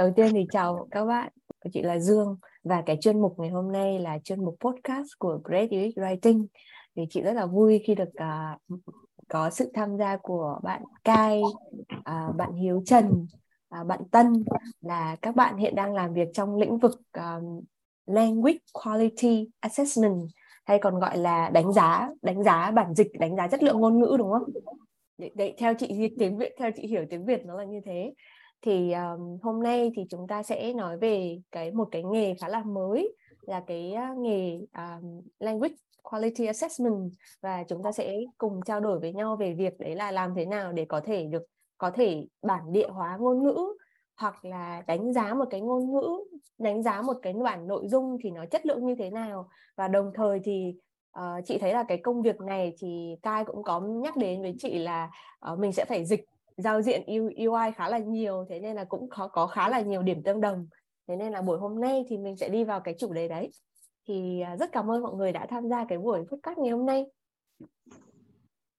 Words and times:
Đầu 0.00 0.12
tiên 0.16 0.28
thì 0.32 0.46
chào 0.52 0.88
các 0.90 1.04
bạn, 1.04 1.32
chị 1.72 1.82
là 1.82 1.98
Dương 1.98 2.36
và 2.64 2.82
cái 2.86 2.98
chuyên 3.00 3.20
mục 3.20 3.34
ngày 3.38 3.50
hôm 3.50 3.72
nay 3.72 3.98
là 3.98 4.18
chuyên 4.24 4.44
mục 4.44 4.56
podcast 4.60 5.06
của 5.18 5.40
Great 5.44 5.68
UX 5.70 5.98
Writing. 5.98 6.46
Thì 6.96 7.02
chị 7.10 7.20
rất 7.20 7.32
là 7.32 7.46
vui 7.46 7.82
khi 7.86 7.94
được 7.94 8.08
uh, 8.08 8.80
có 9.28 9.50
sự 9.50 9.70
tham 9.74 9.96
gia 9.98 10.16
của 10.16 10.60
bạn 10.62 10.82
Cai, 11.04 11.40
uh, 11.40 11.54
à, 12.04 12.28
bạn 12.36 12.52
Hiếu 12.52 12.82
Trần, 12.86 13.26
uh, 13.80 13.86
bạn 13.86 14.00
Tân 14.10 14.44
là 14.80 15.16
các 15.22 15.36
bạn 15.36 15.56
hiện 15.56 15.74
đang 15.74 15.94
làm 15.94 16.14
việc 16.14 16.28
trong 16.32 16.56
lĩnh 16.56 16.78
vực 16.78 17.00
um, 17.12 17.60
Language 18.06 18.58
Quality 18.72 19.48
Assessment 19.60 20.20
hay 20.64 20.78
còn 20.78 20.98
gọi 20.98 21.18
là 21.18 21.50
đánh 21.50 21.72
giá 21.72 22.08
đánh 22.22 22.42
giá 22.42 22.70
bản 22.70 22.94
dịch 22.94 23.12
đánh 23.18 23.36
giá 23.36 23.48
chất 23.48 23.62
lượng 23.62 23.80
ngôn 23.80 23.98
ngữ 23.98 24.16
đúng 24.18 24.30
không? 24.30 24.52
Đấy, 25.18 25.30
đấy 25.34 25.54
theo 25.58 25.74
chị 25.74 26.14
tiếng 26.18 26.38
Việt 26.38 26.52
theo 26.58 26.70
chị 26.76 26.86
hiểu 26.86 27.04
tiếng 27.10 27.24
Việt 27.24 27.46
nó 27.46 27.54
là 27.54 27.64
như 27.64 27.80
thế 27.84 28.12
thì 28.62 28.92
um, 28.92 29.38
hôm 29.42 29.62
nay 29.62 29.92
thì 29.94 30.02
chúng 30.10 30.26
ta 30.26 30.42
sẽ 30.42 30.72
nói 30.72 30.98
về 30.98 31.40
cái 31.50 31.70
một 31.70 31.88
cái 31.90 32.02
nghề 32.04 32.34
khá 32.34 32.48
là 32.48 32.62
mới 32.62 33.16
là 33.40 33.62
cái 33.66 33.94
uh, 34.12 34.18
nghề 34.18 34.60
um, 34.76 35.20
language 35.38 35.74
quality 36.02 36.46
assessment. 36.46 37.10
Và 37.40 37.64
chúng 37.68 37.82
ta 37.82 37.92
sẽ 37.92 38.16
cùng 38.38 38.60
trao 38.66 38.80
đổi 38.80 39.00
với 39.00 39.12
nhau 39.12 39.36
về 39.36 39.54
việc 39.54 39.78
đấy 39.78 39.94
là 39.94 40.10
làm 40.10 40.34
thế 40.34 40.46
nào 40.46 40.72
để 40.72 40.84
có 40.84 41.00
thể 41.00 41.26
được 41.26 41.42
có 41.78 41.90
thể 41.90 42.26
bản 42.42 42.72
địa 42.72 42.88
hóa 42.88 43.16
ngôn 43.20 43.42
ngữ 43.42 43.58
hoặc 44.16 44.44
là 44.44 44.82
đánh 44.86 45.12
giá 45.12 45.34
một 45.34 45.44
cái 45.50 45.60
ngôn 45.60 45.92
ngữ 45.92 46.18
đánh 46.58 46.82
giá 46.82 47.02
một 47.02 47.16
cái 47.22 47.32
bản 47.32 47.66
nội 47.66 47.88
dung 47.88 48.16
thì 48.22 48.30
nó 48.30 48.46
chất 48.46 48.66
lượng 48.66 48.86
như 48.86 48.94
thế 48.98 49.10
nào. 49.10 49.48
Và 49.76 49.88
đồng 49.88 50.10
thời 50.14 50.40
thì 50.44 50.74
uh, 51.18 51.44
chị 51.44 51.58
thấy 51.58 51.72
là 51.72 51.82
cái 51.88 51.98
công 51.98 52.22
việc 52.22 52.40
này 52.40 52.74
thì 52.78 53.16
Kai 53.22 53.44
cũng 53.44 53.62
có 53.62 53.80
nhắc 53.80 54.16
đến 54.16 54.42
với 54.42 54.54
chị 54.58 54.78
là 54.78 55.10
uh, 55.52 55.58
mình 55.58 55.72
sẽ 55.72 55.84
phải 55.84 56.04
dịch 56.04 56.24
giao 56.60 56.82
diện 56.82 57.02
UI 57.36 57.70
khá 57.76 57.88
là 57.88 57.98
nhiều 57.98 58.46
thế 58.48 58.60
nên 58.60 58.76
là 58.76 58.84
cũng 58.84 59.08
có 59.10 59.28
có 59.28 59.46
khá 59.46 59.68
là 59.68 59.80
nhiều 59.80 60.02
điểm 60.02 60.22
tương 60.22 60.40
đồng. 60.40 60.68
Thế 61.08 61.16
nên 61.16 61.32
là 61.32 61.42
buổi 61.42 61.58
hôm 61.58 61.80
nay 61.80 62.04
thì 62.08 62.18
mình 62.18 62.36
sẽ 62.36 62.48
đi 62.48 62.64
vào 62.64 62.80
cái 62.80 62.94
chủ 62.98 63.12
đề 63.12 63.28
đấy. 63.28 63.50
Thì 64.08 64.40
à, 64.40 64.56
rất 64.56 64.72
cảm 64.72 64.90
ơn 64.90 65.02
mọi 65.02 65.14
người 65.14 65.32
đã 65.32 65.46
tham 65.50 65.68
gia 65.68 65.84
cái 65.84 65.98
buổi 65.98 66.24
podcast 66.30 66.58
ngày 66.58 66.70
hôm 66.70 66.86
nay. 66.86 67.06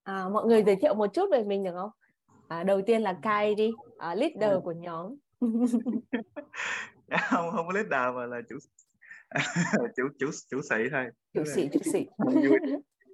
À, 0.03 0.30
mọi 0.30 0.45
người 0.45 0.64
giới 0.64 0.75
thiệu 0.75 0.94
một 0.94 1.14
chút 1.14 1.30
về 1.31 1.44
mình 1.44 1.64
được 1.64 1.73
không? 1.73 1.89
À, 2.47 2.64
đầu 2.64 2.81
tiên 2.81 3.02
là 3.02 3.19
Kai 3.22 3.56
đi 3.56 3.72
à, 3.97 4.16
leader 4.16 4.63
của 4.63 4.72
nhóm. 4.72 5.16
Không 7.30 7.52
không 7.52 7.67
có 7.67 7.73
leader 7.73 8.16
mà 8.16 8.25
là 8.25 8.41
chủ 8.50 8.56
chủ 9.97 10.03
chủ 10.19 10.28
chủ 10.50 10.61
sĩ 10.69 10.75
thôi. 10.91 11.06
Chủ 11.34 11.44
sĩ 11.56 11.69
chủ 11.73 11.80
sĩ. 11.84 12.06
Vui 12.17 12.47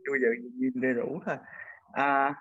vui 0.07 0.19
giờ 0.73 0.93
rủ 0.93 1.19
thôi. 1.25 1.35
À, 1.91 2.35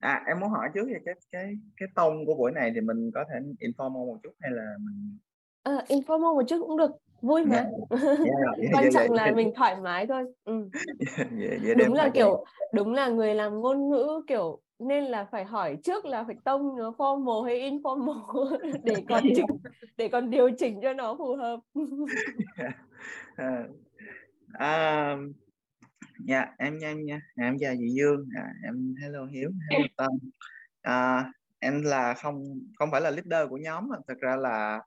à 0.00 0.22
em 0.26 0.40
muốn 0.40 0.50
hỏi 0.50 0.68
trước 0.74 0.84
về 0.86 0.98
cái 1.04 1.14
cái 1.30 1.54
cái 1.76 1.88
tông 1.94 2.26
của 2.26 2.34
buổi 2.34 2.52
này 2.52 2.72
thì 2.74 2.80
mình 2.80 3.10
có 3.14 3.24
thể 3.28 3.40
informal 3.60 4.06
một 4.06 4.18
chút 4.22 4.32
hay 4.40 4.50
là 4.50 4.74
mình 4.80 5.18
à, 5.62 5.84
informal 5.88 6.34
một 6.34 6.42
chút 6.48 6.64
cũng 6.66 6.76
được 6.76 6.90
vui 7.20 7.44
mà. 7.44 7.56
Yeah. 7.56 7.68
Yeah, 7.90 8.58
yeah, 8.58 8.70
quan 8.72 8.92
trọng 8.92 9.12
là 9.12 9.32
mình 9.36 9.52
thoải 9.56 9.76
mái 9.76 10.06
thôi. 10.06 10.24
Ừ. 10.44 10.68
đúng 11.76 11.94
là 11.94 12.10
kiểu 12.14 12.44
đúng 12.72 12.94
là 12.94 13.08
người 13.08 13.34
làm 13.34 13.60
ngôn 13.60 13.88
ngữ 13.90 14.22
kiểu 14.26 14.60
nên 14.78 15.04
là 15.04 15.24
phải 15.24 15.44
hỏi 15.44 15.78
trước 15.84 16.04
là 16.04 16.24
phải 16.24 16.36
tông 16.44 16.76
nó 16.76 16.90
formal 16.98 17.42
hay 17.42 17.70
informal 17.70 18.58
để 18.84 18.94
còn 19.08 19.22
chỉnh 19.34 19.46
để 19.96 20.08
còn 20.08 20.30
điều 20.30 20.50
chỉnh 20.50 20.80
cho 20.82 20.92
nó 20.92 21.14
phù 21.18 21.36
hợp. 21.36 21.60
À, 23.36 23.64
à, 24.52 25.16
dạ 26.26 26.46
em 26.58 26.78
nha 26.78 26.88
em 26.88 27.04
nha. 27.04 27.20
Em 27.36 27.56
chào 27.60 27.74
chị 27.78 27.88
Dương. 27.96 28.28
À, 28.36 28.52
em 28.64 28.94
hello 29.02 29.26
Hiếu 29.26 29.50
hello 29.70 29.86
Tâm. 29.96 30.10
À, 30.82 31.32
em 31.58 31.82
là 31.82 32.14
không 32.14 32.44
không 32.78 32.90
phải 32.90 33.00
là 33.00 33.10
leader 33.10 33.48
của 33.50 33.56
nhóm 33.56 33.88
mà 33.88 33.96
thật 34.08 34.18
ra 34.20 34.36
là 34.36 34.80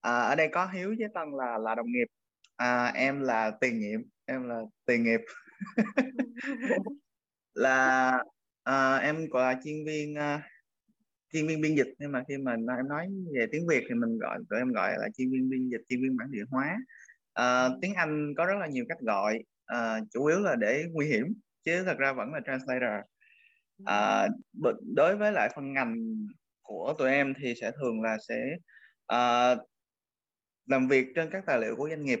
à, 0.00 0.20
ở 0.20 0.34
đây 0.34 0.48
có 0.52 0.66
Hiếu 0.66 0.94
với 0.98 1.08
Tân 1.14 1.28
là 1.38 1.58
là 1.58 1.74
đồng 1.74 1.86
nghiệp. 1.86 2.06
À, 2.56 2.86
em 2.86 3.20
là 3.20 3.52
tiền 3.60 3.78
nhiệm 3.80 4.00
em 4.26 4.48
là 4.48 4.60
tiền 4.86 5.04
nghiệp. 5.04 5.20
Là 7.54 8.18
à, 8.62 8.96
em 8.96 9.26
là 9.32 9.60
chuyên 9.64 9.84
viên 9.86 10.14
uh, 10.14 10.40
chuyên 11.32 11.46
viên 11.46 11.60
biên 11.60 11.74
dịch. 11.74 11.94
Nhưng 11.98 12.12
mà 12.12 12.22
khi 12.28 12.38
mà 12.38 12.52
em 12.52 12.88
nói 12.88 13.08
về 13.34 13.46
tiếng 13.52 13.66
Việt 13.66 13.84
thì 13.88 13.94
mình 13.94 14.18
gọi 14.18 14.38
tụi 14.50 14.58
em 14.58 14.72
gọi 14.72 14.92
là 14.98 15.08
chuyên 15.16 15.30
viên 15.30 15.50
biên 15.50 15.68
dịch 15.68 15.80
chuyên 15.88 16.02
viên 16.02 16.16
bản 16.16 16.30
địa 16.30 16.44
hóa. 16.50 16.76
À, 17.32 17.68
tiếng 17.82 17.94
Anh 17.94 18.34
có 18.36 18.46
rất 18.46 18.54
là 18.60 18.66
nhiều 18.66 18.84
cách 18.88 19.00
gọi 19.00 19.38
à, 19.66 20.00
chủ 20.12 20.24
yếu 20.24 20.40
là 20.40 20.56
để 20.56 20.84
nguy 20.92 21.06
hiểm 21.06 21.34
chứ 21.64 21.82
thật 21.84 21.98
ra 21.98 22.12
vẫn 22.12 22.32
là 22.32 22.40
translator. 22.46 23.04
À, 23.84 24.28
đối 24.94 25.16
với 25.16 25.32
lại 25.32 25.50
phân 25.54 25.72
ngành 25.72 25.96
của 26.62 26.94
tụi 26.98 27.10
em 27.10 27.34
thì 27.42 27.54
sẽ 27.60 27.70
thường 27.70 28.02
là 28.02 28.16
sẽ 28.28 28.56
à, 29.06 29.56
làm 30.66 30.88
việc 30.88 31.06
trên 31.14 31.30
các 31.30 31.44
tài 31.46 31.58
liệu 31.58 31.76
của 31.76 31.88
doanh 31.88 32.04
nghiệp 32.04 32.20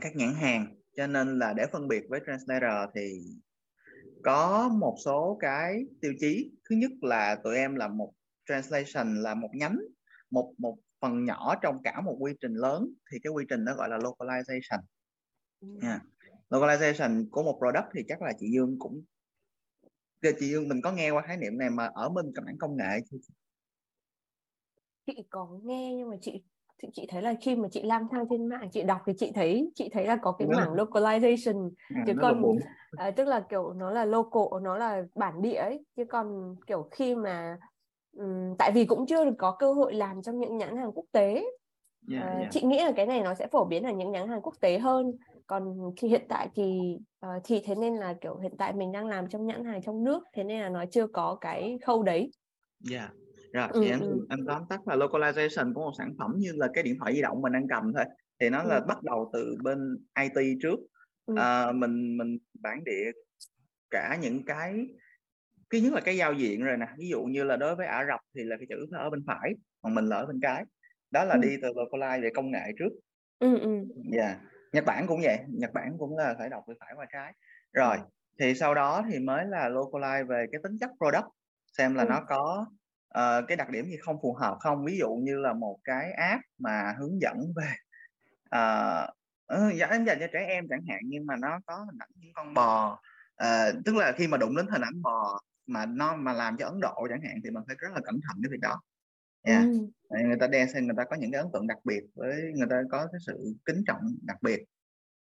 các 0.00 0.16
nhãn 0.16 0.34
hàng. 0.34 0.76
Cho 0.96 1.06
nên 1.06 1.38
là 1.38 1.52
để 1.52 1.66
phân 1.72 1.88
biệt 1.88 2.04
với 2.08 2.20
translator 2.26 2.90
thì 2.94 3.20
có 4.22 4.68
một 4.68 4.96
số 5.04 5.38
cái 5.40 5.84
tiêu 6.00 6.14
chí. 6.20 6.50
Thứ 6.70 6.76
nhất 6.76 6.90
là 7.02 7.36
tụi 7.44 7.56
em 7.56 7.74
là 7.74 7.88
một 7.88 8.12
translation 8.48 9.22
là 9.22 9.34
một 9.34 9.50
nhánh 9.52 9.78
một 10.30 10.54
một 10.58 10.78
phần 11.00 11.24
nhỏ 11.24 11.54
trong 11.62 11.82
cả 11.82 12.00
một 12.00 12.16
quy 12.20 12.32
trình 12.40 12.54
lớn. 12.54 12.92
Thì 13.12 13.18
cái 13.22 13.30
quy 13.30 13.44
trình 13.48 13.64
đó 13.64 13.74
gọi 13.74 13.88
là 13.88 13.98
localization. 13.98 14.80
Yeah 15.82 16.02
localization 16.50 17.26
của 17.30 17.42
một 17.42 17.58
product 17.58 17.86
thì 17.94 18.02
chắc 18.08 18.22
là 18.22 18.32
chị 18.38 18.46
Dương 18.52 18.76
cũng 18.78 19.02
chị 20.22 20.50
Dương 20.50 20.68
mình 20.68 20.80
có 20.82 20.92
nghe 20.92 21.10
qua 21.10 21.22
khái 21.22 21.36
niệm 21.36 21.58
này 21.58 21.70
mà 21.70 21.90
ở 21.94 22.08
bên 22.08 22.32
mảng 22.46 22.58
công 22.58 22.76
nghệ 22.76 23.00
chị 25.06 25.22
có 25.30 25.48
nghe 25.62 25.94
nhưng 25.94 26.10
mà 26.10 26.16
chị 26.20 26.42
chị, 26.82 26.88
chị 26.92 27.06
thấy 27.08 27.22
là 27.22 27.34
khi 27.40 27.56
mà 27.56 27.68
chị 27.72 27.82
lang 27.82 28.06
thang 28.10 28.24
trên 28.30 28.46
mạng 28.46 28.68
chị 28.72 28.82
đọc 28.82 29.00
thì 29.06 29.12
chị 29.18 29.32
thấy 29.34 29.70
chị 29.74 29.88
thấy 29.92 30.06
là 30.06 30.16
có 30.22 30.32
cái 30.32 30.48
mảng 30.48 30.74
localization. 30.74 31.70
À, 31.94 32.04
chứ 32.06 32.12
còn 32.20 32.42
à, 32.90 33.10
tức 33.10 33.24
là 33.24 33.40
kiểu 33.48 33.72
nó 33.72 33.90
là 33.90 34.04
local 34.04 34.62
nó 34.62 34.78
là 34.78 35.02
bản 35.14 35.42
địa 35.42 35.54
ấy. 35.54 35.84
Chứ 35.96 36.04
còn 36.04 36.56
kiểu 36.66 36.88
khi 36.90 37.14
mà 37.14 37.58
um, 38.16 38.56
tại 38.58 38.72
vì 38.74 38.84
cũng 38.84 39.06
chưa 39.06 39.24
được 39.24 39.34
có 39.38 39.56
cơ 39.58 39.72
hội 39.72 39.94
làm 39.94 40.22
trong 40.22 40.38
những 40.38 40.56
nhãn 40.56 40.76
hàng 40.76 40.92
quốc 40.94 41.06
tế. 41.12 41.44
Yeah, 42.10 42.26
à, 42.26 42.34
yeah. 42.38 42.52
chị 42.52 42.62
nghĩ 42.62 42.78
là 42.78 42.92
cái 42.96 43.06
này 43.06 43.20
nó 43.20 43.34
sẽ 43.34 43.46
phổ 43.46 43.64
biến 43.64 43.82
ở 43.82 43.92
những 43.92 44.12
nhãn 44.12 44.28
hàng 44.28 44.42
quốc 44.42 44.54
tế 44.60 44.78
hơn 44.78 45.12
còn 45.50 45.92
khi 45.96 46.08
hiện 46.08 46.26
tại 46.28 46.48
thì 46.54 46.96
uh, 47.26 47.42
thì 47.44 47.62
thế 47.64 47.74
nên 47.74 47.94
là 47.94 48.14
kiểu 48.20 48.38
hiện 48.38 48.52
tại 48.58 48.72
mình 48.72 48.92
đang 48.92 49.06
làm 49.06 49.28
trong 49.28 49.46
nhãn 49.46 49.64
hàng 49.64 49.82
trong 49.82 50.04
nước 50.04 50.22
thế 50.34 50.44
nên 50.44 50.60
là 50.60 50.68
nó 50.68 50.84
chưa 50.90 51.06
có 51.06 51.38
cái 51.40 51.78
khâu 51.86 52.02
đấy 52.02 52.30
yeah 52.90 53.10
rồi 53.52 53.68
ừ, 53.72 53.80
thì 53.82 53.90
em 53.90 54.00
ừ. 54.00 54.26
em 54.30 54.38
tóm 54.46 54.62
tắt 54.68 54.88
là 54.88 54.96
localization 54.96 55.74
của 55.74 55.80
một 55.80 55.92
sản 55.98 56.14
phẩm 56.18 56.34
như 56.36 56.52
là 56.56 56.68
cái 56.74 56.84
điện 56.84 56.96
thoại 56.98 57.14
di 57.14 57.22
động 57.22 57.42
mình 57.42 57.52
đang 57.52 57.68
cầm 57.68 57.92
thôi 57.96 58.04
thì 58.40 58.50
nó 58.50 58.62
ừ. 58.62 58.68
là 58.68 58.80
bắt 58.80 59.02
đầu 59.02 59.30
từ 59.32 59.56
bên 59.62 59.78
IT 60.20 60.58
trước 60.62 60.78
ừ. 61.26 61.34
à, 61.36 61.72
mình 61.72 62.16
mình 62.16 62.38
bản 62.60 62.84
địa 62.84 63.10
cả 63.90 64.18
những 64.22 64.44
cái 64.44 64.86
cái 65.70 65.80
nhất 65.80 65.92
là 65.92 66.00
cái 66.00 66.16
giao 66.16 66.32
diện 66.32 66.64
rồi 66.64 66.76
nè 66.76 66.86
ví 66.98 67.08
dụ 67.08 67.22
như 67.22 67.44
là 67.44 67.56
đối 67.56 67.76
với 67.76 67.86
Ả 67.86 68.04
Rập 68.08 68.20
thì 68.36 68.44
là 68.44 68.56
cái 68.56 68.66
chữ 68.68 68.86
nó 68.90 68.98
ở 68.98 69.10
bên 69.10 69.24
phải 69.26 69.52
còn 69.82 69.94
mình 69.94 70.04
là 70.04 70.16
ở 70.16 70.26
bên 70.26 70.40
trái 70.42 70.64
đó 71.10 71.24
là 71.24 71.34
ừ. 71.34 71.40
đi 71.42 71.56
từ 71.62 71.68
localize 71.68 72.22
về 72.22 72.30
công 72.34 72.50
nghệ 72.50 72.72
trước 72.78 72.90
ừ, 73.38 73.58
ừ. 73.58 73.84
Yeah. 74.12 74.36
Nhật 74.72 74.84
Bản 74.84 75.06
cũng 75.06 75.20
vậy 75.22 75.38
Nhật 75.48 75.72
Bản 75.72 75.98
cũng 75.98 76.16
là 76.16 76.34
phải 76.38 76.48
đọc 76.48 76.64
từ 76.66 76.74
phải 76.80 76.92
qua 76.96 77.06
trái 77.12 77.32
rồi 77.72 77.96
ừ. 77.96 78.02
thì 78.38 78.54
sau 78.54 78.74
đó 78.74 79.04
thì 79.10 79.18
mới 79.18 79.44
là 79.46 79.68
localize 79.68 80.26
về 80.26 80.46
cái 80.52 80.60
tính 80.62 80.78
chất 80.80 80.90
product 80.98 81.28
xem 81.78 81.94
là 81.94 82.02
ừ. 82.02 82.08
nó 82.08 82.20
có 82.28 82.66
uh, 83.18 83.48
cái 83.48 83.56
đặc 83.56 83.70
điểm 83.70 83.84
gì 83.84 83.96
không 83.96 84.18
phù 84.22 84.34
hợp 84.34 84.56
không 84.60 84.84
ví 84.84 84.98
dụ 84.98 85.08
như 85.08 85.38
là 85.38 85.52
một 85.52 85.78
cái 85.84 86.12
app 86.12 86.42
mà 86.58 86.94
hướng 86.98 87.20
dẫn 87.20 87.52
về 87.56 87.72
uh, 88.56 89.90
em 89.90 90.04
dành 90.04 90.18
cho 90.20 90.26
trẻ 90.32 90.46
em 90.46 90.66
chẳng 90.68 90.82
hạn 90.88 91.00
nhưng 91.04 91.26
mà 91.26 91.36
nó 91.36 91.60
có 91.66 91.76
hình 91.76 91.98
ảnh 91.98 92.10
những 92.14 92.32
con 92.32 92.54
bò 92.54 93.00
uh, 93.42 93.84
tức 93.84 93.96
là 93.96 94.12
khi 94.12 94.28
mà 94.28 94.36
đụng 94.36 94.56
đến 94.56 94.66
hình 94.66 94.82
ảnh 94.82 95.02
bò 95.02 95.40
mà 95.66 95.86
nó 95.86 96.16
mà 96.16 96.32
làm 96.32 96.56
cho 96.56 96.66
Ấn 96.66 96.80
Độ 96.80 97.06
chẳng 97.08 97.22
hạn 97.22 97.40
thì 97.44 97.50
mình 97.50 97.62
phải 97.66 97.76
rất 97.78 97.88
là 97.94 98.00
cẩn 98.04 98.20
thận 98.28 98.36
cái 98.42 98.50
việc 98.50 98.60
đó 98.60 98.80
yeah. 99.42 99.64
ừ. 100.08 100.18
người 100.26 100.36
ta 100.40 100.46
đen 100.46 100.68
xem 100.72 100.86
người 100.86 100.94
ta 100.96 101.04
có 101.04 101.16
những 101.16 101.32
cái 101.32 101.40
ấn 101.40 101.50
tượng 101.52 101.66
đặc 101.66 101.78
biệt 101.84 102.00
với 102.14 102.52
người 102.54 102.66
ta 102.70 102.82
có 102.90 103.08
cái 103.12 103.20
sự 103.26 103.54
kính 103.64 103.84
trọng 103.86 104.00
đặc 104.22 104.42
biệt 104.42 104.64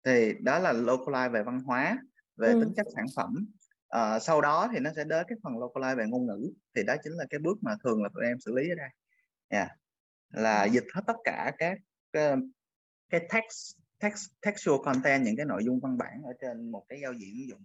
thì 0.05 0.35
đó 0.41 0.59
là 0.59 0.73
localize 0.73 1.31
về 1.31 1.43
văn 1.43 1.61
hóa 1.61 1.99
về 2.37 2.53
ừ. 2.53 2.61
tính 2.61 2.73
chất 2.77 2.87
sản 2.95 3.07
phẩm 3.17 3.35
uh, 3.97 4.23
sau 4.23 4.41
đó 4.41 4.69
thì 4.73 4.81
nó 4.81 4.91
sẽ 4.97 5.05
đến 5.05 5.27
cái 5.29 5.39
phần 5.43 5.53
localize 5.53 5.97
về 5.97 6.05
ngôn 6.09 6.27
ngữ 6.27 6.53
thì 6.77 6.83
đó 6.83 6.95
chính 7.05 7.13
là 7.13 7.25
cái 7.31 7.39
bước 7.39 7.59
mà 7.63 7.75
thường 7.85 8.03
là 8.03 8.09
tụi 8.15 8.25
em 8.25 8.41
xử 8.41 8.55
lý 8.55 8.69
ở 8.69 8.75
đây 8.75 8.89
yeah. 9.49 9.69
là 10.31 10.65
dịch 10.65 10.85
hết 10.95 11.03
tất 11.07 11.17
cả 11.25 11.53
các 11.59 11.79
cái, 12.13 12.37
cái 13.11 13.21
text 13.21 13.77
text 14.01 14.27
textual 14.43 14.79
content 14.85 15.25
những 15.25 15.37
cái 15.37 15.47
nội 15.47 15.65
dung 15.65 15.81
văn 15.81 15.99
bản 15.99 16.23
ở 16.25 16.33
trên 16.41 16.71
một 16.71 16.85
cái 16.89 17.01
giao 17.03 17.13
diện 17.13 17.35
ứng 17.35 17.49
dụng 17.49 17.65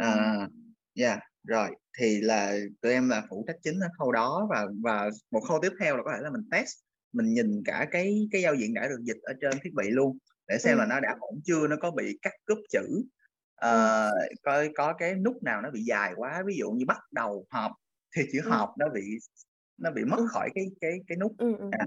uh, 0.00 0.50
yeah 0.94 1.20
rồi 1.44 1.70
thì 1.98 2.20
là 2.20 2.56
tụi 2.80 2.92
em 2.92 3.08
là 3.08 3.22
phụ 3.30 3.44
trách 3.46 3.56
chính 3.62 3.80
ở 3.80 3.88
khâu 3.98 4.12
đó 4.12 4.46
và 4.50 4.66
và 4.82 5.10
một 5.30 5.40
khâu 5.40 5.58
tiếp 5.62 5.72
theo 5.80 5.96
là 5.96 6.02
có 6.02 6.12
thể 6.16 6.22
là 6.22 6.30
mình 6.30 6.48
test 6.50 6.70
mình 7.12 7.34
nhìn 7.34 7.62
cả 7.64 7.88
cái 7.90 8.28
cái 8.32 8.42
giao 8.42 8.54
diện 8.54 8.74
đã 8.74 8.88
được 8.88 9.00
dịch 9.02 9.22
ở 9.22 9.32
trên 9.40 9.52
thiết 9.62 9.74
bị 9.74 9.90
luôn 9.90 10.18
để 10.48 10.58
xem 10.58 10.76
ừ. 10.76 10.78
là 10.78 10.86
nó 10.86 11.00
đã 11.00 11.16
ổn 11.20 11.40
chưa 11.44 11.68
nó 11.68 11.76
có 11.80 11.90
bị 11.90 12.18
cắt 12.22 12.32
cúp 12.46 12.58
chữ 12.70 13.04
uh, 13.66 14.38
coi 14.42 14.68
có 14.74 14.92
cái 14.92 15.14
nút 15.14 15.42
nào 15.42 15.62
nó 15.62 15.70
bị 15.70 15.82
dài 15.82 16.12
quá 16.16 16.42
ví 16.46 16.56
dụ 16.58 16.70
như 16.70 16.84
bắt 16.86 16.98
đầu 17.12 17.46
họp 17.50 17.72
thì 18.16 18.22
chữ 18.32 18.40
ừ. 18.44 18.50
họp 18.50 18.70
nó 18.78 18.88
bị 18.88 19.02
nó 19.78 19.90
bị 19.90 20.04
mất 20.04 20.26
khỏi 20.28 20.50
cái 20.54 20.64
cái 20.80 20.98
cái 21.06 21.16
nút 21.16 21.32
ừ, 21.38 21.56
ừ. 21.58 21.68
À, 21.72 21.86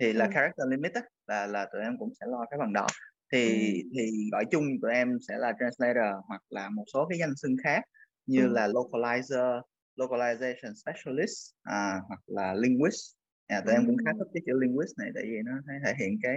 thì 0.00 0.12
là 0.12 0.24
ừ. 0.24 0.30
character 0.34 0.68
limit 0.68 0.92
á, 0.94 1.02
là 1.26 1.46
là 1.46 1.68
tụi 1.72 1.82
em 1.82 1.98
cũng 1.98 2.12
sẽ 2.20 2.26
lo 2.26 2.46
cái 2.50 2.58
phần 2.58 2.72
đó 2.72 2.86
thì 3.32 3.72
ừ. 3.82 3.88
thì 3.96 4.30
gọi 4.32 4.44
chung 4.50 4.64
tụi 4.82 4.92
em 4.92 5.18
sẽ 5.28 5.38
là 5.38 5.52
translator 5.60 6.24
hoặc 6.28 6.42
là 6.48 6.68
một 6.68 6.84
số 6.92 7.06
cái 7.10 7.18
danh 7.18 7.36
xưng 7.36 7.56
khác 7.64 7.82
như 8.26 8.46
ừ. 8.46 8.52
là 8.52 8.68
localizer 8.68 9.60
localization 9.96 10.74
specialist 10.74 11.52
à, 11.62 12.00
hoặc 12.08 12.20
là 12.26 12.54
linguist 12.54 13.14
à, 13.46 13.60
tụi 13.60 13.74
ừ. 13.74 13.78
em 13.78 13.86
cũng 13.86 13.96
khá 14.04 14.12
thích 14.18 14.28
cái 14.34 14.42
chữ 14.46 14.52
linguist 14.60 14.98
này 14.98 15.10
tại 15.14 15.24
vì 15.26 15.36
nó 15.44 15.52
thể 15.84 15.92
hiện 16.00 16.18
cái 16.22 16.36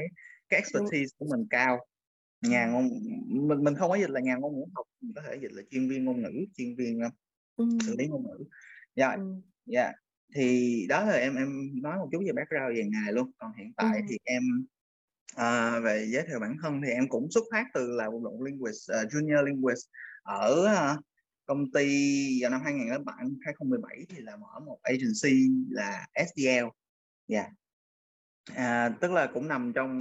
cái 0.50 0.60
expertise 0.60 1.16
của 1.18 1.26
mình 1.32 1.48
cao 1.50 1.80
nhà 2.42 2.66
ngôn 2.66 2.90
mình 3.48 3.64
mình 3.64 3.76
không 3.76 3.90
có 3.90 3.96
dịch 3.96 4.10
là 4.10 4.20
nhà 4.20 4.36
ngôn 4.36 4.56
ngữ 4.56 4.66
học 4.76 4.86
mình 5.02 5.12
có 5.16 5.22
thể 5.28 5.36
dịch 5.42 5.52
là 5.52 5.62
chuyên 5.72 5.90
viên 5.90 6.06
ngôn 6.06 6.22
ngữ 6.22 6.46
chuyên 6.58 6.76
viên 6.76 7.00
uh, 7.06 7.84
xử 7.86 7.96
lý 7.98 8.08
ngôn 8.08 8.24
ngữ 8.24 8.44
dạ 8.96 9.08
yeah. 9.08 9.20
dạ 9.66 9.82
yeah. 9.82 9.96
thì 10.36 10.86
đó 10.90 11.06
là 11.06 11.14
em 11.14 11.36
em 11.36 11.82
nói 11.82 11.98
một 11.98 12.10
chút 12.12 12.20
về 12.26 12.32
background 12.34 12.78
về 12.78 12.84
nghề 12.84 13.12
luôn 13.12 13.32
còn 13.38 13.52
hiện 13.58 13.74
tại 13.78 14.02
thì 14.10 14.18
em 14.24 14.44
à, 15.36 15.80
về 15.80 16.08
giới 16.10 16.24
thiệu 16.28 16.40
bản 16.40 16.56
thân 16.62 16.82
thì 16.86 16.92
em 16.92 17.10
cũng 17.10 17.32
xuất 17.32 17.44
phát 17.52 17.66
từ 17.74 17.92
là 17.92 18.10
một 18.10 18.20
luận 18.24 18.42
linguist 18.42 18.92
uh, 18.92 19.12
junior 19.12 19.44
linguist 19.44 19.86
ở 20.24 20.66
uh, 20.96 21.06
công 21.46 21.72
ty 21.72 21.88
vào 22.42 22.52
năm 22.52 22.62
2007 22.64 23.16
2017 23.46 24.06
thì 24.10 24.22
là 24.22 24.36
mở 24.36 24.60
một 24.66 24.80
agency 24.84 25.50
là 25.70 26.08
SDL 26.28 26.66
dạ. 27.28 27.42
Yeah. 27.42 27.52
à, 28.56 28.90
tức 29.02 29.12
là 29.12 29.28
cũng 29.34 29.48
nằm 29.48 29.72
trong 29.76 30.00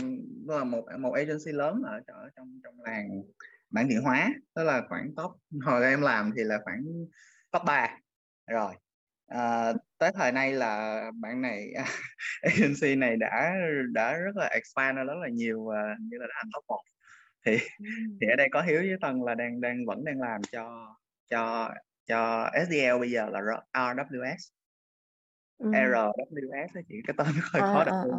tức 0.48 0.56
là 0.58 0.64
một 0.64 0.84
một 0.98 1.12
agency 1.12 1.52
lớn 1.52 1.82
ở, 1.82 2.00
ở 2.06 2.30
trong 2.36 2.60
trong 2.64 2.80
làng 2.82 3.08
bản 3.70 3.88
địa 3.88 4.00
hóa 4.02 4.34
tức 4.54 4.64
là 4.64 4.82
khoảng 4.88 5.14
top 5.16 5.32
hồi 5.62 5.84
em 5.84 6.00
làm 6.00 6.32
thì 6.36 6.44
là 6.44 6.58
khoảng 6.64 6.82
top 7.50 7.62
3 7.66 7.98
rồi 8.46 8.74
à, 9.26 9.72
tới 9.98 10.12
thời 10.14 10.32
nay 10.32 10.52
là 10.52 11.02
bạn 11.20 11.42
này 11.42 11.72
agency 12.42 12.96
này 12.96 13.16
đã 13.16 13.54
đã 13.92 14.16
rất 14.16 14.36
là 14.36 14.46
expand 14.46 14.96
rất 14.96 15.18
là 15.22 15.28
nhiều 15.28 15.58
uh, 15.58 16.00
như 16.00 16.16
là 16.20 16.26
thành 16.34 16.50
top 16.54 16.64
1 16.68 16.80
thì 17.46 17.58
thì 18.20 18.26
ở 18.32 18.36
đây 18.36 18.48
có 18.52 18.62
hiếu 18.62 18.80
với 18.80 18.96
tân 19.00 19.20
là 19.26 19.34
đang 19.34 19.60
đang 19.60 19.86
vẫn 19.86 20.04
đang 20.04 20.20
làm 20.20 20.42
cho 20.52 20.94
cho 21.30 21.70
cho 22.06 22.50
SDL 22.66 22.98
bây 23.00 23.10
giờ 23.10 23.26
là 23.30 23.40
RWS 23.72 24.50
ừ. 25.58 25.70
RWS 25.70 26.68
đó 26.74 26.80
chị 26.88 26.94
cái 27.06 27.14
tên 27.18 27.26
nó 27.36 27.42
hơi 27.52 27.62
à, 27.62 27.72
khó 27.72 27.84
đọc 27.84 27.94
à, 27.94 28.00
à. 28.12 28.18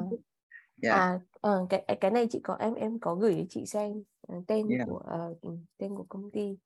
Yeah. 0.81 0.95
à 0.95 1.19
uh, 1.49 1.69
cái 1.69 1.97
cái 2.01 2.11
này 2.11 2.27
chị 2.29 2.39
có 2.43 2.55
em 2.59 2.73
em 2.73 2.99
có 2.99 3.15
gửi 3.15 3.35
cho 3.37 3.43
chị 3.49 3.65
xem 3.65 4.03
tên 4.47 4.67
yeah. 4.69 4.87
của 4.87 5.01
uh, 5.31 5.57
tên 5.77 5.95
của 5.95 6.05
công 6.09 6.31
ty 6.31 6.57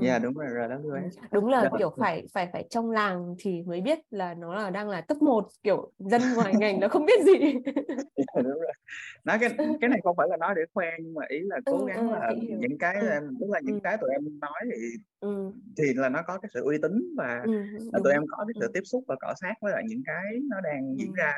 Dạ 0.00 0.10
yeah, 0.10 0.22
đúng 0.22 0.34
rồi 0.34 0.46
RWS. 0.46 1.10
Đúng 1.32 1.48
là 1.48 1.70
kiểu 1.78 1.94
phải 1.98 2.26
phải 2.32 2.48
phải 2.52 2.66
trong 2.70 2.90
làng 2.90 3.34
thì 3.38 3.62
mới 3.62 3.80
biết 3.80 3.98
là 4.10 4.34
nó 4.34 4.54
là 4.54 4.70
đang 4.70 4.88
là 4.88 5.00
top 5.00 5.22
1 5.22 5.48
kiểu 5.62 5.92
dân 5.98 6.22
ngoài 6.34 6.54
ngành 6.58 6.80
nó 6.80 6.88
không 6.88 7.06
biết 7.06 7.24
gì. 7.24 7.32
yeah, 7.40 7.64
đúng 8.36 8.44
rồi. 8.44 8.72
Nói 9.24 9.38
cái 9.40 9.50
cái 9.80 9.88
này 9.90 10.00
không 10.04 10.16
phải 10.16 10.28
là 10.30 10.36
nói 10.36 10.54
để 10.56 10.62
khoe 10.74 10.90
nhưng 11.02 11.14
mà 11.14 11.22
ý 11.28 11.40
là 11.40 11.60
cố 11.66 11.84
gắng 11.84 12.08
ừ, 12.08 12.14
là 12.14 12.32
những 12.58 12.78
cái 12.78 12.96
ừ. 13.00 13.20
tức 13.40 13.46
là 13.50 13.60
những 13.60 13.74
ừ. 13.74 13.80
cái 13.84 13.96
tụi 14.00 14.10
em 14.10 14.40
nói 14.40 14.60
thì 14.64 14.82
ừ. 15.20 15.52
thì 15.76 15.84
là 15.94 16.08
nó 16.08 16.22
có 16.26 16.38
cái 16.38 16.50
sự 16.54 16.64
uy 16.64 16.78
tín 16.82 16.92
và 17.16 17.42
ừ, 17.44 17.52
là 17.92 17.98
tụi 18.04 18.12
em 18.12 18.22
có 18.28 18.44
cái 18.44 18.54
sự 18.60 18.70
tiếp 18.74 18.82
xúc 18.84 19.04
và 19.08 19.16
cọ 19.20 19.34
sát 19.40 19.54
với 19.62 19.72
lại 19.72 19.82
những 19.88 20.02
cái 20.06 20.24
nó 20.50 20.60
đang 20.60 20.96
diễn 20.98 21.12
ra 21.12 21.34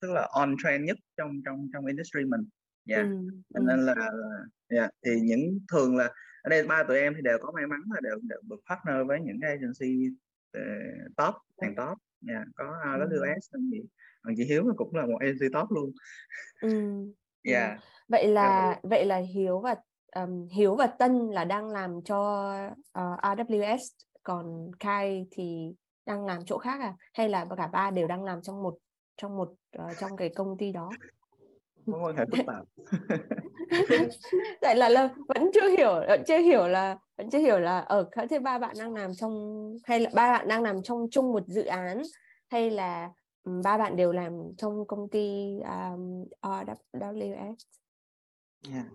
tức 0.00 0.10
là 0.10 0.28
on 0.32 0.56
trend 0.64 0.84
nhất 0.84 0.96
trong 1.16 1.30
trong 1.44 1.68
trong 1.72 1.86
industry 1.86 2.24
mình. 2.24 2.40
Dạ. 2.84 2.96
Yeah. 2.96 3.08
Ừ. 3.54 3.62
Nên 3.66 3.86
là 3.86 3.94
yeah. 4.68 4.90
thì 5.04 5.10
những 5.20 5.58
thường 5.72 5.96
là 5.96 6.10
ở 6.42 6.48
đây 6.50 6.66
ba 6.66 6.82
tụi 6.88 6.98
em 6.98 7.12
thì 7.16 7.22
đều 7.22 7.38
có 7.42 7.52
may 7.52 7.66
mắn 7.66 7.80
là 7.94 8.00
đều 8.00 8.18
đều 8.22 8.38
được 8.42 8.60
partner 8.68 9.08
với 9.08 9.20
những 9.20 9.38
cái 9.40 9.50
agency 9.50 10.08
uh, 10.58 11.16
top 11.16 11.34
hàng 11.60 11.74
top 11.76 11.98
nha 12.20 12.34
yeah, 12.34 12.46
có 12.54 12.64
AWS 12.84 13.40
ừ. 13.52 13.60
thì 13.72 13.80
còn 14.22 14.34
chị 14.36 14.44
Hiếu 14.44 14.64
cũng 14.76 14.94
là 14.94 15.06
một 15.06 15.18
agency 15.20 15.46
top 15.52 15.70
luôn 15.70 15.92
ừ. 16.60 16.68
yeah. 17.42 17.78
ừ. 17.80 17.84
vậy 18.08 18.28
là 18.28 18.66
yeah. 18.66 18.82
vậy 18.82 19.04
là 19.06 19.16
Hiếu 19.16 19.60
và 19.60 19.76
um, 20.14 20.48
Hiếu 20.48 20.76
và 20.76 20.86
Tân 20.86 21.30
là 21.30 21.44
đang 21.44 21.68
làm 21.68 22.02
cho 22.04 22.52
uh, 22.70 22.78
ờ, 22.92 23.16
AWS 23.22 23.78
còn 24.22 24.70
Kai 24.80 25.26
thì 25.30 25.74
đang 26.06 26.26
làm 26.26 26.44
chỗ 26.46 26.58
khác 26.58 26.80
à 26.80 26.94
hay 27.14 27.28
là 27.28 27.46
cả 27.56 27.66
ba 27.66 27.90
đều 27.90 28.08
đang 28.08 28.24
làm 28.24 28.42
trong 28.42 28.62
một 28.62 28.78
trong 29.16 29.36
một 29.36 29.54
uh, 29.78 29.92
trong 29.98 30.16
cái 30.16 30.28
công 30.28 30.56
ty 30.58 30.72
đó 30.72 30.90
mối 31.86 32.00
quan 32.02 32.16
hệ 32.16 32.24
phức 32.32 32.46
tạp 32.46 32.64
tại 34.60 34.76
là, 34.76 34.88
là 34.88 35.08
vẫn 35.28 35.50
chưa 35.54 35.68
hiểu 35.68 35.94
vẫn 36.08 36.22
chưa 36.26 36.38
hiểu 36.38 36.66
là 36.68 36.98
vẫn 37.16 37.30
chưa 37.30 37.38
hiểu 37.38 37.58
là 37.58 37.78
ở 37.78 38.08
thế 38.30 38.38
ba 38.38 38.58
bạn 38.58 38.76
đang 38.78 38.94
làm 38.94 39.10
trong 39.14 39.66
hay 39.84 40.00
là 40.00 40.10
ba 40.14 40.32
bạn 40.32 40.48
đang 40.48 40.62
làm 40.62 40.82
trong 40.82 41.06
chung 41.10 41.32
một 41.32 41.46
dự 41.46 41.64
án 41.64 42.02
hay 42.50 42.70
là 42.70 43.10
ba 43.64 43.78
bạn 43.78 43.96
đều 43.96 44.12
làm 44.12 44.32
trong 44.58 44.86
công 44.86 45.08
ty 45.08 45.58
um, 45.60 46.24
RWS 46.42 47.54
yeah. 48.72 48.86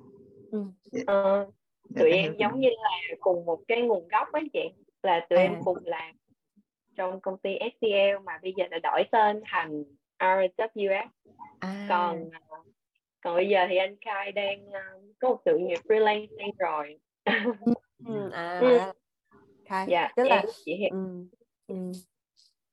ừ. 0.52 0.60
uh, 1.02 1.54
tụi 1.96 2.12
em 2.12 2.36
giống 2.40 2.60
như 2.60 2.70
là 2.70 3.16
cùng 3.20 3.46
một 3.46 3.60
cái 3.68 3.82
nguồn 3.82 4.08
gốc 4.08 4.32
ấy 4.32 4.44
chị 4.54 4.70
là 5.04 5.28
tụi 5.30 5.40
à. 5.40 5.44
em 5.44 5.56
cùng 5.64 5.78
làm 5.86 6.16
trong 6.96 7.22
công 7.22 7.38
ty 7.38 7.50
STL 7.78 8.24
mà 8.24 8.40
bây 8.42 8.54
giờ 8.58 8.64
là 8.72 8.80
đổi 8.84 9.04
tên 9.12 9.42
thành 9.46 9.84
RWS 10.20 11.08
à. 11.60 11.86
còn 11.90 12.30
còn 13.28 13.36
bây 13.36 13.50
giờ 13.50 13.66
thì 13.70 13.78
anh 13.78 13.96
Khai 14.02 14.32
đang 14.32 14.68
uh, 14.68 15.20
có 15.20 15.30
một 15.30 15.38
sự 15.46 15.58
nghiệp 15.58 15.80
freelancing 15.84 16.52
rồi 16.58 17.00
ừ, 18.08 18.30
à, 18.32 18.60
ừ. 18.62 18.80
Khai 19.66 19.86
dạ 19.90 20.12
tức 20.16 20.24
là 20.24 20.44
chị 20.66 20.76
hiểu. 20.76 20.90
Ừ, 20.92 21.26
ừ. 21.68 21.76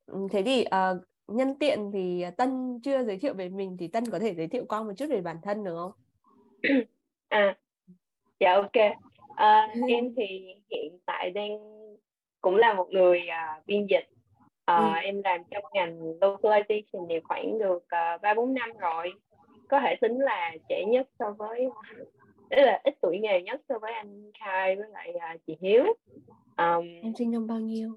ừ. 0.06 0.18
thế 0.32 0.42
thì 0.42 0.64
uh, 0.66 1.02
nhân 1.28 1.58
tiện 1.58 1.90
thì 1.92 2.24
Tân 2.36 2.80
chưa 2.82 3.04
giới 3.04 3.18
thiệu 3.18 3.34
về 3.34 3.48
mình 3.48 3.76
thì 3.80 3.88
Tân 3.88 4.04
có 4.10 4.18
thể 4.18 4.34
giới 4.34 4.46
thiệu 4.46 4.64
con 4.68 4.86
một 4.86 4.92
chút 4.96 5.06
về 5.10 5.20
bản 5.20 5.36
thân 5.42 5.64
được 5.64 5.76
không? 5.76 5.92
à 7.28 7.56
dạ 8.40 8.54
ok 8.54 8.92
uh, 9.32 9.88
em 9.88 10.14
thì 10.16 10.54
hiện 10.70 10.98
tại 11.06 11.30
đang 11.30 11.58
cũng 12.40 12.56
là 12.56 12.74
một 12.74 12.88
người 12.90 13.20
uh, 13.20 13.66
biên 13.66 13.86
dịch 13.86 14.08
uh, 14.72 14.78
ừ. 14.78 15.00
em 15.02 15.22
làm 15.24 15.40
trong 15.50 15.64
ngành 15.72 15.98
localization 16.20 17.06
thì 17.08 17.14
khoảng 17.24 17.58
được 17.58 17.84
ba 18.22 18.34
bốn 18.34 18.54
năm 18.54 18.70
rồi 18.78 19.12
có 19.68 19.80
thể 19.80 19.96
tính 20.00 20.18
là 20.18 20.52
trẻ 20.68 20.84
nhất 20.84 21.06
so 21.18 21.30
với 21.38 21.66
tức 22.50 22.62
là 22.62 22.80
ít 22.84 22.94
tuổi 23.00 23.18
nghề 23.18 23.42
nhất 23.42 23.60
so 23.68 23.78
với 23.78 23.92
anh 23.92 24.30
Khai 24.40 24.76
với 24.76 24.88
lại 24.88 25.14
uh, 25.16 25.40
chị 25.46 25.56
Hiếu. 25.60 25.84
Um, 26.56 26.86
em 27.02 27.12
sinh 27.18 27.30
năm 27.30 27.46
bao 27.46 27.58
nhiêu? 27.58 27.96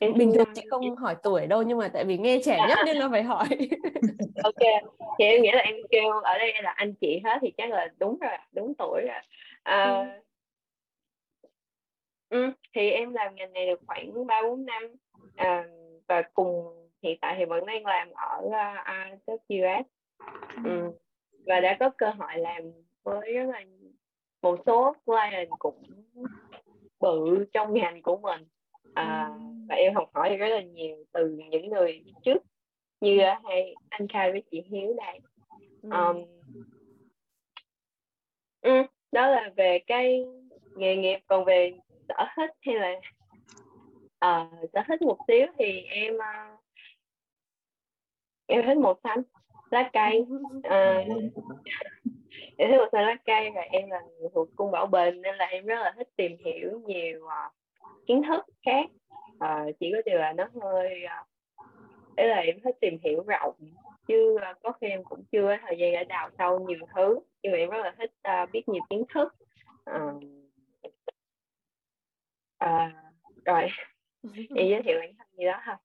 em 0.00 0.14
bình 0.14 0.32
thường 0.34 0.48
chị 0.54 0.62
không 0.70 0.96
hỏi 0.96 1.16
tuổi 1.22 1.46
đâu 1.46 1.62
nhưng 1.62 1.78
mà 1.78 1.88
tại 1.88 2.04
vì 2.04 2.18
nghe 2.18 2.40
trẻ 2.44 2.58
nhất 2.68 2.78
nên 2.86 2.96
là 2.96 3.08
phải 3.10 3.22
hỏi. 3.22 3.48
Ok 4.44 4.54
thì 5.18 5.24
em 5.24 5.42
nghĩ 5.42 5.50
là 5.52 5.60
em 5.60 5.76
kêu 5.90 6.10
ở 6.10 6.38
đây 6.38 6.52
là 6.62 6.70
anh 6.70 6.94
chị 6.94 7.20
hết 7.24 7.38
thì 7.42 7.52
chắc 7.56 7.70
là 7.70 7.88
đúng 7.98 8.18
rồi 8.18 8.32
đúng 8.52 8.74
tuổi 8.78 9.02
rồi 9.02 9.20
uh, 9.78 10.06
ừ. 10.06 10.18
Ừ, 12.28 12.52
thì 12.74 12.90
em 12.90 13.14
làm 13.14 13.34
ngành 13.34 13.52
này 13.52 13.66
được 13.66 13.80
khoảng 13.86 14.26
ba 14.26 14.42
bốn 14.42 14.66
năm. 14.66 14.82
Uh, 15.22 15.66
và 16.08 16.22
cùng 16.34 16.88
hiện 17.02 17.18
tại 17.20 17.34
thì 17.38 17.44
vẫn 17.44 17.66
đang 17.66 17.86
làm 17.86 18.10
ở 18.10 18.40
uh, 18.44 18.52
AWS 19.26 19.82
ừ. 20.64 20.92
và 21.46 21.60
đã 21.60 21.76
có 21.80 21.90
cơ 21.98 22.10
hội 22.10 22.36
làm 22.36 22.62
với 23.02 23.32
rất 23.32 23.44
là 23.44 23.64
một 24.42 24.58
số 24.66 24.94
client 25.04 25.48
cũng 25.58 25.82
bự 27.00 27.44
trong 27.52 27.74
ngành 27.74 28.02
của 28.02 28.16
mình. 28.16 28.44
À, 28.94 29.30
và 29.68 29.74
em 29.74 29.94
học 29.94 30.10
hỏi 30.14 30.36
rất 30.36 30.48
là 30.48 30.62
nhiều 30.62 31.04
từ 31.12 31.28
những 31.50 31.68
người 31.68 32.04
trước 32.24 32.38
như 33.00 33.18
hay 33.44 33.74
anh 33.88 34.08
khai 34.08 34.32
với 34.32 34.42
chị 34.50 34.62
hiếu 34.70 34.94
đây. 34.96 35.20
Um, 35.82 36.24
ừ, 38.60 38.82
đó 39.12 39.26
là 39.30 39.50
về 39.56 39.78
cái 39.86 40.24
nghề 40.76 40.96
nghiệp 40.96 41.18
còn 41.26 41.44
về 41.44 41.78
sở 42.08 42.26
thích 42.36 42.50
hay 42.60 42.74
là 42.74 43.00
uh, 44.26 44.70
sở 44.72 44.80
thích 44.88 45.02
một 45.02 45.18
xíu 45.28 45.46
thì 45.58 45.80
em 45.80 46.14
uh, 46.14 46.60
em 48.46 48.66
thích 48.66 48.76
màu 48.76 49.00
xanh 49.04 49.22
lá 49.70 49.90
cây. 49.92 50.26
À, 50.62 51.04
em 52.56 52.70
thích 52.70 52.78
một 52.78 52.88
lá 52.92 53.16
cây 53.24 53.50
và 53.54 53.60
em 53.60 53.90
là 53.90 54.00
người 54.00 54.28
thuộc 54.34 54.48
cung 54.56 54.70
bảo 54.70 54.86
bình 54.86 55.22
nên 55.22 55.34
là 55.34 55.46
em 55.46 55.66
rất 55.66 55.78
là 55.80 55.92
thích 55.96 56.08
tìm 56.16 56.36
hiểu 56.44 56.80
nhiều 56.86 57.20
uh, 57.24 57.52
kiến 58.06 58.22
thức 58.28 58.44
khác. 58.64 58.86
Uh, 59.34 59.76
chỉ 59.80 59.92
có 59.92 60.02
điều 60.06 60.18
là 60.18 60.32
nó 60.32 60.48
hơi 60.62 61.04
uh, 61.04 61.28
là 62.16 62.36
em 62.36 62.60
thích 62.64 62.76
tìm 62.80 62.98
hiểu 63.04 63.22
rộng 63.26 63.54
chứ 64.06 64.34
uh, 64.34 64.62
có 64.62 64.72
khi 64.72 64.86
em 64.86 65.04
cũng 65.04 65.24
chưa 65.32 65.42
có 65.42 65.56
thời 65.66 65.78
gian 65.78 65.92
để 65.92 66.04
đào 66.04 66.30
sâu 66.38 66.58
nhiều 66.68 66.78
thứ. 66.94 67.20
Nhưng 67.42 67.52
mà 67.52 67.58
em 67.58 67.70
rất 67.70 67.78
là 67.82 67.94
thích 67.98 68.12
uh, 68.28 68.50
biết 68.52 68.68
nhiều 68.68 68.82
kiến 68.90 69.04
thức. 69.14 69.34
Uh, 69.90 70.22
uh, 72.64 72.92
rồi 73.44 73.68
em 74.54 74.68
giới 74.68 74.82
thiệu 74.82 74.98
bản 75.00 75.12
thân 75.18 75.26
gì 75.38 75.44
đó 75.44 75.60
thôi 75.66 75.76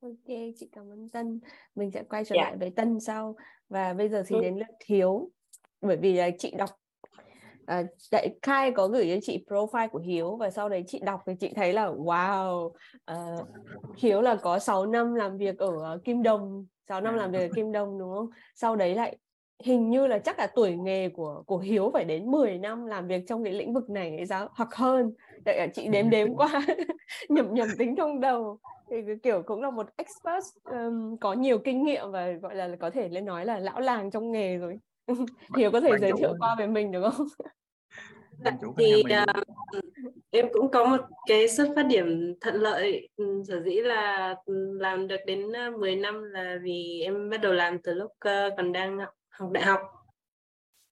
Ok, 0.00 0.36
chị 0.56 0.68
cảm 0.72 0.90
ơn 0.90 1.08
Tân. 1.08 1.40
Mình 1.74 1.90
sẽ 1.90 2.02
quay 2.02 2.24
trở 2.24 2.34
yeah. 2.36 2.46
Dạ. 2.46 2.50
lại 2.50 2.56
với 2.58 2.70
Tân 2.70 3.00
sau. 3.00 3.36
Và 3.68 3.92
bây 3.92 4.08
giờ 4.08 4.22
thì 4.26 4.36
ừ. 4.36 4.42
đến 4.42 4.56
lượt 4.56 4.76
Hiếu. 4.86 5.30
Bởi 5.80 5.96
vì 5.96 6.12
là 6.12 6.30
chị 6.38 6.54
đọc 6.58 6.70
à, 7.68 7.82
đại 8.12 8.34
khai 8.42 8.70
có 8.70 8.88
gửi 8.88 9.10
cho 9.10 9.20
chị 9.22 9.44
profile 9.48 9.88
của 9.88 9.98
Hiếu 9.98 10.36
và 10.36 10.50
sau 10.50 10.68
đấy 10.68 10.84
chị 10.86 11.00
đọc 11.04 11.20
thì 11.26 11.32
chị 11.40 11.52
thấy 11.56 11.72
là 11.72 11.86
wow 11.86 12.64
uh, 12.64 13.48
Hiếu 13.96 14.20
là 14.20 14.34
có 14.34 14.58
6 14.58 14.86
năm 14.86 15.14
làm 15.14 15.36
việc 15.36 15.58
ở 15.58 15.98
Kim 16.04 16.22
Đồng 16.22 16.66
6 16.88 17.00
năm 17.00 17.14
làm 17.14 17.32
việc 17.32 17.38
ở 17.38 17.48
Kim 17.54 17.72
Đồng 17.72 17.98
đúng 17.98 18.14
không 18.14 18.30
sau 18.54 18.76
đấy 18.76 18.94
lại 18.94 19.16
hình 19.64 19.90
như 19.90 20.06
là 20.06 20.18
chắc 20.18 20.38
là 20.38 20.46
tuổi 20.54 20.76
nghề 20.76 21.08
của 21.08 21.42
của 21.46 21.58
Hiếu 21.58 21.90
phải 21.92 22.04
đến 22.04 22.30
10 22.30 22.58
năm 22.58 22.86
làm 22.86 23.06
việc 23.06 23.24
trong 23.28 23.44
cái 23.44 23.52
lĩnh 23.52 23.72
vực 23.74 23.90
này 23.90 24.10
hay 24.10 24.26
sao 24.26 24.48
hoặc 24.52 24.74
hơn 24.74 25.12
Đấy, 25.44 25.68
chị 25.74 25.88
đếm 25.88 26.10
đếm 26.10 26.34
qua 26.36 26.66
nhầm 27.28 27.54
nhầm 27.54 27.68
tính 27.78 27.96
trong 27.96 28.20
đầu 28.20 28.58
thì 28.90 28.96
kiểu 29.22 29.42
cũng 29.46 29.62
là 29.62 29.70
một 29.70 29.86
expert 29.96 30.44
um, 30.64 31.16
có 31.16 31.32
nhiều 31.32 31.58
kinh 31.58 31.84
nghiệm 31.84 32.10
và 32.10 32.32
gọi 32.32 32.54
là 32.54 32.76
có 32.80 32.90
thể 32.90 33.08
lên 33.08 33.24
nói 33.24 33.44
là 33.44 33.58
lão 33.58 33.80
làng 33.80 34.10
trong 34.10 34.32
nghề 34.32 34.56
rồi. 34.56 34.78
Hiếu 35.56 35.70
có 35.70 35.80
thể 35.80 35.90
giới 36.00 36.12
thiệu 36.18 36.34
qua 36.38 36.56
về 36.58 36.66
mình 36.66 36.92
được 36.92 37.10
không? 37.10 37.26
thì 38.76 39.02
uh, 39.02 39.44
em 40.30 40.48
cũng 40.52 40.70
có 40.70 40.84
một 40.84 41.00
cái 41.26 41.48
xuất 41.48 41.72
phát 41.76 41.82
điểm 41.82 42.34
thuận 42.40 42.54
lợi 42.54 43.08
sở 43.48 43.62
dĩ 43.62 43.80
là 43.80 44.34
làm 44.78 45.08
được 45.08 45.20
đến 45.26 45.52
10 45.78 45.96
năm 45.96 46.22
là 46.22 46.58
vì 46.62 47.00
em 47.04 47.30
bắt 47.30 47.40
đầu 47.42 47.52
làm 47.52 47.78
từ 47.82 47.94
lúc 47.94 48.10
uh, 48.10 48.52
còn 48.56 48.72
đang 48.72 48.98
học 49.28 49.50
đại 49.52 49.64
học. 49.64 49.80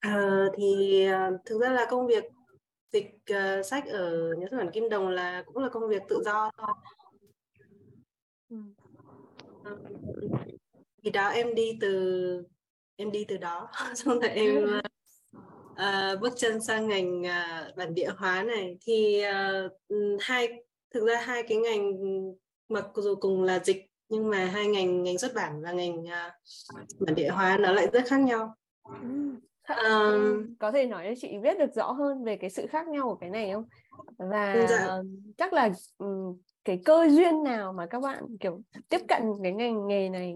Uh, 0.07 0.53
thì 0.57 1.07
uh, 1.09 1.41
thực 1.45 1.61
ra 1.61 1.69
là 1.69 1.85
công 1.89 2.07
việc 2.07 2.23
dịch 2.91 3.15
uh, 3.31 3.65
sách 3.65 3.83
ở 3.87 4.33
nhà 4.37 4.47
xuất 4.51 4.57
bản 4.57 4.71
Kim 4.71 4.89
Đồng 4.89 5.07
là 5.07 5.43
cũng 5.45 5.63
là 5.63 5.69
công 5.69 5.89
việc 5.89 6.01
tự 6.09 6.21
do 6.25 6.51
thôi 6.57 6.67
thì 11.03 11.09
đó 11.11 11.27
em 11.27 11.55
đi 11.55 11.77
từ 11.81 12.43
em 12.95 13.11
đi 13.11 13.25
từ 13.27 13.37
đó. 13.37 13.69
Xong 13.95 14.19
rồi 14.19 14.29
em 14.29 14.79
uh, 15.71 16.21
bước 16.21 16.33
chân 16.35 16.61
sang 16.61 16.87
ngành 16.87 17.21
uh, 17.21 17.75
bản 17.75 17.93
địa 17.93 18.09
hóa 18.17 18.43
này. 18.43 18.77
Thì 18.81 19.23
uh, 19.65 19.71
hai 20.19 20.63
thực 20.93 21.05
ra 21.07 21.21
hai 21.21 21.43
cái 21.43 21.57
ngành 21.57 21.91
mặc 22.69 22.85
dù 22.95 23.15
cùng 23.15 23.43
là 23.43 23.59
dịch 23.59 23.85
nhưng 24.09 24.29
mà 24.29 24.45
hai 24.45 24.67
ngành 24.67 25.03
ngành 25.03 25.17
xuất 25.17 25.33
bản 25.33 25.61
và 25.61 25.71
ngành 25.71 25.99
uh, 25.99 26.33
bản 26.99 27.15
địa 27.15 27.29
hóa 27.29 27.57
nó 27.57 27.71
lại 27.71 27.87
rất 27.93 28.03
khác 28.07 28.19
nhau. 28.19 28.55
Um, 29.67 30.55
có 30.59 30.71
thể 30.71 30.85
nói 30.85 31.05
cho 31.07 31.13
chị 31.21 31.37
biết 31.37 31.59
được 31.59 31.73
rõ 31.75 31.91
hơn 31.91 32.23
về 32.23 32.37
cái 32.37 32.49
sự 32.49 32.67
khác 32.67 32.87
nhau 32.87 33.03
của 33.09 33.15
cái 33.15 33.29
này 33.29 33.53
không? 33.53 33.65
Và 34.17 34.67
dạ. 34.69 34.97
chắc 35.37 35.53
là 35.53 35.69
um, 35.97 36.37
cái 36.67 36.79
cơ 36.85 37.07
duyên 37.09 37.43
nào 37.43 37.73
mà 37.73 37.85
các 37.85 37.99
bạn 37.99 38.37
kiểu 38.39 38.61
tiếp 38.89 38.99
cận 39.07 39.21
cái 39.43 39.51
ngành 39.51 39.87
nghề 39.87 40.09
này 40.09 40.35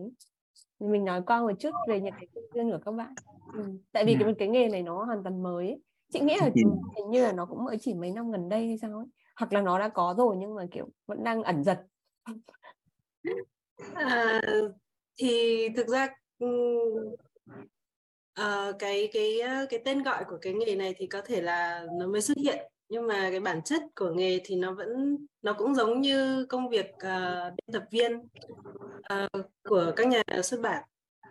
mình 0.80 1.06
nói 1.06 1.22
qua 1.26 1.42
một 1.42 1.52
chút 1.60 1.70
về 1.88 2.02
những 2.02 2.14
cái 2.18 2.28
cơ 2.36 2.42
duyên 2.54 2.72
của 2.72 2.80
các 2.86 2.92
bạn 2.92 3.14
ừ. 3.54 3.64
tại 3.92 4.06
vì 4.06 4.14
cái 4.14 4.24
dạ. 4.28 4.34
cái 4.40 4.48
nghề 4.48 4.70
này 4.70 4.84
nó 4.84 5.04
hoàn 5.04 5.24
toàn 5.24 5.44
mới 5.44 5.68
ấy. 5.68 5.82
chị 6.14 6.20
nghĩ 6.20 6.36
là 6.40 6.50
hình 6.96 7.10
như 7.10 7.24
là 7.24 7.32
nó 7.32 7.46
cũng 7.46 7.64
mới 7.64 7.78
chỉ 7.82 7.94
mấy 7.94 8.12
năm 8.12 8.32
gần 8.32 8.50
đây 8.50 8.68
hay 8.68 8.78
sao 8.78 8.98
ấy 8.98 9.06
hoặc 9.36 9.54
là 9.54 9.62
nó 9.62 9.80
đã 9.80 9.90
có 9.90 10.16
rồi 10.18 10.36
nhưng 10.40 10.56
mà 10.56 10.66
kiểu 10.72 10.90
vẫn 11.08 11.24
đang 11.24 11.44
ẩn 11.44 11.64
giật 11.64 11.84
à, 13.94 14.42
thì 15.20 15.68
thực 15.76 15.88
ra 15.88 16.08
uh, 18.40 18.76
cái 18.80 19.10
cái 19.14 19.40
cái 19.70 19.80
tên 19.86 20.04
gọi 20.04 20.24
của 20.30 20.38
cái 20.42 20.54
nghề 20.54 20.76
này 20.76 20.94
thì 20.98 21.08
có 21.08 21.22
thể 21.22 21.42
là 21.42 21.86
nó 22.00 22.08
mới 22.08 22.22
xuất 22.22 22.38
hiện 22.38 22.72
nhưng 22.92 23.08
mà 23.08 23.30
cái 23.30 23.40
bản 23.40 23.62
chất 23.62 23.84
của 23.96 24.12
nghề 24.16 24.40
thì 24.44 24.56
nó 24.56 24.74
vẫn 24.74 25.18
nó 25.42 25.54
cũng 25.54 25.76
giống 25.76 26.02
như 26.02 26.46
công 26.46 26.70
việc 26.70 26.92
uh, 26.96 27.54
biên 27.58 27.74
tập 27.74 27.84
viên 27.92 28.18
uh, 29.14 29.46
của 29.64 29.94
các 29.96 30.08
nhà 30.08 30.24
xuất 30.44 30.60
bản. 30.62 30.84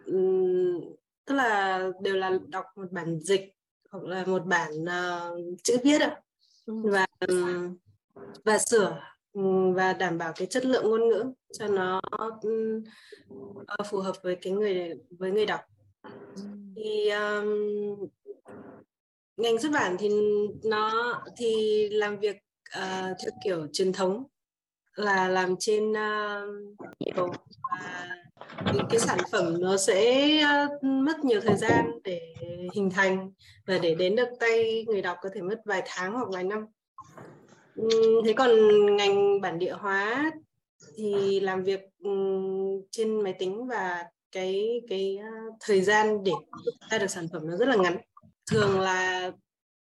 Um, 0.06 0.80
tức 1.26 1.34
là 1.34 1.82
đều 2.02 2.16
là 2.16 2.38
đọc 2.48 2.64
một 2.76 2.92
bản 2.92 3.20
dịch 3.20 3.54
hoặc 3.90 4.04
là 4.04 4.24
một 4.26 4.46
bản 4.46 4.70
uh, 4.82 5.38
chữ 5.62 5.76
viết 5.84 6.00
ạ. 6.00 6.20
Và 6.66 7.06
um, 7.28 7.76
và 8.44 8.58
sửa 8.58 9.00
và 9.74 9.92
đảm 9.92 10.18
bảo 10.18 10.32
cái 10.36 10.46
chất 10.46 10.64
lượng 10.64 10.90
ngôn 10.90 11.08
ngữ 11.08 11.24
cho 11.58 11.66
nó 11.66 12.00
um, 12.42 12.82
phù 13.90 13.98
hợp 13.98 14.16
với 14.22 14.36
cái 14.42 14.52
người 14.52 14.94
với 15.10 15.30
người 15.30 15.46
đọc 15.46 15.60
thì 16.84 17.08
um, 17.08 18.08
ngành 19.36 19.58
xuất 19.58 19.72
bản 19.72 19.96
thì 19.98 20.08
nó 20.64 21.14
thì 21.36 21.88
làm 21.90 22.18
việc 22.18 22.36
uh, 22.78 23.16
theo 23.22 23.30
kiểu 23.44 23.66
truyền 23.72 23.92
thống 23.92 24.24
là 24.94 25.28
làm 25.28 25.54
trên 25.58 25.90
uh, 25.90 27.36
và 28.64 28.84
cái 28.90 29.00
sản 29.00 29.18
phẩm 29.32 29.60
nó 29.60 29.76
sẽ 29.76 30.26
uh, 30.44 30.84
mất 30.84 31.24
nhiều 31.24 31.40
thời 31.40 31.56
gian 31.56 31.90
để 32.04 32.34
hình 32.74 32.90
thành 32.90 33.30
và 33.66 33.78
để 33.78 33.94
đến 33.94 34.16
được 34.16 34.28
tay 34.40 34.84
người 34.88 35.02
đọc 35.02 35.16
có 35.22 35.28
thể 35.34 35.42
mất 35.42 35.60
vài 35.64 35.82
tháng 35.86 36.12
hoặc 36.12 36.28
vài 36.32 36.44
năm. 36.44 36.66
Um, 37.76 38.24
thế 38.26 38.32
còn 38.32 38.50
ngành 38.96 39.40
bản 39.40 39.58
địa 39.58 39.72
hóa 39.72 40.32
thì 40.96 41.40
làm 41.40 41.62
việc 41.62 41.80
um, 42.02 42.82
trên 42.90 43.20
máy 43.22 43.34
tính 43.38 43.66
và 43.66 44.04
cái 44.32 44.80
cái 44.88 45.16
ờ, 45.16 45.28
thời 45.60 45.82
gian 45.82 46.24
để 46.24 46.32
ra 46.90 46.98
được 46.98 47.10
sản 47.10 47.26
phẩm 47.32 47.42
nó 47.44 47.56
rất 47.56 47.68
là 47.68 47.76
ngắn. 47.76 47.96
Thường 48.50 48.80
là 48.80 49.30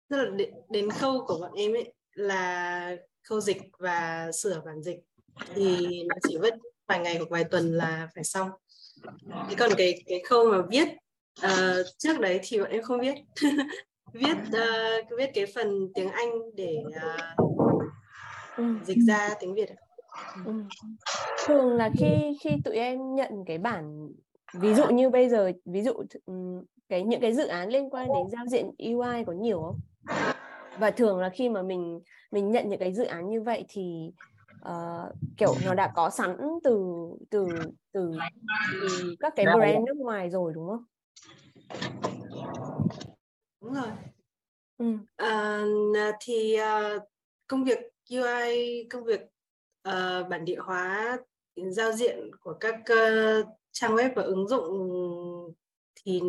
rất 0.09 0.17
là 0.17 0.29
đến, 0.35 0.53
đến 0.69 0.89
khâu 0.89 1.25
của 1.27 1.37
bọn 1.39 1.53
em 1.53 1.73
ấy 1.73 1.93
là 2.13 2.95
khâu 3.23 3.41
dịch 3.41 3.61
và 3.79 4.31
sửa 4.31 4.61
bản 4.65 4.83
dịch. 4.83 4.99
Thì 5.55 6.03
nó 6.09 6.15
chỉ 6.27 6.37
mất 6.37 6.53
vài 6.87 6.99
ngày 6.99 7.17
hoặc 7.17 7.29
vài 7.29 7.43
tuần 7.43 7.73
là 7.73 8.09
phải 8.15 8.23
xong. 8.23 8.49
Thế 9.49 9.55
còn 9.57 9.71
cái 9.77 10.03
cái 10.05 10.21
khâu 10.25 10.51
mà 10.51 10.57
viết 10.69 10.87
uh, 11.45 11.85
trước 11.97 12.19
đấy 12.19 12.39
thì 12.43 12.59
bọn 12.59 12.69
em 12.69 12.83
không 12.83 12.99
viết. 12.99 13.15
Viết 14.13 14.37
uh, 14.47 15.05
viết 15.17 15.29
cái 15.33 15.45
phần 15.45 15.91
tiếng 15.95 16.09
Anh 16.09 16.29
để 16.55 16.77
uh, 18.57 18.85
dịch 18.85 18.97
ra 19.07 19.29
tiếng 19.39 19.55
Việt 19.55 19.69
Ừ. 20.45 20.51
thường 21.45 21.73
là 21.73 21.89
khi 21.97 22.37
khi 22.41 22.49
tụi 22.63 22.75
em 22.75 23.15
nhận 23.15 23.31
cái 23.47 23.57
bản 23.57 24.09
ví 24.53 24.73
dụ 24.73 24.89
như 24.89 25.09
bây 25.09 25.29
giờ 25.29 25.51
ví 25.65 25.81
dụ 25.81 25.93
cái 26.89 27.03
những 27.03 27.21
cái 27.21 27.33
dự 27.33 27.47
án 27.47 27.69
liên 27.69 27.89
quan 27.89 28.07
đến 28.07 28.29
giao 28.31 28.45
diện 28.47 28.65
UI 28.77 29.23
có 29.27 29.33
nhiều 29.33 29.61
không 29.61 29.79
và 30.79 30.91
thường 30.91 31.19
là 31.19 31.29
khi 31.29 31.49
mà 31.49 31.61
mình 31.61 31.99
mình 32.31 32.51
nhận 32.51 32.69
những 32.69 32.79
cái 32.79 32.93
dự 32.93 33.03
án 33.03 33.29
như 33.29 33.41
vậy 33.41 33.65
thì 33.69 34.11
uh, 34.69 35.15
kiểu 35.37 35.53
nó 35.65 35.73
đã 35.73 35.91
có 35.95 36.09
sẵn 36.09 36.37
từ 36.63 36.79
từ 37.29 37.47
từ, 37.91 38.11
từ 38.81 39.15
các 39.19 39.33
cái 39.35 39.45
brand 39.45 39.85
nước 39.87 39.97
ngoài 39.97 40.29
rồi 40.29 40.51
đúng 40.55 40.67
không? 40.67 40.83
Đúng 43.61 43.73
rồi. 43.73 43.91
Ừ. 44.77 44.97
Uh, 45.23 46.15
thì 46.19 46.57
uh, 46.61 47.03
công 47.47 47.63
việc 47.63 47.79
UI 48.11 48.87
công 48.89 49.03
việc 49.03 49.21
uh, 49.89 50.29
bản 50.29 50.45
địa 50.45 50.59
hóa 50.59 51.17
giao 51.55 51.91
diện 51.91 52.31
của 52.39 52.53
các 52.59 52.75
uh, 52.75 53.47
trang 53.73 53.95
web 53.95 54.13
và 54.15 54.23
ứng 54.23 54.47
dụng 54.47 54.63
thì 55.95 56.21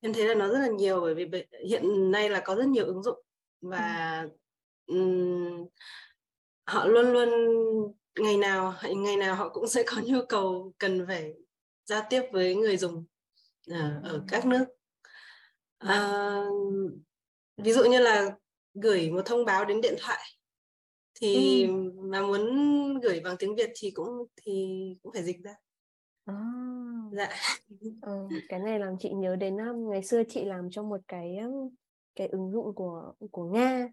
em 0.00 0.12
thấy 0.12 0.28
là 0.28 0.34
nó 0.34 0.48
rất 0.48 0.58
là 0.58 0.68
nhiều 0.68 1.00
bởi 1.00 1.14
vì 1.14 1.44
hiện 1.68 2.10
nay 2.10 2.30
là 2.30 2.42
có 2.44 2.54
rất 2.54 2.66
nhiều 2.66 2.86
ứng 2.86 3.02
dụng 3.02 3.18
và 3.60 4.26
um, 4.86 5.66
họ 6.66 6.86
luôn 6.86 7.12
luôn 7.12 7.28
ngày 8.18 8.36
nào 8.36 8.74
ngày 8.82 9.16
nào 9.16 9.34
họ 9.34 9.48
cũng 9.48 9.66
sẽ 9.66 9.82
có 9.86 10.02
nhu 10.04 10.18
cầu 10.28 10.72
cần 10.78 11.04
phải 11.06 11.34
giao 11.84 12.02
tiếp 12.10 12.22
với 12.32 12.54
người 12.54 12.76
dùng 12.76 13.04
ở, 13.70 14.00
ờ, 14.02 14.10
ở 14.10 14.24
các 14.28 14.46
nước. 14.46 14.64
À, 15.78 16.40
ví 17.56 17.72
dụ 17.72 17.84
như 17.84 17.98
là 17.98 18.30
gửi 18.74 19.10
một 19.10 19.22
thông 19.24 19.44
báo 19.44 19.64
đến 19.64 19.80
điện 19.80 19.94
thoại 19.98 20.22
thì 21.14 21.62
ừ. 21.66 21.72
mà 21.96 22.22
muốn 22.22 23.00
gửi 23.00 23.20
bằng 23.20 23.36
tiếng 23.38 23.56
Việt 23.56 23.70
thì 23.74 23.90
cũng 23.90 24.26
thì 24.36 24.76
cũng 25.02 25.12
phải 25.12 25.22
dịch 25.22 25.36
ra 25.44 25.54
à. 26.24 26.34
dạ 27.12 27.28
ừ, 28.02 28.28
cái 28.48 28.60
này 28.60 28.78
làm 28.78 28.94
chị 28.98 29.12
nhớ 29.12 29.36
đến 29.36 29.56
um, 29.56 29.90
ngày 29.90 30.02
xưa 30.02 30.22
chị 30.28 30.44
làm 30.44 30.70
cho 30.70 30.82
một 30.82 31.00
cái 31.08 31.38
cái 32.14 32.26
ứng 32.26 32.50
dụng 32.52 32.74
của 32.74 33.12
của 33.30 33.44
Nga 33.44 33.88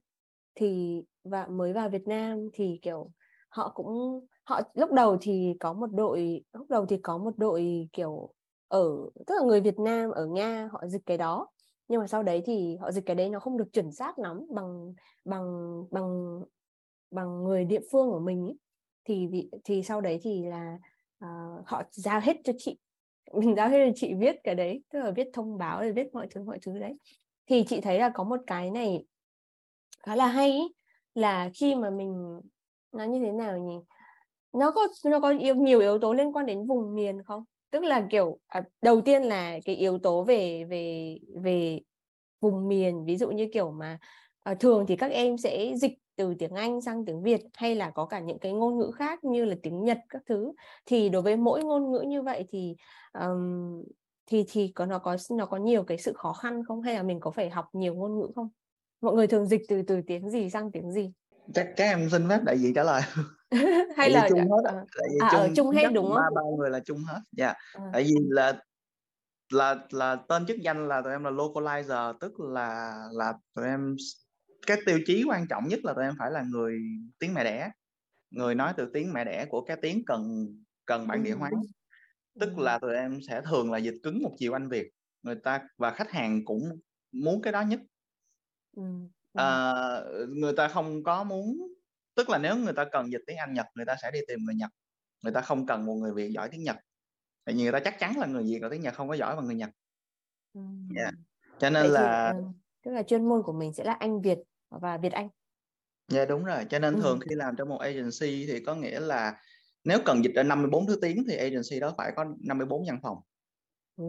thì 0.55 1.01
và 1.23 1.47
mới 1.47 1.73
vào 1.73 1.89
Việt 1.89 2.07
Nam 2.07 2.49
thì 2.53 2.79
kiểu 2.81 3.11
họ 3.49 3.71
cũng 3.75 4.25
họ 4.43 4.61
lúc 4.73 4.91
đầu 4.91 5.17
thì 5.21 5.53
có 5.59 5.73
một 5.73 5.89
đội 5.93 6.43
lúc 6.53 6.69
đầu 6.69 6.85
thì 6.85 6.97
có 7.03 7.17
một 7.17 7.37
đội 7.37 7.89
kiểu 7.93 8.33
ở 8.67 9.09
tức 9.27 9.35
là 9.39 9.45
người 9.45 9.61
Việt 9.61 9.79
Nam 9.79 10.09
ở 10.09 10.25
Nga 10.25 10.69
họ 10.71 10.87
dịch 10.87 11.01
cái 11.05 11.17
đó 11.17 11.47
nhưng 11.87 12.01
mà 12.01 12.07
sau 12.07 12.23
đấy 12.23 12.41
thì 12.45 12.77
họ 12.81 12.91
dịch 12.91 13.05
cái 13.05 13.15
đấy 13.15 13.29
nó 13.29 13.39
không 13.39 13.57
được 13.57 13.73
chuẩn 13.73 13.91
xác 13.91 14.19
lắm 14.19 14.45
bằng 14.55 14.93
bằng 15.25 15.43
bằng 15.91 16.41
bằng 17.11 17.43
người 17.43 17.65
địa 17.65 17.81
phương 17.91 18.11
của 18.11 18.19
mình 18.19 18.47
ý. 18.47 18.53
thì 19.05 19.27
thì 19.63 19.83
sau 19.83 20.01
đấy 20.01 20.19
thì 20.23 20.45
là 20.45 20.77
uh, 21.25 21.67
họ 21.67 21.83
giao 21.91 22.19
hết 22.19 22.37
cho 22.43 22.53
chị. 22.57 22.77
Mình 23.33 23.55
giao 23.55 23.69
hết 23.69 23.85
cho 23.87 23.91
chị 23.95 24.13
viết 24.13 24.35
cái 24.43 24.55
đấy 24.55 24.83
tức 24.93 24.99
là 24.99 25.11
viết 25.11 25.27
thông 25.33 25.57
báo 25.57 25.81
rồi 25.81 25.91
viết 25.91 26.13
mọi 26.13 26.27
thứ 26.31 26.43
mọi 26.43 26.59
thứ 26.61 26.79
đấy. 26.79 26.93
Thì 27.49 27.63
chị 27.67 27.81
thấy 27.81 27.99
là 27.99 28.09
có 28.09 28.23
một 28.23 28.39
cái 28.47 28.71
này 28.71 29.05
khá 30.03 30.15
là 30.15 30.27
hay 30.27 30.51
ý, 30.51 30.73
là 31.15 31.49
khi 31.53 31.75
mà 31.75 31.89
mình 31.89 32.41
nói 32.91 33.07
như 33.07 33.19
thế 33.19 33.31
nào 33.31 33.57
nhỉ? 33.57 33.75
Nó 34.53 34.71
có 34.71 34.87
nó 35.05 35.19
có 35.19 35.29
yếu, 35.39 35.55
nhiều 35.55 35.79
yếu 35.79 35.99
tố 35.99 36.13
liên 36.13 36.35
quan 36.35 36.45
đến 36.45 36.67
vùng 36.67 36.95
miền 36.95 37.23
không? 37.23 37.43
Tức 37.71 37.83
là 37.83 38.07
kiểu 38.09 38.39
à, 38.47 38.63
đầu 38.81 39.01
tiên 39.01 39.23
là 39.23 39.59
cái 39.65 39.75
yếu 39.75 39.97
tố 39.97 40.23
về 40.23 40.63
về 40.63 41.17
về 41.41 41.79
vùng 42.39 42.67
miền 42.67 43.05
ví 43.05 43.17
dụ 43.17 43.31
như 43.31 43.47
kiểu 43.53 43.71
mà 43.71 43.97
à, 44.43 44.55
thường 44.55 44.85
thì 44.87 44.95
các 44.95 45.11
em 45.11 45.37
sẽ 45.37 45.73
dịch 45.75 45.93
từ 46.21 46.33
tiếng 46.39 46.53
Anh 46.53 46.81
sang 46.81 47.05
tiếng 47.05 47.23
Việt 47.23 47.41
hay 47.53 47.75
là 47.75 47.89
có 47.89 48.05
cả 48.05 48.19
những 48.19 48.39
cái 48.39 48.51
ngôn 48.51 48.79
ngữ 48.79 48.91
khác 48.95 49.23
như 49.23 49.45
là 49.45 49.55
tiếng 49.63 49.83
Nhật 49.83 49.97
các 50.09 50.21
thứ. 50.29 50.53
Thì 50.85 51.09
đối 51.09 51.21
với 51.21 51.37
mỗi 51.37 51.63
ngôn 51.63 51.91
ngữ 51.91 52.01
như 52.01 52.21
vậy 52.21 52.45
thì 52.49 52.75
um, 53.13 53.83
thì 54.25 54.45
thì 54.51 54.71
có 54.75 54.85
nó 54.85 54.99
có 54.99 55.17
nó 55.31 55.45
có 55.45 55.57
nhiều 55.57 55.83
cái 55.83 55.97
sự 55.97 56.13
khó 56.15 56.33
khăn 56.33 56.63
không? 56.67 56.81
Hay 56.81 56.95
là 56.95 57.03
mình 57.03 57.19
có 57.19 57.31
phải 57.31 57.49
học 57.49 57.65
nhiều 57.73 57.95
ngôn 57.95 58.19
ngữ 58.19 58.27
không? 58.35 58.49
Mọi 59.01 59.15
người 59.15 59.27
thường 59.27 59.45
dịch 59.45 59.61
từ 59.67 59.81
từ 59.81 60.01
tiếng 60.07 60.29
gì 60.29 60.49
sang 60.49 60.71
tiếng 60.71 60.91
gì? 60.91 61.11
Chắc 61.53 61.73
các 61.77 61.83
em 61.83 62.09
xin 62.09 62.29
phép 62.29 62.39
đại 62.45 62.59
diện 62.59 62.73
trả 62.73 62.83
lời. 62.83 63.01
Hay 63.97 64.09
là 64.09 64.27
chung 64.29 64.39
hết 64.39 64.63
à, 64.65 64.73
tại 64.73 65.07
vì 65.11 65.17
à, 65.19 65.29
chung, 65.31 65.39
ở 65.41 65.49
chung 65.55 65.69
hết 65.69 65.87
đúng 65.93 66.05
không? 66.05 66.15
ba 66.15 66.29
ba 66.35 66.41
người 66.57 66.69
là 66.69 66.79
chung 66.79 67.03
hết 67.07 67.19
dạ. 67.31 67.45
Yeah. 67.45 67.57
à. 67.73 67.89
tại 67.93 68.03
vì 68.03 68.13
là 68.29 68.53
là 69.53 69.75
là 69.91 70.15
tên 70.15 70.45
chức 70.45 70.57
danh 70.61 70.87
là 70.87 71.01
tụi 71.01 71.11
em 71.11 71.23
là 71.23 71.31
localizer 71.31 72.13
tức 72.19 72.39
là 72.39 72.95
là 73.11 73.33
tụi 73.55 73.65
em 73.65 73.95
cái 74.67 74.77
tiêu 74.85 74.99
chí 75.05 75.23
quan 75.27 75.47
trọng 75.47 75.67
nhất 75.67 75.79
là 75.83 75.93
tụi 75.93 76.03
em 76.03 76.13
phải 76.19 76.31
là 76.31 76.43
người 76.49 76.79
tiếng 77.19 77.33
mẹ 77.33 77.43
đẻ 77.43 77.71
người 78.29 78.55
nói 78.55 78.73
từ 78.77 78.89
tiếng 78.93 79.13
mẹ 79.13 79.25
đẻ 79.25 79.45
của 79.49 79.61
cái 79.61 79.77
tiếng 79.81 80.05
cần 80.05 80.47
cần 80.85 81.07
bản 81.07 81.23
địa 81.23 81.33
hóa 81.33 81.49
ừ. 81.51 81.57
tức 82.39 82.57
là 82.57 82.79
tụi 82.79 82.95
em 82.95 83.19
sẽ 83.27 83.41
thường 83.41 83.71
là 83.71 83.77
dịch 83.77 83.97
cứng 84.03 84.23
một 84.23 84.35
chiều 84.37 84.55
anh 84.55 84.69
việt 84.69 84.91
người 85.21 85.35
ta 85.35 85.67
và 85.77 85.91
khách 85.91 86.11
hàng 86.11 86.45
cũng 86.45 86.79
muốn 87.11 87.41
cái 87.41 87.53
đó 87.53 87.61
nhất 87.61 87.79
ừ. 88.75 88.83
À, 89.33 89.73
người 90.29 90.53
ta 90.57 90.67
không 90.67 91.03
có 91.03 91.23
muốn 91.23 91.57
tức 92.15 92.29
là 92.29 92.37
nếu 92.37 92.55
người 92.55 92.73
ta 92.73 92.85
cần 92.91 93.11
dịch 93.11 93.21
tiếng 93.27 93.37
anh 93.37 93.53
nhật 93.53 93.65
người 93.75 93.85
ta 93.85 93.95
sẽ 94.01 94.11
đi 94.11 94.19
tìm 94.27 94.39
người 94.45 94.55
nhật 94.55 94.69
người 95.23 95.33
ta 95.33 95.41
không 95.41 95.65
cần 95.65 95.85
một 95.85 95.93
người 95.93 96.13
việt 96.13 96.31
giỏi 96.31 96.49
tiếng 96.51 96.63
nhật 96.63 96.75
tại 97.45 97.55
vì 97.55 97.63
người 97.63 97.71
ta 97.71 97.79
chắc 97.79 97.99
chắn 97.99 98.17
là 98.17 98.27
người 98.27 98.43
việt 98.43 98.59
ở 98.61 98.69
tiếng 98.69 98.81
nhật 98.81 98.93
không 98.93 99.07
có 99.07 99.15
giỏi 99.15 99.35
bằng 99.35 99.45
người 99.45 99.55
nhật 99.55 99.69
ừ. 100.53 100.61
yeah. 100.95 101.13
cho 101.59 101.69
nên 101.69 101.83
Vậy 101.83 101.91
là 101.91 102.33
thì, 102.33 102.39
tức 102.83 102.91
là 102.91 103.03
chuyên 103.03 103.29
môn 103.29 103.41
của 103.43 103.53
mình 103.53 103.73
sẽ 103.73 103.83
là 103.83 103.93
anh 103.93 104.21
việt 104.21 104.37
và 104.71 104.97
Việt 104.97 105.11
Anh. 105.11 105.29
Dạ 106.07 106.25
đúng 106.25 106.43
rồi, 106.43 106.65
cho 106.69 106.79
nên 106.79 107.01
thường 107.01 107.19
ừ. 107.19 107.25
khi 107.29 107.35
làm 107.35 107.55
trong 107.55 107.69
một 107.69 107.77
agency 107.77 108.45
thì 108.47 108.63
có 108.65 108.75
nghĩa 108.75 108.99
là 108.99 109.41
nếu 109.83 109.99
cần 110.05 110.23
dịch 110.23 110.35
ở 110.35 110.43
54 110.43 110.87
thứ 110.87 110.99
tiếng 111.01 111.23
thì 111.27 111.35
agency 111.35 111.79
đó 111.79 111.93
phải 111.97 112.11
có 112.15 112.25
54 112.39 112.83
văn 112.87 112.99
phòng. 113.03 113.17
Ừ. 113.97 114.05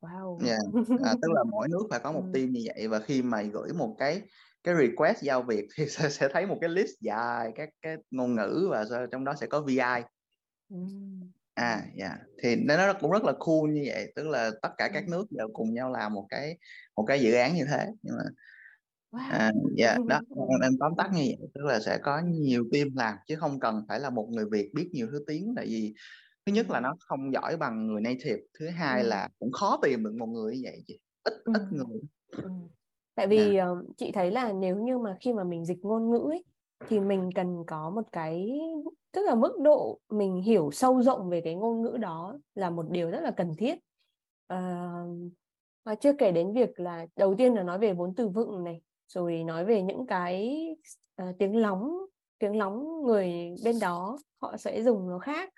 Wow. 0.00 0.46
Yeah. 0.46 0.60
À, 1.04 1.14
tức 1.22 1.32
là 1.32 1.44
mỗi 1.50 1.68
nước 1.68 1.86
phải 1.90 2.00
có 2.00 2.12
một 2.12 2.22
ừ. 2.24 2.30
team 2.34 2.50
như 2.50 2.62
vậy 2.66 2.88
và 2.88 3.00
khi 3.00 3.22
mà 3.22 3.42
gửi 3.42 3.72
một 3.72 3.96
cái 3.98 4.22
cái 4.64 4.74
request 4.74 5.22
giao 5.22 5.42
việc 5.42 5.68
thì 5.74 5.88
sẽ, 5.88 6.10
sẽ 6.10 6.28
thấy 6.32 6.46
một 6.46 6.58
cái 6.60 6.70
list 6.70 6.90
dài 7.00 7.52
các 7.54 7.68
cái 7.82 7.96
ngôn 8.10 8.34
ngữ 8.34 8.68
và 8.70 8.84
trong 9.10 9.24
đó 9.24 9.34
sẽ 9.40 9.46
có 9.46 9.60
VI. 9.60 10.02
Ừ. 10.68 10.76
À, 11.54 11.82
dạ. 11.96 12.06
Yeah. 12.08 12.20
Thì 12.42 12.56
nó 12.56 12.92
cũng 13.00 13.10
rất 13.10 13.24
là 13.24 13.32
cool 13.38 13.70
như 13.70 13.82
vậy, 13.86 14.12
tức 14.16 14.28
là 14.28 14.50
tất 14.62 14.70
cả 14.78 14.90
các 14.94 15.08
nước 15.08 15.26
đều 15.30 15.48
cùng 15.52 15.74
nhau 15.74 15.92
làm 15.92 16.14
một 16.14 16.26
cái 16.28 16.58
một 16.96 17.04
cái 17.06 17.20
dự 17.20 17.32
án 17.32 17.54
như 17.54 17.64
thế. 17.64 17.86
Nhưng 18.02 18.16
mà 18.16 18.24
À, 19.10 19.52
dạ 19.76 19.96
đó 20.06 20.20
em, 20.36 20.60
em 20.62 20.72
tóm 20.80 20.92
tắt 20.96 21.10
như 21.12 21.20
vậy 21.20 21.48
tức 21.54 21.64
là 21.64 21.80
sẽ 21.80 21.98
có 22.02 22.20
nhiều 22.24 22.64
team 22.72 22.88
làm 22.96 23.16
chứ 23.26 23.36
không 23.36 23.60
cần 23.60 23.82
phải 23.88 24.00
là 24.00 24.10
một 24.10 24.28
người 24.30 24.44
Việt 24.50 24.70
biết 24.74 24.90
nhiều 24.92 25.08
thứ 25.12 25.24
tiếng 25.26 25.52
tại 25.56 25.66
vì 25.66 25.94
thứ 26.46 26.52
nhất 26.52 26.70
là 26.70 26.80
nó 26.80 26.96
không 27.00 27.32
giỏi 27.32 27.56
bằng 27.56 27.86
người 27.86 28.00
native 28.00 28.40
thứ 28.58 28.68
hai 28.68 29.02
ừ. 29.02 29.08
là 29.08 29.28
cũng 29.38 29.52
khó 29.52 29.78
tìm 29.82 30.04
được 30.04 30.14
một 30.18 30.26
người 30.26 30.54
như 30.54 30.60
vậy 30.64 30.82
chị 30.86 30.98
ít 31.24 31.34
ừ. 31.44 31.52
ít 31.54 31.62
người 31.70 32.00
ừ. 32.30 32.50
tại 33.14 33.26
vì 33.26 33.56
à. 33.56 33.68
chị 33.96 34.12
thấy 34.12 34.30
là 34.30 34.52
nếu 34.52 34.76
như 34.76 34.98
mà 34.98 35.16
khi 35.20 35.32
mà 35.32 35.44
mình 35.44 35.64
dịch 35.64 35.78
ngôn 35.82 36.10
ngữ 36.10 36.30
ấy, 36.30 36.44
thì 36.88 37.00
mình 37.00 37.30
cần 37.34 37.64
có 37.66 37.90
một 37.90 38.12
cái 38.12 38.60
tức 39.12 39.22
là 39.26 39.34
mức 39.34 39.58
độ 39.64 40.00
mình 40.10 40.42
hiểu 40.42 40.70
sâu 40.72 41.02
rộng 41.02 41.28
về 41.28 41.40
cái 41.40 41.54
ngôn 41.54 41.82
ngữ 41.82 41.96
đó 42.00 42.38
là 42.54 42.70
một 42.70 42.86
điều 42.90 43.10
rất 43.10 43.20
là 43.20 43.30
cần 43.30 43.54
thiết 43.58 43.78
à, 44.46 44.92
và 45.84 45.94
chưa 45.94 46.12
kể 46.12 46.32
đến 46.32 46.52
việc 46.52 46.80
là 46.80 47.06
đầu 47.16 47.34
tiên 47.38 47.54
là 47.54 47.62
nói 47.62 47.78
về 47.78 47.92
vốn 47.92 48.14
từ 48.14 48.28
vựng 48.28 48.64
này 48.64 48.80
rồi 49.08 49.44
nói 49.44 49.64
về 49.64 49.82
những 49.82 50.06
cái 50.06 50.66
uh, 51.22 51.38
tiếng 51.38 51.56
lóng 51.56 51.98
tiếng 52.38 52.56
lóng 52.56 53.02
người 53.06 53.54
bên 53.64 53.78
đó 53.80 54.18
họ 54.40 54.56
sẽ 54.56 54.82
dùng 54.82 55.10
nó 55.10 55.18
khác. 55.18 55.52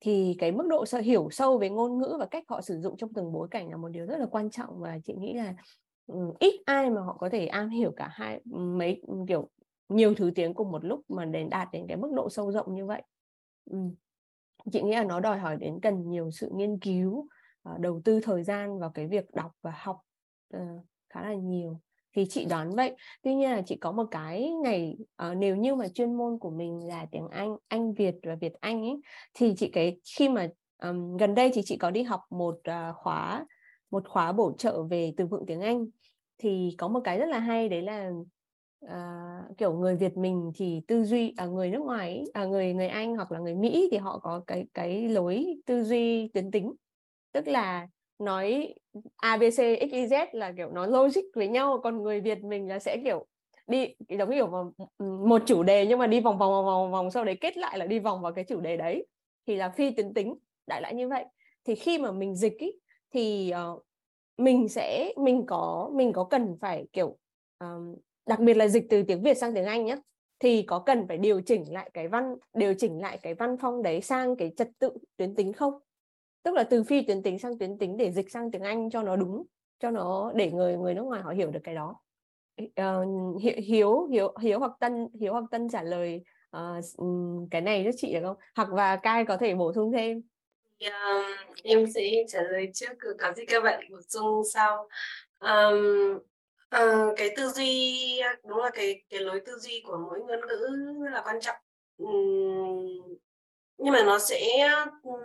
Thì 0.00 0.36
cái 0.38 0.52
mức 0.52 0.66
độ 0.68 0.86
sợ 0.86 0.98
hiểu 0.98 1.28
sâu 1.30 1.58
về 1.58 1.70
ngôn 1.70 1.98
ngữ 1.98 2.16
và 2.18 2.26
cách 2.26 2.44
họ 2.48 2.60
sử 2.60 2.80
dụng 2.80 2.96
trong 2.96 3.12
từng 3.12 3.32
bối 3.32 3.48
cảnh 3.50 3.70
là 3.70 3.76
một 3.76 3.88
điều 3.88 4.06
rất 4.06 4.18
là 4.18 4.26
quan 4.26 4.50
trọng 4.50 4.80
và 4.80 4.98
chị 5.04 5.14
nghĩ 5.14 5.34
là 5.34 5.54
um, 6.06 6.32
ít 6.38 6.62
ai 6.66 6.90
mà 6.90 7.00
họ 7.00 7.16
có 7.20 7.28
thể 7.28 7.46
am 7.46 7.68
hiểu 7.68 7.92
cả 7.96 8.08
hai 8.12 8.40
mấy 8.44 9.02
kiểu 9.28 9.48
nhiều 9.88 10.14
thứ 10.14 10.30
tiếng 10.34 10.54
cùng 10.54 10.70
một 10.70 10.84
lúc 10.84 11.00
mà 11.08 11.24
đến 11.24 11.50
đạt 11.50 11.68
đến 11.72 11.86
cái 11.88 11.96
mức 11.96 12.12
độ 12.14 12.30
sâu 12.30 12.52
rộng 12.52 12.74
như 12.74 12.86
vậy. 12.86 13.02
Um, 13.70 13.94
chị 14.72 14.82
nghĩ 14.82 14.92
là 14.92 15.04
nó 15.04 15.20
đòi 15.20 15.38
hỏi 15.38 15.56
đến 15.56 15.78
cần 15.82 16.10
nhiều 16.10 16.30
sự 16.30 16.50
nghiên 16.54 16.78
cứu 16.78 17.28
uh, 17.68 17.80
đầu 17.80 18.00
tư 18.04 18.20
thời 18.22 18.44
gian 18.44 18.78
vào 18.78 18.90
cái 18.90 19.06
việc 19.06 19.34
đọc 19.34 19.52
và 19.62 19.72
học 19.76 20.00
uh, 20.56 20.84
khá 21.08 21.22
là 21.22 21.34
nhiều 21.34 21.80
thì 22.16 22.26
chị 22.28 22.44
đoán 22.44 22.70
vậy. 22.70 22.94
Tuy 23.22 23.34
nhiên 23.34 23.50
là 23.50 23.62
chị 23.66 23.76
có 23.76 23.92
một 23.92 24.04
cái 24.10 24.50
ngày 24.50 24.96
uh, 25.30 25.36
nếu 25.36 25.56
như 25.56 25.74
mà 25.74 25.88
chuyên 25.88 26.14
môn 26.14 26.38
của 26.38 26.50
mình 26.50 26.88
là 26.88 27.06
tiếng 27.10 27.28
Anh 27.30 27.56
Anh 27.68 27.94
Việt 27.94 28.14
và 28.22 28.34
Việt 28.34 28.52
Anh 28.60 28.82
ấy 28.82 29.00
thì 29.34 29.54
chị 29.56 29.70
cái 29.72 29.96
khi 30.18 30.28
mà 30.28 30.48
um, 30.82 31.16
gần 31.16 31.34
đây 31.34 31.50
thì 31.54 31.62
chị 31.64 31.76
có 31.76 31.90
đi 31.90 32.02
học 32.02 32.20
một 32.30 32.54
uh, 32.54 32.96
khóa 32.96 33.46
một 33.90 34.08
khóa 34.08 34.32
bổ 34.32 34.52
trợ 34.58 34.82
về 34.82 35.12
từ 35.16 35.26
vựng 35.26 35.44
tiếng 35.46 35.60
Anh. 35.60 35.86
Thì 36.38 36.74
có 36.78 36.88
một 36.88 37.00
cái 37.04 37.18
rất 37.18 37.28
là 37.28 37.38
hay 37.38 37.68
đấy 37.68 37.82
là 37.82 38.10
uh, 38.84 39.58
kiểu 39.58 39.72
người 39.72 39.96
Việt 39.96 40.16
mình 40.16 40.52
thì 40.54 40.80
tư 40.88 41.04
duy 41.04 41.34
à, 41.36 41.46
người 41.46 41.70
nước 41.70 41.82
ngoài 41.82 42.10
ấy, 42.10 42.30
à, 42.34 42.44
người 42.44 42.74
người 42.74 42.88
Anh 42.88 43.16
hoặc 43.16 43.32
là 43.32 43.38
người 43.38 43.54
Mỹ 43.54 43.88
thì 43.90 43.96
họ 43.96 44.18
có 44.18 44.42
cái 44.46 44.66
cái 44.74 45.08
lối 45.08 45.46
tư 45.66 45.84
duy 45.84 46.28
tuyến 46.28 46.50
tính. 46.50 46.72
Tức 47.32 47.48
là 47.48 47.88
nói 48.18 48.74
abc 49.16 49.58
xyz 49.60 50.26
là 50.32 50.52
kiểu 50.56 50.70
nó 50.70 50.86
logic 50.86 51.22
với 51.34 51.48
nhau 51.48 51.80
còn 51.82 52.02
người 52.02 52.20
việt 52.20 52.44
mình 52.44 52.68
là 52.68 52.78
sẽ 52.78 52.96
kiểu 53.04 53.26
đi 53.66 53.94
giống 54.08 54.30
kiểu 54.30 54.72
một 54.98 55.42
chủ 55.46 55.62
đề 55.62 55.86
nhưng 55.86 55.98
mà 55.98 56.06
đi 56.06 56.20
vòng 56.20 56.38
vòng 56.38 56.50
vòng 56.52 56.64
vòng 56.64 56.90
vòng 56.90 57.10
sau 57.10 57.24
đấy 57.24 57.36
kết 57.40 57.56
lại 57.56 57.78
là 57.78 57.86
đi 57.86 57.98
vòng 57.98 58.22
vào 58.22 58.32
cái 58.32 58.44
chủ 58.44 58.60
đề 58.60 58.76
đấy. 58.76 59.06
Thì 59.46 59.56
là 59.56 59.70
phi 59.70 59.90
tuyến 59.90 60.14
tính 60.14 60.34
đại 60.66 60.80
loại 60.80 60.94
như 60.94 61.08
vậy. 61.08 61.24
Thì 61.64 61.74
khi 61.74 61.98
mà 61.98 62.12
mình 62.12 62.36
dịch 62.36 62.58
ý, 62.58 62.72
thì 63.14 63.52
uh, 63.74 63.82
mình 64.38 64.68
sẽ 64.68 65.12
mình 65.16 65.44
có 65.46 65.90
mình 65.94 66.12
có 66.12 66.24
cần 66.24 66.56
phải 66.60 66.86
kiểu 66.92 67.16
um, 67.58 67.94
đặc 68.26 68.40
biệt 68.40 68.54
là 68.54 68.68
dịch 68.68 68.86
từ 68.90 69.02
tiếng 69.02 69.22
việt 69.22 69.34
sang 69.36 69.54
tiếng 69.54 69.64
anh 69.64 69.84
nhé 69.84 69.96
thì 70.38 70.62
có 70.62 70.78
cần 70.78 71.08
phải 71.08 71.18
điều 71.18 71.40
chỉnh 71.40 71.72
lại 71.72 71.90
cái 71.94 72.08
văn 72.08 72.34
điều 72.54 72.74
chỉnh 72.78 73.00
lại 73.00 73.18
cái 73.22 73.34
văn 73.34 73.56
phong 73.60 73.82
đấy 73.82 74.00
sang 74.00 74.36
cái 74.36 74.52
trật 74.56 74.68
tự 74.78 74.90
tuyến 75.16 75.34
tính 75.34 75.52
không? 75.52 75.72
Tức 76.46 76.54
là 76.54 76.64
từ 76.64 76.82
phi 76.82 77.02
tuyến 77.02 77.22
tính 77.22 77.38
sang 77.38 77.58
tuyến 77.58 77.78
tính 77.78 77.96
để 77.96 78.12
dịch 78.12 78.30
sang 78.30 78.50
tiếng 78.50 78.62
Anh 78.62 78.90
cho 78.90 79.02
nó 79.02 79.16
đúng 79.16 79.42
cho 79.80 79.90
nó 79.90 80.32
để 80.34 80.50
người 80.50 80.76
người 80.76 80.94
nước 80.94 81.02
ngoài 81.02 81.22
họ 81.22 81.30
hiểu 81.30 81.50
được 81.50 81.60
cái 81.64 81.74
đó. 81.74 81.96
Uh, 82.62 83.42
hiếu 83.42 84.06
hiếu 84.06 84.32
hiếu 84.40 84.58
hoặc 84.58 84.72
tân 84.80 85.08
hiếu 85.20 85.32
hoặc 85.32 85.44
tân 85.50 85.68
trả 85.68 85.82
lời 85.82 86.22
uh, 86.56 86.84
cái 87.50 87.60
này 87.60 87.82
cho 87.84 87.90
chị 87.96 88.12
được 88.12 88.20
không? 88.22 88.36
Hoặc 88.56 88.68
và 88.70 88.96
cai 88.96 89.24
có 89.24 89.36
thể 89.36 89.54
bổ 89.54 89.72
sung 89.72 89.92
thêm. 89.92 90.22
Um, 90.80 91.24
em 91.64 91.86
sẽ 91.94 92.24
trả 92.28 92.42
lời 92.42 92.70
trước 92.74 92.92
có 93.18 93.32
gì 93.32 93.44
các 93.46 93.62
bạn 93.62 93.84
bổ 93.90 93.98
sung 94.08 94.42
sau. 94.54 94.88
Um, 95.40 96.18
uh, 96.76 97.14
cái 97.16 97.30
tư 97.36 97.48
duy 97.48 98.20
đúng 98.48 98.58
là 98.58 98.70
cái 98.74 99.02
cái 99.10 99.20
lối 99.20 99.40
tư 99.46 99.58
duy 99.58 99.82
của 99.86 99.98
mỗi 100.10 100.20
ngôn 100.20 100.40
ngữ 100.48 100.68
là 101.12 101.22
quan 101.26 101.40
trọng. 101.40 101.56
Um, 101.98 103.16
nhưng 103.78 103.92
mà 103.92 104.02
nó 104.02 104.18
sẽ 104.18 104.68
um, 105.02 105.20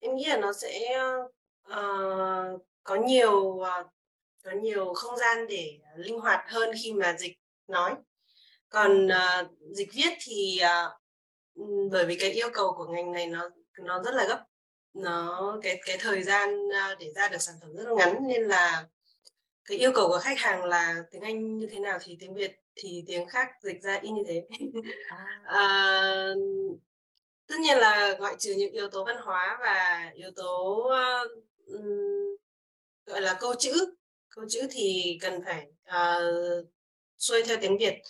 em 0.00 0.16
nghĩ 0.16 0.24
là 0.24 0.36
nó 0.36 0.52
sẽ 0.52 1.00
uh, 1.72 2.62
có 2.82 2.94
nhiều 2.94 3.40
uh, 3.40 3.86
có 4.44 4.50
nhiều 4.62 4.94
không 4.94 5.16
gian 5.16 5.46
để 5.48 5.78
linh 5.96 6.20
hoạt 6.20 6.44
hơn 6.48 6.70
khi 6.82 6.92
mà 6.92 7.16
dịch 7.18 7.38
nói. 7.68 7.94
Còn 8.68 9.06
uh, 9.06 9.50
dịch 9.72 9.88
viết 9.92 10.12
thì 10.20 10.60
uh, 10.62 11.90
bởi 11.90 12.06
vì 12.06 12.16
cái 12.16 12.30
yêu 12.30 12.48
cầu 12.52 12.74
của 12.76 12.86
ngành 12.86 13.12
này 13.12 13.26
nó 13.26 13.50
nó 13.78 14.02
rất 14.02 14.14
là 14.14 14.26
gấp. 14.28 14.44
Nó 14.94 15.58
cái 15.62 15.80
cái 15.86 15.96
thời 16.00 16.22
gian 16.22 16.68
để 16.98 17.12
ra 17.14 17.28
được 17.28 17.38
sản 17.38 17.54
phẩm 17.60 17.76
rất 17.76 17.84
là 17.86 17.94
ngắn 17.94 18.28
nên 18.28 18.42
là 18.42 18.86
cái 19.64 19.78
yêu 19.78 19.92
cầu 19.94 20.08
của 20.08 20.18
khách 20.22 20.38
hàng 20.38 20.64
là 20.64 20.96
tiếng 21.10 21.22
Anh 21.22 21.58
như 21.58 21.68
thế 21.70 21.78
nào 21.78 21.98
thì 22.02 22.16
tiếng 22.20 22.34
Việt 22.34 22.60
thì 22.74 23.04
tiếng 23.06 23.28
khác 23.28 23.48
dịch 23.62 23.82
ra 23.82 23.98
y 24.02 24.10
như 24.10 24.22
thế. 24.28 24.46
À, 25.44 26.34
tất 27.48 27.54
nhiên 27.60 27.78
là 27.78 28.16
ngoại 28.18 28.36
trừ 28.38 28.54
những 28.56 28.72
yếu 28.72 28.88
tố 28.88 29.04
văn 29.04 29.16
hóa 29.22 29.58
và 29.60 30.10
yếu 30.14 30.30
tố 30.36 30.86
uh, 31.74 32.40
gọi 33.06 33.20
là 33.20 33.36
câu 33.40 33.54
chữ. 33.54 33.94
Câu 34.28 34.44
chữ 34.48 34.60
thì 34.70 35.18
cần 35.20 35.40
phải 35.44 35.66
uh, 35.88 36.66
xuôi 37.18 37.42
theo 37.42 37.56
tiếng 37.60 37.78
việt. 37.78 38.02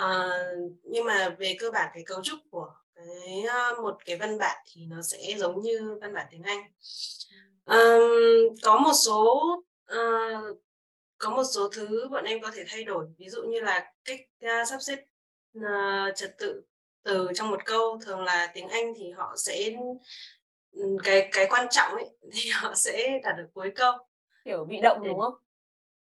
Uh, 0.00 0.72
nhưng 0.82 1.04
mà 1.04 1.36
về 1.38 1.56
cơ 1.58 1.70
bản 1.70 1.90
cái 1.94 2.02
cấu 2.06 2.22
trúc 2.22 2.38
của 2.50 2.74
cái 2.94 3.44
uh, 3.72 3.78
một 3.78 3.96
cái 4.04 4.16
văn 4.16 4.38
bản 4.38 4.56
thì 4.72 4.86
nó 4.86 5.02
sẽ 5.02 5.34
giống 5.38 5.62
như 5.62 5.98
văn 6.00 6.14
bản 6.14 6.26
tiếng 6.30 6.42
anh. 6.42 6.62
Um, 7.64 8.56
có 8.62 8.78
một 8.78 8.92
số 8.94 9.56
uh, 9.92 10.58
có 11.18 11.30
một 11.30 11.44
số 11.44 11.68
thứ 11.68 12.08
bọn 12.10 12.24
em 12.24 12.42
có 12.42 12.50
thể 12.54 12.64
thay 12.68 12.84
đổi. 12.84 13.06
Ví 13.18 13.28
dụ 13.28 13.42
như 13.42 13.60
là 13.60 13.92
cách 14.04 14.20
uh, 14.44 14.68
sắp 14.68 14.82
xếp 14.82 15.04
uh, 15.58 16.16
trật 16.16 16.38
tự 16.38 16.62
từ 17.06 17.28
trong 17.34 17.50
một 17.50 17.64
câu 17.64 17.98
thường 18.04 18.20
là 18.20 18.50
tiếng 18.54 18.68
Anh 18.68 18.92
thì 18.96 19.10
họ 19.10 19.34
sẽ 19.36 19.72
cái 21.04 21.28
cái 21.32 21.46
quan 21.50 21.66
trọng 21.70 21.92
ấy 21.92 22.08
thì 22.32 22.50
họ 22.50 22.74
sẽ 22.74 23.20
đặt 23.22 23.34
ở 23.38 23.48
cuối 23.54 23.72
câu. 23.74 23.92
Kiểu 24.44 24.64
bị 24.64 24.80
động 24.82 25.04
đúng 25.04 25.20
không? 25.20 25.34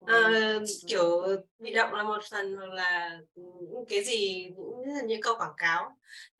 À, 0.05 0.29
kiểu 0.87 1.21
bị 1.59 1.73
động 1.73 1.93
là 1.93 2.03
một 2.03 2.23
phần 2.31 2.55
hoặc 2.55 2.69
là 2.69 3.19
cái 3.89 4.03
gì 4.03 4.49
những, 4.85 5.07
những 5.07 5.21
câu 5.21 5.35
quảng 5.37 5.53
cáo. 5.57 5.97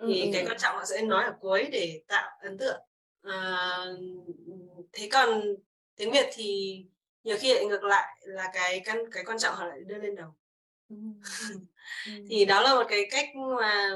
Thì 0.07 0.21
ừ, 0.21 0.29
cái 0.33 0.41
ừ. 0.41 0.47
quan 0.49 0.57
trọng 0.57 0.75
họ 0.75 0.85
sẽ 0.85 1.01
nói 1.01 1.23
ở 1.23 1.33
cuối 1.39 1.69
để 1.71 2.01
tạo 2.07 2.29
ấn 2.41 2.57
tượng. 2.57 2.81
À, 3.23 3.77
thế 4.93 5.09
còn 5.11 5.41
tiếng 5.95 6.11
việt 6.11 6.29
thì 6.33 6.77
nhiều 7.23 7.37
khi 7.39 7.53
lại 7.53 7.65
ngược 7.65 7.83
lại 7.83 8.17
là 8.21 8.49
cái 8.53 8.81
căn 8.85 9.11
cái 9.11 9.23
quan 9.25 9.37
trọng 9.39 9.55
họ 9.55 9.65
lại 9.65 9.79
đưa 9.85 9.97
lên 9.97 10.15
đầu. 10.15 10.27
ừ. 10.27 10.44
Thì 12.29 12.45
đó 12.45 12.61
là 12.61 12.75
một 12.75 12.85
cái 12.89 13.07
cách 13.11 13.29
mà 13.35 13.91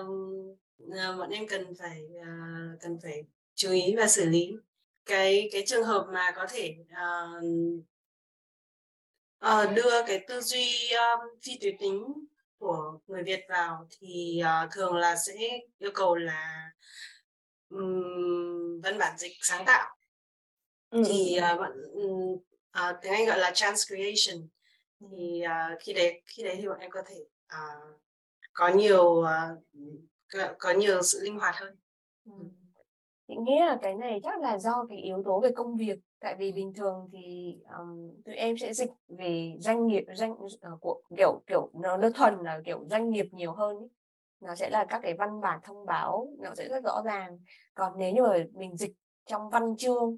uh, 0.84 1.18
bọn 1.18 1.30
em 1.30 1.48
cần 1.48 1.74
phải 1.80 2.04
uh, 2.20 2.82
cần 2.82 2.98
phải 3.04 3.24
chú 3.56 3.72
ý 3.72 3.96
và 3.98 4.08
xử 4.08 4.26
lý. 4.26 4.52
Cái 5.06 5.50
cái 5.52 5.64
trường 5.68 5.84
hợp 5.84 6.08
mà 6.14 6.32
có 6.36 6.48
thể 6.50 6.76
uh, 6.80 7.44
uh, 9.46 9.76
đưa 9.76 10.04
cái 10.08 10.26
tư 10.28 10.42
duy 10.42 10.90
um, 10.90 11.40
phi 11.42 11.58
tuyệt 11.62 11.76
tính 11.80 12.14
của 12.58 13.00
người 13.08 13.24
Việt 13.24 13.46
vào 13.50 13.88
thì 14.00 14.42
uh, 14.44 14.72
thường 14.72 14.96
là 14.96 15.16
sẽ 15.16 15.60
yêu 15.78 15.92
cầu 15.94 16.16
là 16.16 16.72
um, 17.70 18.82
văn 18.82 18.98
bản 18.98 19.18
dịch 19.18 19.34
sáng 19.42 19.66
tạo. 19.66 19.96
Ừ. 20.90 21.04
thì 21.08 21.40
uh, 21.54 21.60
uh, 21.60 22.96
tiếng 23.02 23.14
Anh 23.14 23.26
gọi 23.26 23.40
là 23.40 23.52
transcreation 23.52 24.48
thì 25.00 25.44
uh, 25.46 25.80
khi 25.80 25.94
đấy 25.94 26.22
khi 26.26 26.44
đấy 26.44 26.56
thì 26.60 26.68
bọn 26.68 26.80
em 26.80 26.92
có 26.92 27.02
thể 27.06 27.26
uh, 27.56 28.00
có 28.54 28.68
nhiều 28.68 29.04
uh, 29.04 29.64
có, 30.34 30.54
có 30.60 30.72
nhiều 30.72 31.02
sự 31.02 31.20
linh 31.24 31.40
hoạt 31.40 31.56
hơn. 31.56 31.76
Ừ. 32.26 32.32
Chị 33.28 33.36
nghĩ 33.36 33.60
là 33.60 33.78
cái 33.82 33.96
này 33.96 34.20
chắc 34.24 34.40
là 34.42 34.58
do 34.58 34.86
cái 34.90 34.98
yếu 34.98 35.24
tố 35.26 35.40
về 35.40 35.50
công 35.56 35.76
việc 35.78 36.00
tại 36.20 36.36
vì 36.40 36.52
bình 36.52 36.74
thường 36.74 37.10
thì 37.12 37.56
um, 37.80 38.22
tụi 38.26 38.36
em 38.36 38.58
sẽ 38.58 38.74
dịch 38.74 38.92
về 39.08 39.54
doanh 39.60 39.88
nghiệp 39.88 40.06
doanh 40.14 40.32
uh, 40.32 40.50
của 40.82 41.02
kiểu 41.18 41.42
kiểu 41.48 41.70
nó 41.74 41.98
đơn 41.98 42.14
thuần 42.14 42.38
là 42.44 42.62
kiểu 42.66 42.86
doanh 42.90 43.10
nghiệp 43.10 43.26
nhiều 43.32 43.54
hơn 43.54 43.80
ý. 43.80 43.88
nó 44.40 44.56
sẽ 44.56 44.70
là 44.70 44.86
các 44.90 45.00
cái 45.04 45.14
văn 45.14 45.42
bản 45.42 45.60
thông 45.64 45.86
báo 45.86 46.28
nó 46.40 46.56
sẽ 46.56 46.68
rất 46.70 46.84
rõ 46.84 47.02
ràng 47.06 47.40
còn 47.74 47.94
nếu 47.98 48.14
như 48.14 48.24
mà 48.24 48.38
mình 48.54 48.78
dịch 48.78 48.92
trong 49.26 49.50
văn 49.50 49.78
chương 49.78 50.18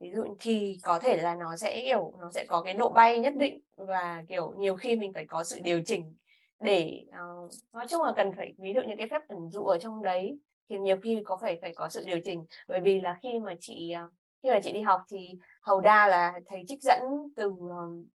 ví 0.00 0.10
dụ 0.14 0.36
thì 0.40 0.78
có 0.82 0.98
thể 0.98 1.16
là 1.16 1.34
nó 1.34 1.56
sẽ 1.56 1.82
kiểu 1.84 2.12
nó 2.20 2.30
sẽ 2.30 2.44
có 2.48 2.62
cái 2.62 2.74
độ 2.74 2.88
bay 2.88 3.18
nhất 3.18 3.34
định 3.36 3.60
và 3.76 4.24
kiểu 4.28 4.54
nhiều 4.58 4.76
khi 4.76 4.96
mình 4.96 5.12
phải 5.12 5.26
có 5.26 5.44
sự 5.44 5.60
điều 5.62 5.82
chỉnh 5.86 6.14
để 6.60 7.04
uh, 7.08 7.50
nói 7.72 7.86
chung 7.88 8.02
là 8.02 8.12
cần 8.16 8.32
phải 8.36 8.54
ví 8.58 8.72
dụ 8.74 8.80
như 8.82 8.94
cái 8.98 9.08
phép 9.10 9.22
ẩn 9.28 9.50
dụ 9.50 9.64
ở 9.64 9.78
trong 9.78 10.02
đấy 10.02 10.38
thì 10.68 10.78
nhiều 10.78 10.96
khi 11.02 11.22
có 11.24 11.36
phải 11.36 11.58
phải 11.62 11.74
có 11.74 11.88
sự 11.88 12.04
điều 12.06 12.20
chỉnh. 12.24 12.44
Bởi 12.68 12.80
vì 12.80 13.00
là 13.00 13.18
khi 13.22 13.38
mà 13.38 13.54
chị 13.60 13.94
uh, 14.04 14.12
khi 14.42 14.50
mà 14.50 14.60
chị 14.60 14.72
đi 14.72 14.80
học 14.80 15.00
thì 15.10 15.28
hầu 15.62 15.80
đa 15.80 16.08
là 16.08 16.40
thầy 16.46 16.64
trích 16.68 16.82
dẫn 16.82 17.02
từ 17.36 17.48
uh, 17.48 18.06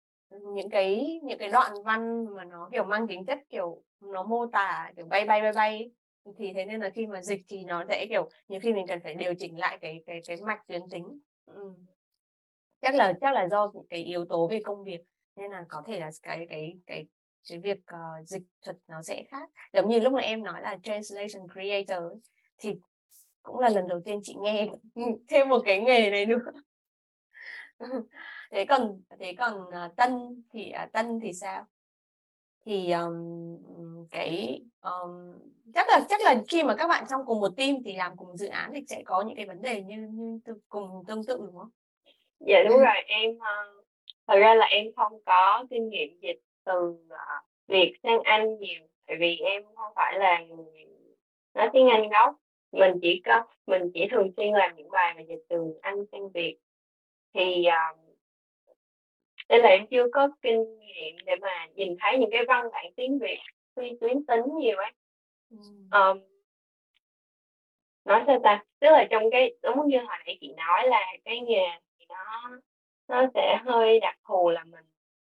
những 0.54 0.70
cái 0.70 1.20
những 1.24 1.40
cái 1.40 1.50
đoạn 1.50 1.72
văn 1.86 2.26
mà 2.36 2.44
nó 2.46 2.70
kiểu 2.72 2.84
mang 2.84 3.08
tính 3.08 3.26
chất 3.26 3.40
kiểu 3.50 3.84
nó 4.02 4.24
mô 4.24 4.46
tả 4.48 4.92
kiểu 4.96 5.06
bay 5.06 5.26
bay 5.26 5.42
bay 5.42 5.52
bay 5.56 5.92
thì 6.38 6.54
thế 6.54 6.66
nên 6.66 6.82
là 6.82 6.90
khi 6.90 7.08
mà 7.08 7.22
dịch 7.22 7.42
thì 7.48 7.64
nó 7.64 7.84
sẽ 7.90 8.06
kiểu 8.10 8.30
nhiều 8.48 8.60
khi 8.60 8.74
mình 8.74 8.88
cần 8.88 9.00
phải 9.04 9.16
điều 9.16 9.34
chỉnh 9.40 9.60
lại 9.60 9.78
cái 9.82 10.04
cái 10.06 10.22
cái 10.28 10.38
mạch 10.42 10.68
tuyến 10.68 10.82
tính. 10.90 11.20
Ừ. 11.46 11.74
chắc 12.82 12.96
là 12.96 13.14
chắc 13.22 13.34
là 13.34 13.48
do 13.48 13.72
cái 13.90 14.04
yếu 14.04 14.26
tố 14.26 14.48
về 14.48 14.60
công 14.64 14.84
việc 14.84 15.02
nên 15.36 15.52
là 15.52 15.66
có 15.70 15.84
thể 15.88 16.00
là 16.00 16.12
cái 16.24 16.46
cái 16.50 16.74
cái 16.86 17.06
cái 17.50 17.60
việc 17.60 17.80
uh, 17.80 18.28
dịch 18.28 18.44
thuật 18.62 18.78
nó 18.88 19.02
sẽ 19.02 19.24
khác. 19.30 19.50
Giống 19.74 19.90
như 19.90 20.00
lúc 20.00 20.14
mà 20.14 20.22
em 20.22 20.44
nói 20.44 20.62
là 20.62 20.78
translation 20.84 21.48
creator 21.54 22.04
thì 22.58 22.74
cũng 23.44 23.60
là 23.60 23.70
lần 23.70 23.88
đầu 23.88 24.02
tiên 24.06 24.20
chị 24.24 24.36
nghe 24.40 24.70
thêm 25.28 25.50
một 25.50 25.62
cái 25.66 25.82
nghề 25.82 26.10
này 26.10 26.26
nữa. 26.26 26.52
Thế 28.52 28.66
còn 28.66 29.02
thế 29.20 29.36
còn 29.38 29.62
uh, 29.62 29.96
tân 29.96 30.44
thì 30.54 30.74
uh, 30.84 30.92
tân 30.92 31.20
thì 31.20 31.34
sao? 31.34 31.66
Thì 32.66 32.92
um, 32.92 33.58
cái 34.12 34.62
um, 34.82 35.34
chắc 35.74 35.88
là 35.90 36.06
chắc 36.10 36.22
là 36.22 36.42
khi 36.50 36.64
mà 36.64 36.76
các 36.76 36.88
bạn 36.88 37.04
trong 37.10 37.22
cùng 37.26 37.40
một 37.40 37.58
team 37.58 37.76
thì 37.86 37.96
làm 37.96 38.18
cùng 38.18 38.38
dự 38.38 38.48
án 38.48 38.72
thì 38.74 38.82
sẽ 38.88 39.02
có 39.06 39.22
những 39.22 39.36
cái 39.36 39.46
vấn 39.46 39.62
đề 39.62 39.82
như 39.82 40.10
như 40.12 40.40
cùng 40.70 41.04
tương 41.08 41.26
tự 41.26 41.38
đúng 41.38 41.58
không? 41.58 41.70
Dạ 42.40 42.64
đúng 42.70 42.78
rồi 42.78 43.02
em 43.08 43.32
uh, 43.32 43.86
thật 44.28 44.36
ra 44.40 44.56
là 44.56 44.66
em 44.66 44.86
không 44.96 45.14
có 45.26 45.66
kinh 45.70 45.90
nghiệm 45.90 46.20
dịch 46.20 46.40
từ 46.64 46.90
uh, 46.90 47.46
Việt 47.68 47.94
sang 48.04 48.20
Anh 48.24 48.58
nhiều 48.60 48.82
tại 49.08 49.18
vì 49.20 49.38
em 49.38 49.64
không 49.76 49.94
phải 49.96 50.20
là 50.20 50.40
người 50.40 50.86
nói 51.54 51.70
tiếng 51.74 51.90
Anh 51.90 52.10
gốc. 52.10 52.36
Mình 52.72 52.94
chỉ 53.02 53.22
có 53.26 53.44
mình 53.68 53.92
chỉ 53.94 54.08
thường 54.12 54.32
xuyên 54.38 54.54
làm 54.54 54.76
những 54.76 54.90
bài 54.90 55.14
mà 55.16 55.22
dịch 55.22 55.44
từ 55.50 55.80
Anh 55.82 56.06
sang 56.12 56.30
Việt. 56.30 56.58
Thì 57.34 57.66
uh, 57.68 57.98
nên 59.50 59.62
là 59.62 59.70
em 59.70 59.88
chưa 59.88 60.06
có 60.14 60.30
kinh 60.42 60.80
nghiệm 60.80 61.16
để 61.26 61.36
mà 61.42 61.68
nhìn 61.76 61.96
thấy 62.00 62.18
những 62.18 62.30
cái 62.32 62.42
văn 62.48 62.66
bản 62.72 62.86
tiếng 62.96 63.20
Việt 63.20 63.40
phi 63.76 63.98
tuyến 64.02 64.26
tính 64.26 64.58
nhiều 64.60 64.78
ấy. 64.78 64.92
Um, 65.92 66.20
nói 68.06 68.24
sao 68.28 68.40
ta? 68.44 68.64
Tức 68.80 68.88
là 68.92 69.08
trong 69.10 69.24
cái 69.32 69.56
đúng 69.64 69.88
như 69.88 69.98
hồi 69.98 70.18
nãy 70.26 70.38
chị 70.42 70.54
nói 70.58 70.88
là 70.88 71.14
cái 71.26 71.40
nghề 71.40 71.68
thì 72.00 72.06
nó 72.10 72.50
nó 73.08 73.28
sẽ 73.34 73.60
hơi 73.66 74.00
đặc 74.00 74.18
thù 74.28 74.50
là 74.50 74.64
mình 74.64 74.86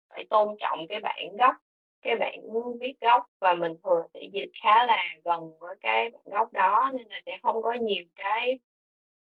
phải 0.09 0.25
tôn 0.29 0.55
trọng 0.59 0.87
cái 0.87 0.99
bản 0.99 1.37
gốc 1.37 1.55
cái 2.01 2.15
bản 2.15 2.39
viết 2.79 2.93
gốc 3.01 3.25
và 3.39 3.53
mình 3.53 3.73
thường 3.83 4.07
sẽ 4.13 4.21
dịch 4.33 4.51
khá 4.63 4.85
là 4.85 5.03
gần 5.23 5.59
với 5.59 5.75
cái 5.81 6.09
bản 6.09 6.21
gốc 6.25 6.53
đó 6.53 6.91
nên 6.93 7.07
là 7.07 7.21
sẽ 7.25 7.37
không 7.43 7.61
có 7.61 7.73
nhiều 7.73 8.03
cái 8.15 8.59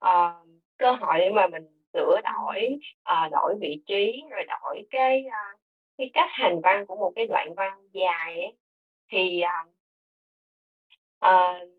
uh, 0.05 0.47
cơ 0.77 0.91
hội 0.91 1.19
để 1.19 1.29
mà 1.29 1.47
mình 1.47 1.67
sửa 1.93 2.21
đổi 2.23 2.79
uh, 2.99 3.31
đổi 3.31 3.55
vị 3.61 3.81
trí 3.85 4.23
rồi 4.31 4.43
đổi 4.47 4.87
cái 4.89 5.25
uh, 5.27 5.59
cái 5.97 6.09
cách 6.13 6.29
hành 6.31 6.61
văn 6.63 6.85
của 6.85 6.95
một 6.95 7.11
cái 7.15 7.27
đoạn 7.27 7.53
văn 7.55 7.87
dài 7.91 8.41
ấy 8.41 8.53
thì 9.11 9.41
uh, 11.25 11.69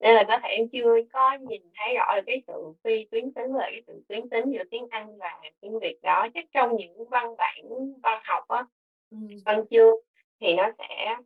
nên 0.00 0.14
là 0.14 0.24
có 0.28 0.38
thể 0.42 0.48
em 0.48 0.68
chưa 0.72 0.94
có 1.12 1.38
nhìn 1.40 1.62
thấy 1.74 1.94
rõ 1.94 2.16
được 2.16 2.22
cái 2.26 2.42
sự 2.46 2.72
phi 2.84 3.04
tuyến 3.04 3.32
tính 3.32 3.52
và 3.52 3.68
cái 3.70 3.82
sự 3.86 4.02
tuyến 4.08 4.28
tính 4.28 4.50
giữa 4.52 4.64
tiếng 4.70 4.86
Anh 4.90 5.18
và 5.18 5.40
tiếng 5.60 5.78
Việt 5.78 5.98
đó. 6.02 6.26
Chắc 6.34 6.44
trong 6.52 6.76
những 6.76 7.08
văn 7.08 7.36
bản 7.38 7.64
văn 8.02 8.22
học 8.24 8.48
á 8.48 8.66
ừ. 9.10 9.16
văn 9.44 9.64
chương 9.70 9.94
thì 10.40 10.54
nó 10.54 10.70
sẽ 10.78 11.16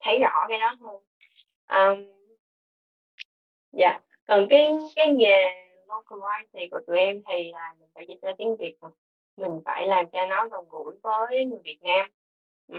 thấy 0.00 0.18
rõ 0.18 0.46
cái 0.48 0.58
đó 0.58 0.76
hơn. 0.80 0.96
Um, 1.68 2.04
dạ 3.72 4.00
còn 4.26 4.46
cái 4.50 4.72
cái 4.96 5.12
nghề 5.12 5.44
localize 5.86 6.68
của 6.70 6.80
tụi 6.86 6.98
em 6.98 7.22
thì 7.28 7.52
là 7.52 7.74
mình 7.80 7.88
phải 7.94 8.06
dịch 8.08 8.22
ra 8.22 8.32
tiếng 8.38 8.56
Việt 8.56 8.76
mình 9.36 9.60
phải 9.64 9.86
làm 9.86 10.10
cho 10.12 10.26
nó 10.26 10.48
gần 10.48 10.64
gũi 10.68 10.94
với 11.02 11.44
người 11.44 11.60
Việt 11.64 11.78
Nam. 11.82 12.10
Ừ. 12.68 12.78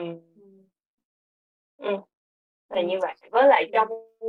Ừ. 1.80 1.98
là 2.70 2.82
như 2.82 2.98
vậy 3.02 3.16
với 3.32 3.48
lại 3.48 3.70
trong 3.74 3.88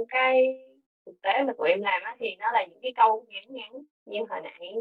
cái 0.09 0.65
thực 1.07 1.23
tế 1.23 1.43
mà 1.47 1.53
tụi 1.59 1.69
em 1.69 1.83
làm 1.83 2.03
á 2.03 2.17
thì 2.19 2.37
nó 2.39 2.51
là 2.53 2.65
những 2.67 2.79
cái 2.83 2.93
câu 2.97 3.27
ngắn 3.29 3.45
ngắn 3.49 3.73
như 4.07 4.19
hồi 4.31 4.41
nãy 4.41 4.75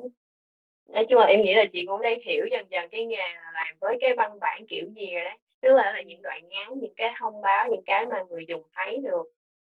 nói 0.87 1.05
chung 1.09 1.19
là 1.19 1.25
em 1.25 1.41
nghĩ 1.41 1.53
là 1.53 1.65
chị 1.73 1.85
cũng 1.87 2.01
đang 2.01 2.19
hiểu 2.25 2.45
dần 2.51 2.65
dần 2.71 2.89
cái 2.91 3.05
nghề 3.05 3.17
là 3.17 3.51
làm 3.53 3.75
với 3.81 3.97
cái 4.01 4.13
văn 4.17 4.39
bản 4.39 4.65
kiểu 4.69 4.85
gì 4.95 5.13
rồi 5.13 5.23
đấy 5.23 5.37
tức 5.61 5.69
là 5.73 5.91
là 5.91 6.01
những 6.01 6.21
đoạn 6.21 6.49
ngắn 6.49 6.79
những 6.79 6.93
cái 6.95 7.13
thông 7.19 7.41
báo 7.41 7.67
những 7.71 7.83
cái 7.85 8.05
mà 8.05 8.23
người 8.29 8.45
dùng 8.47 8.63
thấy 8.73 8.97
được 9.03 9.23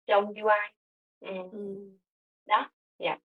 trong 0.07 0.25
UI 0.27 0.69
ừ. 1.21 1.33
Ừ. 1.53 1.59
đó 2.47 2.71
dạ 2.99 3.09
yeah. 3.09 3.21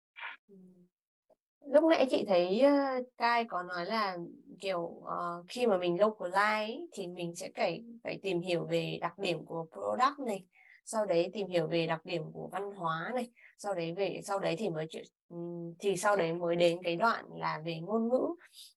Lúc 1.72 1.84
nãy 1.84 2.06
chị 2.10 2.24
thấy 2.28 2.62
uh, 2.66 3.06
Kai 3.16 3.44
có 3.44 3.62
nói 3.62 3.86
là 3.86 4.16
kiểu 4.60 4.80
uh, 4.80 5.44
khi 5.48 5.66
mà 5.66 5.78
mình 5.78 5.96
localize 5.96 6.86
thì 6.92 7.06
mình 7.06 7.34
sẽ 7.34 7.50
phải 7.56 7.84
phải 8.04 8.18
tìm 8.22 8.40
hiểu 8.40 8.66
về 8.70 8.98
đặc 9.00 9.18
điểm 9.18 9.44
của 9.46 9.66
product 9.72 10.18
này 10.26 10.44
sau 10.84 11.06
đấy 11.06 11.30
tìm 11.32 11.48
hiểu 11.48 11.66
về 11.66 11.86
đặc 11.86 12.04
điểm 12.04 12.22
của 12.32 12.48
văn 12.52 12.72
hóa 12.76 13.12
này 13.14 13.30
sau 13.58 13.74
đấy 13.74 13.94
về 13.96 14.20
sau 14.24 14.38
đấy 14.38 14.56
thì 14.58 14.68
mới 14.68 14.86
chuyện 14.90 15.04
thì 15.78 15.96
sau 15.96 16.16
đấy 16.16 16.32
mới 16.32 16.56
đến 16.56 16.78
cái 16.82 16.96
đoạn 16.96 17.24
là 17.36 17.60
về 17.64 17.80
ngôn 17.80 18.08
ngữ. 18.08 18.26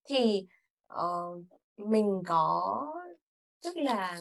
Thì 0.10 0.48
uh, 0.94 1.46
mình 1.78 2.22
có 2.28 2.88
tức 3.64 3.78
là 3.78 4.20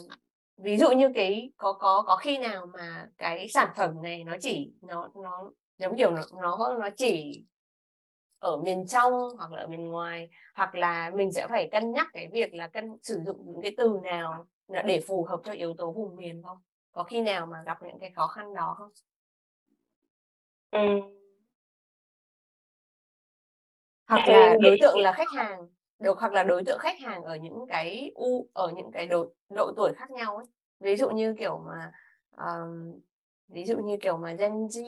ví 0.56 0.76
dụ 0.76 0.90
như 0.90 1.12
cái 1.14 1.50
có 1.56 1.72
có 1.72 2.02
có 2.06 2.16
khi 2.16 2.38
nào 2.38 2.66
mà 2.66 3.08
cái 3.18 3.48
sản 3.48 3.68
phẩm 3.76 4.02
này 4.02 4.24
nó 4.24 4.36
chỉ 4.40 4.72
nó 4.82 5.08
nó 5.22 5.50
giống 5.78 5.96
kiểu 5.96 6.10
nó 6.10 6.22
nó 6.42 6.76
nó 6.80 6.88
chỉ 6.96 7.44
ở 8.40 8.56
miền 8.56 8.86
trong 8.86 9.12
hoặc 9.38 9.52
là 9.52 9.60
ở 9.60 9.66
miền 9.66 9.88
ngoài 9.88 10.28
hoặc 10.54 10.74
là 10.74 11.10
mình 11.14 11.32
sẽ 11.32 11.46
phải 11.48 11.68
cân 11.72 11.92
nhắc 11.92 12.06
cái 12.12 12.28
việc 12.32 12.54
là 12.54 12.68
cân 12.68 12.98
sử 13.02 13.20
dụng 13.26 13.44
những 13.46 13.62
cái 13.62 13.74
từ 13.76 14.00
nào 14.04 14.46
để 14.84 15.00
phù 15.00 15.24
hợp 15.24 15.40
cho 15.44 15.52
yếu 15.52 15.74
tố 15.78 15.92
vùng 15.92 16.16
miền 16.16 16.42
không? 16.42 16.58
Có 16.92 17.04
khi 17.04 17.20
nào 17.20 17.46
mà 17.46 17.62
gặp 17.66 17.82
những 17.82 17.98
cái 18.00 18.10
khó 18.16 18.26
khăn 18.26 18.54
đó 18.54 18.74
không? 18.78 18.90
Ừ. 20.70 21.00
hoặc 24.10 24.28
là 24.28 24.56
đối 24.60 24.76
tượng 24.80 24.98
là 24.98 25.12
khách 25.12 25.30
hàng 25.30 25.68
được 25.98 26.18
hoặc 26.18 26.32
là 26.32 26.42
đối 26.42 26.64
tượng 26.64 26.78
khách 26.78 27.00
hàng 27.00 27.24
ở 27.24 27.36
những 27.36 27.66
cái 27.68 28.12
u 28.14 28.48
ở 28.52 28.72
những 28.76 28.90
cái 28.92 29.06
độ 29.06 29.32
độ 29.48 29.72
tuổi 29.76 29.92
khác 29.96 30.10
nhau 30.10 30.36
ấy. 30.36 30.46
Ví 30.80 30.96
dụ 30.96 31.10
như 31.10 31.34
kiểu 31.38 31.58
mà 31.66 31.92
um, 32.36 33.00
ví 33.52 33.64
dụ 33.64 33.78
như 33.78 33.96
kiểu 33.96 34.16
mà 34.16 34.32
Gen 34.32 34.52
Z 34.52 34.84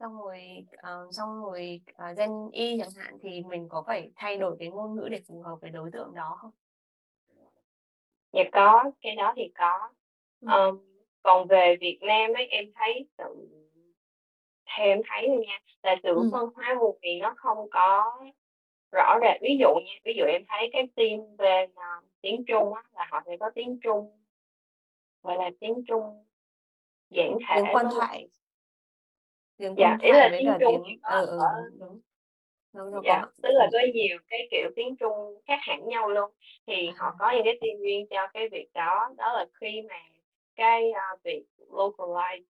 xong 0.00 0.18
rồi 0.18 0.40
uh, 0.74 1.14
xong 1.14 1.44
rồi 1.44 1.80
uh, 1.92 2.18
Gen 2.18 2.30
Y 2.52 2.78
chẳng 2.78 2.90
hạn 2.96 3.18
thì 3.22 3.42
mình 3.42 3.68
có 3.68 3.84
phải 3.86 4.10
thay 4.16 4.36
đổi 4.36 4.56
cái 4.58 4.68
ngôn 4.68 4.96
ngữ 4.96 5.08
để 5.10 5.20
phù 5.28 5.42
hợp 5.42 5.56
với 5.60 5.70
đối 5.70 5.90
tượng 5.90 6.14
đó 6.14 6.36
không? 6.40 6.50
dạ 8.32 8.42
có 8.52 8.90
cái 9.00 9.16
đó 9.16 9.32
thì 9.36 9.52
có 9.58 9.88
um, 10.40 10.78
còn 11.22 11.46
về 11.48 11.76
Việt 11.80 11.98
Nam 12.00 12.32
ấy 12.32 12.46
em 12.46 12.64
thấy 12.74 13.08
sự 13.18 13.48
theo 14.76 14.86
em 14.86 15.00
thấy 15.08 15.24
thôi 15.28 15.44
nha 15.46 15.58
là 15.82 15.96
sự 16.02 16.14
ừ. 16.14 16.28
phân 16.32 16.50
hóa 16.54 16.76
vùng 16.80 16.98
miền 17.02 17.18
nó 17.22 17.34
không 17.36 17.70
có 17.70 18.18
rõ 18.92 19.18
rệt 19.22 19.40
ví 19.42 19.56
dụ 19.60 19.74
nha 19.74 19.92
ví 20.04 20.12
dụ 20.16 20.24
em 20.24 20.42
thấy 20.48 20.70
cái 20.72 20.88
team 20.96 21.36
bên 21.36 21.70
uh, 21.70 22.04
tiếng 22.20 22.44
Trung 22.44 22.74
á, 22.74 22.82
là 22.92 23.08
họ 23.10 23.22
sẽ 23.26 23.36
có 23.40 23.50
tiếng 23.54 23.78
Trung 23.82 24.10
gọi 25.22 25.36
là 25.36 25.50
tiếng 25.60 25.84
Trung 25.88 26.27
giản 27.10 27.38
thể 27.48 27.54
tiếng 27.56 27.74
quan 27.74 27.86
thoại. 27.94 28.28
Tiếng 29.56 29.74
dạ 29.78 29.96
ý 30.02 30.12
là 30.12 30.28
tiếng 30.32 30.52
Trung 30.60 30.82
tiếng... 30.86 30.98
Ừ, 31.02 31.26
ừ, 31.26 31.38
đúng. 31.78 32.00
Đúng, 32.72 32.94
đúng, 32.94 33.04
dạ, 33.04 33.24
tức 33.42 33.50
là 33.52 33.68
có 33.72 33.78
nhiều 33.94 34.18
cái 34.28 34.48
kiểu 34.50 34.70
tiếng 34.76 34.96
Trung 34.96 35.40
khác 35.46 35.58
hẳn 35.62 35.88
nhau 35.88 36.08
luôn. 36.10 36.30
Thì 36.66 36.90
họ 36.96 37.06
à. 37.06 37.16
có 37.18 37.30
những 37.30 37.44
cái 37.44 37.58
tiên 37.60 37.76
duyên 37.80 38.06
cho 38.10 38.26
cái 38.26 38.48
việc 38.48 38.68
đó 38.74 39.08
đó 39.16 39.32
là 39.32 39.46
khi 39.60 39.82
mà 39.88 40.00
cái 40.56 40.90
uh, 40.90 41.22
việc 41.22 41.44
localize 41.70 42.42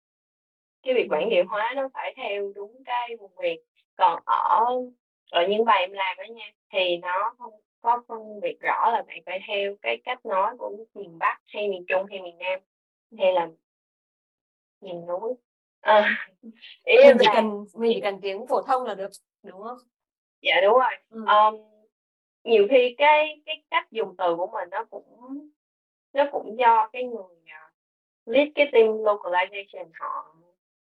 cái 0.82 0.94
việc 0.94 1.06
bản 1.10 1.28
địa 1.30 1.42
hóa 1.48 1.72
nó 1.76 1.88
phải 1.94 2.14
theo 2.16 2.52
đúng 2.54 2.82
cái 2.84 3.16
vùng 3.16 3.30
miền. 3.36 3.60
Còn 3.96 4.22
ở 4.26 4.66
ở 5.30 5.46
những 5.48 5.64
bài 5.64 5.80
em 5.80 5.92
làm 5.92 6.16
đó 6.16 6.24
nha 6.34 6.50
thì 6.72 6.96
nó 6.96 7.34
không 7.38 7.52
có 7.80 8.02
phân 8.08 8.40
biệt 8.40 8.60
rõ 8.60 8.90
là 8.90 9.02
bạn 9.06 9.18
phải 9.26 9.40
theo 9.48 9.74
cái 9.82 9.96
cách 10.04 10.26
nói 10.26 10.56
của 10.58 10.76
miền 10.94 11.18
Bắc 11.18 11.40
hay 11.46 11.68
miền 11.68 11.84
Trung 11.88 12.06
hay 12.10 12.22
miền 12.22 12.38
Nam 12.38 12.60
hay 13.18 13.32
là 13.32 13.48
miền 14.80 15.06
núi 15.06 15.34
à, 15.80 16.28
ý 16.84 16.96
mình 17.06 17.16
chỉ 17.20 17.26
là... 17.26 17.32
cần 17.34 17.64
mình 17.74 17.92
chỉ 17.94 18.00
cần 18.00 18.20
tiếng 18.20 18.46
phổ 18.46 18.62
thông 18.62 18.84
là 18.84 18.94
được 18.94 19.10
đúng 19.42 19.62
không? 19.62 19.78
Dạ 20.42 20.54
đúng 20.62 20.74
rồi. 20.74 20.92
Ừ. 21.10 21.24
um, 21.26 21.60
nhiều 22.44 22.66
khi 22.70 22.94
cái 22.98 23.40
cái 23.46 23.62
cách 23.70 23.90
dùng 23.90 24.16
từ 24.18 24.36
của 24.36 24.46
mình 24.46 24.68
nó 24.70 24.84
cũng 24.84 25.48
nó 26.12 26.24
cũng 26.32 26.58
do 26.58 26.88
cái 26.92 27.04
người 27.04 27.14
uh, 27.20 27.72
lead 28.26 28.48
cái 28.54 28.68
team 28.72 28.86
localization 28.86 29.88
họ 30.00 30.36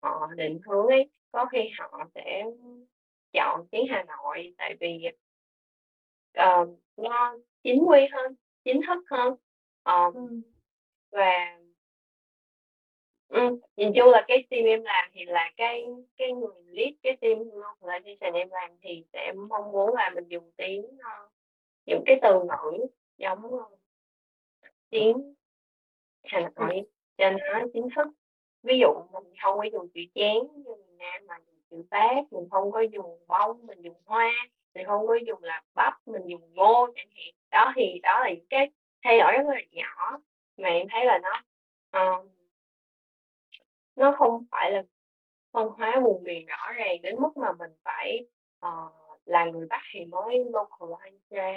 họ 0.03 0.31
định 0.37 0.61
hướng 0.67 0.87
ấy. 0.87 1.11
Có 1.33 1.47
khi 1.47 1.71
họ 1.79 2.05
sẽ 2.15 2.45
chọn 3.33 3.67
tiếng 3.71 3.87
Hà 3.91 4.05
Nội 4.05 4.55
tại 4.59 4.77
vì 4.81 5.09
uh, 6.39 6.69
nó 6.97 7.37
chính 7.63 7.85
quy 7.89 8.01
hơn 8.13 8.35
chính 8.65 8.81
thức 8.87 9.05
hơn. 9.11 9.33
Uh, 10.09 10.15
ừ. 10.15 10.41
và 11.11 11.59
ừ, 13.33 13.59
nhìn 13.77 13.93
chung 13.97 14.11
là 14.11 14.25
cái 14.29 14.45
team 14.51 14.65
em 14.65 14.83
làm 14.83 15.11
thì 15.13 15.25
là 15.25 15.51
cái 15.57 15.87
cái 16.17 16.33
người 16.33 16.63
lead 16.67 16.93
cái 17.03 17.17
team 17.21 17.39
localization 17.39 18.35
em 18.35 18.49
làm 18.51 18.71
thì 18.81 19.05
sẽ 19.13 19.33
mong 19.33 19.73
muốn 19.73 19.95
là 19.95 20.11
mình 20.15 20.29
dùng 20.29 20.51
tiếng 20.57 20.85
ờ, 21.03 21.29
những 21.87 22.03
cái 22.07 22.19
từ 22.23 22.41
ngữ 22.41 22.87
giống 23.17 23.43
ờ, 23.43 23.77
tiếng 24.91 25.35
Hà 26.25 26.41
Nội 26.41 26.83
cho 27.19 27.31
nó 27.31 27.61
chính 27.73 27.89
thức. 27.97 28.09
Ví 28.63 28.79
dụ 28.79 28.89
mình 29.13 29.35
không 29.43 29.59
có 29.59 29.65
dùng 29.73 29.89
chữ 29.95 30.01
chén 30.15 30.37
như 30.65 30.75
miền 30.75 30.99
Nam 30.99 31.27
mà 31.27 31.35
dùng 31.47 31.61
chữ 31.71 31.89
bát 31.91 32.33
mình 32.33 32.49
không 32.51 32.73
có 32.73 32.81
dùng 32.81 33.19
bông 33.29 33.67
mình 33.67 33.83
dùng 33.83 33.97
hoa 34.05 34.33
mình 34.75 34.87
không 34.87 35.07
có 35.07 35.15
dùng 35.27 35.43
là 35.45 35.63
bắp 35.75 35.95
mình 36.07 36.23
dùng 36.27 36.55
ngô 36.55 36.89
chẳng 36.95 37.09
hạn. 37.15 37.35
Đó 37.51 37.73
thì 37.77 38.01
đó 38.03 38.21
là 38.21 38.31
những 38.31 38.47
cái 38.51 38.71
thay 39.05 39.19
đổi 39.19 39.33
rất 39.33 39.45
là 39.47 39.61
nhỏ 39.71 40.19
mà 40.57 40.69
em 40.69 40.87
thấy 40.91 41.05
là 41.05 41.19
nó 41.23 41.43
uh, 42.03 42.27
nó 43.97 44.15
không 44.19 44.45
phải 44.51 44.73
là 44.73 44.83
phân 45.53 45.69
hóa 45.69 46.01
vùng 46.05 46.23
miền 46.23 46.47
rõ 46.47 46.73
ràng 46.77 47.03
đến 47.03 47.17
mức 47.21 47.37
mà 47.37 47.53
mình 47.59 47.71
phải 47.85 48.27
uh, 48.67 48.93
là 49.25 49.45
người 49.45 49.67
Bắc 49.71 49.81
thì 49.95 50.05
mới 50.05 50.45
localize 50.45 51.19
ra. 51.31 51.55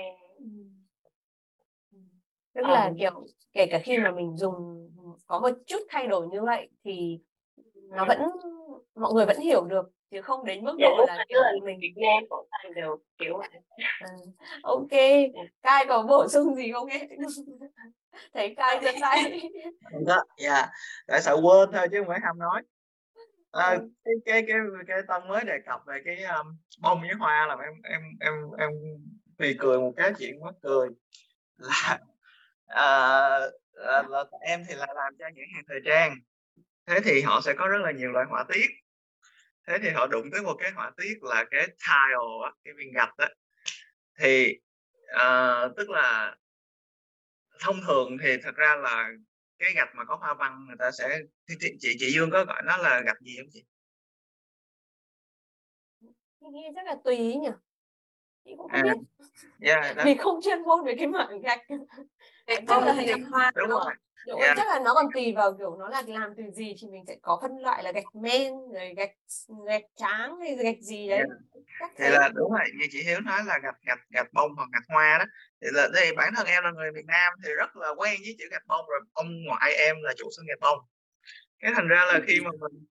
Tức 2.54 2.62
là 2.62 2.90
uh, 2.92 2.98
kiểu 3.00 3.26
kể 3.54 3.68
cả 3.72 3.80
khi 3.84 3.98
mà 3.98 4.12
mình 4.12 4.38
dùng 4.38 4.90
có 5.28 5.40
một 5.40 5.50
chút 5.68 5.80
thay 5.90 6.08
đổi 6.08 6.28
như 6.28 6.42
vậy 6.42 6.70
thì 6.84 7.20
nó 7.90 8.06
vẫn 8.06 8.20
mọi 8.96 9.14
người 9.14 9.26
vẫn 9.26 9.40
hiểu 9.40 9.66
được 9.66 9.90
chứ 10.12 10.22
không 10.22 10.46
đến 10.46 10.64
mức 10.64 10.76
độ 10.80 11.06
là 11.08 11.26
kiểu 11.30 11.42
là 11.42 11.52
mình 11.64 11.80
Việt 11.82 11.94
Nam 11.96 12.24
cũng 12.30 12.48
thành 12.52 12.74
được 12.74 12.96
kiểu 13.18 13.38
à, 13.38 13.50
ok. 14.64 14.92
Cai 15.62 15.86
có 15.88 16.04
bổ 16.04 16.28
sung 16.28 16.56
gì 16.56 16.72
không 16.72 16.90
ấy? 16.90 17.10
Thấy 18.34 18.56
cai 18.56 18.80
giơ 18.84 18.92
tay 19.02 19.42
đó 20.06 20.24
dạ. 20.38 20.68
Tại 21.08 21.22
sợ 21.22 21.38
quên 21.44 21.70
thôi 21.74 21.88
chứ 21.92 21.98
không 22.00 22.08
phải 22.08 22.20
ham 22.24 22.40
nói. 22.40 22.62
À, 23.52 23.78
cái 24.06 24.14
cái 24.26 24.44
cái 24.48 24.58
cái 24.88 25.02
tân 25.08 25.28
mới 25.28 25.44
đề 25.46 25.58
cập 25.66 25.82
về 25.88 26.02
cái 26.06 26.24
um, 26.24 26.58
bông 26.82 27.02
với 27.02 27.14
hoa 27.20 27.48
là 27.48 27.56
em 27.64 27.74
em 27.84 28.02
em 28.20 28.34
em 28.58 28.72
vì 29.38 29.56
cười 29.60 29.80
một 29.80 29.94
cái 29.98 30.14
chuyện 30.20 30.40
mắc 30.44 30.54
cười. 30.62 30.90
Là 31.58 32.00
à, 32.68 32.86
là, 33.74 34.04
là 34.10 34.26
em 34.42 34.64
thì 34.70 34.76
là 34.76 34.88
làm 34.96 35.14
cho 35.20 35.26
những 35.34 35.46
hàng 35.56 35.64
thời 35.68 35.80
trang. 35.86 36.16
Thế 36.86 37.00
thì 37.04 37.22
họ 37.22 37.42
sẽ 37.42 37.54
có 37.58 37.68
rất 37.68 37.78
là 37.84 37.92
nhiều 37.92 38.12
loại 38.12 38.26
họa 38.30 38.46
tiết 38.54 38.85
thế 39.68 39.78
thì 39.82 39.90
họ 39.90 40.08
đụng 40.08 40.32
tới 40.32 40.42
một 40.42 40.56
cái 40.60 40.72
họa 40.72 40.92
tiết 40.98 41.18
là 41.22 41.46
cái 41.52 41.68
tile 41.68 42.52
cái 42.64 42.74
viên 42.78 42.94
gạch 42.94 43.18
đó 43.18 43.26
thì 44.20 44.60
uh, 45.16 45.78
tức 45.78 45.90
là 45.90 46.36
thông 47.60 47.82
thường 47.88 48.18
thì 48.24 48.38
thật 48.44 48.56
ra 48.56 48.76
là 48.76 49.10
cái 49.60 49.74
gạch 49.76 49.90
mà 49.96 50.06
có 50.06 50.16
hoa 50.16 50.34
văn 50.34 50.66
người 50.68 50.76
ta 50.80 50.92
sẽ 50.92 51.20
chị 51.60 51.96
chị 52.00 52.12
Dương 52.14 52.30
có 52.32 52.46
gọi 52.46 52.62
nó 52.66 52.78
là 52.78 53.02
gạch 53.06 53.22
gì 53.22 53.38
không 53.38 53.48
chị? 53.54 53.66
Nghĩ 56.40 56.62
chắc 56.76 56.86
là 56.86 56.96
tùy 57.04 57.18
nhỉ. 57.18 57.50
Chị 58.46 58.52
cũng 58.58 58.70
không 58.70 58.72
à, 58.72 58.84
biết. 58.84 59.28
yeah, 59.62 59.96
vì 60.06 60.16
không 60.16 60.40
chuyên 60.42 60.62
môn 60.62 60.86
về 60.86 60.96
cái 60.98 61.08
mảng 61.08 61.42
gạch. 61.42 61.62
Gạch 62.48 62.64
chắc 62.68 62.84
là 62.84 62.94
hình 62.94 63.24
hoa 63.24 63.52
đúng, 63.56 63.70
đúng 63.70 63.80
rồi 63.80 63.94
Đúng 64.28 64.40
yeah. 64.42 64.58
chắc 64.58 64.68
là 64.68 64.80
nó 64.80 64.94
còn 64.94 65.06
tùy 65.14 65.34
vào 65.36 65.56
kiểu 65.58 65.76
nó 65.80 65.90
là 65.90 66.04
làm 66.08 66.34
từ 66.38 66.44
gì 66.54 66.76
thì 66.82 66.88
mình 66.88 67.04
sẽ 67.08 67.16
có 67.22 67.40
phân 67.42 67.58
loại 67.58 67.84
là 67.84 67.92
gạch 67.92 68.16
men 68.16 68.54
rồi 68.74 68.94
gạch 68.98 69.12
gạch 69.68 69.84
tráng 69.96 70.40
hay 70.40 70.56
gạch 70.56 70.82
gì 70.82 71.10
đấy. 71.10 71.18
Yeah. 71.18 71.92
thì 71.98 72.06
là 72.10 72.30
đúng 72.36 72.52
rồi 72.52 72.64
như 72.80 72.86
chị 72.92 73.04
Hiếu 73.04 73.20
nói 73.20 73.40
là 73.46 73.60
gạch 73.64 73.76
gạch 73.86 74.00
gạch 74.10 74.34
bông 74.34 74.56
hoặc 74.56 74.70
gạch 74.74 74.84
hoa 74.88 75.18
đó. 75.18 75.26
Thì 75.62 75.68
là 75.72 75.88
đây 75.94 76.14
bản 76.18 76.34
thân 76.36 76.48
em 76.48 76.64
là 76.64 76.72
người 76.72 76.92
Việt 76.96 77.06
Nam 77.06 77.34
thì 77.44 77.54
rất 77.54 77.76
là 77.76 77.90
quen 77.90 78.16
với 78.24 78.36
chữ 78.40 78.46
gạch 78.52 78.68
bông 78.68 78.86
rồi 78.90 79.00
ông 79.14 79.44
ngoại 79.46 79.76
em 79.76 79.96
là 80.02 80.14
chủ 80.18 80.30
sân 80.38 80.46
gạch 80.48 80.60
bông. 80.60 80.80
Cái 81.60 81.72
thành 81.76 81.88
ra 81.88 82.06
là 82.06 82.20
khi 82.28 82.42
mà 82.42 82.50
mình 82.60 82.86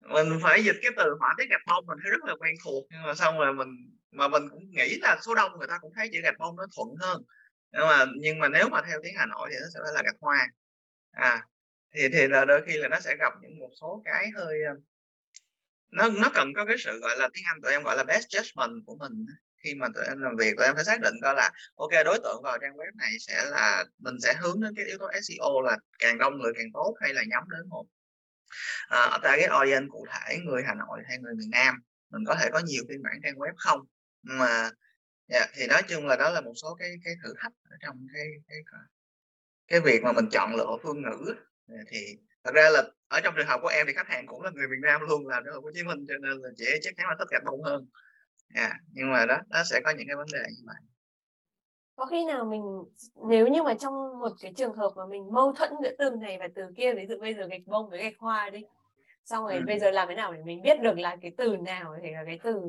mình 0.00 0.38
phải 0.42 0.64
dịch 0.64 0.76
cái 0.82 0.90
từ 0.96 1.16
họa 1.20 1.34
tiết 1.38 1.44
gạch 1.50 1.66
bông 1.66 1.86
mình 1.86 1.98
thấy 2.02 2.10
rất 2.10 2.24
là 2.24 2.34
quen 2.40 2.54
thuộc 2.64 2.84
nhưng 2.90 3.02
mà 3.02 3.14
xong 3.14 3.38
rồi 3.38 3.54
mình 3.54 3.68
mà 4.10 4.28
mình 4.28 4.48
cũng 4.50 4.70
nghĩ 4.70 4.98
là 5.02 5.18
số 5.22 5.34
đông 5.34 5.58
người 5.58 5.68
ta 5.68 5.78
cũng 5.80 5.92
thấy 5.96 6.08
chữ 6.12 6.20
gạch 6.22 6.38
bông 6.38 6.56
nó 6.56 6.66
thuận 6.76 6.88
hơn. 7.00 7.22
Nhưng 7.72 7.86
mà 7.86 8.04
nhưng 8.20 8.38
mà 8.38 8.48
nếu 8.48 8.68
mà 8.68 8.82
theo 8.88 8.98
tiếng 9.02 9.14
Hà 9.16 9.26
Nội 9.26 9.48
thì 9.52 9.56
nó 9.60 9.66
sẽ 9.74 9.80
là 9.94 10.02
gạch 10.04 10.16
hoa 10.20 10.46
à 11.16 11.46
thì 11.94 12.08
thì 12.12 12.28
là 12.28 12.44
đôi 12.44 12.62
khi 12.66 12.76
là 12.76 12.88
nó 12.88 13.00
sẽ 13.00 13.16
gặp 13.18 13.32
những 13.42 13.58
một 13.58 13.70
số 13.80 14.02
cái 14.04 14.30
hơi 14.36 14.62
ờ, 14.62 14.74
nó 15.90 16.08
nó 16.08 16.30
cần 16.34 16.52
có 16.56 16.64
cái 16.64 16.76
sự 16.78 16.98
gọi 17.00 17.16
là 17.18 17.28
tiếng 17.34 17.44
Anh 17.46 17.60
tụi 17.62 17.72
em 17.72 17.82
gọi 17.82 17.96
là 17.96 18.04
best 18.04 18.26
judgment 18.26 18.84
của 18.86 18.96
mình 18.96 19.26
khi 19.64 19.74
mà 19.74 19.86
tụi 19.94 20.04
em 20.04 20.22
làm 20.22 20.36
việc 20.36 20.54
tụi 20.56 20.66
em 20.66 20.74
phải 20.74 20.84
xác 20.84 21.00
định 21.00 21.14
coi 21.22 21.34
là 21.34 21.50
ok 21.76 21.90
đối 22.04 22.18
tượng 22.18 22.42
vào 22.42 22.58
trang 22.60 22.76
web 22.76 22.96
này 22.96 23.10
sẽ 23.20 23.44
là 23.50 23.84
mình 23.98 24.14
sẽ 24.22 24.34
hướng 24.40 24.60
đến 24.60 24.74
cái 24.76 24.84
yếu 24.84 24.98
tố 24.98 25.10
SEO 25.22 25.60
là 25.64 25.76
càng 25.98 26.18
đông 26.18 26.38
người 26.38 26.52
càng 26.58 26.72
tốt 26.74 26.96
hay 27.00 27.14
là 27.14 27.22
nhắm 27.28 27.42
đến 27.50 27.68
một 27.68 27.86
ờ, 28.88 29.08
à, 29.12 29.18
tại 29.22 29.38
cái 29.40 29.46
audience 29.46 29.86
cụ 29.90 30.06
thể 30.12 30.38
người 30.44 30.62
Hà 30.66 30.74
Nội 30.74 31.02
hay 31.08 31.18
người 31.18 31.34
miền 31.34 31.50
Nam. 31.50 31.74
Mình 32.10 32.24
có 32.26 32.34
thể 32.40 32.48
có 32.52 32.58
nhiều 32.58 32.84
phiên 32.88 33.02
bản 33.02 33.14
trang 33.22 33.34
web 33.34 33.52
không? 33.56 33.80
Mà 34.22 34.70
yeah, 35.28 35.50
thì 35.54 35.66
nói 35.66 35.82
chung 35.88 36.06
là 36.06 36.16
đó 36.16 36.30
là 36.30 36.40
một 36.40 36.52
số 36.62 36.74
cái 36.74 36.94
cái 37.04 37.14
thử 37.24 37.34
thách 37.42 37.52
ở 37.70 37.76
trong 37.80 38.06
cái 38.14 38.26
cái 38.48 38.58
cái 39.68 39.80
việc 39.80 40.02
mà 40.02 40.12
mình 40.12 40.28
chọn 40.32 40.54
lựa 40.56 40.76
phương 40.82 41.02
ngữ 41.02 41.34
thì 41.90 41.98
thật 42.44 42.50
ra 42.54 42.70
là 42.70 42.82
ở 43.08 43.20
trong 43.20 43.34
trường 43.36 43.46
hợp 43.46 43.60
của 43.62 43.68
em 43.68 43.86
thì 43.86 43.92
khách 43.92 44.08
hàng 44.08 44.26
cũng 44.26 44.42
là 44.42 44.50
người 44.54 44.66
Việt 44.70 44.80
Nam 44.82 45.00
luôn 45.08 45.26
làm 45.26 45.44
ở 45.44 45.60
Hồ 45.60 45.70
Chí 45.74 45.82
Minh 45.82 46.04
cho 46.08 46.14
nên 46.22 46.38
là 46.38 46.48
chị 46.56 46.64
chắc 46.82 46.94
chắn 46.96 47.06
là 47.08 47.16
thích 47.18 47.28
gạch 47.30 47.44
bông 47.44 47.62
hơn 47.62 47.86
yeah. 48.54 48.72
nhưng 48.92 49.12
mà 49.12 49.26
đó 49.26 49.38
nó 49.50 49.64
sẽ 49.64 49.80
có 49.84 49.90
những 49.90 50.06
cái 50.06 50.16
vấn 50.16 50.26
đề 50.32 50.44
như 50.48 50.62
vậy 50.66 50.76
có 51.96 52.06
khi 52.06 52.24
nào 52.24 52.44
mình 52.44 52.62
nếu 53.28 53.46
như 53.46 53.62
mà 53.62 53.74
trong 53.74 54.18
một 54.20 54.32
cái 54.40 54.52
trường 54.56 54.74
hợp 54.74 54.90
mà 54.96 55.06
mình 55.06 55.32
mâu 55.32 55.52
thuẫn 55.52 55.72
giữa 55.82 55.90
từ 55.98 56.10
này 56.10 56.38
và 56.38 56.48
từ 56.54 56.62
kia 56.76 56.94
ví 56.94 57.06
dụ 57.08 57.20
bây 57.20 57.34
giờ 57.34 57.46
gạch 57.46 57.66
bông 57.66 57.90
với 57.90 58.02
gạch 58.02 58.18
hoa 58.18 58.50
đi 58.50 58.64
xong 59.24 59.44
rồi 59.44 59.54
ừ. 59.54 59.62
bây 59.66 59.78
giờ 59.78 59.90
làm 59.90 60.08
thế 60.08 60.14
nào 60.14 60.32
để 60.32 60.42
mình 60.44 60.62
biết 60.62 60.80
được 60.82 60.98
là 60.98 61.16
cái 61.22 61.32
từ 61.36 61.56
nào 61.56 61.96
thì 62.02 62.10
là 62.10 62.24
cái 62.26 62.38
từ 62.42 62.60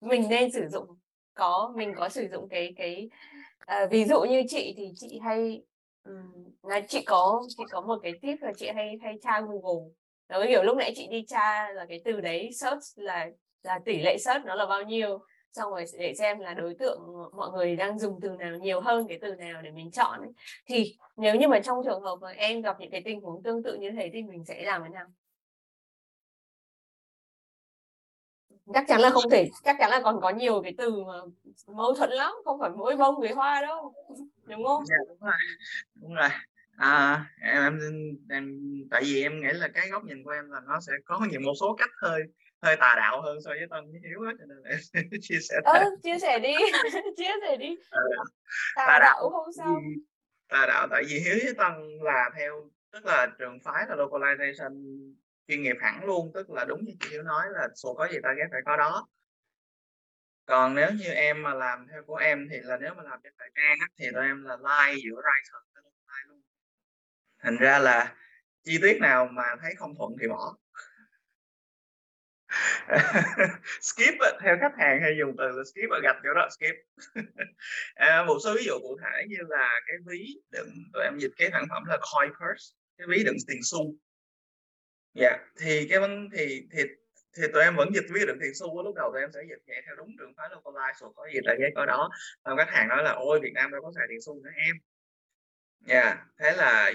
mình 0.00 0.28
nên 0.30 0.52
sử 0.52 0.68
dụng 0.68 0.86
có 1.34 1.72
mình 1.76 1.94
có 1.96 2.08
sử 2.08 2.28
dụng 2.32 2.48
cái 2.48 2.74
cái 2.76 3.10
à, 3.58 3.86
ví 3.90 4.04
dụ 4.04 4.20
như 4.22 4.42
chị 4.48 4.74
thì 4.76 4.92
chị 4.96 5.20
hay 5.24 5.62
là 6.62 6.80
chị 6.88 7.02
có 7.06 7.42
chị 7.48 7.64
có 7.70 7.80
một 7.80 7.98
cái 8.02 8.12
tip 8.22 8.38
là 8.42 8.52
chị 8.56 8.68
hay 8.74 8.98
hay 9.02 9.18
tra 9.22 9.40
Google. 9.40 9.90
Nó 10.28 10.44
kiểu 10.48 10.62
lúc 10.62 10.76
nãy 10.76 10.92
chị 10.96 11.06
đi 11.10 11.24
tra 11.28 11.72
là 11.72 11.86
cái 11.88 12.00
từ 12.04 12.20
đấy, 12.20 12.50
search 12.52 12.82
là 12.96 13.28
là 13.62 13.80
tỷ 13.84 14.00
lệ 14.02 14.18
search 14.18 14.44
nó 14.44 14.54
là 14.54 14.66
bao 14.66 14.82
nhiêu. 14.82 15.18
Xong 15.52 15.70
rồi 15.70 15.84
để 15.98 16.14
xem 16.14 16.38
là 16.38 16.54
đối 16.54 16.74
tượng 16.74 17.00
mọi 17.36 17.50
người 17.50 17.76
đang 17.76 17.98
dùng 17.98 18.18
từ 18.22 18.28
nào, 18.28 18.56
nhiều 18.56 18.80
hơn 18.80 19.06
cái 19.08 19.18
từ 19.20 19.34
nào 19.34 19.62
để 19.62 19.70
mình 19.70 19.90
chọn 19.90 20.20
ấy. 20.20 20.30
thì 20.66 20.96
nếu 21.16 21.34
như 21.36 21.48
mà 21.48 21.60
trong 21.60 21.78
trường 21.84 22.02
hợp 22.02 22.16
mà 22.20 22.28
em 22.30 22.62
gặp 22.62 22.76
những 22.80 22.90
cái 22.90 23.02
tình 23.04 23.20
huống 23.20 23.42
tương 23.42 23.62
tự 23.62 23.76
như 23.80 23.90
thế 23.90 24.10
thì 24.12 24.22
mình 24.22 24.44
sẽ 24.44 24.62
làm 24.62 24.82
thế 24.84 24.88
nào? 24.88 25.06
Chắc 28.74 28.84
chắn 28.88 29.00
là 29.00 29.10
không 29.10 29.30
thể 29.30 29.50
chắc 29.64 29.76
chắn 29.78 29.90
là 29.90 30.00
còn 30.04 30.20
có 30.20 30.30
nhiều 30.30 30.62
cái 30.62 30.74
từ 30.78 31.04
mà 31.04 31.12
mâu 31.66 31.94
thuẫn 31.94 32.10
lắm 32.10 32.32
không 32.44 32.60
phải 32.60 32.70
mỗi 32.70 32.96
bông 32.96 33.20
với 33.20 33.32
hoa 33.32 33.60
đâu 33.60 33.94
đúng 34.44 34.64
không? 34.66 34.86
Dạ, 34.86 34.96
đúng 35.08 35.18
rồi 35.20 35.34
đúng 35.94 36.14
rồi. 36.14 36.28
À, 36.76 37.26
em, 37.42 37.62
em 37.62 37.78
em 38.30 38.60
tại 38.90 39.02
vì 39.04 39.22
em 39.22 39.40
nghĩ 39.40 39.48
là 39.52 39.68
cái 39.68 39.88
góc 39.88 40.04
nhìn 40.04 40.24
của 40.24 40.30
em 40.30 40.50
là 40.50 40.60
nó 40.66 40.80
sẽ 40.80 40.92
có 41.04 41.26
nhiều 41.30 41.40
một 41.40 41.52
số 41.60 41.74
cách 41.78 41.90
hơi 42.02 42.22
hơi 42.62 42.76
tà 42.76 42.94
đạo 42.96 43.22
hơn 43.22 43.38
so 43.44 43.50
với 43.50 43.66
tân 43.70 43.90
với 43.90 44.00
hiếu 44.04 44.20
á 44.26 44.32
cho 44.38 44.44
nên 44.46 44.62
em 44.64 45.08
chia 45.20 45.38
sẻ 45.40 45.54
ừ, 45.64 45.96
chia 46.02 46.18
sẻ 46.18 46.38
đi 46.38 46.54
chia 47.16 47.32
sẻ 47.42 47.56
đi. 47.56 47.76
Tà, 48.76 48.84
tà 48.86 48.98
đạo 49.00 49.30
không 49.30 49.52
sao. 49.52 49.76
tà 50.48 50.66
đạo 50.66 50.88
tại 50.90 51.02
vì 51.08 51.18
hiếu 51.18 51.36
với 51.44 51.54
tân 51.54 51.98
là 52.00 52.30
theo 52.38 52.70
tức 52.92 53.04
là 53.04 53.28
trường 53.38 53.58
phái 53.64 53.86
là 53.88 53.96
localization 53.96 55.12
chuyên 55.48 55.62
nghiệp 55.62 55.76
hẳn 55.80 56.04
luôn 56.04 56.30
tức 56.34 56.50
là 56.50 56.64
đúng 56.64 56.84
như 56.84 56.92
chị 57.00 57.08
hiếu 57.10 57.22
nói 57.22 57.46
là 57.52 57.68
số 57.74 57.94
có 57.94 58.08
gì 58.12 58.18
ta 58.22 58.28
ghét 58.38 58.46
phải 58.50 58.60
có 58.66 58.76
đó. 58.76 59.06
Còn 60.46 60.74
nếu 60.74 60.90
như 60.90 61.04
em 61.04 61.42
mà 61.42 61.54
làm 61.54 61.86
theo 61.92 62.02
của 62.06 62.16
em 62.16 62.48
thì 62.50 62.56
là 62.62 62.76
nếu 62.80 62.94
mà 62.96 63.02
làm 63.02 63.20
cho 63.24 63.30
thời 63.38 63.50
trang 63.54 63.78
thì 63.98 64.06
tụi 64.14 64.22
em 64.22 64.44
là 64.44 64.56
like 64.56 65.00
giữa 65.04 65.20
writer 65.22 65.60
với 65.74 65.82
like 65.84 66.28
luôn. 66.28 66.40
Thành 67.42 67.56
ra 67.56 67.78
là 67.78 68.14
chi 68.64 68.78
tiết 68.82 68.98
nào 69.00 69.26
mà 69.26 69.44
thấy 69.60 69.74
không 69.78 69.94
thuận 69.98 70.12
thì 70.20 70.28
bỏ. 70.28 70.56
Skip 73.80 74.14
theo 74.42 74.56
khách 74.60 74.72
hàng 74.78 75.00
hay 75.02 75.16
dùng 75.18 75.34
từ 75.38 75.44
là 75.44 75.64
skip 75.64 75.90
ở 75.90 76.00
gạch 76.02 76.16
chỗ 76.24 76.34
đó 76.34 76.48
skip. 76.50 76.76
À, 77.94 78.24
một 78.26 78.38
số 78.44 78.54
ví 78.54 78.64
dụ 78.64 78.72
cụ 78.82 78.98
thể 79.02 79.24
như 79.28 79.36
là 79.48 79.80
cái 79.86 79.96
ví 80.06 80.34
đựng 80.50 80.68
tụi 80.92 81.02
em 81.04 81.18
dịch 81.18 81.32
cái 81.36 81.48
sản 81.52 81.64
phẩm 81.70 81.82
là 81.86 81.98
coin 82.12 82.30
purse 82.30 82.74
cái 82.98 83.06
ví 83.10 83.24
đựng 83.24 83.36
tiền 83.48 83.60
xu 83.64 83.94
dạ 85.14 85.38
thì 85.60 85.86
cái 85.88 85.98
vấn 85.98 86.28
thì 86.36 86.66
thì 86.72 86.82
thì 87.36 87.42
tụi 87.52 87.62
em 87.62 87.76
vẫn 87.76 87.88
dịch 87.94 88.04
ví 88.10 88.20
đựng 88.26 88.38
tiền 88.40 88.54
xu 88.54 88.82
lúc 88.82 88.94
đầu 88.94 89.10
tụi 89.12 89.20
em 89.20 89.30
sẽ 89.34 89.40
dịch 89.48 89.62
vậy 89.66 89.82
theo 89.86 89.96
đúng 89.96 90.08
trường 90.18 90.32
phái 90.36 90.48
localize 90.48 90.92
rồi 91.00 91.10
có 91.16 91.26
gì 91.34 91.40
tại 91.46 91.56
giấy 91.60 91.70
có 91.74 91.86
đó 91.86 92.10
và 92.42 92.54
khách 92.56 92.70
hàng 92.70 92.88
nói 92.88 93.02
là 93.02 93.12
ôi 93.12 93.40
Việt 93.42 93.52
Nam 93.54 93.70
đâu 93.70 93.82
có 93.82 93.92
xài 93.96 94.06
tiền 94.08 94.20
xu 94.20 94.42
nữa 94.42 94.50
em 94.66 94.76
dạ 95.86 96.02
yeah. 96.02 96.18
thế 96.38 96.52
là 96.56 96.92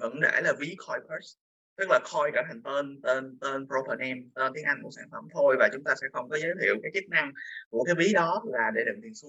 vẫn 0.00 0.20
để 0.20 0.40
là 0.44 0.52
ví 0.58 0.76
coin 0.86 1.00
purse 1.00 1.38
tức 1.76 1.88
là 1.90 1.98
coin 2.12 2.32
trở 2.34 2.42
thành 2.48 2.62
tên 2.62 3.00
tên 3.02 3.38
tên 3.40 3.66
proper 3.66 3.98
name 3.98 4.20
tên 4.34 4.52
tiếng 4.54 4.64
Anh 4.64 4.82
của 4.82 4.90
sản 4.90 5.08
phẩm 5.12 5.28
thôi 5.32 5.56
và 5.58 5.68
chúng 5.72 5.84
ta 5.84 5.94
sẽ 6.00 6.06
không 6.12 6.28
có 6.28 6.38
giới 6.38 6.52
thiệu 6.62 6.74
cái 6.82 6.90
chức 6.94 7.08
năng 7.08 7.32
của 7.70 7.84
cái 7.84 7.94
ví 7.94 8.12
đó 8.12 8.42
là 8.46 8.70
để 8.74 8.84
đựng 8.86 9.00
tiền 9.02 9.14
xu 9.14 9.28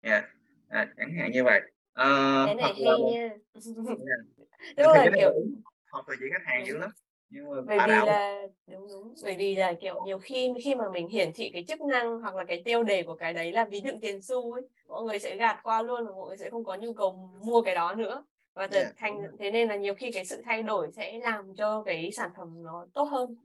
yeah. 0.00 0.24
à, 0.68 0.92
chẳng 0.96 1.14
hạn 1.18 1.32
như 1.32 1.44
vậy 1.44 1.60
uh, 2.00 2.46
cái 2.46 2.54
này 2.54 2.72
hay 2.74 2.84
là, 2.84 2.96
nha 3.12 3.20
yeah. 3.20 3.32
đúng 4.76 4.86
rồi 4.86 5.06
kiểu 5.14 5.32
hoặc 5.90 6.08
là 6.08 6.16
chỉ 6.20 6.26
khách 6.32 6.44
hàng 6.44 6.66
dữ 6.66 6.78
lắm 6.78 6.90
nhưng 7.30 7.50
mà 7.50 7.60
bởi 7.66 7.78
vì 7.78 7.92
đạo. 7.92 8.06
là 8.06 8.42
đúng 8.66 8.88
đúng 8.88 9.14
bởi 9.22 9.36
vì 9.36 9.54
là 9.54 9.72
kiểu 9.80 10.04
nhiều 10.04 10.18
khi 10.18 10.52
khi 10.64 10.74
mà 10.74 10.84
mình 10.90 11.08
hiển 11.08 11.32
thị 11.34 11.50
cái 11.52 11.64
chức 11.68 11.80
năng 11.80 12.20
hoặc 12.20 12.34
là 12.34 12.44
cái 12.44 12.62
tiêu 12.64 12.82
đề 12.82 13.02
của 13.02 13.14
cái 13.14 13.32
đấy 13.32 13.52
là 13.52 13.64
ví 13.64 13.80
đựng 13.80 14.00
tiền 14.00 14.22
xu 14.22 14.52
ấy 14.52 14.62
mọi 14.88 15.02
người 15.04 15.18
sẽ 15.18 15.36
gạt 15.36 15.60
qua 15.62 15.82
luôn 15.82 16.06
và 16.06 16.12
mọi 16.12 16.28
người 16.28 16.36
sẽ 16.36 16.50
không 16.50 16.64
có 16.64 16.74
nhu 16.74 16.92
cầu 16.92 17.30
mua 17.42 17.62
cái 17.62 17.74
đó 17.74 17.94
nữa 17.94 18.24
và 18.54 18.68
yeah. 18.72 18.92
thành 18.96 19.22
thế 19.38 19.50
nên 19.50 19.68
là 19.68 19.76
nhiều 19.76 19.94
khi 19.94 20.10
cái 20.12 20.24
sự 20.24 20.42
thay 20.44 20.62
đổi 20.62 20.92
sẽ 20.92 21.18
làm 21.18 21.54
cho 21.54 21.82
cái 21.82 22.10
sản 22.12 22.30
phẩm 22.36 22.62
nó 22.62 22.86
tốt 22.94 23.04
hơn 23.04 23.36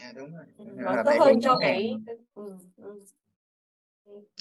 yeah, 0.00 0.14
đúng 0.16 0.32
rồi 0.36 0.44
ừ, 0.58 0.64
nó 0.76 1.02
tốt 1.04 1.12
hơn 1.18 1.40
cho 1.40 1.58
cái 1.60 1.96
ừ, 2.34 2.56
ừ. 2.76 3.00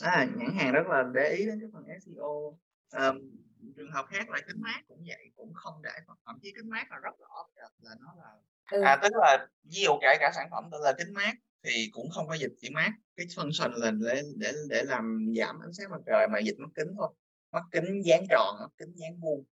à 0.02 0.28
nhãn 0.36 0.52
hàng 0.58 0.72
rất 0.74 0.88
là 0.88 1.04
để 1.14 1.36
ý 1.38 1.46
đến 1.46 1.60
cái 1.60 1.70
phần 1.74 1.84
SEO 2.02 2.58
um, 2.94 3.20
trường 3.76 3.92
hợp 3.92 4.06
khác 4.10 4.30
là 4.30 4.40
kính 4.48 4.62
mát 4.62 4.82
cũng 4.88 5.04
vậy 5.08 5.32
cũng 5.36 5.54
không 5.54 5.82
để 5.84 5.92
thậm 6.26 6.40
chí 6.42 6.54
kính 6.56 6.70
mát 6.70 6.92
là 6.92 6.98
rất 6.98 7.20
là 7.20 7.28
obvious 7.42 7.72
là 7.82 7.96
nó 8.00 8.14
là 8.18 8.32
ừ. 8.72 8.82
à 8.82 9.00
tức 9.04 9.12
là 9.16 9.48
ví 9.64 9.82
dụ 9.82 9.92
kể 10.02 10.16
cả 10.20 10.32
sản 10.36 10.48
phẩm 10.52 10.64
tên 10.72 10.82
là 10.82 10.94
kính 10.98 11.14
mát 11.14 11.34
thì 11.64 11.90
cũng 11.92 12.10
không 12.10 12.28
có 12.28 12.34
dịch 12.34 12.52
chỉ 12.62 12.70
mát 12.70 12.92
cái 13.16 13.26
function 13.26 13.72
là 13.72 13.92
để 13.92 14.22
để 14.36 14.52
để 14.70 14.84
làm 14.84 15.34
giảm 15.38 15.60
ánh 15.60 15.74
sáng 15.74 15.92
mặt 15.92 16.02
trời 16.06 16.28
mà 16.28 16.40
dịch 16.40 16.60
mắt 16.60 16.70
kính 16.76 16.88
thôi. 16.98 17.10
Mắt 17.52 17.64
kính 17.72 18.02
dáng 18.06 18.26
tròn 18.30 18.56
mắt 18.60 18.70
kính 18.78 18.94
dáng 18.96 19.20
vuông. 19.22 19.44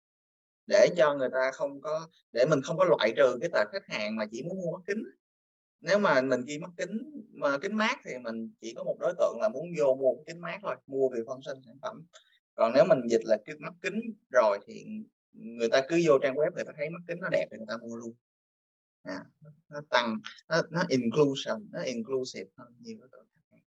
Để 0.67 0.87
cho 0.97 1.13
người 1.13 1.29
ta 1.33 1.51
không 1.53 1.81
có 1.81 2.07
để 2.31 2.45
mình 2.49 2.61
không 2.61 2.77
có 2.77 2.85
loại 2.85 3.13
trừ 3.17 3.37
cái 3.41 3.49
tệp 3.53 3.67
khách 3.71 3.87
hàng 3.87 4.15
mà 4.15 4.25
chỉ 4.31 4.43
muốn 4.43 4.57
mua 4.57 4.71
mắt 4.77 4.83
kính. 4.87 5.03
Nếu 5.81 5.99
mà 5.99 6.21
mình 6.21 6.41
ghi 6.45 6.59
mắt 6.59 6.69
kính 6.77 7.23
mà 7.33 7.57
kính 7.57 7.75
mát 7.77 7.99
thì 8.05 8.17
mình 8.17 8.51
chỉ 8.61 8.73
có 8.73 8.83
một 8.83 8.97
đối 8.99 9.13
tượng 9.17 9.37
là 9.41 9.49
muốn 9.49 9.65
vô 9.77 9.95
mua 9.95 10.23
kính 10.25 10.41
mát 10.41 10.59
thôi 10.61 10.75
mua 10.87 11.09
vì 11.09 11.19
phân 11.27 11.39
sinh 11.45 11.61
sản 11.65 11.75
phẩm. 11.81 12.05
Còn 12.55 12.73
nếu 12.73 12.85
mình 12.85 12.99
dịch 13.09 13.21
là 13.25 13.37
cái 13.45 13.55
mắt 13.59 13.73
kính 13.81 14.01
rồi 14.31 14.59
thì 14.67 14.85
người 15.33 15.69
ta 15.69 15.81
cứ 15.89 16.01
vô 16.07 16.17
trang 16.21 16.35
web 16.35 16.51
người 16.55 16.63
ta 16.65 16.71
thấy 16.77 16.89
mắt 16.89 16.99
kính 17.07 17.19
nó 17.21 17.29
đẹp 17.31 17.47
thì 17.51 17.57
người 17.57 17.67
ta 17.69 17.77
mua 17.77 17.95
luôn 17.95 18.13
à, 19.07 19.25
nó 19.69 19.81
tăng 19.89 20.17
nó, 20.49 20.61
nó 20.69 20.83
inclusion 20.87 21.67
nó 21.71 21.81
inclusive 21.81 22.49
hơn 22.57 22.73
nhiều 22.79 22.97
cái 22.99 23.09
tượng 23.11 23.27
khách 23.35 23.41
hàng 23.51 23.61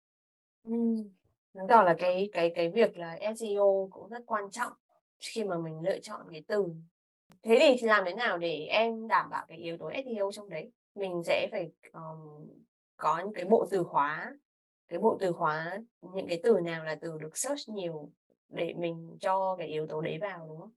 ừ. 1.55 1.67
đó 1.69 1.83
là 1.83 1.95
cái 1.99 2.29
cái 2.33 2.53
cái 2.55 2.71
việc 2.71 2.97
là 2.97 3.19
SEO 3.37 3.89
cũng 3.91 4.09
rất 4.09 4.23
quan 4.27 4.51
trọng 4.51 4.73
khi 5.21 5.45
mà 5.45 5.59
mình 5.59 5.81
lựa 5.81 5.99
chọn 5.99 6.27
cái 6.31 6.45
từ. 6.47 6.65
Thế 7.43 7.59
thì 7.61 7.87
làm 7.87 8.05
thế 8.05 8.15
nào 8.15 8.39
để 8.39 8.67
em 8.71 9.09
đảm 9.09 9.31
bảo 9.31 9.47
cái 9.49 9.59
yếu 9.59 9.77
tố 9.77 9.91
SEO 10.05 10.33
trong 10.33 10.49
đấy? 10.49 10.73
Mình 10.95 11.23
sẽ 11.25 11.49
phải 11.51 11.71
um, 11.93 12.49
có 12.97 13.19
những 13.19 13.33
cái 13.35 13.45
bộ 13.45 13.67
từ 13.71 13.85
khóa 13.85 14.35
cái 14.89 14.99
bộ 14.99 15.17
từ 15.21 15.33
khóa 15.33 15.79
những 16.15 16.27
cái 16.29 16.41
từ 16.43 16.61
nào 16.61 16.85
là 16.85 16.95
từ 16.95 17.19
được 17.19 17.37
search 17.37 17.69
nhiều 17.69 18.11
để 18.49 18.75
mình 18.79 19.17
cho 19.21 19.57
cái 19.59 19.69
yếu 19.69 19.87
tố 19.87 20.01
đấy 20.01 20.19
vào 20.21 20.47
đúng 20.49 20.61
không? 20.61 20.73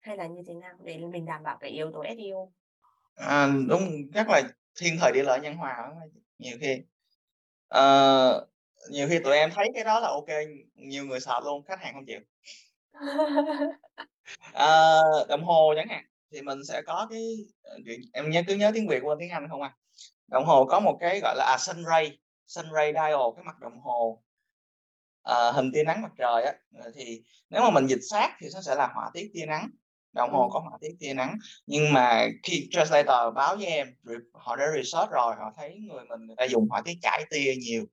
Hay 0.00 0.16
là 0.16 0.26
như 0.26 0.42
thế 0.46 0.54
nào 0.54 0.74
để 0.82 0.98
mình 0.98 1.24
đảm 1.24 1.42
bảo 1.42 1.56
cái 1.60 1.70
yếu 1.70 1.92
tố 1.92 2.04
SEO 2.18 2.52
à, 3.14 3.48
đúng 3.68 3.90
chắc 4.14 4.28
là 4.30 4.42
thiên 4.80 4.98
thời 5.00 5.12
địa 5.12 5.22
lợi 5.22 5.40
nhân 5.40 5.54
hòa 5.54 5.76
nhiều 6.38 6.56
khi. 6.60 6.82
Uh, 7.74 8.48
nhiều 8.90 9.08
khi 9.08 9.18
tụi 9.18 9.36
em 9.36 9.50
thấy 9.54 9.70
cái 9.74 9.84
đó 9.84 10.00
là 10.00 10.08
ok 10.08 10.28
nhiều 10.74 11.04
người 11.04 11.20
sợ 11.20 11.40
luôn 11.44 11.64
khách 11.64 11.80
hàng 11.80 11.94
không 11.94 12.06
chịu. 12.06 12.20
À, 14.52 14.98
đồng 15.28 15.44
hồ 15.44 15.74
chẳng 15.76 15.88
hạn 15.88 16.04
thì 16.32 16.42
mình 16.42 16.58
sẽ 16.68 16.82
có 16.86 17.06
cái 17.10 17.36
ờ, 17.62 17.78
em 18.12 18.30
nhớ 18.30 18.42
cứ 18.46 18.54
nhớ 18.54 18.70
tiếng 18.74 18.88
việt 18.88 19.00
qua 19.02 19.16
tiếng 19.18 19.30
anh 19.30 19.48
không 19.48 19.62
à. 19.62 19.76
Đồng 20.28 20.44
hồ 20.44 20.64
có 20.64 20.80
một 20.80 20.96
cái 21.00 21.20
gọi 21.20 21.34
là 21.36 21.44
à, 21.44 21.58
sunray 21.58 22.18
sunray 22.46 22.92
dial 22.92 23.20
cái 23.36 23.44
mặt 23.44 23.60
đồng 23.60 23.80
hồ 23.80 24.22
à, 25.22 25.52
hình 25.52 25.70
tia 25.72 25.84
nắng 25.84 26.02
mặt 26.02 26.12
trời 26.18 26.42
á. 26.42 26.52
Thì 26.94 27.22
nếu 27.50 27.62
mà 27.62 27.70
mình 27.70 27.86
dịch 27.86 28.00
sát 28.10 28.36
thì 28.38 28.48
nó 28.54 28.60
sẽ 28.60 28.74
là 28.74 28.86
họa 28.94 29.10
tiết 29.14 29.30
tia 29.34 29.46
nắng 29.46 29.70
đồng 30.14 30.32
hồ 30.32 30.50
có 30.52 30.60
họa 30.60 30.78
tiết 30.80 30.94
tia 31.00 31.14
nắng. 31.14 31.38
Nhưng 31.66 31.92
mà 31.92 32.26
khi 32.42 32.68
translator 32.70 33.34
báo 33.34 33.56
với 33.56 33.66
em 33.66 33.94
họ 34.32 34.56
đã 34.56 34.66
research 34.76 35.10
rồi 35.10 35.34
họ 35.38 35.52
thấy 35.56 35.78
người 35.88 36.04
mình 36.08 36.26
người 36.26 36.36
ta 36.38 36.44
dùng 36.44 36.68
họa 36.70 36.82
tiết 36.84 36.94
chảy 37.02 37.24
tia 37.30 37.54
nhiều. 37.54 37.84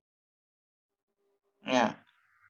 Nha. 1.62 1.98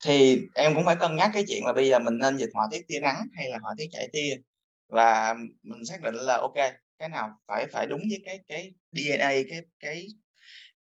Thì 0.05 0.41
em 0.55 0.75
cũng 0.75 0.85
phải 0.85 0.95
cân 0.95 1.15
nhắc 1.15 1.31
cái 1.33 1.43
chuyện 1.47 1.65
là 1.65 1.73
bây 1.73 1.89
giờ 1.89 1.99
mình 1.99 2.17
nên 2.17 2.37
dịch 2.37 2.49
họa 2.53 2.67
tiết 2.71 2.87
tia 2.87 2.99
nắng 2.99 3.27
hay 3.35 3.49
là 3.49 3.59
họa 3.61 3.73
tiết 3.77 3.87
chạy 3.91 4.09
tia. 4.13 4.35
Và 4.87 5.35
mình 5.63 5.85
xác 5.85 6.01
định 6.01 6.15
là 6.15 6.37
ok 6.37 6.55
cái 6.99 7.09
nào 7.09 7.29
phải 7.47 7.67
phải 7.71 7.87
đúng 7.87 8.01
với 8.09 8.21
cái 8.25 8.39
cái 8.47 8.73
DNA 8.91 9.29
cái 9.49 9.61
cái 9.79 10.07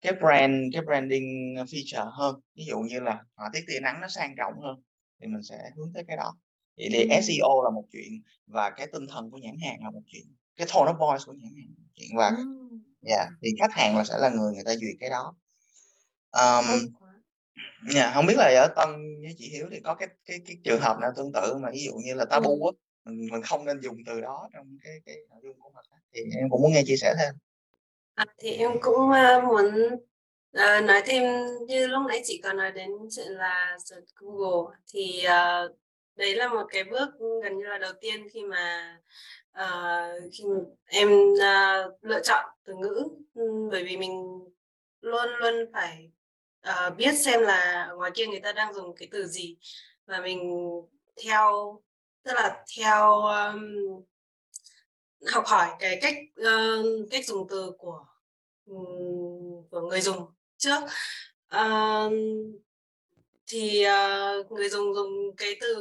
cái 0.01 0.13
brand 0.13 0.55
cái 0.73 0.83
branding 0.83 1.55
feature 1.55 2.11
hơn. 2.11 2.41
Ví 2.55 2.65
dụ 2.65 2.79
như 2.79 3.01
là 3.01 3.19
họa 3.37 3.51
tiết 3.53 3.65
tia 3.67 3.81
nắng 3.81 4.01
nó 4.01 4.09
sang 4.09 4.35
trọng 4.39 4.61
hơn 4.63 4.83
thì 5.21 5.27
mình 5.27 5.43
sẽ 5.43 5.57
hướng 5.77 5.93
tới 5.95 6.05
cái 6.09 6.17
đó 6.17 6.37
thì, 6.79 6.89
thì 6.93 7.09
ừ. 7.09 7.21
SEO 7.23 7.63
là 7.65 7.71
một 7.71 7.85
chuyện 7.93 8.23
và 8.47 8.71
cái 8.71 8.87
tinh 8.93 9.07
thần 9.07 9.31
của 9.31 9.39
nhãn 9.39 9.57
hàng 9.63 9.79
là 9.85 9.91
một 9.91 10.03
chuyện 10.07 10.23
cái 10.57 10.67
tone 10.75 10.93
of 10.93 10.99
voice 10.99 11.25
của 11.27 11.33
nhãn 11.33 11.53
hàng 11.57 11.69
là 11.69 11.75
một 11.79 11.91
chuyện 11.95 12.11
và 12.17 12.29
ừ. 12.29 12.45
yeah, 13.07 13.29
thì 13.43 13.49
khách 13.61 13.73
hàng 13.73 13.97
là 13.97 14.05
sẽ 14.05 14.15
là 14.19 14.29
người 14.29 14.55
người 14.55 14.65
ta 14.65 14.75
duyệt 14.75 14.97
cái 15.01 15.11
đó 15.11 15.35
um, 16.33 16.65
Dạ, 17.89 18.11
hông 18.15 18.27
biết 18.27 18.35
là 18.37 18.45
ở 18.45 18.69
Tân 18.77 18.89
với 19.23 19.35
chị 19.39 19.49
Hiếu 19.49 19.67
thì 19.71 19.81
có 19.81 19.95
cái 19.95 20.09
cái 20.27 20.41
cái 20.47 20.57
trường 20.65 20.81
hợp 20.81 20.99
nào 21.01 21.11
tương 21.17 21.33
tự 21.33 21.57
mà 21.57 21.71
ví 21.73 21.85
dụ 21.85 21.93
như 21.95 22.15
là 22.15 22.25
tabu 22.25 22.67
á, 22.67 22.73
mình 23.05 23.29
mình 23.33 23.43
không 23.43 23.65
nên 23.65 23.81
dùng 23.81 23.97
từ 24.07 24.21
đó 24.21 24.49
trong 24.53 24.79
cái 24.85 25.01
cái 25.07 25.17
nội 25.31 25.41
dung 25.43 25.61
của 25.61 25.71
mình 25.75 25.85
thì 26.13 26.21
em 26.41 26.51
cũng 26.51 26.63
muốn 26.63 26.73
nghe 26.73 26.83
chia 26.87 26.97
sẻ 26.97 27.15
thêm. 27.19 27.35
À, 28.15 28.25
thì 28.39 28.51
em 28.51 28.71
cũng, 28.81 29.11
a, 29.11 29.41
muốn, 29.41 29.75
ờ, 30.53 30.81
nói 30.81 31.03
thêm 31.07 31.47
như 31.67 31.87
lúc 31.87 32.03
nãy 32.09 32.21
chị 32.25 32.41
có 32.45 32.53
nói 32.53 32.73
đến 32.73 32.91
chuyện 33.11 33.33
là 33.33 33.77
search 33.85 34.09
Google 34.17 34.77
thì, 34.93 35.25
ờ, 35.25 35.69
đấy 36.21 36.35
là 36.35 36.49
một 36.49 36.67
cái 36.69 36.85
bước 36.85 37.09
gần 37.43 37.59
như 37.59 37.65
là 37.65 37.79
đầu 37.79 37.93
tiên 38.01 38.29
khi 38.33 38.45
mà, 38.45 38.97
uh, 39.61 40.33
khi 40.33 40.45
em, 40.87 41.09
uh, 41.33 42.05
lựa 42.05 42.21
chọn 42.25 42.45
từ 42.65 42.75
ngữ, 42.75 43.09
ừ, 43.35 43.69
bởi 43.71 43.85
vì 43.85 43.97
mình 43.97 44.41
luôn 45.01 45.29
luôn 45.39 45.55
phải 45.73 46.11
uh, 46.69 46.97
biết 46.97 47.13
xem 47.13 47.41
là 47.41 47.91
ngoài 47.97 48.11
kia 48.15 48.27
người 48.27 48.41
ta 48.41 48.53
đang 48.53 48.75
dùng 48.75 48.95
cái 48.97 49.09
từ 49.11 49.27
gì. 49.27 49.57
Và 50.07 50.21
mình 50.21 50.55
theo 51.25 51.81
tức 52.23 52.33
là 52.35 52.65
theo 52.79 53.23
um, 53.23 53.65
học 55.33 55.45
hỏi 55.47 55.69
cái 55.79 55.99
cách 56.03 56.15
uh, 56.41 57.11
cách 57.11 57.27
dùng 57.27 57.47
từ 57.51 57.73
của 57.79 58.05
um, 58.67 59.69
của 59.71 59.81
người 59.81 60.01
dùng 60.01 60.27
trước. 60.57 60.81
Uh, 61.57 62.13
thì 63.51 63.85
uh, 63.87 64.53
người 64.53 64.69
dùng 64.69 64.95
dùng 64.95 65.37
cái 65.37 65.57
từ 65.61 65.75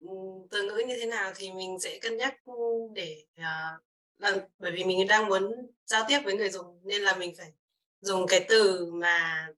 ừ, 0.00 0.08
từ 0.50 0.62
ngữ 0.62 0.82
như 0.86 0.96
thế 1.00 1.06
nào 1.06 1.32
thì 1.36 1.52
mình 1.52 1.80
sẽ 1.80 1.98
cân 1.98 2.16
nhắc 2.16 2.34
ừ, 2.44 2.52
để 2.94 3.24
uh, 3.40 3.82
là 4.18 4.36
bởi 4.58 4.72
vì 4.72 4.84
mình 4.84 5.06
đang 5.08 5.26
muốn 5.26 5.72
giao 5.86 6.04
tiếp 6.08 6.20
với 6.24 6.36
người 6.36 6.50
dùng 6.50 6.80
nên 6.84 7.02
là 7.02 7.16
mình 7.16 7.34
phải 7.38 7.52
dùng 8.00 8.26
cái 8.26 8.46
từ 8.48 8.86
mà 8.92 9.48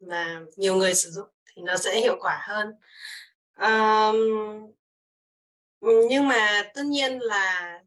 mà 0.00 0.40
nhiều 0.56 0.76
người 0.76 0.94
sử 0.94 1.10
dụng 1.10 1.28
thì 1.46 1.62
nó 1.62 1.76
sẽ 1.76 2.00
hiệu 2.00 2.16
quả 2.20 2.40
hơn. 2.48 2.72
Um, 3.60 4.16
nhưng 6.08 6.28
mà 6.28 6.70
tất 6.74 6.82
nhiên 6.84 7.18
là 7.18 7.80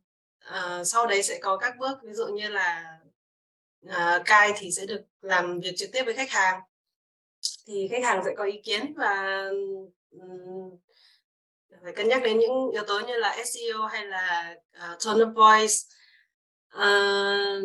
uh, 0.50 0.88
sau 0.88 1.08
đấy 1.08 1.24
sẽ 1.24 1.40
có 1.42 1.58
các 1.58 1.78
bước 1.78 1.98
ví 2.04 2.14
dụ 2.14 2.28
như 2.28 2.50
là 2.50 3.00
uh, 3.88 4.26
cai 4.26 4.52
thì 4.58 4.72
sẽ 4.72 4.86
được 4.86 5.02
làm 5.22 5.60
việc 5.60 5.74
trực 5.78 5.90
tiếp 5.92 6.04
với 6.04 6.14
khách 6.14 6.30
hàng 6.30 6.62
thì 7.68 7.88
khách 7.92 8.04
hàng 8.04 8.22
sẽ 8.26 8.32
có 8.38 8.44
ý 8.44 8.62
kiến 8.64 8.94
và 8.98 9.50
um, 10.12 10.78
phải 11.84 11.94
cân 11.94 12.08
nhắc 12.08 12.24
đến 12.24 12.40
những 12.40 12.72
yếu 12.72 12.84
tố 12.88 13.00
như 13.08 13.16
là 13.18 13.38
SEO 13.46 13.86
hay 13.86 14.06
là 14.06 14.56
uh, 14.78 15.06
tone 15.06 15.20
of 15.20 15.34
voice. 15.34 15.74
Uh, 16.76 17.64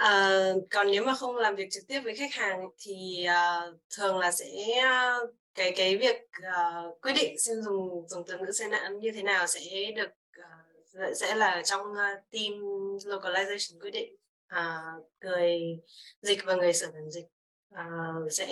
uh, 0.00 0.68
còn 0.70 0.90
nếu 0.90 1.04
mà 1.04 1.14
không 1.14 1.36
làm 1.36 1.56
việc 1.56 1.68
trực 1.70 1.82
tiếp 1.88 2.00
với 2.00 2.16
khách 2.16 2.32
hàng 2.32 2.60
thì 2.78 3.26
uh, 3.28 3.80
thường 3.96 4.18
là 4.18 4.32
sẽ 4.32 4.46
uh, 4.78 5.30
cái 5.54 5.72
cái 5.76 5.96
việc 5.96 6.16
uh, 6.38 7.02
quyết 7.02 7.12
định 7.12 7.38
xem 7.38 7.56
dùng 7.62 8.08
dùng 8.08 8.24
từ 8.26 8.38
ngữ 8.38 8.52
sẽ 8.52 8.68
như 9.00 9.10
thế 9.14 9.22
nào 9.22 9.46
sẽ 9.46 9.60
được 9.96 10.10
uh, 10.38 11.16
sẽ 11.16 11.34
là 11.34 11.62
trong 11.64 11.80
uh, 11.80 12.30
team 12.30 12.52
localization 13.04 13.80
quyết 13.80 13.90
định 13.90 14.16
uh, 14.54 15.06
người 15.20 15.60
dịch 16.22 16.44
và 16.44 16.54
người 16.54 16.72
xử 16.72 16.86
lý 16.86 17.10
dịch 17.10 17.26
uh, 17.72 18.32
sẽ 18.32 18.46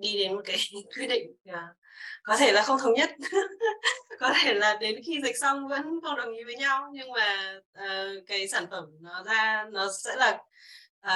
đi 0.00 0.18
đến 0.18 0.34
một 0.34 0.42
cái 0.44 0.56
quyết 0.98 1.06
định 1.06 1.36
uh, 1.50 1.76
có 2.22 2.36
thể 2.36 2.52
là 2.52 2.62
không 2.62 2.78
thống 2.78 2.94
nhất. 2.94 3.10
Có 4.20 4.34
thể 4.42 4.54
là 4.54 4.76
đến 4.80 5.00
khi 5.06 5.20
dịch 5.22 5.38
xong 5.38 5.68
vẫn 5.68 6.00
không 6.02 6.16
đồng 6.16 6.34
ý 6.34 6.44
với 6.44 6.56
nhau 6.56 6.90
nhưng 6.92 7.12
mà 7.12 7.60
uh, 7.78 8.26
cái 8.26 8.48
sản 8.48 8.64
phẩm 8.70 8.84
nó 9.00 9.22
ra 9.22 9.66
nó 9.72 9.88
sẽ 10.04 10.16
là 10.16 10.42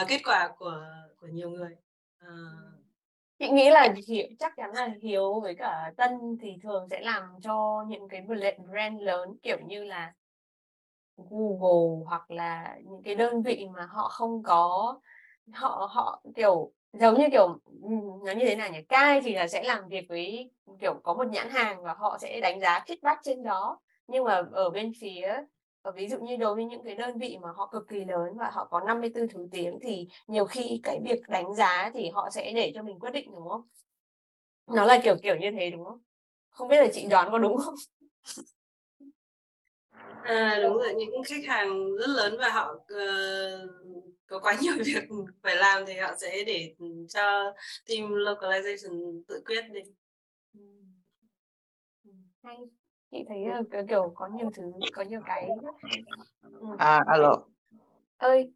uh, 0.03 0.09
kết 0.09 0.21
quả 0.25 0.49
của 0.59 0.87
của 1.17 1.27
nhiều 1.27 1.51
người. 1.51 1.77
Uh, 2.25 2.77
chị 3.39 3.49
nghĩ 3.49 3.71
là 3.71 3.95
hiếu 4.09 4.27
chắc 4.39 4.53
chắn 4.57 4.71
là 4.75 4.89
hiếu 5.03 5.41
với 5.41 5.55
cả 5.55 5.93
tân 5.97 6.11
thì 6.43 6.57
thường 6.63 6.87
sẽ 6.91 7.01
làm 7.01 7.23
cho 7.43 7.85
những 7.89 8.09
cái 8.09 8.23
brand 8.69 9.03
lớn 9.03 9.37
kiểu 9.43 9.59
như 9.67 9.85
là 9.85 10.13
Google 11.17 12.05
hoặc 12.07 12.31
là 12.31 12.79
những 12.85 13.03
cái 13.05 13.15
đơn 13.15 13.43
vị 13.43 13.67
mà 13.77 13.87
họ 13.87 14.09
không 14.09 14.43
có 14.43 15.01
họ 15.53 15.89
họ 15.93 16.23
kiểu 16.35 16.73
giống 17.01 17.15
như, 17.21 17.27
kiểu 17.33 17.47
ừ, 17.83 17.89
nó 18.27 18.33
như 18.33 18.45
thế 18.47 18.57
nào 18.57 18.71
nhỉ 18.73 18.83
cai 18.89 19.21
thì 19.21 19.35
là 19.35 19.49
sẽ 19.49 19.63
làm 19.63 19.89
việc 19.89 20.07
với, 20.09 20.51
kiểu, 20.81 20.95
có 21.05 21.15
một 21.15 21.25
nhãn 21.31 21.51
hàng 21.51 21.83
và 21.83 21.95
họ 21.99 22.19
sẽ 22.21 22.41
đánh 22.41 22.61
giá 22.61 22.85
feedback 22.87 23.17
trên 23.23 23.43
đó 23.43 23.81
nhưng 24.09 24.25
mà 24.25 24.43
ở 24.53 24.71
bên 24.71 24.93
phía 25.01 25.37
ở 25.83 25.93
ví 25.93 26.09
dụ 26.09 26.19
như 26.19 26.37
đối 26.37 26.55
với 26.55 26.65
những 26.65 26.85
cái 26.85 26.95
đơn 26.95 27.19
vị 27.19 27.39
mà 27.43 27.49
họ 27.57 27.69
cực 27.73 27.89
kỳ 27.89 28.05
lớn 28.05 28.37
và 28.37 28.51
họ 28.51 28.65
có 28.71 28.81
54 28.81 29.29
thứ 29.29 29.49
tiếng 29.53 29.79
thì 29.83 30.09
nhiều 30.27 30.45
khi 30.47 30.81
cái 30.83 31.01
việc 31.05 31.21
đánh 31.29 31.55
giá 31.55 31.91
thì 31.95 32.09
họ 32.11 32.31
sẽ 32.31 32.53
để 32.55 32.73
cho 32.75 32.83
mình 32.83 32.99
quyết 33.01 33.11
định, 33.13 33.31
đúng 33.35 33.49
không? 33.49 33.63
Nó 34.67 34.85
là 34.85 35.01
kiểu 35.05 35.17
kiểu 35.23 35.37
như 35.37 35.51
thế, 35.51 35.71
đúng 35.71 35.85
không? 35.85 35.99
Không 36.51 36.69
biết 36.69 36.77
là 36.81 36.87
chị 36.93 37.07
đoán 37.11 37.29
có 37.33 37.39
đúng 37.39 37.57
không? 37.65 37.75
À, 40.27 40.59
đúng 40.62 40.77
rồi 40.77 40.95
những 40.95 41.22
khách 41.27 41.45
hàng 41.47 41.97
rất 41.97 42.09
lớn 42.09 42.37
và 42.39 42.49
họ 42.49 42.72
uh, 42.74 43.70
có 44.27 44.39
quá 44.39 44.57
nhiều 44.61 44.74
việc 44.87 45.05
phải 45.43 45.57
làm 45.57 45.87
thì 45.87 45.95
họ 45.95 46.14
sẽ 46.20 46.45
để 46.47 46.74
cho 47.09 47.55
team 47.89 48.11
localization 48.11 49.22
tự 49.29 49.43
quyết 49.47 49.64
đi. 49.72 49.81
Hay. 52.43 52.57
Chị 53.11 53.18
thấy 53.29 53.39
uh, 53.61 53.89
kiểu 53.89 54.12
có 54.14 54.29
nhiều 54.37 54.51
thứ 54.55 54.62
có 54.93 55.03
nhiều 55.03 55.20
cái 55.27 55.49
ừ. 56.43 56.66
à 56.79 57.05
alo. 57.07 57.45
Ơi. 58.16 58.53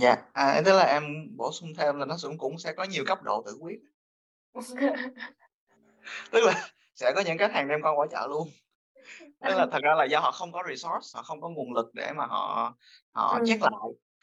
Dạ 0.00 0.16
à, 0.32 0.62
tức 0.64 0.72
là 0.72 0.84
em 0.84 1.02
bổ 1.36 1.52
sung 1.52 1.68
thêm 1.78 1.98
là 1.98 2.06
nó 2.06 2.16
cũng 2.22 2.38
cũng 2.38 2.58
sẽ 2.58 2.72
có 2.72 2.84
nhiều 2.84 3.04
cấp 3.06 3.22
độ 3.22 3.42
tự 3.46 3.58
quyết. 3.60 3.78
Tức 6.30 6.44
là 6.44 6.68
sẽ 6.94 7.12
có 7.14 7.22
những 7.26 7.38
khách 7.38 7.52
hàng 7.52 7.68
đem 7.68 7.82
con 7.82 7.98
qua 7.98 8.06
chợ 8.10 8.26
luôn 8.30 8.48
tức 9.44 9.54
là 9.54 9.66
thật 9.72 9.82
ra 9.82 9.94
là 9.94 10.04
do 10.04 10.20
họ 10.20 10.32
không 10.32 10.52
có 10.52 10.62
resource 10.68 11.08
họ 11.14 11.22
không 11.22 11.40
có 11.40 11.48
nguồn 11.48 11.74
lực 11.74 11.94
để 11.94 12.12
mà 12.16 12.26
họ 12.26 12.74
họ 13.12 13.38
ừ. 13.38 13.44
check 13.46 13.62
lại. 13.62 13.72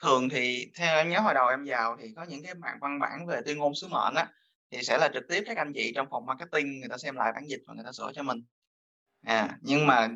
Thường 0.03 0.29
thì 0.29 0.71
theo 0.75 0.97
em 0.97 1.09
nhớ 1.09 1.19
hồi 1.19 1.33
đầu 1.33 1.47
em 1.47 1.65
vào 1.67 1.97
thì 1.99 2.13
có 2.15 2.23
những 2.23 2.43
cái 2.43 2.53
bản 2.53 2.77
văn 2.81 2.99
bản 2.99 3.27
về 3.27 3.41
tuyên 3.45 3.57
ngôn 3.57 3.75
sứ 3.75 3.87
mệnh 3.87 4.15
á 4.15 4.27
thì 4.71 4.83
sẽ 4.83 4.97
là 4.97 5.09
trực 5.13 5.23
tiếp 5.29 5.43
các 5.45 5.57
anh 5.57 5.71
chị 5.75 5.91
trong 5.95 6.07
phòng 6.11 6.25
marketing 6.25 6.79
người 6.79 6.89
ta 6.89 6.97
xem 6.97 7.15
lại 7.15 7.31
bản 7.35 7.43
dịch 7.47 7.61
và 7.67 7.73
người 7.73 7.83
ta 7.85 7.91
sửa 7.91 8.11
cho 8.15 8.23
mình. 8.23 8.37
À 9.25 9.57
nhưng 9.61 9.87
mà 9.87 10.07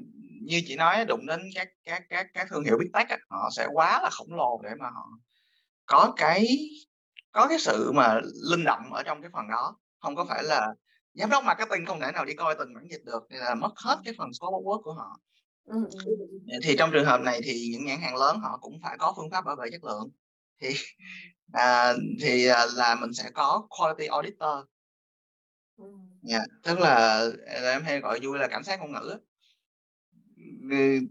như 0.41 0.61
chị 0.67 0.75
nói 0.75 1.05
đụng 1.05 1.25
đến 1.27 1.41
các 1.55 1.67
các 1.83 2.03
các 2.09 2.27
các 2.33 2.47
thương 2.49 2.63
hiệu 2.63 2.77
big 2.79 2.91
tech 2.93 3.09
á, 3.09 3.17
họ 3.29 3.49
sẽ 3.51 3.67
quá 3.73 3.99
là 4.03 4.09
khổng 4.11 4.33
lồ 4.35 4.61
để 4.63 4.69
mà 4.79 4.89
họ 4.89 5.09
có 5.85 6.13
cái 6.17 6.47
có 7.31 7.47
cái 7.47 7.59
sự 7.59 7.91
mà 7.91 8.19
linh 8.49 8.63
động 8.65 8.93
ở 8.93 9.03
trong 9.03 9.21
cái 9.21 9.31
phần 9.33 9.49
đó. 9.51 9.77
Không 9.99 10.15
có 10.15 10.25
phải 10.29 10.43
là 10.43 10.67
giám 11.13 11.29
đốc 11.29 11.43
marketing 11.43 11.85
không 11.85 11.99
thể 11.99 12.11
nào 12.11 12.25
đi 12.25 12.33
coi 12.33 12.55
từng 12.59 12.73
bản 12.73 12.87
dịch 12.89 13.03
được 13.05 13.27
thì 13.29 13.37
là 13.37 13.55
mất 13.55 13.71
hết 13.75 13.99
cái 14.05 14.13
phần 14.17 14.33
scope 14.33 14.51
of 14.51 14.63
work 14.63 14.81
của 14.81 14.93
họ. 14.93 15.19
Ừ, 15.65 15.89
thì 16.63 16.75
trong 16.77 16.89
trường 16.93 17.05
hợp 17.05 17.21
này 17.21 17.41
thì 17.43 17.69
những 17.71 17.85
nhãn 17.85 18.01
hàng 18.01 18.15
lớn 18.15 18.39
họ 18.39 18.57
cũng 18.61 18.79
phải 18.83 18.97
có 18.97 19.13
phương 19.17 19.29
pháp 19.31 19.45
bảo 19.45 19.55
vệ 19.55 19.69
chất 19.71 19.83
lượng. 19.83 20.09
Thì 20.61 20.69
à, 21.53 21.93
thì 22.21 22.45
à, 22.45 22.65
là 22.75 22.95
mình 22.95 23.13
sẽ 23.13 23.29
có 23.33 23.67
quality 23.69 24.05
auditor. 24.05 24.65
Yeah. 26.29 26.43
tức 26.63 26.79
là 26.79 27.25
em 27.63 27.83
hay 27.83 27.99
gọi 27.99 28.19
vui 28.19 28.39
là 28.39 28.47
cảnh 28.47 28.63
sát 28.63 28.79
ngôn 28.79 28.91
ngữ 28.91 29.17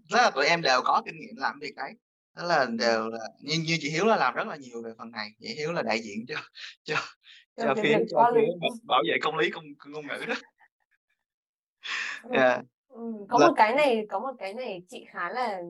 rất 0.09 0.19
là 0.23 0.31
tụi 0.31 0.47
em 0.47 0.63
đều 0.63 0.81
có 0.85 1.03
kinh 1.07 1.21
nghiệm 1.21 1.37
làm 1.37 1.59
việc 1.61 1.75
đấy. 1.77 1.93
Đó 2.37 2.43
là 2.45 2.67
đều 2.67 3.09
là 3.09 3.29
như, 3.41 3.55
như 3.55 3.79
chị 3.81 3.91
Hiếu 3.91 4.05
là 4.07 4.17
làm 4.17 4.35
rất 4.35 4.47
là 4.47 4.57
nhiều 4.57 4.83
về 4.83 4.91
phần 4.99 5.11
này 5.11 5.31
chị 5.41 5.55
Hiếu 5.55 5.73
là 5.73 5.83
đại 5.83 6.03
diện 6.03 6.27
cho 6.29 6.35
cho 6.83 6.97
cho 7.59 7.75
phía 7.83 7.99
bảo 8.85 9.03
vệ 9.07 9.19
công 9.23 9.37
lý 9.37 9.51
công 9.51 9.65
ngôn 9.87 10.07
ngữ. 10.07 10.25
Đó 10.27 10.35
yeah. 12.33 12.65
có 13.29 13.39
là... 13.39 13.47
một 13.47 13.55
cái 13.57 13.75
này 13.75 14.07
có 14.11 14.19
một 14.19 14.33
cái 14.39 14.55
này 14.55 14.83
chị 14.89 15.07
khá 15.09 15.31
là 15.31 15.63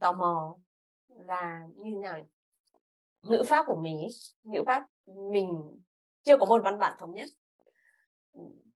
tò 0.00 0.12
mò 0.12 0.56
là 1.08 1.60
như 1.76 1.90
thế 1.94 2.00
nào 2.00 2.28
ngữ 3.22 3.42
pháp 3.46 3.64
của 3.66 3.76
mình 3.76 4.08
ngữ 4.42 4.62
pháp 4.66 4.86
mình 5.06 5.80
chưa 6.22 6.36
có 6.36 6.46
một 6.46 6.60
văn 6.64 6.78
bản 6.78 6.96
thống 6.98 7.14
nhất. 7.14 7.28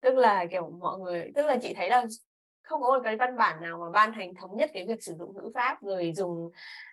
Tức 0.02 0.16
là 0.16 0.46
kiểu 0.52 0.70
mọi 0.70 1.00
người 1.00 1.32
tức 1.36 1.46
là 1.46 1.58
chị 1.62 1.74
thấy 1.74 1.90
là 1.90 2.06
không 2.68 2.82
có 2.82 2.88
một 2.88 3.02
cái 3.04 3.16
văn 3.16 3.38
bản 3.38 3.62
nào 3.62 3.78
mà 3.78 3.90
ban 3.90 4.12
hành 4.12 4.36
thống 4.36 4.58
nhất 4.58 4.70
cái 4.74 4.86
việc 4.88 5.04
sử 5.04 5.14
dụng 5.20 5.34
ngữ 5.36 5.52
pháp 5.54 5.82
rồi 5.82 6.14
dùng 6.16 6.52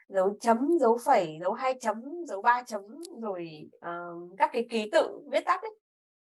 dấu 0.09 0.37
chấm 0.41 0.79
dấu 0.81 0.99
phẩy 1.05 1.39
dấu 1.41 1.53
hai 1.53 1.75
chấm 1.81 2.25
dấu 2.27 2.43
ba 2.43 2.63
chấm 2.63 2.83
rồi 3.23 3.71
uh, 3.77 4.39
các 4.39 4.51
cái 4.53 4.67
ký 4.71 4.91
tự 4.93 5.21
viết 5.31 5.45
tắt 5.45 5.63
ấy. 5.63 5.75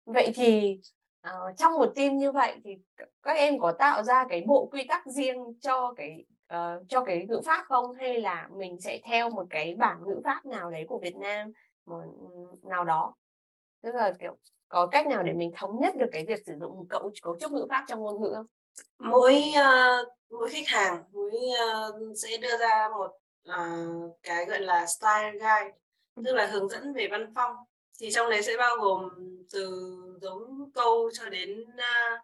Vậy 0.05 0.31
thì 0.35 0.79
uh, 1.27 1.57
trong 1.57 1.73
một 1.73 1.91
team 1.95 2.17
như 2.17 2.31
vậy 2.31 2.55
thì 2.63 2.77
các 3.23 3.37
em 3.37 3.59
có 3.59 3.71
tạo 3.71 4.03
ra 4.03 4.25
cái 4.29 4.43
bộ 4.47 4.69
quy 4.71 4.85
tắc 4.87 5.05
riêng 5.05 5.37
cho 5.59 5.93
cái 5.93 6.25
uh, 6.53 6.89
cho 6.89 7.03
cái 7.03 7.25
ngữ 7.29 7.41
pháp 7.45 7.65
không? 7.67 7.93
Hay 7.93 8.21
là 8.21 8.49
mình 8.51 8.81
sẽ 8.81 8.99
theo 9.03 9.29
một 9.29 9.45
cái 9.49 9.75
bản 9.75 10.03
ngữ 10.05 10.21
pháp 10.23 10.45
nào 10.45 10.71
đấy 10.71 10.85
của 10.87 10.99
Việt 10.99 11.15
Nam 11.15 11.51
mà, 11.85 11.95
ừ, 11.95 12.45
nào 12.63 12.83
đó? 12.85 13.15
Tức 13.81 13.95
là 13.95 14.13
kiểu 14.19 14.37
có 14.69 14.87
cách 14.87 15.07
nào 15.07 15.23
để 15.23 15.33
mình 15.33 15.51
thống 15.55 15.79
nhất 15.81 15.95
được 15.97 16.09
cái 16.11 16.25
việc 16.25 16.39
sử 16.45 16.53
dụng 16.59 16.87
cấu 16.89 17.11
cấu 17.21 17.39
trúc 17.39 17.51
ngữ 17.51 17.67
pháp 17.69 17.85
trong 17.87 17.99
ngôn 17.99 18.21
ngữ 18.21 18.33
không? 18.35 18.45
Mỗi 18.99 19.43
uh, 19.49 20.07
mỗi 20.29 20.49
khách 20.49 20.67
hàng 20.67 21.03
mỗi 21.11 21.31
uh, 21.31 22.17
sẽ 22.17 22.37
đưa 22.37 22.57
ra 22.57 22.89
một 22.97 23.11
uh, 23.49 24.17
cái 24.23 24.45
gọi 24.45 24.59
là 24.59 24.85
style 24.85 25.31
guide 25.31 25.77
tức 26.25 26.35
là 26.35 26.45
hướng 26.45 26.69
dẫn 26.69 26.93
về 26.93 27.07
văn 27.11 27.31
phong. 27.35 27.55
Thì 27.99 28.11
trong 28.11 28.29
đấy 28.29 28.43
sẽ 28.43 28.57
bao 28.57 28.77
gồm 28.77 29.09
từ 29.51 29.91
giống 30.21 30.71
câu 30.73 31.11
cho 31.13 31.29
đến 31.29 31.61
uh, 31.61 32.19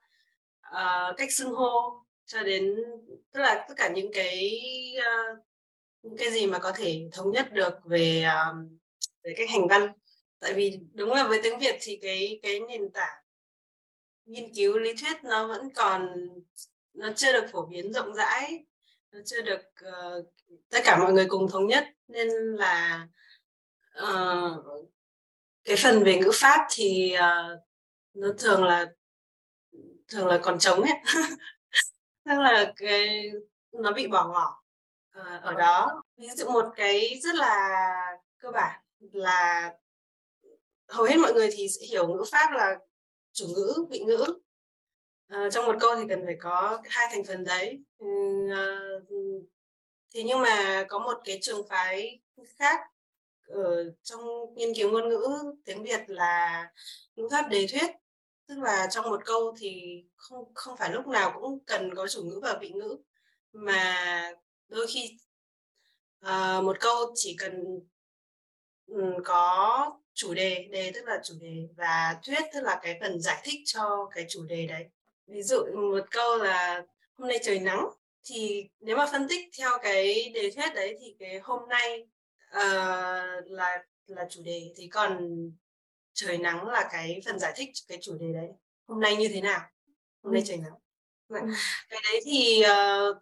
uh, 0.67 1.17
cách 1.17 1.31
xưng 1.31 1.53
hô 1.53 2.03
cho 2.25 2.43
đến 2.43 2.75
tức 3.31 3.39
là 3.39 3.65
tất 3.67 3.73
cả 3.77 3.89
những 3.89 4.11
cái 4.13 4.51
uh, 4.97 5.39
những 6.01 6.17
cái 6.17 6.31
gì 6.31 6.47
mà 6.47 6.59
có 6.59 6.71
thể 6.75 7.09
thống 7.11 7.31
nhất 7.31 7.53
được 7.53 7.73
về 7.85 8.25
uh, 8.27 8.55
về 9.23 9.33
cách 9.37 9.49
hành 9.49 9.67
văn. 9.67 9.91
Tại 10.39 10.53
vì 10.53 10.79
đúng 10.93 11.09
là 11.09 11.27
với 11.27 11.39
tiếng 11.43 11.59
Việt 11.59 11.77
thì 11.81 11.99
cái 12.01 12.39
cái 12.43 12.59
nền 12.59 12.91
tảng 12.91 13.20
nghiên 14.25 14.53
cứu 14.53 14.77
lý 14.77 14.93
thuyết 14.93 15.23
nó 15.23 15.47
vẫn 15.47 15.69
còn 15.75 16.27
nó 16.93 17.09
chưa 17.15 17.33
được 17.33 17.45
phổ 17.51 17.65
biến 17.65 17.93
rộng 17.93 18.13
rãi 18.13 18.65
nó 19.11 19.19
chưa 19.25 19.41
được 19.41 19.61
uh, 19.87 20.25
tất 20.69 20.79
cả 20.83 20.97
mọi 20.99 21.13
người 21.13 21.25
cùng 21.29 21.49
thống 21.51 21.67
nhất. 21.67 21.87
Nên 22.07 22.29
là 22.29 23.07
uh, 24.03 24.87
cái 25.63 25.75
phần 25.83 26.03
về 26.03 26.17
ngữ 26.17 26.31
pháp 26.33 26.67
thì 26.69 27.15
uh, 27.15 27.59
nó 28.13 28.27
thường 28.39 28.63
là 28.63 28.91
thường 30.07 30.27
là 30.27 30.39
còn 30.43 30.59
trống 30.59 30.81
ấy. 30.81 30.93
Tức 32.25 32.39
là 32.39 32.73
cái 32.75 33.31
nó 33.71 33.91
bị 33.91 34.07
bỏ 34.07 34.27
ngỏ 34.27 34.63
uh, 35.19 35.43
ở 35.43 35.53
đó. 35.53 36.03
Ví 36.17 36.27
dụ 36.35 36.49
một 36.49 36.65
cái 36.75 37.19
rất 37.23 37.35
là 37.35 37.79
cơ 38.37 38.51
bản 38.51 38.81
là 38.99 39.73
hầu 40.87 41.05
hết 41.05 41.15
mọi 41.17 41.33
người 41.33 41.49
thì 41.53 41.67
sẽ 41.69 41.85
hiểu 41.85 42.07
ngữ 42.07 42.23
pháp 42.31 42.51
là 42.51 42.79
chủ 43.41 43.47
ngữ 43.47 43.85
vị 43.89 43.99
ngữ. 43.99 44.25
À, 45.27 45.49
trong 45.51 45.65
một 45.65 45.75
câu 45.79 45.95
thì 45.95 46.03
cần 46.09 46.21
phải 46.25 46.35
có 46.41 46.81
hai 46.89 47.07
thành 47.11 47.23
phần 47.23 47.43
đấy. 47.43 47.79
À, 48.51 48.79
thì 50.13 50.23
nhưng 50.23 50.41
mà 50.41 50.85
có 50.89 50.99
một 50.99 51.21
cái 51.23 51.39
trường 51.41 51.67
phái 51.67 52.19
khác 52.57 52.79
ở 53.47 53.93
trong 54.03 54.53
nghiên 54.55 54.73
cứu 54.75 54.91
ngôn 54.91 55.09
ngữ 55.09 55.53
tiếng 55.65 55.83
Việt 55.83 56.01
là 56.07 56.67
ngữ 57.15 57.27
pháp 57.31 57.49
đề 57.49 57.67
thuyết. 57.71 57.91
Tức 58.47 58.59
là 58.59 58.87
trong 58.91 59.09
một 59.09 59.21
câu 59.25 59.55
thì 59.59 60.03
không 60.15 60.53
không 60.53 60.77
phải 60.77 60.91
lúc 60.93 61.07
nào 61.07 61.39
cũng 61.41 61.59
cần 61.65 61.95
có 61.95 62.07
chủ 62.07 62.23
ngữ 62.23 62.39
và 62.43 62.57
vị 62.61 62.69
ngữ 62.69 62.97
mà 63.53 64.33
đôi 64.67 64.87
khi 64.87 65.17
uh, 66.25 66.63
một 66.63 66.77
câu 66.79 67.11
chỉ 67.15 67.35
cần 67.39 67.79
um, 68.87 69.13
có 69.23 70.00
chủ 70.13 70.33
đề 70.33 70.67
đề 70.71 70.91
tức 70.95 71.05
là 71.05 71.19
chủ 71.23 71.33
đề 71.41 71.67
và 71.77 72.19
thuyết 72.23 72.43
tức 72.53 72.61
là 72.61 72.79
cái 72.83 72.97
phần 73.01 73.21
giải 73.21 73.41
thích 73.43 73.59
cho 73.65 74.09
cái 74.15 74.25
chủ 74.29 74.45
đề 74.45 74.67
đấy. 74.67 74.85
Ví 75.27 75.41
dụ 75.41 75.65
một 75.91 76.11
câu 76.11 76.37
là 76.37 76.83
hôm 77.17 77.27
nay 77.27 77.39
trời 77.43 77.59
nắng 77.59 77.89
thì 78.23 78.69
nếu 78.79 78.97
mà 78.97 79.05
phân 79.11 79.27
tích 79.29 79.49
theo 79.57 79.69
cái 79.83 80.31
đề 80.33 80.51
thuyết 80.55 80.73
đấy 80.75 80.97
thì 80.99 81.15
cái 81.19 81.39
hôm 81.39 81.69
nay 81.69 82.07
uh, 82.49 83.51
là 83.51 83.83
là 84.07 84.27
chủ 84.29 84.41
đề 84.43 84.73
thì 84.77 84.87
còn 84.87 85.29
trời 86.13 86.37
nắng 86.37 86.67
là 86.67 86.89
cái 86.91 87.21
phần 87.25 87.39
giải 87.39 87.53
thích 87.55 87.69
cái 87.87 87.97
chủ 88.01 88.17
đề 88.17 88.33
đấy. 88.33 88.49
Hôm 88.87 88.99
nay 88.99 89.15
như 89.15 89.27
thế 89.33 89.41
nào? 89.41 89.61
Hôm 90.23 90.33
nay 90.33 90.43
trời 90.45 90.57
nắng. 90.57 90.73
Ừ. 91.29 91.39
cái 91.89 91.99
đấy 92.03 92.21
thì 92.25 92.63
uh, 92.63 93.17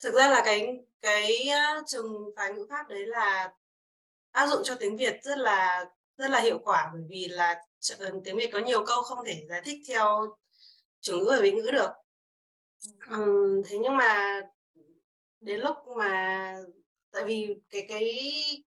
thực 0.00 0.14
ra 0.14 0.28
là 0.28 0.42
cái 0.44 0.78
cái 1.02 1.48
uh, 1.78 1.84
trường 1.86 2.30
phái 2.36 2.52
ngữ 2.52 2.66
pháp 2.70 2.88
đấy 2.88 3.06
là 3.06 3.52
áp 4.38 4.46
dụng 4.46 4.60
cho 4.64 4.74
tiếng 4.80 4.96
Việt 4.96 5.22
rất 5.22 5.38
là 5.38 5.84
rất 6.16 6.30
là 6.30 6.40
hiệu 6.40 6.58
quả 6.58 6.90
bởi 6.92 7.02
vì 7.08 7.28
là 7.28 7.56
tiếng 8.24 8.36
Việt 8.36 8.50
có 8.52 8.58
nhiều 8.58 8.84
câu 8.86 9.02
không 9.02 9.18
thể 9.26 9.46
giải 9.48 9.62
thích 9.64 9.78
theo 9.88 10.36
chủ 11.00 11.18
ngữ 11.18 11.26
và 11.30 11.38
vị 11.42 11.52
ngữ 11.52 11.70
được. 11.72 11.90
Um, 13.10 13.62
thế 13.66 13.78
nhưng 13.78 13.96
mà 13.96 14.40
đến 15.40 15.60
lúc 15.60 15.76
mà 15.96 16.54
tại 17.10 17.24
vì 17.24 17.54
cái 17.70 17.86
cái 17.88 18.02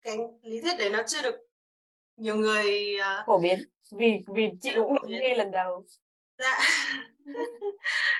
cái 0.01 0.17
lý 0.41 0.61
thuyết 0.61 0.77
đấy 0.79 0.89
nó 0.89 1.03
chưa 1.07 1.21
được 1.21 1.35
nhiều 2.17 2.35
người 2.35 2.95
uh, 2.99 3.25
phổ 3.27 3.39
biến. 3.39 3.59
Vì 3.91 4.23
vì 4.27 4.49
chị 4.61 4.69
cũng 4.75 4.95
nghe 5.07 5.35
lần 5.35 5.51
đầu. 5.51 5.85
Dạ 6.37 6.59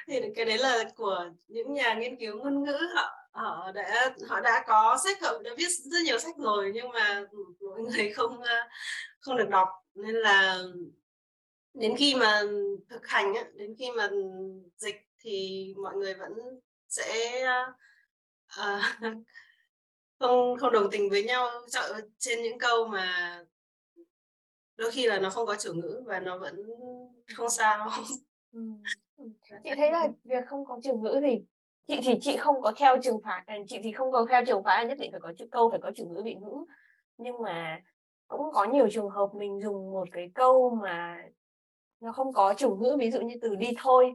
thì 0.08 0.20
cái 0.36 0.46
đấy 0.46 0.58
là 0.58 0.84
của 0.96 1.30
những 1.48 1.74
nhà 1.74 1.94
nghiên 1.94 2.16
cứu 2.20 2.38
ngôn 2.38 2.64
ngữ 2.64 2.78
họ 2.96 3.22
họ 3.32 3.72
đã 3.72 4.16
họ 4.30 4.40
đã 4.40 4.64
có 4.68 4.98
sách 5.04 5.22
họ 5.22 5.40
đã 5.44 5.52
viết 5.58 5.68
rất 5.92 6.00
nhiều 6.06 6.20
sách 6.20 6.36
rồi 6.38 6.72
nhưng 6.74 6.90
mà 6.90 7.24
mọi 7.62 7.82
người 7.82 8.10
không 8.14 8.42
ờ, 8.42 8.56
không 9.20 9.38
được 9.38 9.50
đọc. 9.50 9.68
Nên 9.96 10.16
là 10.16 10.64
đến 11.74 11.96
khi 11.98 12.16
mà 12.16 12.42
thực 12.90 13.08
hành 13.08 13.34
đến 13.54 13.76
khi 13.80 13.92
mà 13.92 14.10
dịch 14.78 14.96
thì 15.20 15.66
mọi 15.84 15.96
người 15.96 16.14
vẫn 16.14 16.34
sẽ 16.90 17.42
uh, 18.62 18.82
không 20.20 20.58
không 20.60 20.74
đồng 20.74 20.92
tình 20.92 21.10
với 21.10 21.24
nhau 21.24 21.50
trên 22.18 22.42
những 22.42 22.60
câu 22.60 22.88
mà 22.88 23.40
đôi 24.76 24.92
khi 24.92 25.08
là 25.08 25.20
nó 25.20 25.30
không 25.30 25.48
có 25.48 25.56
chủ 25.56 25.74
ngữ 25.74 26.04
và 26.06 26.20
nó 26.20 26.38
vẫn 26.38 26.56
không 27.36 27.50
sao 27.50 27.92
chị 29.64 29.70
thấy 29.78 29.92
là 29.92 30.08
việc 30.24 30.46
không 30.48 30.66
có 30.66 30.80
chủ 30.84 30.98
ngữ 30.98 31.20
thì 31.22 31.42
chị 31.88 32.00
thì 32.04 32.20
chị 32.22 32.38
không 32.38 32.62
có 32.62 32.74
theo 32.78 32.98
trường 33.02 33.22
phái 33.24 33.44
à, 33.46 33.58
chị 33.68 33.80
thì 33.84 33.92
không 33.92 34.12
có 34.12 34.26
theo 34.30 34.46
trường 34.46 34.64
phái 34.64 34.86
nhất 34.86 34.98
định 35.00 35.12
phải 35.12 35.20
có 35.20 35.34
chữ 35.38 35.48
câu 35.52 35.70
phải 35.70 35.80
có 35.84 35.92
chủ 35.96 36.06
ngữ 36.06 36.22
vị 36.26 36.36
ngữ. 36.36 36.66
Nhưng 37.18 37.42
mà 37.42 37.82
cũng 38.28 38.52
có 38.54 38.66
nhiều 38.66 38.90
trường 38.92 39.10
hợp 39.10 39.30
mình 39.34 39.62
dùng 39.62 39.92
một 39.92 40.08
cái 40.12 40.32
câu 40.34 40.80
mà 40.82 41.24
nó 42.00 42.12
không 42.12 42.34
có 42.34 42.54
chủ 42.58 42.76
ngữ 42.76 42.98
ví 43.00 43.12
dụ 43.12 43.22
như 43.22 43.36
từ 43.42 43.56
đi 43.56 43.68
thôi 43.78 44.14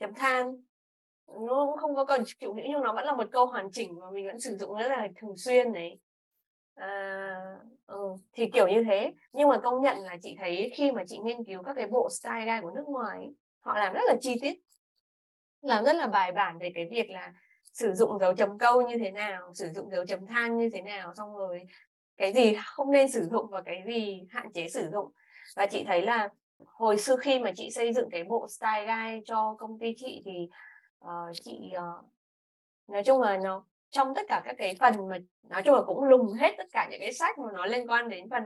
chấm 0.00 0.14
than. 0.14 0.56
Nó 1.26 1.66
cũng 1.66 1.76
không 1.76 1.94
có 1.94 2.04
cần 2.04 2.22
chủ 2.38 2.54
ngữ 2.54 2.62
nhưng 2.68 2.82
nó 2.82 2.92
vẫn 2.92 3.04
là 3.04 3.14
một 3.16 3.26
câu 3.32 3.46
hoàn 3.46 3.70
chỉnh 3.72 4.00
mà 4.00 4.10
mình 4.10 4.26
vẫn 4.26 4.40
sử 4.40 4.56
dụng 4.56 4.78
rất 4.78 4.88
là 4.88 5.08
thường 5.16 5.36
xuyên 5.36 5.72
này. 5.72 5.98
À, 6.74 7.36
ừ, 7.86 8.14
thì 8.32 8.50
kiểu 8.52 8.68
như 8.68 8.84
thế. 8.84 9.12
Nhưng 9.32 9.48
mà 9.48 9.58
công 9.58 9.82
nhận 9.82 9.98
là 9.98 10.16
chị 10.22 10.36
thấy 10.38 10.72
khi 10.74 10.92
mà 10.92 11.04
chị 11.06 11.18
nghiên 11.18 11.44
cứu 11.44 11.62
các 11.62 11.74
cái 11.74 11.86
bộ 11.86 12.08
style 12.10 12.40
guide 12.40 12.60
của 12.62 12.70
nước 12.70 12.84
ngoài 12.86 13.28
họ 13.60 13.78
làm 13.78 13.92
rất 13.94 14.02
là 14.06 14.14
chi 14.20 14.38
tiết. 14.42 14.60
Làm 15.60 15.84
rất 15.84 15.96
là 15.96 16.06
bài 16.06 16.32
bản 16.32 16.58
về 16.58 16.72
cái 16.74 16.88
việc 16.90 17.10
là 17.10 17.32
sử 17.72 17.92
dụng 17.94 18.18
dấu 18.18 18.34
chấm 18.34 18.58
câu 18.58 18.88
như 18.88 18.98
thế 18.98 19.10
nào 19.10 19.54
sử 19.54 19.68
dụng 19.74 19.90
dấu 19.90 20.06
chấm 20.06 20.26
than 20.26 20.58
như 20.58 20.70
thế 20.72 20.82
nào 20.82 21.14
xong 21.14 21.36
rồi 21.36 21.62
cái 22.16 22.32
gì 22.32 22.56
không 22.64 22.92
nên 22.92 23.08
sử 23.08 23.28
dụng 23.30 23.46
và 23.50 23.62
cái 23.62 23.82
gì 23.86 24.26
hạn 24.30 24.52
chế 24.52 24.68
sử 24.68 24.90
dụng. 24.92 25.12
Và 25.56 25.66
chị 25.66 25.84
thấy 25.86 26.02
là 26.02 26.28
hồi 26.66 26.96
xưa 26.96 27.16
khi 27.16 27.38
mà 27.38 27.52
chị 27.56 27.70
xây 27.70 27.92
dựng 27.92 28.10
cái 28.10 28.24
bộ 28.24 28.48
style 28.48 28.86
guide 28.86 29.22
cho 29.24 29.56
công 29.58 29.78
ty 29.78 29.94
chị 29.96 30.22
thì 30.24 30.48
uh, 31.04 31.36
chị 31.44 31.72
uh, 31.76 32.04
nói 32.88 33.02
chung 33.04 33.20
là 33.20 33.36
nó 33.36 33.64
trong 33.90 34.14
tất 34.14 34.22
cả 34.28 34.42
các 34.44 34.54
cái 34.58 34.76
phần 34.80 35.08
mà 35.08 35.18
nói 35.42 35.62
chung 35.62 35.74
là 35.74 35.82
cũng 35.86 36.04
lùng 36.04 36.32
hết 36.32 36.54
tất 36.58 36.66
cả 36.72 36.88
những 36.90 37.00
cái 37.00 37.12
sách 37.12 37.38
mà 37.38 37.52
nó 37.52 37.66
liên 37.66 37.90
quan 37.90 38.08
đến 38.08 38.30
phần 38.30 38.44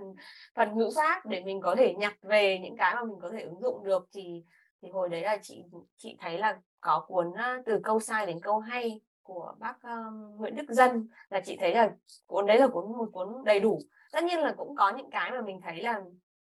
phần 0.54 0.78
ngữ 0.78 0.90
pháp 0.96 1.26
để 1.26 1.42
mình 1.44 1.60
có 1.60 1.74
thể 1.76 1.94
nhặt 1.94 2.14
về 2.22 2.58
những 2.58 2.76
cái 2.76 2.94
mà 2.94 3.04
mình 3.04 3.18
có 3.22 3.30
thể 3.32 3.40
ứng 3.40 3.60
dụng 3.60 3.84
được 3.84 4.08
thì 4.14 4.42
thì 4.83 4.89
hồi 4.91 5.09
đấy 5.09 5.22
là 5.22 5.39
chị 5.43 5.64
chị 5.97 6.16
thấy 6.20 6.39
là 6.39 6.61
có 6.80 7.05
cuốn 7.09 7.33
từ 7.66 7.80
câu 7.85 8.01
sai 8.01 8.26
đến 8.26 8.41
câu 8.41 8.59
hay 8.59 9.01
của 9.22 9.55
bác 9.59 9.76
uh, 9.76 10.41
Nguyễn 10.41 10.57
Đức 10.57 10.68
Dân 10.68 11.09
là 11.30 11.41
chị 11.45 11.57
thấy 11.61 11.74
là 11.74 11.91
cuốn 12.26 12.47
đấy 12.47 12.59
là 12.59 12.66
cuốn 12.66 12.93
một 12.93 13.09
cuốn 13.12 13.28
đầy 13.45 13.61
đủ. 13.61 13.78
Tất 14.12 14.24
nhiên 14.24 14.41
là 14.41 14.55
cũng 14.57 14.76
có 14.76 14.93
những 14.97 15.11
cái 15.11 15.30
mà 15.30 15.41
mình 15.41 15.61
thấy 15.61 15.83
là 15.83 16.03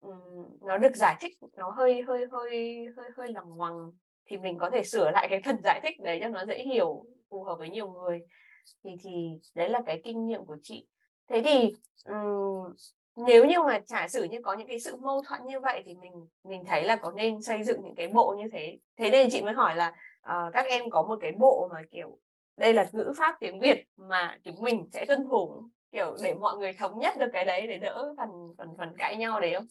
um, 0.01 0.57
nó 0.61 0.78
được 0.78 0.95
giải 0.95 1.15
thích 1.21 1.38
nó 1.57 1.69
hơi 1.69 2.01
hơi 2.01 2.26
hơi 2.32 2.49
hơi 2.97 3.09
hơi 3.17 3.32
lằng 3.32 3.49
ngoằng 3.49 3.91
thì 4.26 4.38
mình 4.38 4.57
có 4.57 4.69
thể 4.69 4.84
sửa 4.84 5.11
lại 5.11 5.28
cái 5.30 5.41
phần 5.45 5.57
giải 5.63 5.80
thích 5.84 5.99
đấy 6.03 6.19
cho 6.21 6.30
nó 6.30 6.45
dễ 6.45 6.63
hiểu 6.63 7.05
phù 7.30 7.43
hợp 7.43 7.55
với 7.59 7.69
nhiều 7.69 7.91
người. 7.91 8.21
Thì 8.84 8.89
thì 9.03 9.39
đấy 9.55 9.69
là 9.69 9.82
cái 9.86 10.01
kinh 10.03 10.28
nghiệm 10.28 10.45
của 10.45 10.57
chị. 10.63 10.88
Thế 11.28 11.41
thì 11.45 11.74
um, 12.05 12.74
nếu 13.16 13.45
như 13.45 13.61
mà 13.61 13.80
giả 13.86 14.07
sử 14.07 14.24
như 14.24 14.38
có 14.43 14.53
những 14.53 14.68
cái 14.68 14.80
sự 14.80 14.95
mâu 14.95 15.24
thuẫn 15.28 15.45
như 15.45 15.59
vậy 15.59 15.82
thì 15.86 15.95
mình 15.95 16.28
mình 16.43 16.66
thấy 16.66 16.84
là 16.84 16.95
có 16.95 17.11
nên 17.11 17.41
xây 17.41 17.64
dựng 17.64 17.82
những 17.84 17.95
cái 17.95 18.07
bộ 18.07 18.36
như 18.38 18.49
thế. 18.51 18.78
Thế 18.97 19.09
nên 19.09 19.30
chị 19.32 19.41
mới 19.41 19.53
hỏi 19.53 19.76
là 19.76 19.88
uh, 20.30 20.53
các 20.53 20.66
em 20.66 20.89
có 20.89 21.03
một 21.03 21.18
cái 21.22 21.32
bộ 21.32 21.70
mà 21.74 21.82
kiểu 21.91 22.20
đây 22.57 22.74
là 22.74 22.89
ngữ 22.91 23.14
pháp 23.18 23.36
tiếng 23.39 23.59
Việt 23.59 23.86
mà 23.97 24.38
chúng 24.43 24.61
mình 24.61 24.89
sẽ 24.93 25.05
tuân 25.05 25.28
thủ 25.30 25.64
kiểu 25.91 26.16
để 26.24 26.34
mọi 26.34 26.57
người 26.57 26.74
thống 26.74 26.99
nhất 26.99 27.14
được 27.20 27.30
cái 27.34 27.45
đấy 27.45 27.68
để 27.68 27.78
đỡ 27.78 28.14
phần 28.18 28.30
phần 28.57 28.70
phần 28.78 28.89
cãi 28.97 29.16
nhau 29.16 29.39
đấy 29.39 29.53
không? 29.53 29.66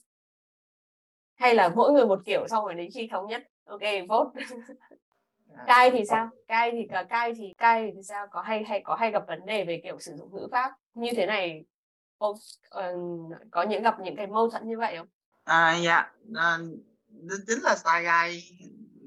Hay 1.35 1.55
là 1.55 1.69
mỗi 1.69 1.93
người 1.93 2.07
một 2.07 2.19
kiểu 2.25 2.49
xong 2.49 2.65
rồi 2.65 2.75
đến 2.75 2.91
khi 2.95 3.09
thống 3.11 3.27
nhất 3.27 3.43
ok 3.65 3.81
vote. 4.09 4.45
À, 5.55 5.65
cai 5.67 5.91
thì 5.91 6.05
sao? 6.05 6.29
Cai 6.49 6.71
thì 6.71 6.87
cả 6.91 7.03
cai 7.03 7.35
thì 7.35 7.55
cai 7.59 7.93
thì 7.95 8.03
sao? 8.03 8.27
Có 8.31 8.41
hay 8.41 8.65
hay 8.65 8.81
có 8.85 8.95
hay 8.95 9.11
gặp 9.11 9.23
vấn 9.27 9.47
đề 9.47 9.65
về 9.65 9.81
kiểu 9.85 9.99
sử 9.99 10.17
dụng 10.17 10.29
ngữ 10.33 10.49
pháp 10.53 10.73
như 10.95 11.11
thế 11.17 11.27
này 11.27 11.65
Uh, 12.29 12.41
có 13.51 13.63
những 13.63 13.83
gặp 13.83 13.97
những 14.01 14.17
cái 14.17 14.27
mâu 14.27 14.51
thuẫn 14.51 14.69
như 14.69 14.79
vậy 14.79 14.97
không? 14.97 15.09
À 15.45 15.77
dạ 15.77 16.11
à, 16.35 16.59
chính 17.47 17.61
là 17.63 17.77
sai 17.77 18.03
gai. 18.03 18.43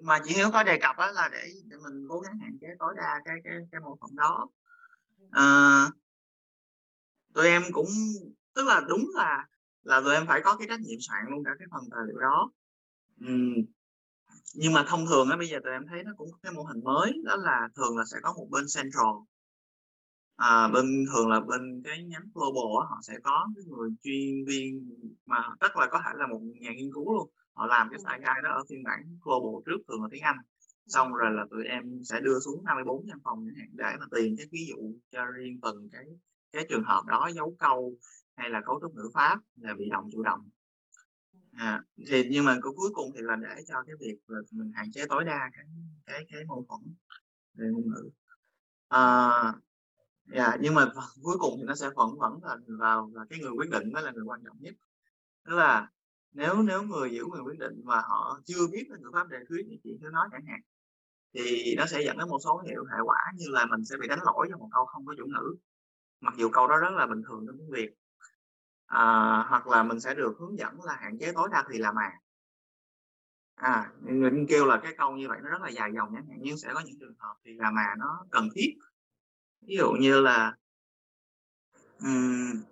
Mà 0.04 0.20
chị 0.26 0.34
Hiếu 0.36 0.50
có 0.54 0.64
đề 0.64 0.80
cập 0.82 0.98
đó 0.98 1.12
là 1.12 1.30
để, 1.32 1.52
để 1.66 1.78
mình 1.84 2.08
cố 2.10 2.20
gắng 2.20 2.38
hạn 2.42 2.58
chế 2.62 2.68
tối 2.80 2.94
đa 2.98 3.22
cái 3.26 3.36
cái 3.44 3.54
cái 3.72 3.82
mâu 3.82 3.98
thuẫn 4.02 4.16
đó. 4.16 4.48
À, 5.32 5.46
tụi 7.34 7.48
em 7.48 7.64
cũng 7.72 7.88
tức 8.54 8.68
là 8.68 8.82
đúng 8.88 9.12
là 9.16 9.48
là 9.84 10.02
tụi 10.02 10.14
em 10.14 10.28
phải 10.28 10.42
có 10.44 10.56
cái 10.58 10.68
trách 10.68 10.80
nhiệm 10.80 11.00
soạn 11.02 11.26
luôn 11.30 11.44
cả 11.44 11.52
cái 11.60 11.68
phần 11.72 11.84
tài 11.92 12.00
liệu 12.08 12.20
đó. 12.20 12.52
Uhm, 13.26 13.66
nhưng 14.54 14.74
mà 14.74 14.84
thông 14.88 15.06
thường 15.06 15.30
á 15.30 15.38
bây 15.38 15.48
giờ 15.48 15.60
tụi 15.64 15.74
em 15.74 15.88
thấy 15.90 16.04
nó 16.04 16.12
cũng 16.18 16.32
có 16.32 16.38
cái 16.44 16.52
mô 16.52 16.64
hình 16.64 16.84
mới 16.84 17.14
đó 17.26 17.36
là 17.36 17.70
thường 17.76 17.98
là 17.98 18.04
sẽ 18.12 18.18
có 18.24 18.34
một 18.34 18.48
bên 18.50 18.66
central 18.76 19.16
à, 20.36 20.68
bên 20.68 21.06
thường 21.14 21.30
là 21.30 21.40
bên 21.40 21.82
cái 21.84 22.04
nhánh 22.04 22.30
global 22.34 22.84
á, 22.84 22.90
họ 22.90 23.00
sẽ 23.04 23.20
có 23.24 23.48
cái 23.56 23.64
người 23.66 23.90
chuyên 24.04 24.46
viên 24.48 24.90
mà 25.26 25.38
tất 25.60 25.78
là 25.78 25.88
có 25.92 26.02
thể 26.06 26.12
là 26.16 26.28
một 26.28 26.40
nhà 26.60 26.72
nghiên 26.76 26.94
cứu 26.94 27.14
luôn. 27.14 27.30
Họ 27.54 27.68
làm 27.68 27.90
cái 27.90 28.00
style 28.00 28.18
guide 28.18 28.42
đó 28.44 28.50
ở 28.50 28.64
phiên 28.70 28.84
bản 28.84 29.18
global 29.22 29.64
trước 29.66 29.78
thường 29.88 30.02
là 30.04 30.08
tiếng 30.12 30.24
Anh. 30.24 30.38
Xong 30.88 31.14
rồi 31.14 31.32
là 31.32 31.46
tụi 31.52 31.66
em 31.66 32.04
sẽ 32.04 32.20
đưa 32.22 32.40
xuống 32.40 32.64
54 32.66 33.06
văn 33.08 33.20
phòng 33.24 33.46
chẳng 33.48 33.56
hạn 33.58 33.70
để 33.72 33.96
mà 34.00 34.06
tìm 34.16 34.36
cái 34.38 34.48
ví 34.52 34.66
dụ 34.70 34.94
cho 35.12 35.26
riêng 35.26 35.60
từng 35.62 35.90
cái 35.92 36.06
cái 36.52 36.66
trường 36.70 36.84
hợp 36.84 37.04
đó 37.08 37.30
dấu 37.36 37.56
câu 37.60 37.96
hay 38.36 38.50
là 38.50 38.62
cấu 38.66 38.80
trúc 38.82 38.96
ngữ 38.96 39.10
pháp 39.14 39.40
là 39.56 39.74
bị 39.74 39.90
động 39.90 40.10
chủ 40.12 40.24
động. 40.24 40.50
À, 41.52 41.84
thì 42.08 42.24
nhưng 42.32 42.46
mà 42.46 42.58
cuối 42.62 42.90
cùng 42.94 43.12
thì 43.16 43.22
là 43.22 43.36
để 43.36 43.64
cho 43.68 43.84
cái 43.88 43.96
việc 44.00 44.18
là 44.28 44.40
mình 44.52 44.72
hạn 44.76 44.92
chế 44.92 45.06
tối 45.10 45.24
đa 45.24 45.50
cái 45.54 45.66
cái 46.06 46.26
cái 46.32 46.46
mâu 46.48 46.66
thuẫn 46.70 46.96
về 47.54 47.68
ngôn 47.72 47.84
ngữ. 47.88 48.10
À, 48.88 49.54
yeah, 50.32 50.52
dạ, 50.52 50.58
nhưng 50.62 50.74
mà 50.74 50.86
cuối 51.24 51.36
cùng 51.40 51.54
thì 51.58 51.64
nó 51.64 51.76
sẽ 51.76 51.90
vẫn 51.96 52.10
vẫn 52.20 52.40
là 52.44 52.58
vào 52.68 53.12
là 53.14 53.26
cái 53.30 53.40
người 53.40 53.52
quyết 53.52 53.70
định 53.70 53.92
mới 53.94 54.04
là 54.04 54.12
người 54.12 54.24
quan 54.26 54.42
trọng 54.46 54.58
nhất. 54.60 54.76
Tức 55.46 55.56
là 55.56 55.90
nếu 56.32 56.62
nếu 56.64 56.84
người 56.84 57.12
giữ 57.12 57.24
quyền 57.24 57.44
quyết 57.46 57.60
định 57.60 57.82
mà 57.84 58.02
họ 58.02 58.40
chưa 58.46 58.68
biết 58.72 58.88
về 58.92 58.98
ngữ 59.00 59.10
pháp 59.14 59.28
đề 59.30 59.38
thuyết 59.50 59.66
như 59.68 59.78
chị 59.84 59.98
cứ 60.02 60.10
nói 60.14 60.28
chẳng 60.32 60.46
hạn 60.48 60.60
thì 61.34 61.76
nó 61.78 61.86
sẽ 61.86 62.02
dẫn 62.06 62.18
đến 62.18 62.30
một 62.30 62.38
số 62.44 62.64
hiệu 62.68 62.86
hệ 62.86 62.98
quả 63.06 63.18
như 63.36 63.46
là 63.50 63.66
mình 63.66 63.86
sẽ 63.86 63.98
bị 64.02 64.08
đánh 64.08 64.20
lỗi 64.26 64.48
cho 64.52 64.58
một 64.58 64.70
câu 64.72 64.86
không 64.86 65.06
có 65.06 65.14
chủ 65.18 65.26
ngữ. 65.26 65.56
Mặc 66.22 66.34
dù 66.38 66.50
câu 66.50 66.68
đó 66.68 66.78
rất 66.78 66.92
là 66.94 67.08
bình 67.08 67.22
thường 67.28 67.46
trong 67.48 67.58
tiếng 67.58 67.72
việt 67.72 67.90
à, 68.86 69.04
hoặc 69.50 69.68
là 69.68 69.84
mình 69.84 70.00
sẽ 70.00 70.14
được 70.14 70.34
hướng 70.40 70.58
dẫn 70.58 70.84
là 70.84 70.96
hạn 71.00 71.18
chế 71.20 71.32
tối 71.36 71.50
đa 71.52 71.64
thì 71.72 71.78
là 71.80 71.92
mà. 71.92 72.12
À 73.56 73.92
mình 74.02 74.46
kêu 74.50 74.66
là 74.66 74.80
cái 74.84 74.94
câu 74.98 75.18
như 75.18 75.28
vậy 75.30 75.40
nó 75.44 75.50
rất 75.50 75.62
là 75.62 75.70
dài 75.70 75.92
dòng 75.96 76.10
chẳng 76.16 76.26
hạn 76.30 76.38
nhưng 76.42 76.58
sẽ 76.58 76.70
có 76.74 76.82
những 76.86 77.00
trường 77.00 77.16
hợp 77.20 77.36
thì 77.46 77.54
là 77.54 77.72
mà 77.72 77.96
nó 77.98 78.26
cần 78.32 78.50
thiết 78.56 78.74
ví 79.68 79.76
dụ 79.78 79.92
như 79.92 80.22
là 80.22 80.56
um, 82.00 82.64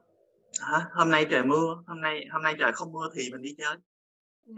Hả? 0.61 0.87
Hôm 0.91 1.09
nay 1.09 1.27
trời 1.29 1.43
mưa, 1.43 1.83
hôm 1.87 2.01
nay 2.01 2.25
hôm 2.31 2.41
nay 2.41 2.55
trời 2.59 2.71
không 2.73 2.91
mưa 2.91 3.09
thì 3.15 3.29
mình 3.31 3.41
đi 3.41 3.55
chơi. 3.57 3.75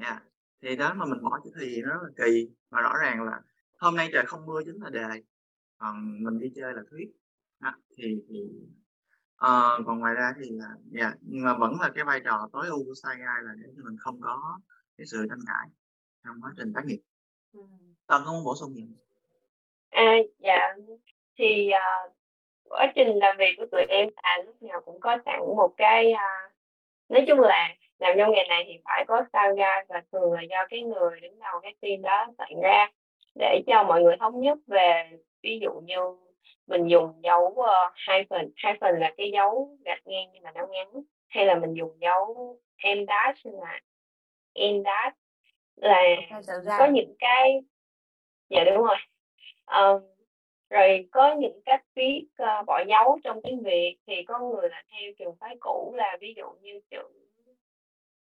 Yeah. 0.02 0.24
Thì 0.62 0.76
đó 0.76 0.94
mà 0.94 1.06
mình 1.06 1.24
bỏ 1.24 1.40
chữ 1.44 1.52
thì 1.60 1.82
nó 1.82 1.94
rất 1.94 2.00
là 2.04 2.10
kỳ, 2.26 2.50
mà 2.72 2.82
rõ 2.82 2.94
ràng 3.02 3.24
là 3.24 3.42
hôm 3.80 3.96
nay 3.96 4.10
trời 4.14 4.26
không 4.26 4.46
mưa 4.46 4.62
chính 4.66 4.84
là 4.84 4.90
đề, 4.90 5.22
còn 5.78 6.24
mình 6.24 6.40
đi 6.40 6.52
chơi 6.56 6.74
là 6.74 6.82
thuyết. 6.92 7.12
Đó, 7.60 7.74
thì 7.98 8.24
thì 8.30 8.40
ờ, 9.36 9.80
còn 9.86 10.00
ngoài 10.00 10.14
ra 10.14 10.34
thì 10.42 10.50
là 10.52 10.68
yeah, 10.94 11.14
nhưng 11.22 11.44
mà 11.44 11.58
vẫn 11.58 11.80
là 11.82 11.92
cái 11.96 12.04
vai 12.04 12.22
trò 12.26 12.50
tối 12.54 12.68
ưu 12.68 12.86
của 12.86 12.94
Sai 13.04 13.16
Guy 13.16 13.48
là 13.48 13.54
để 13.58 13.70
cho 13.78 13.84
mình 13.84 13.98
không 14.00 14.22
có 14.22 14.60
cái 14.98 15.08
sự 15.08 15.26
tranh 15.30 15.40
cãi 15.48 15.68
trong 16.24 16.42
quá 16.42 16.54
trình 16.58 16.74
tác 16.74 16.86
nghiệp. 16.86 17.00
Tân 18.08 18.22
có 18.26 18.32
muốn 18.32 18.44
bổ 18.44 18.56
sung 18.56 18.74
gì? 18.74 18.88
À, 19.90 20.12
dạ, 20.40 20.60
thì, 21.38 21.70
à, 21.70 21.86
quá 22.70 22.92
trình 22.96 23.08
làm 23.20 23.38
việc 23.38 23.56
của 23.58 23.66
tụi 23.72 23.86
em 23.90 24.10
là 24.24 24.44
lúc 24.46 24.64
nào 24.64 24.82
cũng 24.82 25.00
có 25.00 25.18
sẵn 25.26 25.40
một 25.40 25.74
cái, 25.78 26.12
a 26.12 26.50
nói 27.10 27.26
chung 27.28 27.40
là 27.40 27.76
làm 28.00 28.16
trong 28.18 28.32
nghề 28.32 28.44
này 28.50 28.64
thì 28.68 28.74
phải 28.86 29.06
có 29.08 29.24
sao 29.34 29.56
ra 29.56 29.84
và 29.90 30.02
thường 30.12 30.32
là 30.34 30.42
do 30.42 30.66
cái 30.70 30.82
người 30.82 31.20
đứng 31.20 31.40
đầu 31.40 31.60
cái 31.64 31.76
team 31.82 32.02
đó 32.02 32.28
soạn 32.38 32.62
ra 32.64 32.88
để 33.36 33.62
cho 33.68 33.84
mọi 33.84 34.02
người 34.02 34.16
thống 34.20 34.42
nhất 34.42 34.58
về 34.68 35.10
ví 35.44 35.60
dụ 35.62 35.72
như 35.84 36.18
mình 36.68 36.88
dùng 36.88 37.14
dấu, 37.24 37.54
ơ, 37.56 37.92
hyphen, 38.08 38.52
hyphen 38.64 38.96
là 39.00 39.14
cái 39.18 39.32
dấu 39.32 39.78
gạch 39.86 40.08
ngang 40.08 40.30
nhưng 40.34 40.44
mà 40.44 40.52
nó 40.56 40.68
ngắn, 40.68 40.88
hay 41.28 41.46
là 41.46 41.56
mình 41.56 41.74
dùng 41.74 41.98
dấu 42.02 42.58
em 42.78 43.06
dash 43.08 43.46
là 43.46 43.80
en 44.54 44.84
dash 44.84 45.18
là 45.76 46.04
có 46.78 46.86
những 46.86 47.16
cái 47.20 47.62
dạ, 48.50 48.64
đúng 48.64 48.84
rồi. 48.84 48.98
Ờ, 49.66 50.02
rồi 50.70 51.08
có 51.12 51.36
những 51.40 51.62
cách 51.66 51.84
viết, 51.96 52.28
uh, 52.44 52.66
bỏ 52.66 52.84
dấu 52.88 53.20
trong 53.24 53.42
tiếng 53.44 53.64
Việt 53.64 53.98
thì 54.08 54.14
có 54.28 54.40
người 54.40 54.70
là 54.70 54.84
theo 54.92 55.12
trường 55.20 55.36
phái 55.36 55.58
cũ 55.60 55.94
là 55.98 56.18
ví 56.22 56.34
dụ 56.38 56.46
như 56.62 56.80
chữ 56.92 56.98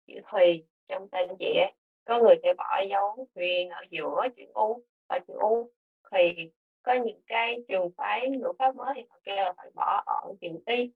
chữ 0.07 0.15
Thùy 0.31 0.65
trong 0.89 1.09
tên 1.09 1.29
chị 1.39 1.55
ấy, 1.59 1.73
có 2.05 2.19
người 2.19 2.35
sẽ 2.43 2.55
bỏ 2.55 2.83
dấu 2.91 3.27
huyền 3.35 3.71
ở 3.71 3.81
giữa 3.91 4.29
chữ 4.37 4.45
U 4.55 4.83
và 5.09 5.19
chữ 5.29 5.35
U. 5.35 5.71
Thì 6.13 6.51
có 6.83 6.95
những 6.95 7.21
cái 7.27 7.57
trường 7.69 7.91
phái 7.97 8.31
ngữ 8.31 8.53
pháp 8.59 8.77
mới 8.77 8.93
thì 8.97 9.03
họ 9.11 9.19
kêu 9.25 9.37
là 9.37 9.53
phải 9.57 9.71
bỏ 9.75 10.03
ở 10.07 10.35
chữ 10.41 10.49
Y. 10.67 10.91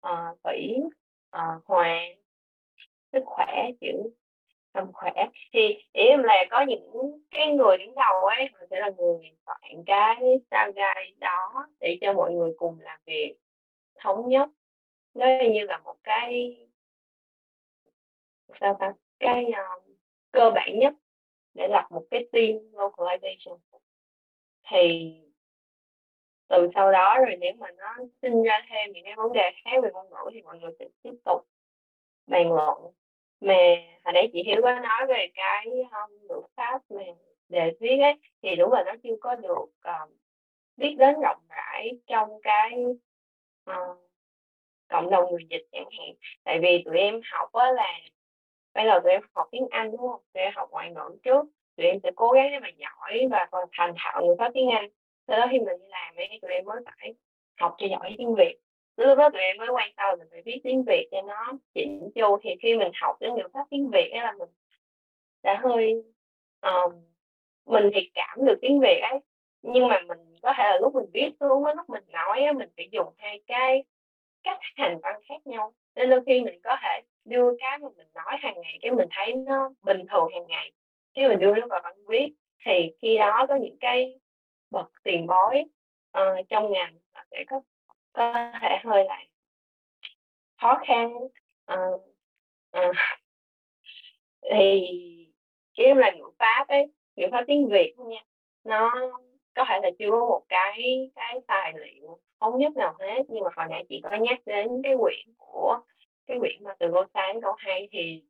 Ờ, 0.00 0.36
Thủy, 0.44 0.76
uh, 1.36 1.64
Hoàng, 1.64 2.18
sức 3.12 3.22
khỏe, 3.26 3.70
chữ 3.80 4.10
Tâm 4.76 4.92
khỏe. 4.92 5.12
Thì 5.52 5.60
ý 5.92 6.04
em 6.06 6.22
là 6.22 6.44
có 6.50 6.64
những 6.68 7.20
cái 7.30 7.52
người 7.52 7.78
đứng 7.78 7.94
đầu 7.94 8.24
ấy, 8.24 8.48
họ 8.52 8.66
sẽ 8.70 8.80
là 8.80 8.90
người 8.96 9.30
soạn 9.46 9.84
cái 9.86 10.16
sao 10.50 10.72
gai 10.72 11.14
đó 11.18 11.66
để 11.80 11.98
cho 12.00 12.12
mọi 12.12 12.32
người 12.32 12.52
cùng 12.56 12.80
làm 12.80 13.00
việc 13.06 13.36
thống 14.00 14.28
nhất. 14.28 14.48
Nó 15.14 15.26
như 15.52 15.66
là 15.66 15.78
một 15.78 15.96
cái 16.02 16.56
sao 18.60 18.76
ta? 18.80 18.92
Cái, 19.18 19.44
uh, 19.44 19.82
cơ 20.32 20.50
bản 20.54 20.78
nhất 20.78 20.94
để 21.54 21.68
lập 21.68 21.86
một 21.90 22.04
cái 22.10 22.28
team 22.32 22.56
localization. 22.72 23.58
Thì 24.70 25.12
từ 26.48 26.68
sau 26.74 26.92
đó 26.92 27.18
rồi 27.26 27.36
nếu 27.40 27.52
mà 27.58 27.70
nó 27.70 27.96
sinh 28.22 28.42
ra 28.42 28.66
thêm 28.70 28.92
những 28.92 29.04
cái 29.04 29.14
vấn 29.16 29.32
đề 29.32 29.50
khác 29.64 29.70
về 29.82 29.90
ngôn 29.92 30.10
ngữ 30.10 30.30
thì 30.32 30.42
mọi 30.42 30.58
người 30.58 30.72
sẽ 30.78 30.84
tiếp 31.02 31.14
tục 31.24 31.46
bàn 32.26 32.52
luận. 32.52 32.92
Mà 33.40 33.54
hồi 34.04 34.12
nãy 34.12 34.30
chị 34.32 34.42
Hiếu 34.46 34.60
có 34.62 34.72
nói 34.80 35.06
về 35.08 35.26
cái, 35.34 35.66
um, 35.66 36.26
ngữ 36.28 36.40
pháp 36.56 36.80
mà 36.90 37.02
đề 37.48 37.72
viết 37.80 37.96
ấy, 38.02 38.14
thì 38.42 38.56
đúng 38.56 38.72
là 38.72 38.82
nó 38.86 38.92
chưa 39.02 39.16
có 39.20 39.34
được, 39.34 39.66
um, 39.84 40.16
biết 40.76 40.94
đến 40.98 41.14
rộng 41.22 41.40
rãi 41.48 41.90
trong 42.06 42.30
cái, 42.42 42.72
uh, 43.70 43.98
cộng 44.88 45.10
đồng 45.10 45.30
người 45.30 45.46
dịch 45.50 45.66
chẳng 45.72 45.88
hạn. 45.98 46.14
Tại 46.44 46.58
vì 46.62 46.82
tụi 46.84 46.98
em 46.98 47.20
học 47.32 47.52
á 47.52 47.72
là 47.72 48.00
bây 48.74 48.84
giờ 48.86 49.00
tụi 49.02 49.12
em 49.12 49.22
học 49.34 49.48
tiếng 49.50 49.66
Anh, 49.70 49.90
đúng 49.90 50.00
không 50.00 50.22
Tụi 50.34 50.42
em 50.42 50.52
học 50.56 50.68
ngoại 50.70 50.90
ngữ 50.90 51.18
trước, 51.24 51.46
tụi 51.76 51.86
em 51.86 51.98
sẽ 52.02 52.10
cố 52.16 52.30
gắng 52.32 52.48
để 52.52 52.58
mà 52.60 52.68
giỏi 52.76 53.28
và 53.30 53.48
còn 53.50 53.68
thành 53.72 53.94
thạo 53.98 54.26
người 54.26 54.36
pháp 54.38 54.50
tiếng 54.54 54.70
Anh. 54.70 54.88
Sau 55.28 55.38
đó 55.40 55.46
khi 55.50 55.58
mình 55.58 55.78
đi 55.80 55.86
làm 55.88 56.16
ấy, 56.16 56.38
tụi 56.42 56.50
em 56.50 56.64
mới 56.64 56.80
phải 56.86 57.14
học 57.60 57.74
cho 57.78 57.86
giỏi 57.90 58.14
tiếng 58.18 58.34
Việt. 58.34 58.56
Lúc 58.96 59.18
đó 59.18 59.30
tụi 59.30 59.42
em 59.42 59.56
mới 59.56 59.68
quan 59.68 59.90
tâm 59.96 60.18
là 60.18 60.24
phải 60.30 60.42
viết 60.42 60.60
tiếng 60.64 60.84
Việt 60.84 61.08
cho 61.10 61.22
nó 61.22 61.52
chỉnh 61.74 62.10
chu. 62.14 62.38
Thì 62.42 62.50
khi 62.62 62.76
mình 62.76 62.92
học 63.00 63.16
cái 63.20 63.30
ngữ 63.30 63.48
pháp 63.52 63.64
tiếng 63.70 63.90
Việt 63.90 64.10
ấy 64.12 64.20
là 64.20 64.32
mình 64.38 64.48
đã 65.42 65.60
hơi, 65.62 65.92
um, 66.60 66.92
mình 67.66 67.90
thì 67.94 68.10
cảm 68.14 68.44
được 68.44 68.58
tiếng 68.60 68.80
Việt 68.80 69.00
ấy, 69.00 69.18
nhưng 69.62 69.88
mà 69.88 70.00
mình 70.08 70.18
có 70.42 70.52
thể 70.56 70.64
là 70.64 70.78
lúc 70.80 70.94
mình 70.94 71.10
viết 71.12 71.30
xuống 71.40 71.64
á, 71.64 71.72
lúc 71.76 71.88
mình 71.88 72.02
nói 72.12 72.42
á, 72.42 72.52
mình 72.52 72.68
phải 72.76 72.88
dùng 72.92 73.08
hai 73.18 73.40
cái 73.46 73.84
cách 74.42 74.58
hành 74.76 74.98
văn 75.02 75.14
khác 75.28 75.46
nhau. 75.46 75.72
Nên 75.94 76.10
đôi 76.10 76.20
khi 76.26 76.40
mình 76.40 76.60
có 76.64 76.76
thể 76.82 77.00
đưa 77.24 77.50
cái 77.58 77.78
mà 77.78 77.88
mình 77.96 78.06
nói 78.14 78.36
hàng 78.40 78.54
ngày, 78.62 78.78
cái 78.82 78.90
mình 78.90 79.08
thấy 79.10 79.34
nó 79.34 79.70
bình 79.82 80.04
thường 80.10 80.28
hàng 80.32 80.46
ngày, 80.46 80.72
khi 81.16 81.28
mình 81.28 81.38
đưa 81.38 81.54
nó 81.54 81.66
vào 81.66 81.80
văn 81.84 81.94
viết. 82.08 82.28
Thì 82.64 82.90
khi 83.02 83.18
đó 83.18 83.46
có 83.48 83.56
những 83.56 83.76
cái 83.80 84.18
bậc 84.70 84.86
tiền 85.02 85.26
bối, 85.26 85.64
uh, 86.18 86.48
trong 86.48 86.72
ngành 86.72 86.98
sẽ 87.30 87.44
có 87.46 87.60
có 88.16 88.50
thể 88.62 88.78
hơi 88.84 89.04
là 89.04 89.18
khó 90.60 90.78
khăn, 90.86 91.12
ờ, 91.64 91.76
ờ. 92.70 92.92
Thì 94.52 94.90
cái 95.76 95.94
là 95.94 96.10
ngữ 96.10 96.24
pháp 96.38 96.68
ấy, 96.68 96.86
ngữ 97.16 97.26
pháp 97.32 97.44
tiếng 97.46 97.68
Việt 97.68 97.94
nha, 97.98 98.20
nó 98.64 98.92
có 99.54 99.64
thể 99.68 99.80
là 99.82 99.90
chưa 99.98 100.10
có 100.10 100.20
một 100.20 100.42
cái 100.48 101.10
cái 101.14 101.40
tài 101.46 101.72
liệu 101.76 102.18
thống 102.40 102.58
nhất 102.58 102.76
nào 102.76 102.94
hết, 103.00 103.22
nhưng 103.28 103.44
mà 103.44 103.50
hồi 103.56 103.66
nãy 103.70 103.84
chị 103.88 104.00
có 104.02 104.16
nhắc 104.16 104.38
đến 104.46 104.68
cái 104.84 104.94
quyển 105.00 105.34
của 105.38 105.80
cái 106.26 106.38
quyển 106.40 106.64
mà 106.64 106.74
Từ 106.78 106.88
Ngôn 106.90 107.06
Sáng 107.14 107.40
Câu 107.42 107.54
Hay 107.58 107.88
thì 107.92 108.22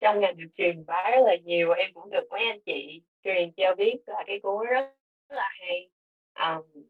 trong 0.00 0.20
ngành 0.20 0.36
được 0.36 0.48
truyền 0.56 0.86
bá 0.86 1.10
rất 1.10 1.22
là 1.26 1.36
nhiều, 1.44 1.72
em 1.72 1.90
cũng 1.94 2.10
được 2.10 2.26
mấy 2.30 2.44
anh 2.46 2.60
chị 2.66 3.02
truyền 3.24 3.52
cho 3.56 3.74
biết 3.74 3.96
là 4.06 4.24
cái 4.26 4.40
cuốn 4.42 4.66
rất 4.66 4.92
là 5.28 5.50
hay. 5.60 5.90
um, 6.34 6.84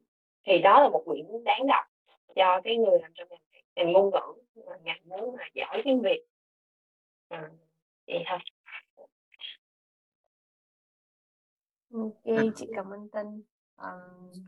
thì 0.47 0.59
đó 0.59 0.83
là 0.83 0.89
một 0.89 1.03
quyển 1.07 1.45
đáng 1.45 1.67
đọc 1.67 1.85
cho 2.37 2.61
cái 2.65 2.77
người 2.77 2.99
làm 3.03 3.13
trong 3.15 3.29
ngành 3.31 3.41
ngành 3.77 3.93
ngôn 3.93 4.11
ngữ, 4.11 4.63
mà 4.67 4.77
ngành 4.83 5.01
muốn 5.05 5.37
mà 5.37 5.45
giỏi 5.55 5.83
tiếng 5.85 6.03
Việt. 6.03 6.25
Ờ, 7.29 7.51
vậy 8.07 8.25
thôi. 8.27 8.39
OK, 11.93 12.55
chị 12.57 12.67
cảm 12.77 12.91
ơn 12.91 13.09
Tân. 13.13 13.43
Ờ, 13.77 14.01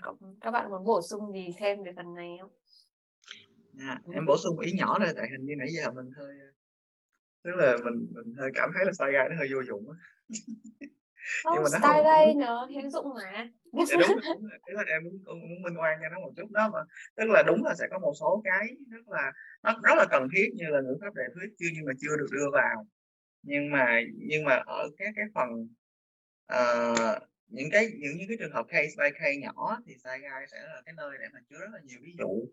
cộng 0.03 0.37
các 0.41 0.51
bạn 0.51 0.70
muốn 0.70 0.85
bổ 0.85 1.03
sung 1.03 1.32
gì 1.32 1.49
thêm 1.59 1.82
về 1.82 1.93
phần 1.97 2.14
này 2.14 2.37
không? 2.41 2.51
À, 3.78 4.01
em 4.12 4.26
bổ 4.26 4.37
sung 4.37 4.59
ý 4.59 4.72
nhỏ 4.72 4.99
thôi, 4.99 5.09
tại 5.16 5.26
hình 5.30 5.47
như 5.47 5.55
nãy 5.59 5.68
giờ 5.70 5.91
mình 5.91 6.11
hơi 6.16 6.35
tức 7.45 7.51
là 7.57 7.76
mình 7.85 8.07
mình 8.11 8.35
hơi 8.39 8.51
cảm 8.55 8.70
thấy 8.74 8.85
là 8.85 8.93
Sai 8.93 9.12
Guy 9.12 9.18
nó 9.30 9.37
hơi 9.39 9.49
vô 9.53 9.62
dụng 9.62 9.91
á. 9.91 9.97
Không, 11.43 11.55
Nhưng 11.55 11.62
mà 11.62 11.68
nó 11.72 11.79
style 11.79 12.03
hông 12.03 12.05
đây 12.05 12.35
nó 12.35 12.66
hữu 12.66 12.91
dụng 12.91 13.07
mà. 13.14 13.49
Đúng 13.72 13.85
ý 14.66 14.72
là 14.75 14.83
em 14.89 15.03
muốn 15.05 15.62
minh 15.62 15.77
oan 15.81 15.99
cho 16.03 16.09
nó 16.09 16.20
một 16.20 16.33
chút 16.37 16.51
đó 16.51 16.70
mà. 16.72 16.79
Tức 17.16 17.25
là 17.29 17.43
đúng 17.47 17.64
là 17.64 17.75
sẽ 17.79 17.85
có 17.91 17.99
một 17.99 18.12
số 18.20 18.43
cái 18.45 18.68
rất 18.91 19.09
là 19.09 19.33
nó 19.62 19.72
rất 19.85 19.95
là 19.97 20.07
cần 20.11 20.29
thiết 20.37 20.49
như 20.55 20.64
là 20.68 20.81
ngữ 20.81 20.97
pháp 21.01 21.14
đề 21.14 21.22
thuyết 21.35 21.49
chưa 21.59 21.66
nhưng 21.75 21.85
mà 21.85 21.93
chưa 22.01 22.16
được 22.18 22.27
đưa 22.33 22.51
vào. 22.53 22.87
Nhưng 23.43 23.70
mà 23.70 24.01
nhưng 24.14 24.45
mà 24.45 24.55
ở 24.66 24.91
các 24.99 25.12
cái 25.16 25.25
phần, 25.35 25.49
ờ, 26.47 26.95
những 27.49 27.68
cái 27.72 27.87
những 28.01 28.16
những 28.18 28.29
cái 28.29 28.37
trường 28.41 28.53
hợp 28.53 28.66
case 28.68 28.91
by 28.99 29.11
case 29.20 29.37
nhỏ 29.43 29.79
thì 29.87 29.95
Sai 30.05 30.18
Guy 30.20 30.47
sẽ 30.53 30.59
là 30.62 30.83
cái 30.87 30.95
nơi 30.97 31.11
để 31.20 31.27
mà 31.35 31.41
chứa 31.51 31.59
rất 31.61 31.68
là 31.72 31.81
nhiều 31.85 31.99
ví 32.03 32.14
dụ, 32.18 32.49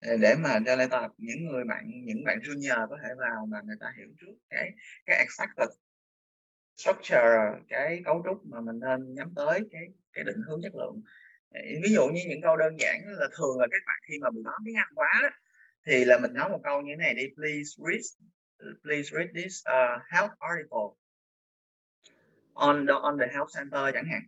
ờ, 0.00 0.16
để 0.16 0.34
mà 0.44 0.58
cho 0.66 0.76
nên 0.76 0.90
là 0.90 1.08
những 1.18 1.44
người 1.46 1.64
bạn 1.64 1.84
những 2.04 2.24
bạn 2.24 2.38
junior 2.38 2.88
có 2.90 2.98
thể 3.02 3.08
vào 3.18 3.46
mà 3.46 3.58
người 3.66 3.76
ta 3.80 3.92
hiểu 3.98 4.08
trước 4.20 4.34
cái 4.50 4.70
cái 5.06 5.16
expected 5.18 5.68
structure, 6.76 7.52
cái 7.68 8.02
cấu 8.04 8.22
trúc 8.24 8.46
mà 8.46 8.60
mình 8.60 8.80
nên 8.80 9.14
nhắm 9.14 9.32
tới 9.36 9.60
cái 9.70 9.82
cái 10.12 10.24
định 10.24 10.42
hướng 10.48 10.60
chất 10.62 10.74
lượng. 10.74 11.02
Ờ, 11.50 11.60
ví 11.82 11.94
dụ 11.94 12.06
như 12.08 12.20
những 12.28 12.42
câu 12.42 12.56
đơn 12.56 12.80
giản 12.80 13.00
là 13.06 13.28
thường 13.38 13.58
là 13.60 13.66
các 13.70 13.82
bạn 13.86 14.00
khi 14.08 14.18
mà 14.20 14.30
bị 14.30 14.40
nói 14.44 14.54
tiếng 14.64 14.76
Anh 14.76 14.92
quá 14.94 15.20
đó, 15.22 15.28
thì 15.86 16.04
là 16.04 16.18
mình 16.18 16.32
nói 16.34 16.48
một 16.50 16.60
câu 16.64 16.82
như 16.82 16.92
thế 16.92 16.96
này 16.96 17.14
đi: 17.14 17.22
"Please 17.36 17.70
read 17.88 18.04
please 18.82 19.10
read 19.16 19.28
this, 19.34 19.62
uh, 19.68 20.02
health 20.12 20.32
article 20.38 20.88
on 22.54 22.86
the 22.86 22.92
on 23.02 23.18
the 23.18 23.26
health 23.26 23.48
center" 23.56 23.94
chẳng 23.94 24.06
hạn. 24.12 24.22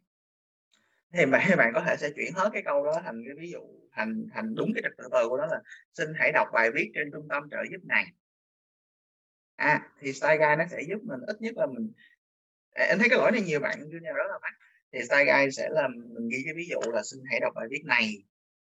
Thì 1.13 1.27
bạn 1.27 1.51
bạn 1.57 1.73
có 1.75 1.83
thể 1.87 1.97
sẽ 1.97 2.11
chuyển 2.17 2.33
hết 2.35 2.51
cái 2.53 2.63
câu 2.63 2.85
đó 2.85 3.01
thành 3.05 3.23
cái 3.27 3.35
ví 3.39 3.51
dụ, 3.51 3.61
thành 3.93 4.27
thành 4.35 4.55
đúng 4.55 4.73
cái 4.75 4.83
trật 4.83 4.93
tự 4.99 5.05
từ 5.13 5.29
của 5.29 5.37
nó 5.37 5.47
là 5.47 5.61
"Xin 5.95 6.09
hãy 6.17 6.33
đọc 6.33 6.49
bài 6.53 6.71
viết 6.71 6.91
trên 6.95 7.11
trung 7.13 7.29
tâm 7.29 7.51
trợ 7.51 7.59
giúp 7.71 7.85
này." 7.85 8.05
À, 9.57 9.89
thì 10.01 10.13
style 10.13 10.37
guide 10.37 10.57
nó 10.57 10.65
sẽ 10.71 10.83
giúp 10.89 10.99
mình 11.03 11.21
ít 11.27 11.37
nhất 11.41 11.55
là 11.57 11.67
mình 11.67 11.93
em 12.89 12.99
thấy 12.99 13.09
cái 13.09 13.19
lỗi 13.19 13.33
này 13.33 13.41
nhiều 13.41 13.61
bạn 13.61 13.79
junior 13.81 14.15
rất 14.15 14.25
là 14.29 14.39
mắc, 14.43 14.53
thì 14.93 14.99
Sai 15.09 15.25
Guy 15.25 15.51
sẽ 15.53 15.69
là 15.71 15.89
mình 15.89 16.29
ghi 16.29 16.39
cái 16.45 16.55
ví 16.57 16.67
dụ 16.71 16.81
là 16.93 17.03
"Xin 17.03 17.21
hãy 17.31 17.41
đọc 17.41 17.53
bài 17.57 17.67
viết 17.71 17.83
này 17.85 18.13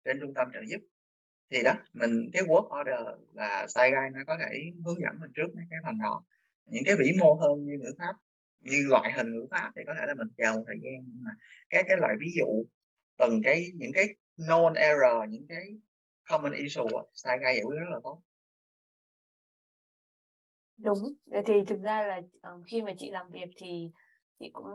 trên 0.04 0.20
trung 0.20 0.34
tâm 0.34 0.48
trợ 0.54 0.60
giúp." 0.68 0.78
Thì 1.50 1.62
đó, 1.62 1.74
mình 1.92 2.30
cái 2.32 2.42
work 2.42 2.80
order 2.80 3.20
là 3.34 3.66
Sai 3.68 3.90
Guy 3.90 4.10
nó 4.14 4.20
có 4.26 4.38
thể 4.40 4.72
hướng 4.84 5.00
dẫn 5.00 5.20
mình 5.20 5.30
trước 5.34 5.48
mấy 5.56 5.64
cái 5.70 5.78
phần 5.84 5.98
đó. 6.02 6.24
Những 6.66 6.82
cái 6.86 6.96
vĩ 6.98 7.12
mô 7.20 7.34
hơn 7.34 7.64
như 7.66 7.72
ngữ 7.80 7.92
pháp, 7.98 8.14
như 8.60 8.86
loại 8.88 9.12
hình 9.12 9.32
ngữ 9.34 9.46
pháp 9.50 9.72
thì 9.76 9.82
có 9.86 9.94
thể 9.98 10.06
là 10.06 10.14
mình 10.14 10.28
chờ 10.36 10.52
một 10.52 10.64
thời 10.66 10.76
gian, 10.82 10.94
nhưng 11.06 11.24
mà 11.24 11.30
các 11.70 11.84
cái 11.88 11.96
loại 11.96 12.14
ví 12.20 12.28
dụ, 12.38 12.64
từng 13.18 13.40
cái 13.44 13.66
những 13.74 13.92
cái 13.94 14.08
known 14.38 14.74
error, 14.74 15.30
những 15.30 15.46
cái 15.48 15.64
common 16.30 16.52
issue 16.52 16.84
á, 16.96 17.02
Sai 17.14 17.38
Guy 17.38 17.44
giải 17.54 17.62
quyết 17.64 17.76
rất 17.80 17.90
là 17.90 18.00
tốt. 18.04 18.22
đúng 20.76 20.98
thì 21.46 21.54
thực 21.66 21.80
ra 21.82 22.02
là 22.06 22.20
um, 22.42 22.62
khi 22.70 22.82
mà 22.82 22.92
chị 22.98 23.10
làm 23.10 23.30
việc 23.30 23.48
thì 23.56 23.90
chị 24.38 24.50
cũng 24.52 24.66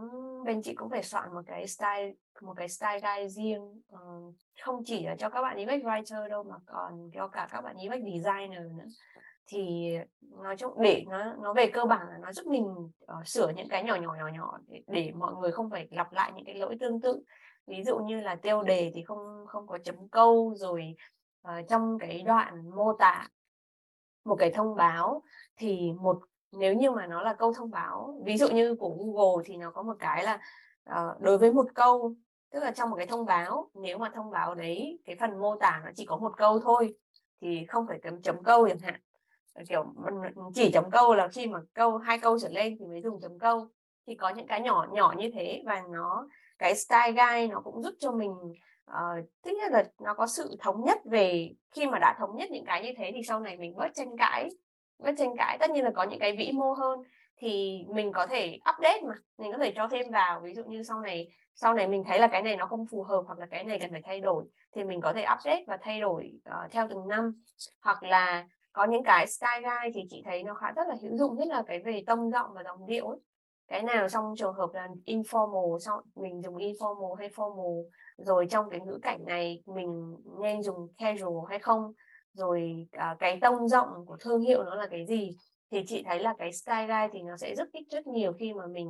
bên 0.46 0.62
chị 0.62 0.74
cũng 0.76 0.90
phải 0.90 1.04
soạn 1.04 1.34
một 1.34 1.42
cái 1.46 1.68
style 1.68 2.14
một 2.42 2.54
cái 2.58 2.70
style 2.70 3.00
guide 3.00 3.28
riêng. 3.28 3.82
Uh, 3.94 4.36
không 4.62 4.84
chỉ 4.86 5.06
là 5.06 5.16
cho 5.16 5.30
các 5.30 5.42
bạn 5.42 5.58
UX 5.58 5.86
writer 5.86 6.30
đâu 6.30 6.44
mà 6.44 6.56
còn 6.66 7.10
cho 7.14 7.28
cả 7.28 7.48
các 7.52 7.62
bạn 7.62 7.76
UX 7.76 8.04
designer 8.14 8.72
nữa. 8.78 8.86
Thì 9.48 9.94
nói 10.22 10.58
chung 10.58 10.82
để 10.82 11.06
nó 11.08 11.34
nó 11.34 11.54
về 11.54 11.70
cơ 11.74 11.86
bản 11.86 12.08
là 12.10 12.18
nó 12.18 12.32
giúp 12.32 12.48
mình 12.48 12.66
uh, 12.66 13.28
sửa 13.28 13.50
những 13.56 13.70
cái 13.70 13.84
nhỏ 13.84 13.96
nhỏ 13.96 14.16
nhỏ 14.16 14.28
nhỏ 14.28 14.60
để, 14.68 14.84
để 14.88 15.12
mọi 15.16 15.34
người 15.36 15.52
không 15.52 15.70
phải 15.70 15.88
lặp 15.92 16.14
lại 16.14 16.32
những 16.36 16.46
cái 16.46 16.56
lỗi 16.56 16.78
tương 16.80 17.02
tự. 17.02 17.24
Ví 17.68 17.84
dụ 17.84 17.98
như 17.98 18.22
là 18.22 18.36
tiêu 18.36 18.64
đề 18.64 18.92
thì 18.96 19.04
không 19.04 19.46
không 19.48 19.68
có 19.68 19.78
chấm 19.84 20.10
câu 20.10 20.54
rồi 20.56 20.96
uh, 21.48 21.68
trong 21.70 21.98
cái 22.00 22.22
đoạn 22.22 22.70
mô 22.70 22.94
tả 22.94 23.30
một 24.26 24.36
cái 24.40 24.52
thông 24.52 24.76
báo 24.76 25.24
thì 25.58 25.92
một 25.92 26.20
nếu 26.52 26.74
như 26.74 26.92
mà 26.92 27.08
nó 27.08 27.22
là 27.22 27.34
câu 27.34 27.54
thông 27.54 27.72
báo 27.72 28.22
ví 28.26 28.38
dụ 28.38 28.50
như 28.50 28.76
của 28.76 28.90
Google 28.90 29.44
thì 29.46 29.58
nó 29.58 29.72
có 29.72 29.84
một 29.84 29.96
cái 30.00 30.24
là 30.24 30.40
uh, 30.90 31.22
đối 31.22 31.38
với 31.38 31.54
một 31.54 31.66
câu 31.74 32.16
tức 32.52 32.64
là 32.64 32.72
trong 32.72 32.90
một 32.90 32.96
cái 32.96 33.06
thông 33.06 33.26
báo 33.26 33.70
nếu 33.74 33.98
mà 33.98 34.10
thông 34.16 34.32
báo 34.32 34.56
đấy 34.56 35.00
cái 35.06 35.16
phần 35.20 35.40
mô 35.40 35.56
tả 35.56 35.82
nó 35.86 35.92
chỉ 35.96 36.06
có 36.06 36.18
một 36.18 36.32
câu 36.38 36.60
thôi 36.60 36.96
thì 37.42 37.66
không 37.66 37.86
phải 37.88 38.00
chấm 38.04 38.22
chấm 38.22 38.44
câu 38.44 38.68
chẳng 38.68 38.80
hạn. 38.80 39.02
Kiểu 39.70 39.86
chỉ 40.54 40.72
chấm 40.72 40.92
câu 40.92 41.16
là 41.16 41.28
khi 41.28 41.48
mà 41.48 41.60
câu 41.74 41.98
hai 41.98 42.20
câu 42.20 42.40
trở 42.40 42.50
lên 42.50 42.78
thì 42.80 42.86
mới 42.86 43.02
dùng 43.02 43.20
chấm 43.22 43.40
câu. 43.40 43.68
Thì 44.08 44.16
có 44.16 44.30
những 44.30 44.48
cái 44.48 44.62
nhỏ 44.62 44.88
nhỏ 44.92 45.14
như 45.18 45.32
thế 45.34 45.64
và 45.66 45.84
nó 45.90 46.28
cái 46.60 46.76
style 46.76 47.12
guide 47.12 47.48
nó 47.48 47.62
cũng 47.62 47.82
giúp 47.82 47.94
cho 48.00 48.12
mình 48.12 48.32
uh, 48.92 49.26
thứ 49.44 49.52
nhất 49.52 49.72
là 49.72 49.84
nó 50.02 50.14
có 50.14 50.28
sự 50.28 50.56
thống 50.60 50.84
nhất 50.86 50.98
về 51.06 51.52
khi 51.72 51.88
mà 51.88 52.00
đã 52.00 52.16
thống 52.20 52.36
nhất 52.36 52.52
những 52.52 52.66
cái 52.66 52.84
như 52.84 52.92
thế 52.98 53.12
thì 53.16 53.22
sau 53.28 53.40
này 53.40 53.58
mình 53.58 53.76
bớt 53.76 53.90
tranh 53.94 54.18
cãi 54.18 54.50
cái 55.04 55.14
tranh 55.18 55.36
cãi 55.38 55.58
tất 55.60 55.72
nhiên 55.72 55.84
là 55.84 55.92
có 55.96 56.04
những 56.04 56.20
cái 56.20 56.36
vĩ 56.38 56.52
mô 56.52 56.74
hơn 56.74 57.04
thì 57.38 57.84
mình 57.90 58.12
có 58.12 58.28
thể 58.28 58.60
update 58.70 59.02
mà 59.08 59.14
mình 59.38 59.52
có 59.52 59.58
thể 59.58 59.74
cho 59.76 59.88
thêm 59.88 60.12
vào. 60.12 60.40
Ví 60.40 60.54
dụ 60.54 60.64
như 60.64 60.84
sau 60.84 61.02
này 61.02 61.30
sau 61.54 61.74
này 61.74 61.88
mình 61.88 62.04
thấy 62.04 62.20
là 62.20 62.28
cái 62.28 62.42
này 62.42 62.58
nó 62.58 62.66
không 62.66 62.86
phù 62.92 63.04
hợp 63.04 63.24
hoặc 63.28 63.40
là 63.40 63.46
cái 63.52 63.64
này 63.64 63.80
cần 63.80 63.92
phải 63.92 64.02
thay 64.06 64.20
đổi 64.20 64.44
thì 64.76 64.84
mình 64.84 65.02
có 65.02 65.14
thể 65.14 65.22
update 65.22 65.64
và 65.68 65.78
thay 65.82 66.02
đổi 66.02 66.32
uh, 66.50 66.72
theo 66.72 66.88
từng 66.90 67.08
năm. 67.08 67.44
Hoặc 67.84 68.04
là 68.04 68.48
có 68.74 68.86
những 68.86 69.04
cái 69.04 69.28
style 69.28 69.62
guide 69.62 69.92
thì 69.94 70.08
chị 70.10 70.22
thấy 70.26 70.44
nó 70.44 70.54
khá 70.54 70.72
rất 70.72 70.88
là 70.88 70.96
hữu 71.02 71.18
dụng 71.18 71.36
nhất 71.36 71.48
là 71.48 71.64
cái 71.68 71.80
về 71.80 72.04
tông 72.08 72.32
giọng 72.32 72.52
và 72.54 72.64
dòng 72.64 72.88
điệu 72.88 73.08
ấy. 73.08 73.18
Cái 73.68 73.84
nào 73.84 74.10
trong 74.10 74.34
trường 74.38 74.54
hợp 74.54 74.70
là 74.74 74.88
informal 75.06 75.80
sau 75.80 76.02
mình 76.16 76.42
dùng 76.42 76.56
informal 76.56 77.14
hay 77.14 77.30
formal 77.30 77.84
rồi 78.18 78.48
trong 78.50 78.70
cái 78.70 78.80
ngữ 78.80 79.00
cảnh 79.02 79.20
này 79.26 79.64
mình 79.66 80.16
nên 80.42 80.64
dùng 80.64 80.88
casual 80.98 81.50
hay 81.50 81.60
không? 81.60 81.94
Rồi 82.34 82.88
à, 82.92 83.16
cái 83.20 83.38
tông 83.42 83.68
giọng 83.68 84.06
của 84.06 84.18
thương 84.20 84.42
hiệu 84.42 84.64
nó 84.64 84.76
là 84.76 84.88
cái 84.88 85.06
gì? 85.06 85.32
Thì 85.72 85.84
chị 85.88 86.04
thấy 86.06 86.20
là 86.20 86.34
cái 86.38 86.54
style 86.54 86.88
guide 86.88 87.10
thì 87.14 87.22
nó 87.22 87.38
sẽ 87.38 87.56
giúp 87.56 87.68
ích 87.74 87.88
rất 87.92 88.08
nhiều 88.08 88.34
khi 88.34 88.54
mà 88.54 88.68
mình 88.68 88.90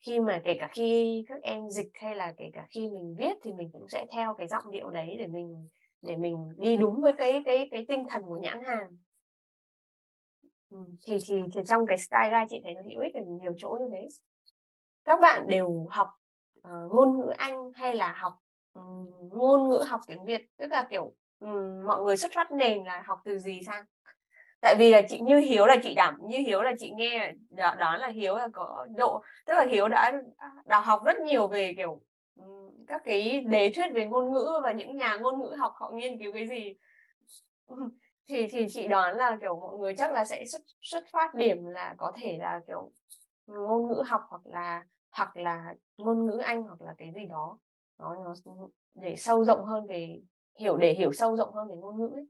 khi 0.00 0.20
mà 0.20 0.42
kể 0.44 0.56
cả 0.60 0.68
khi 0.72 1.24
các 1.28 1.42
em 1.42 1.70
dịch 1.70 1.90
hay 1.94 2.16
là 2.16 2.34
kể 2.36 2.50
cả 2.52 2.66
khi 2.70 2.88
mình 2.88 3.14
viết 3.18 3.36
thì 3.42 3.52
mình 3.52 3.70
cũng 3.72 3.88
sẽ 3.88 4.06
theo 4.12 4.34
cái 4.34 4.48
giọng 4.48 4.70
điệu 4.70 4.90
đấy 4.90 5.16
để 5.18 5.26
mình 5.26 5.68
để 6.02 6.16
mình 6.16 6.48
đi 6.56 6.76
đúng 6.76 7.00
với 7.00 7.12
cái 7.18 7.42
cái 7.44 7.68
cái 7.70 7.84
tinh 7.88 8.04
thần 8.10 8.22
của 8.22 8.38
nhãn 8.38 8.64
hàng. 8.64 8.96
Ừ, 10.70 10.78
thì, 11.06 11.18
thì 11.28 11.42
thì 11.54 11.60
trong 11.68 11.86
cái 11.86 11.98
style 11.98 12.30
guide 12.30 12.46
chị 12.50 12.60
thấy 12.64 12.74
nó 12.74 12.80
hữu 12.82 13.00
ích 13.00 13.14
ở 13.14 13.20
nhiều 13.24 13.52
chỗ 13.58 13.78
như 13.80 13.88
thế. 13.92 14.08
Các 15.04 15.20
bạn 15.20 15.46
đều 15.48 15.86
học 15.90 16.08
uh, 16.58 16.92
ngôn 16.92 17.18
ngữ 17.18 17.32
Anh 17.36 17.72
hay 17.74 17.94
là 17.94 18.12
học 18.12 18.32
um, 18.72 19.10
ngôn 19.32 19.68
ngữ 19.68 19.84
học 19.88 20.00
tiếng 20.06 20.24
Việt 20.24 20.46
tức 20.56 20.66
là 20.70 20.86
kiểu 20.90 21.14
mọi 21.86 22.02
người 22.04 22.16
xuất 22.16 22.32
phát 22.34 22.52
nền 22.52 22.84
là 22.84 23.02
học 23.06 23.20
từ 23.24 23.38
gì 23.38 23.60
sang 23.66 23.84
tại 24.60 24.74
vì 24.78 24.90
là 24.90 25.02
chị 25.08 25.20
như 25.20 25.38
hiếu 25.38 25.66
là 25.66 25.76
chị 25.82 25.94
đảm 25.94 26.18
như 26.22 26.38
hiếu 26.38 26.62
là 26.62 26.72
chị 26.78 26.90
nghe 26.96 27.32
đó, 27.50 27.74
đó 27.78 27.96
là 27.96 28.08
hiếu 28.08 28.36
là 28.36 28.48
có 28.52 28.86
độ 28.96 29.22
tức 29.46 29.54
là 29.54 29.66
hiếu 29.70 29.88
đã 29.88 30.12
đã 30.64 30.80
học 30.80 31.04
rất 31.04 31.18
nhiều 31.18 31.48
về 31.48 31.74
kiểu 31.76 32.02
các 32.86 33.02
cái 33.04 33.40
đề 33.40 33.72
thuyết 33.74 33.92
về 33.94 34.06
ngôn 34.06 34.32
ngữ 34.32 34.60
và 34.62 34.72
những 34.72 34.96
nhà 34.96 35.16
ngôn 35.16 35.40
ngữ 35.40 35.54
học 35.58 35.72
họ 35.76 35.90
nghiên 35.90 36.18
cứu 36.18 36.32
cái 36.32 36.48
gì. 36.48 36.74
Thì 38.30 38.46
thì 38.50 38.66
chị 38.70 38.88
đoán 38.88 39.16
là 39.16 39.36
kiểu 39.40 39.60
mọi 39.60 39.78
người 39.78 39.94
chắc 39.96 40.12
là 40.12 40.24
sẽ 40.24 40.44
xuất 40.44 40.62
xuất 40.80 41.04
phát 41.12 41.34
điểm 41.34 41.66
là 41.66 41.94
có 41.98 42.12
thể 42.20 42.38
là 42.40 42.60
kiểu 42.66 42.92
ngôn 43.46 43.88
ngữ 43.88 44.02
học 44.06 44.22
hoặc 44.28 44.42
là 44.44 44.84
hoặc 45.10 45.36
là 45.36 45.74
ngôn 45.98 46.26
ngữ 46.26 46.38
anh 46.38 46.62
hoặc 46.62 46.80
là 46.80 46.94
cái 46.98 47.12
gì 47.14 47.26
đó. 47.26 47.58
Nó 47.98 48.14
nó 48.14 48.34
để 48.94 49.16
sâu 49.16 49.44
rộng 49.44 49.64
hơn 49.64 49.86
về 49.86 50.20
hiểu 50.58 50.76
để 50.76 50.94
hiểu 50.94 51.12
sâu 51.12 51.36
rộng 51.36 51.54
hơn 51.54 51.68
về 51.68 51.74
ngôn 51.76 51.96
ngữ 51.98 52.08
ấy. 52.14 52.26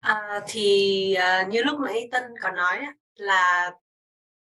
À, 0.00 0.40
thì 0.48 1.14
à, 1.14 1.48
như 1.50 1.62
lúc 1.62 1.80
nãy 1.80 2.08
Tân 2.12 2.22
có 2.42 2.50
nói 2.50 2.86
là 3.14 3.72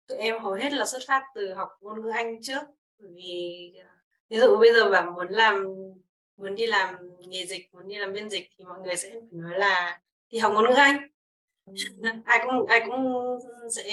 tụi 0.07 0.17
em 0.17 0.39
hầu 0.39 0.53
hết 0.53 0.73
là 0.73 0.86
xuất 0.86 1.01
phát 1.07 1.23
từ 1.36 1.53
học 1.53 1.69
ngôn 1.82 2.01
ngữ 2.01 2.09
Anh 2.09 2.41
trước. 2.41 2.61
Vì 2.99 3.73
ví 4.30 4.38
dụ 4.39 4.57
bây 4.57 4.73
giờ 4.73 4.89
bạn 4.89 5.13
muốn 5.13 5.27
làm 5.30 5.65
muốn 6.38 6.55
đi 6.55 6.67
làm 6.67 6.95
nghề 7.27 7.45
dịch 7.45 7.73
muốn 7.73 7.88
đi 7.88 7.95
làm 7.95 8.13
biên 8.13 8.30
dịch 8.30 8.49
thì 8.57 8.65
mọi 8.65 8.80
người 8.80 8.95
sẽ 8.95 9.13
nói 9.32 9.59
là 9.59 10.01
thì 10.30 10.38
học 10.38 10.51
ngôn 10.53 10.65
ngữ 10.65 10.75
Anh. 10.75 10.97
Ừ. 11.65 11.73
ai 12.25 12.39
cũng 12.45 12.65
ai 12.67 12.82
cũng 12.86 13.15
sẽ 13.71 13.84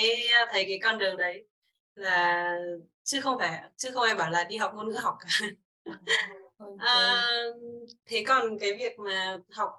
thấy 0.53 0.65
cái 0.69 0.79
con 0.83 0.99
đường 0.99 1.17
đấy. 1.17 1.47
Là 1.95 2.55
chứ 3.03 3.21
không 3.21 3.39
phải 3.39 3.63
chứ 3.77 3.91
không 3.95 4.03
ai 4.03 4.15
bảo 4.15 4.31
là 4.31 4.45
đi 4.45 4.57
học 4.57 4.73
ngôn 4.75 4.89
ngữ 4.89 4.97
học 5.03 5.17
cả 5.21 5.47
à, 6.79 7.23
thế 8.07 8.25
còn 8.27 8.59
cái 8.59 8.73
việc 8.73 8.99
mà 8.99 9.39
học 9.51 9.71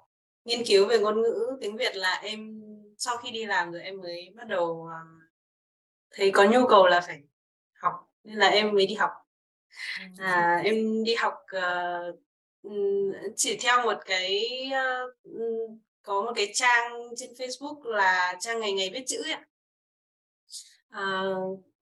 nghiên 0.44 0.64
cứu 0.66 0.86
về 0.86 0.98
ngôn 0.98 1.22
ngữ 1.22 1.56
tiếng 1.60 1.76
Việt 1.76 1.96
là 1.96 2.20
em 2.22 2.62
sau 2.96 3.16
khi 3.16 3.30
đi 3.30 3.46
làm 3.46 3.72
rồi 3.72 3.82
em 3.82 4.00
mới 4.00 4.32
bắt 4.34 4.48
đầu 4.48 4.88
thấy 6.10 6.30
có 6.30 6.44
nhu 6.44 6.66
cầu 6.66 6.86
là 6.86 7.00
phải 7.00 7.22
học 7.72 7.94
nên 8.24 8.36
là 8.36 8.48
em 8.48 8.74
mới 8.74 8.86
đi 8.86 8.94
học. 8.94 9.10
À, 10.18 10.60
em 10.64 11.04
đi 11.04 11.14
học 11.14 11.34
uh, 11.56 12.14
chỉ 13.36 13.56
theo 13.56 13.82
một 13.82 13.98
cái 14.06 14.42
uh, 14.66 15.14
có 16.02 16.22
một 16.22 16.32
cái 16.36 16.50
trang 16.54 16.92
trên 17.16 17.30
Facebook 17.32 17.82
là 17.84 18.36
trang 18.40 18.60
ngày 18.60 18.72
ngày 18.72 18.90
viết 18.92 19.04
chữ 19.06 19.22
ấy. 19.22 19.36
À, 20.90 21.22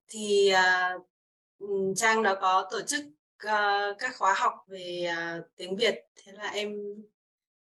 thì 0.08 0.52
uh, 0.52 1.96
trang 1.96 2.22
đó 2.22 2.34
có 2.40 2.68
tổ 2.70 2.80
chức 2.86 3.04
uh, 3.46 3.98
các 3.98 4.16
khóa 4.18 4.34
học 4.36 4.54
về 4.66 5.10
uh, 5.10 5.44
tiếng 5.56 5.76
Việt. 5.76 5.94
Thế 6.16 6.32
là 6.32 6.50
em 6.50 6.76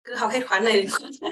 cứ 0.04 0.14
học 0.14 0.30
hết 0.32 0.40
khóa 0.48 0.60
này 0.60 0.86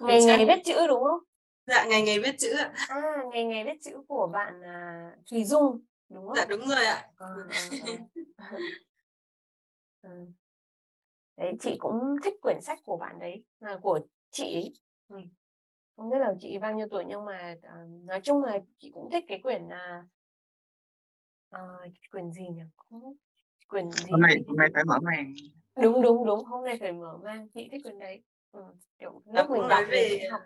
ngày 0.00 0.24
ngày 0.24 0.46
viết 0.46 0.62
chữ 0.64 0.86
đúng 0.88 1.04
không? 1.04 1.20
Dạ 1.66 1.84
ngày 1.84 2.02
ngày 2.02 2.20
viết 2.20 2.34
chữ 2.38 2.56
ạ. 2.56 2.72
À 2.88 3.02
ngày 3.32 3.44
ngày 3.44 3.64
viết 3.64 3.78
chữ 3.82 3.92
của 4.08 4.26
bạn 4.32 4.60
uh, 4.60 5.26
Thùy 5.30 5.44
Dung 5.44 5.80
đúng 6.08 6.26
không? 6.26 6.36
Dạ 6.36 6.44
đúng 6.44 6.68
rồi 6.68 6.84
ạ. 6.84 7.08
À, 7.16 7.26
à, 8.36 8.50
à. 10.02 10.10
đấy 11.36 11.52
chị 11.60 11.76
cũng 11.78 12.16
thích 12.24 12.34
quyển 12.42 12.60
sách 12.60 12.78
của 12.84 12.96
bạn 12.96 13.18
đấy 13.18 13.44
là 13.60 13.78
của 13.82 14.00
chị 14.30 14.54
ấy. 14.54 14.72
Ừ. 15.08 15.18
không 15.96 16.10
biết 16.10 16.18
là 16.18 16.34
chị 16.40 16.58
bao 16.58 16.74
nhiêu 16.74 16.86
tuổi 16.90 17.04
nhưng 17.08 17.24
mà 17.24 17.54
uh, 17.58 18.04
nói 18.04 18.20
chung 18.22 18.44
là 18.44 18.58
chị 18.78 18.90
cũng 18.94 19.10
thích 19.10 19.24
cái 19.28 19.40
quyển 19.42 19.66
uh, 19.66 20.04
uh, 21.56 21.92
quyển 22.10 22.32
gì 22.32 22.48
nhỉ? 22.48 22.62
Cũng 22.76 23.16
quyển 23.68 23.90
gì 23.90 24.10
hôm 24.10 24.20
nay 24.20 24.36
hôm 24.46 24.56
nay 24.56 24.68
phải 24.74 24.84
mở 24.84 24.98
màn. 25.02 25.34
Đúng 25.82 26.02
đúng 26.02 26.26
đúng 26.26 26.44
hôm 26.44 26.64
nay 26.64 26.76
phải 26.80 26.92
mở 26.92 27.18
mang 27.24 27.48
chị 27.54 27.68
thích 27.72 27.80
quyển 27.82 27.98
đấy. 27.98 28.22
Ừ. 28.52 28.62
kiểu 28.98 29.22
lúc 29.26 29.50
mình 29.50 29.68
đọc 29.68 29.84
về 29.90 30.28
học. 30.30 30.40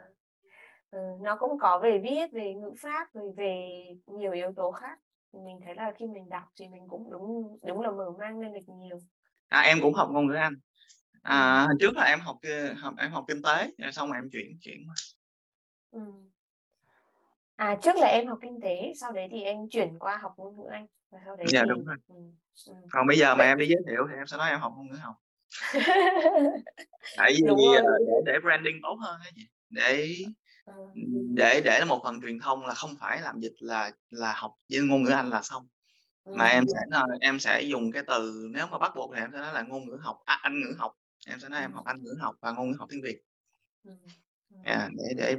Ừ, 0.90 0.98
nó 1.20 1.36
cũng 1.40 1.58
có 1.58 1.80
về 1.82 2.00
viết 2.02 2.32
về 2.32 2.54
ngữ 2.54 2.74
pháp 2.80 3.12
rồi 3.14 3.32
về 3.36 3.84
nhiều 4.06 4.32
yếu 4.32 4.52
tố 4.56 4.70
khác. 4.70 4.98
Mình 5.32 5.60
thấy 5.64 5.74
là 5.74 5.92
khi 5.98 6.06
mình 6.06 6.28
đọc 6.28 6.44
thì 6.56 6.68
mình 6.68 6.88
cũng 6.88 7.10
đúng 7.10 7.58
đúng 7.66 7.80
là 7.80 7.90
mở 7.90 8.10
mang 8.18 8.40
lên 8.40 8.52
được 8.52 8.74
nhiều. 8.80 8.98
À, 9.48 9.60
em 9.60 9.78
cũng 9.82 9.94
học 9.94 10.08
ngôn 10.12 10.26
ngữ 10.26 10.34
anh. 10.34 10.54
À, 11.22 11.64
hồi 11.66 11.74
trước 11.80 11.96
là 11.96 12.04
em 12.04 12.20
học 12.20 12.36
học 12.76 12.94
em 12.98 13.10
học 13.10 13.24
kinh 13.28 13.42
tế 13.42 13.70
rồi 13.78 13.92
xong 13.92 14.08
rồi 14.08 14.18
em 14.18 14.30
chuyển 14.32 14.58
chuyển 14.60 14.86
ừ. 15.90 16.00
À 17.56 17.76
trước 17.82 17.96
là 17.96 18.06
em 18.06 18.26
học 18.26 18.38
kinh 18.42 18.60
tế 18.60 18.92
sau 19.00 19.12
đấy 19.12 19.28
thì 19.30 19.42
em 19.42 19.56
chuyển 19.70 19.98
qua 19.98 20.16
học 20.16 20.32
ngôn 20.36 20.56
ngữ 20.56 20.68
anh 20.70 20.86
và 21.10 21.18
sau 21.24 21.36
đấy 21.36 21.46
dạ 21.48 21.62
thì... 21.62 21.68
đúng 21.68 21.84
rồi 21.84 21.96
ừ. 22.08 22.14
Ừ. 22.66 22.72
còn 22.90 23.06
bây 23.06 23.18
giờ 23.18 23.34
mà 23.34 23.44
em 23.44 23.58
đi 23.58 23.66
giới 23.66 23.82
thiệu 23.88 24.06
thì 24.10 24.16
em 24.16 24.26
sẽ 24.26 24.36
nói 24.36 24.50
em 24.50 24.60
học 24.60 24.72
ngôn 24.76 24.86
ngữ 24.86 24.96
học 24.96 25.14
tại 27.16 27.32
vì 27.36 27.42
đúng 27.46 27.58
rồi. 27.58 27.82
để, 28.06 28.32
để 28.32 28.38
branding 28.42 28.76
tốt 28.82 28.98
hơn 29.00 29.20
ấy 29.20 29.32
chị 29.34 29.48
để 29.70 30.16
ừ. 30.64 30.72
để 31.34 31.60
để 31.64 31.84
một 31.88 32.00
phần 32.04 32.20
truyền 32.22 32.38
thông 32.40 32.66
là 32.66 32.74
không 32.74 32.90
phải 33.00 33.20
làm 33.20 33.40
dịch 33.40 33.54
là 33.58 33.90
là 34.10 34.32
học 34.36 34.54
với 34.70 34.80
ngôn 34.80 35.02
ngữ 35.02 35.10
anh 35.10 35.30
là 35.30 35.42
xong 35.42 35.66
mà 36.24 36.44
ừ. 36.44 36.52
em 36.52 36.64
sẽ 36.68 36.98
em 37.20 37.38
sẽ 37.38 37.62
dùng 37.62 37.92
cái 37.92 38.02
từ 38.06 38.48
nếu 38.50 38.66
mà 38.66 38.78
bắt 38.78 38.92
buộc 38.96 39.10
thì 39.14 39.20
em 39.20 39.30
sẽ 39.32 39.38
nói 39.38 39.54
là 39.54 39.62
ngôn 39.62 39.88
ngữ 39.88 39.98
học 40.00 40.18
à, 40.24 40.38
anh 40.42 40.60
ngữ 40.60 40.74
học 40.78 40.92
em 41.26 41.40
sẽ 41.40 41.48
nói 41.48 41.60
em 41.60 41.72
học 41.72 41.84
Anh 41.84 42.02
ngữ 42.02 42.16
học 42.20 42.36
và 42.40 42.52
ngôn 42.52 42.70
ngữ 42.70 42.76
học 42.78 42.88
tiếng 42.90 43.02
Việt 43.02 43.22
yeah, 44.64 44.90
để 44.92 45.14
để 45.16 45.36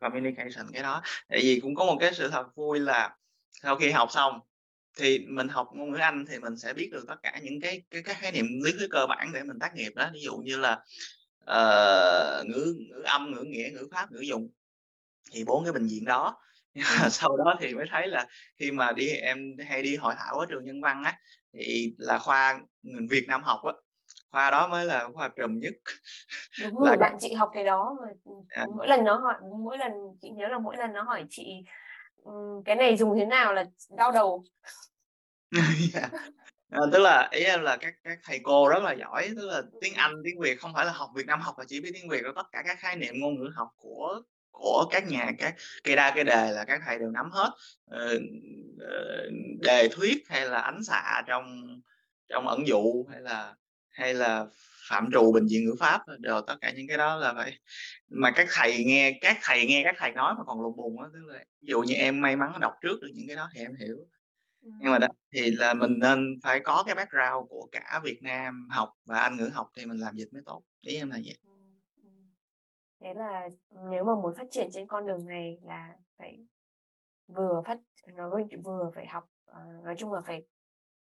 communication 0.00 0.72
cái 0.72 0.82
đó. 0.82 1.02
Tại 1.28 1.40
vì 1.42 1.60
cũng 1.60 1.74
có 1.74 1.84
một 1.84 1.96
cái 2.00 2.14
sự 2.14 2.28
thật 2.28 2.46
vui 2.54 2.80
là 2.80 3.16
sau 3.62 3.76
khi 3.76 3.90
học 3.90 4.08
xong 4.12 4.40
thì 4.98 5.18
mình 5.28 5.48
học 5.48 5.68
ngôn 5.72 5.90
ngữ 5.90 5.98
Anh 5.98 6.24
thì 6.28 6.38
mình 6.38 6.56
sẽ 6.56 6.72
biết 6.72 6.88
được 6.92 7.04
tất 7.08 7.16
cả 7.22 7.40
những 7.42 7.60
cái 7.60 7.82
cái 7.90 8.02
cái 8.02 8.14
khái 8.14 8.32
niệm 8.32 8.46
lý 8.64 8.72
thuyết 8.78 8.88
cơ 8.90 9.06
bản 9.06 9.30
để 9.34 9.42
mình 9.42 9.58
tác 9.58 9.74
nghiệp 9.74 9.92
đó. 9.94 10.10
Ví 10.14 10.20
dụ 10.20 10.36
như 10.36 10.56
là 10.56 10.72
uh, 11.42 12.46
ngữ 12.46 12.74
ngữ 12.88 13.02
âm 13.04 13.32
ngữ 13.32 13.42
nghĩa 13.42 13.68
ngữ 13.72 13.88
pháp 13.92 14.12
ngữ 14.12 14.20
dụng 14.20 14.50
thì 15.32 15.44
bốn 15.44 15.64
cái 15.64 15.72
bệnh 15.72 15.86
viện 15.86 16.04
đó. 16.04 16.36
Sau 17.10 17.36
đó 17.36 17.56
thì 17.60 17.74
mới 17.74 17.86
thấy 17.90 18.08
là 18.08 18.26
khi 18.58 18.70
mà 18.70 18.92
đi 18.92 19.08
em 19.08 19.38
hay 19.68 19.82
đi 19.82 19.96
hội 19.96 20.14
thảo 20.18 20.38
ở 20.38 20.46
trường 20.48 20.64
nhân 20.64 20.80
văn 20.80 21.04
á 21.04 21.18
thì 21.52 21.94
là 21.98 22.18
khoa 22.18 22.60
Việt 23.10 23.24
Nam 23.28 23.42
học 23.42 23.60
á 23.64 23.72
khoa 24.30 24.50
đó 24.50 24.68
mới 24.68 24.84
là 24.84 25.08
khoa 25.14 25.28
trùm 25.28 25.58
nhất 25.58 25.74
đúng 26.62 26.80
rồi 26.80 26.90
là... 26.90 26.96
bạn 26.96 27.16
chị 27.20 27.34
học 27.34 27.50
cái 27.54 27.64
đó 27.64 27.96
mà 28.02 28.08
à. 28.48 28.66
mỗi 28.76 28.88
lần 28.88 29.04
nó 29.04 29.14
hỏi 29.18 29.34
mỗi 29.64 29.78
lần 29.78 29.92
chị 30.22 30.30
nhớ 30.30 30.48
là 30.48 30.58
mỗi 30.58 30.76
lần 30.76 30.92
nó 30.92 31.02
hỏi 31.02 31.24
chị 31.30 31.64
cái 32.64 32.76
này 32.76 32.96
dùng 32.96 33.18
thế 33.18 33.24
nào 33.24 33.52
là 33.54 33.64
đau 33.96 34.12
đầu 34.12 34.44
yeah. 35.94 36.12
à, 36.70 36.80
tức 36.92 36.98
là 36.98 37.28
ý 37.30 37.44
em 37.44 37.62
là 37.62 37.76
các 37.76 37.94
các 38.04 38.18
thầy 38.24 38.40
cô 38.42 38.68
rất 38.68 38.82
là 38.82 38.92
giỏi 38.92 39.28
tức 39.36 39.46
là 39.46 39.62
tiếng 39.80 39.94
Anh 39.94 40.12
tiếng 40.24 40.40
Việt 40.40 40.60
không 40.60 40.74
phải 40.74 40.86
là 40.86 40.92
học 40.92 41.10
Việt 41.14 41.26
Nam 41.26 41.40
học 41.40 41.58
là 41.58 41.64
chỉ 41.68 41.80
biết 41.80 41.90
tiếng 41.94 42.08
Việt 42.08 42.22
rồi 42.22 42.32
tất 42.36 42.46
cả 42.52 42.62
các 42.66 42.78
khái 42.78 42.96
niệm 42.96 43.14
ngôn 43.20 43.34
ngữ 43.34 43.50
học 43.54 43.68
của 43.76 44.22
của 44.50 44.86
các 44.90 45.08
nhà 45.08 45.30
các 45.38 45.54
cây 45.84 45.96
đa 45.96 46.12
cây 46.14 46.24
đề 46.24 46.52
là 46.52 46.64
các 46.64 46.80
thầy 46.86 46.98
đều 46.98 47.10
nắm 47.10 47.30
hết 47.30 47.50
ờ, 47.86 48.18
ờ, 48.80 49.28
đề 49.60 49.88
thuyết 49.92 50.28
hay 50.28 50.46
là 50.46 50.58
ánh 50.58 50.84
xạ 50.84 51.22
trong 51.26 51.66
trong 52.28 52.48
ẩn 52.48 52.66
dụ 52.66 53.06
hay 53.10 53.20
là 53.20 53.54
hay 53.90 54.14
là 54.14 54.46
phạm 54.88 55.08
trù 55.12 55.32
bệnh 55.32 55.46
viện 55.46 55.64
ngữ 55.64 55.74
pháp 55.78 56.02
đều 56.18 56.40
tất 56.40 56.56
cả 56.60 56.72
những 56.76 56.88
cái 56.88 56.98
đó 56.98 57.16
là 57.16 57.34
phải. 57.34 57.58
Mà 58.08 58.30
các 58.30 58.46
thầy 58.50 58.84
nghe 58.84 59.18
các 59.20 59.38
thầy 59.42 59.66
nghe 59.66 59.82
các 59.84 59.94
thầy 59.98 60.12
nói 60.12 60.34
mà 60.38 60.44
còn 60.44 60.60
lùng 60.60 60.76
bùng 60.76 61.00
á 61.00 61.08
tức 61.12 61.26
là 61.26 61.38
ví 61.38 61.68
dụ 61.68 61.80
như 61.80 61.94
em 61.94 62.20
may 62.20 62.36
mắn 62.36 62.52
đọc 62.60 62.72
trước 62.82 62.98
được 63.02 63.10
những 63.14 63.26
cái 63.26 63.36
đó 63.36 63.48
thì 63.54 63.60
em 63.60 63.74
hiểu. 63.74 63.96
Nhưng 64.62 64.92
mà 64.92 64.98
đó 64.98 65.08
thì 65.32 65.50
là 65.50 65.74
mình 65.74 65.98
nên 65.98 66.38
phải 66.42 66.60
có 66.60 66.82
cái 66.86 66.94
background 66.94 67.48
của 67.48 67.68
cả 67.72 68.00
Việt 68.04 68.18
Nam 68.22 68.68
học 68.70 68.92
và 69.04 69.18
Anh 69.18 69.36
ngữ 69.36 69.50
học 69.54 69.70
thì 69.76 69.86
mình 69.86 69.98
làm 69.98 70.16
dịch 70.16 70.32
mới 70.32 70.42
tốt 70.46 70.62
ý 70.80 70.96
em 70.96 71.10
là 71.10 71.18
vậy. 71.24 71.38
Thế 73.00 73.14
là 73.14 73.48
nếu 73.90 74.04
mà 74.04 74.14
muốn 74.14 74.34
phát 74.36 74.46
triển 74.50 74.68
trên 74.72 74.86
con 74.86 75.06
đường 75.06 75.26
này 75.26 75.58
là 75.62 75.94
phải 76.18 76.38
vừa 77.26 77.62
phát 77.66 77.78
nó 78.14 78.30
vừa 78.64 78.90
phải 78.94 79.06
học 79.06 79.24
uh, 79.50 79.84
nói 79.84 79.94
chung 79.98 80.12
là 80.12 80.20
phải 80.26 80.42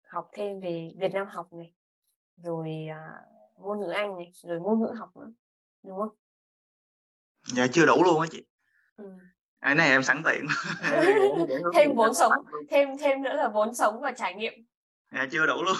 học 0.08 0.30
thêm 0.34 0.60
về 0.60 0.92
Việt 1.00 1.14
Nam 1.14 1.28
học 1.28 1.54
này 1.54 1.74
rồi 2.38 2.88
uh, 2.92 3.60
ngôn 3.60 3.80
ngữ 3.80 3.90
Anh 3.90 4.16
này 4.18 4.32
rồi 4.34 4.60
ngôn 4.60 4.82
ngữ 4.82 4.94
học 4.98 5.18
nữa 5.18 5.32
đúng 5.84 5.98
không? 5.98 6.16
Dạ 7.44 7.68
chưa 7.68 7.86
đủ 7.86 8.04
luôn 8.04 8.22
á 8.22 8.28
chị. 8.32 8.46
Ừ. 8.98 9.06
Cái 9.62 9.76
này 9.76 9.90
em 9.90 10.04
sẵn 10.04 10.24
tiện. 10.26 10.48
thêm 11.74 11.96
vốn 11.96 12.14
sống, 12.14 12.32
thêm 12.70 12.98
thêm 12.98 13.24
nữa 13.24 13.34
là 13.34 13.48
vốn 13.48 13.76
sống 13.76 14.02
và 14.02 14.12
trải 14.12 14.34
nghiệm. 14.34 14.54
Dạ 15.12 15.26
chưa 15.32 15.46
đủ 15.46 15.64
luôn. 15.64 15.76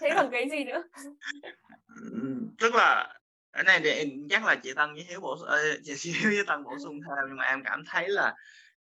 thế 0.00 0.10
còn 0.16 0.30
cái 0.30 0.48
gì 0.50 0.64
nữa? 0.64 0.82
Tức 2.58 2.74
là 2.74 3.14
cái 3.52 3.64
này 3.64 3.80
thì 3.84 4.14
chắc 4.30 4.44
là 4.44 4.54
chị 4.54 4.74
Tân 4.74 4.94
với 4.94 5.04
Hiếu 5.08 5.20
bổ 5.20 5.36
chị 5.84 6.12
Hiếu 6.12 6.30
với 6.30 6.44
Tân 6.46 6.64
bổ 6.64 6.78
sung 6.78 7.00
thêm 7.00 7.24
nhưng 7.28 7.36
mà 7.36 7.44
em 7.44 7.62
cảm 7.64 7.84
thấy 7.88 8.08
là 8.08 8.34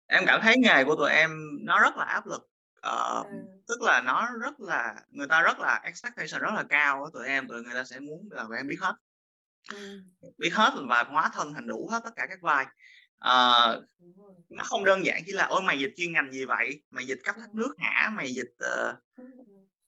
em 0.06 0.24
cảm 0.26 0.40
thấy 0.42 0.56
nghề 0.58 0.84
của 0.84 0.96
tụi 0.96 1.10
em 1.10 1.30
nó 1.64 1.80
rất 1.80 1.96
là 1.96 2.04
áp 2.04 2.26
lực 2.26 2.48
uh, 2.86 3.26
ừ. 3.26 3.36
tức 3.68 3.82
là 3.82 4.00
nó 4.00 4.28
rất 4.40 4.60
là 4.60 4.94
người 5.10 5.26
ta 5.28 5.42
rất 5.42 5.58
là 5.58 5.80
expectation 5.84 6.42
rất 6.42 6.54
là 6.54 6.62
cao 6.68 7.00
của 7.00 7.10
tụi 7.10 7.26
em 7.26 7.48
tụi 7.48 7.62
người 7.62 7.74
ta 7.74 7.84
sẽ 7.84 8.00
muốn 8.00 8.28
là 8.30 8.44
tụi 8.48 8.56
em 8.56 8.68
biết 8.68 8.78
hết. 8.80 8.94
Ừ. 9.72 10.02
biết 10.38 10.50
hết 10.54 10.72
và 10.88 11.04
hóa 11.08 11.30
thân 11.34 11.54
thành 11.54 11.66
đủ 11.66 11.88
hết 11.92 12.00
tất 12.04 12.10
cả 12.16 12.26
các 12.28 12.40
vai. 12.40 12.66
Uh, 13.16 13.84
nó 14.48 14.64
không 14.64 14.84
đơn 14.84 15.06
giản 15.06 15.22
chỉ 15.26 15.32
là 15.32 15.46
ôi 15.46 15.62
mày 15.62 15.80
dịch 15.80 15.94
chuyên 15.96 16.12
ngành 16.12 16.32
gì 16.32 16.44
vậy? 16.44 16.82
Mày 16.90 17.06
dịch 17.06 17.18
cấp 17.24 17.34
thoát 17.38 17.54
nước 17.54 17.74
hả? 17.78 18.10
Mày 18.14 18.34
dịch 18.34 18.54
uh, 18.64 18.96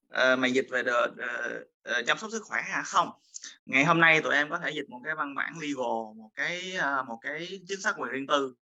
uh, 0.09 0.39
mày 0.39 0.53
dịch 0.53 0.67
về 0.71 0.83
đờ, 0.83 1.07
đờ, 1.17 1.61
uh, 1.99 2.07
chăm 2.07 2.19
sóc 2.19 2.31
sức 2.31 2.43
khỏe 2.45 2.63
hả? 2.63 2.83
Không. 2.83 3.11
Ngày 3.65 3.85
hôm 3.85 4.01
nay 4.01 4.21
tụi 4.21 4.35
em 4.35 4.51
có 4.51 4.59
thể 4.59 4.71
dịch 4.71 4.89
một 4.89 5.01
cái 5.05 5.15
văn 5.15 5.35
bản 5.35 5.53
legal 5.61 6.17
một 6.17 6.31
cái 6.35 6.77
uh, 6.79 7.07
một 7.07 7.19
cái 7.23 7.61
chính 7.69 7.81
sách 7.81 7.95
quyền 7.99 8.11
riêng 8.11 8.27
tư 8.27 8.55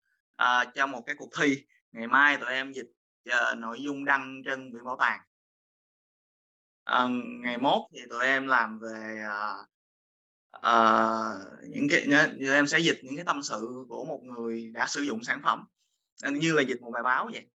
uh, 0.42 0.74
cho 0.74 0.86
một 0.86 1.02
cái 1.06 1.16
cuộc 1.18 1.30
thi. 1.38 1.64
Ngày 1.92 2.06
mai 2.06 2.36
tụi 2.36 2.50
em 2.50 2.72
dịch 2.72 2.86
uh, 3.28 3.58
nội 3.58 3.82
dung 3.82 4.04
đăng 4.04 4.42
trên 4.44 4.72
viện 4.72 4.84
bảo 4.84 4.96
tàng. 5.00 5.20
Uh, 6.90 7.10
ngày 7.42 7.58
mốt 7.58 7.82
thì 7.92 8.00
tụi 8.10 8.24
em 8.24 8.46
làm 8.46 8.78
về 8.78 9.24
uh, 9.26 9.66
uh, 10.56 11.68
những 11.68 11.86
cái 11.90 12.06
tụi 12.40 12.54
em 12.54 12.66
sẽ 12.66 12.78
dịch 12.78 13.00
những 13.02 13.16
cái 13.16 13.24
tâm 13.24 13.42
sự 13.42 13.84
của 13.88 14.04
một 14.04 14.20
người 14.22 14.70
đã 14.74 14.86
sử 14.86 15.02
dụng 15.02 15.24
sản 15.24 15.40
phẩm 15.42 15.64
như 16.32 16.52
là 16.52 16.62
dịch 16.62 16.80
một 16.80 16.90
bài 16.90 17.02
báo 17.02 17.30
vậy. 17.32 17.46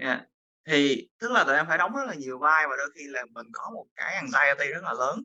Yeah. 0.00 0.20
thì 0.66 1.08
tức 1.18 1.32
là 1.32 1.44
tụi 1.44 1.56
em 1.56 1.66
phải 1.68 1.78
đóng 1.78 1.92
rất 1.96 2.04
là 2.06 2.14
nhiều 2.14 2.38
vai 2.38 2.66
và 2.70 2.76
đôi 2.76 2.90
khi 2.94 3.00
là 3.06 3.24
mình 3.30 3.46
có 3.52 3.70
một 3.74 3.86
cái 3.96 4.14
anxiety 4.14 4.72
rất 4.72 4.82
là 4.82 4.92
lớn 4.92 5.22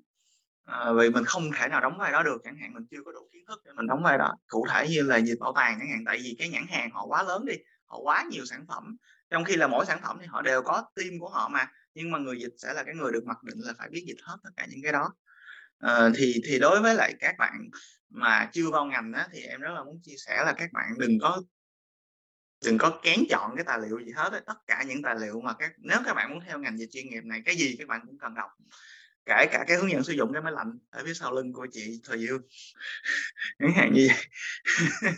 à, 0.66 0.92
vì 0.94 1.10
mình 1.10 1.26
không 1.26 1.52
thể 1.58 1.68
nào 1.68 1.82
đóng 1.82 1.98
vai 1.98 2.12
đó 2.12 2.24
được 2.24 2.42
chẳng 2.44 2.58
hạn 2.62 2.74
mình 2.74 2.86
chưa 2.92 3.04
có 3.06 3.12
đủ 3.12 3.30
kiến 3.34 3.46
thức 3.48 3.62
để 3.66 3.72
mình 3.76 3.88
đóng 3.88 4.04
vai 4.04 4.18
đó. 4.18 4.36
Cụ 4.48 4.66
thể 4.70 4.88
như 4.90 5.02
là 5.02 5.18
dịch 5.18 5.40
bảo 5.40 5.54
tàng 5.56 5.78
chẳng 5.80 5.90
hạn 5.90 6.04
tại 6.06 6.20
vì 6.24 6.36
cái 6.40 6.50
nhãn 6.50 6.66
hàng 6.70 6.90
họ 6.92 7.06
quá 7.06 7.24
lớn 7.24 7.46
đi 7.46 7.54
họ 7.86 8.00
quá 8.00 8.26
nhiều 8.32 8.46
sản 8.46 8.66
phẩm 8.68 8.98
trong 9.32 9.44
khi 9.44 9.56
là 9.56 9.68
mỗi 9.68 9.86
sản 9.86 10.00
phẩm 10.04 10.18
thì 10.22 10.28
họ 10.28 10.42
đều 10.42 10.62
có 10.62 10.84
team 10.96 11.20
của 11.20 11.30
họ 11.30 11.50
mà 11.50 11.72
nhưng 11.94 12.12
mà 12.12 12.20
người 12.20 12.40
dịch 12.40 12.54
sẽ 12.58 12.74
là 12.74 12.84
cái 12.84 12.96
người 12.96 13.12
được 13.12 13.24
mặc 13.26 13.44
định 13.44 13.58
là 13.60 13.74
phải 13.78 13.90
biết 13.90 14.04
dịch 14.08 14.22
hết 14.24 14.38
tất 14.44 14.50
cả 14.58 14.66
những 14.70 14.80
cái 14.84 14.92
đó. 14.92 15.14
À, 15.80 16.10
thì 16.16 16.42
thì 16.46 16.60
đối 16.60 16.82
với 16.82 16.96
lại 16.96 17.14
các 17.20 17.36
bạn 17.38 17.70
mà 18.10 18.50
chưa 18.54 18.70
vào 18.72 18.86
ngành 18.86 19.14
á, 19.14 19.28
thì 19.32 19.42
em 19.42 19.62
rất 19.62 19.72
là 19.74 19.84
muốn 19.84 20.00
chia 20.04 20.16
sẻ 20.18 20.44
là 20.46 20.54
các 20.54 20.70
bạn 20.74 20.86
đừng 20.98 21.20
có 21.22 21.42
đừng 22.66 22.78
có 22.78 23.00
kén 23.04 23.20
chọn 23.30 23.56
cái 23.56 23.64
tài 23.68 23.80
liệu 23.80 24.00
gì 24.00 24.12
hết 24.16 24.44
tất 24.46 24.58
cả 24.68 24.84
những 24.88 25.02
tài 25.02 25.16
liệu 25.20 25.42
mà 25.42 25.54
các 25.54 25.72
nếu 25.78 25.98
các 26.06 26.14
bạn 26.14 26.30
muốn 26.30 26.40
theo 26.48 26.60
ngành 26.60 26.78
về 26.80 26.86
chuyên 26.92 27.10
nghiệp 27.10 27.24
này 27.24 27.42
cái 27.46 27.56
gì 27.56 27.76
các 27.80 27.88
bạn 27.88 28.02
cũng 28.06 28.18
cần 28.20 28.34
đọc. 28.36 28.50
Kể 29.26 29.46
cả 29.52 29.64
cái 29.68 29.78
hướng 29.78 29.92
dẫn 29.92 30.04
sử 30.04 30.14
dụng 30.14 30.34
cái 30.34 30.42
máy 30.42 30.54
lạnh 30.54 30.80
ở 30.90 31.04
phía 31.06 31.14
sau 31.14 31.32
lưng 31.32 31.54
của 31.54 31.68
chị 31.72 32.02
thời 32.04 32.20
dương 32.20 32.42
chẳng 33.60 33.74
hạn 33.76 33.94
như 33.94 34.08
vậy. 34.10 34.26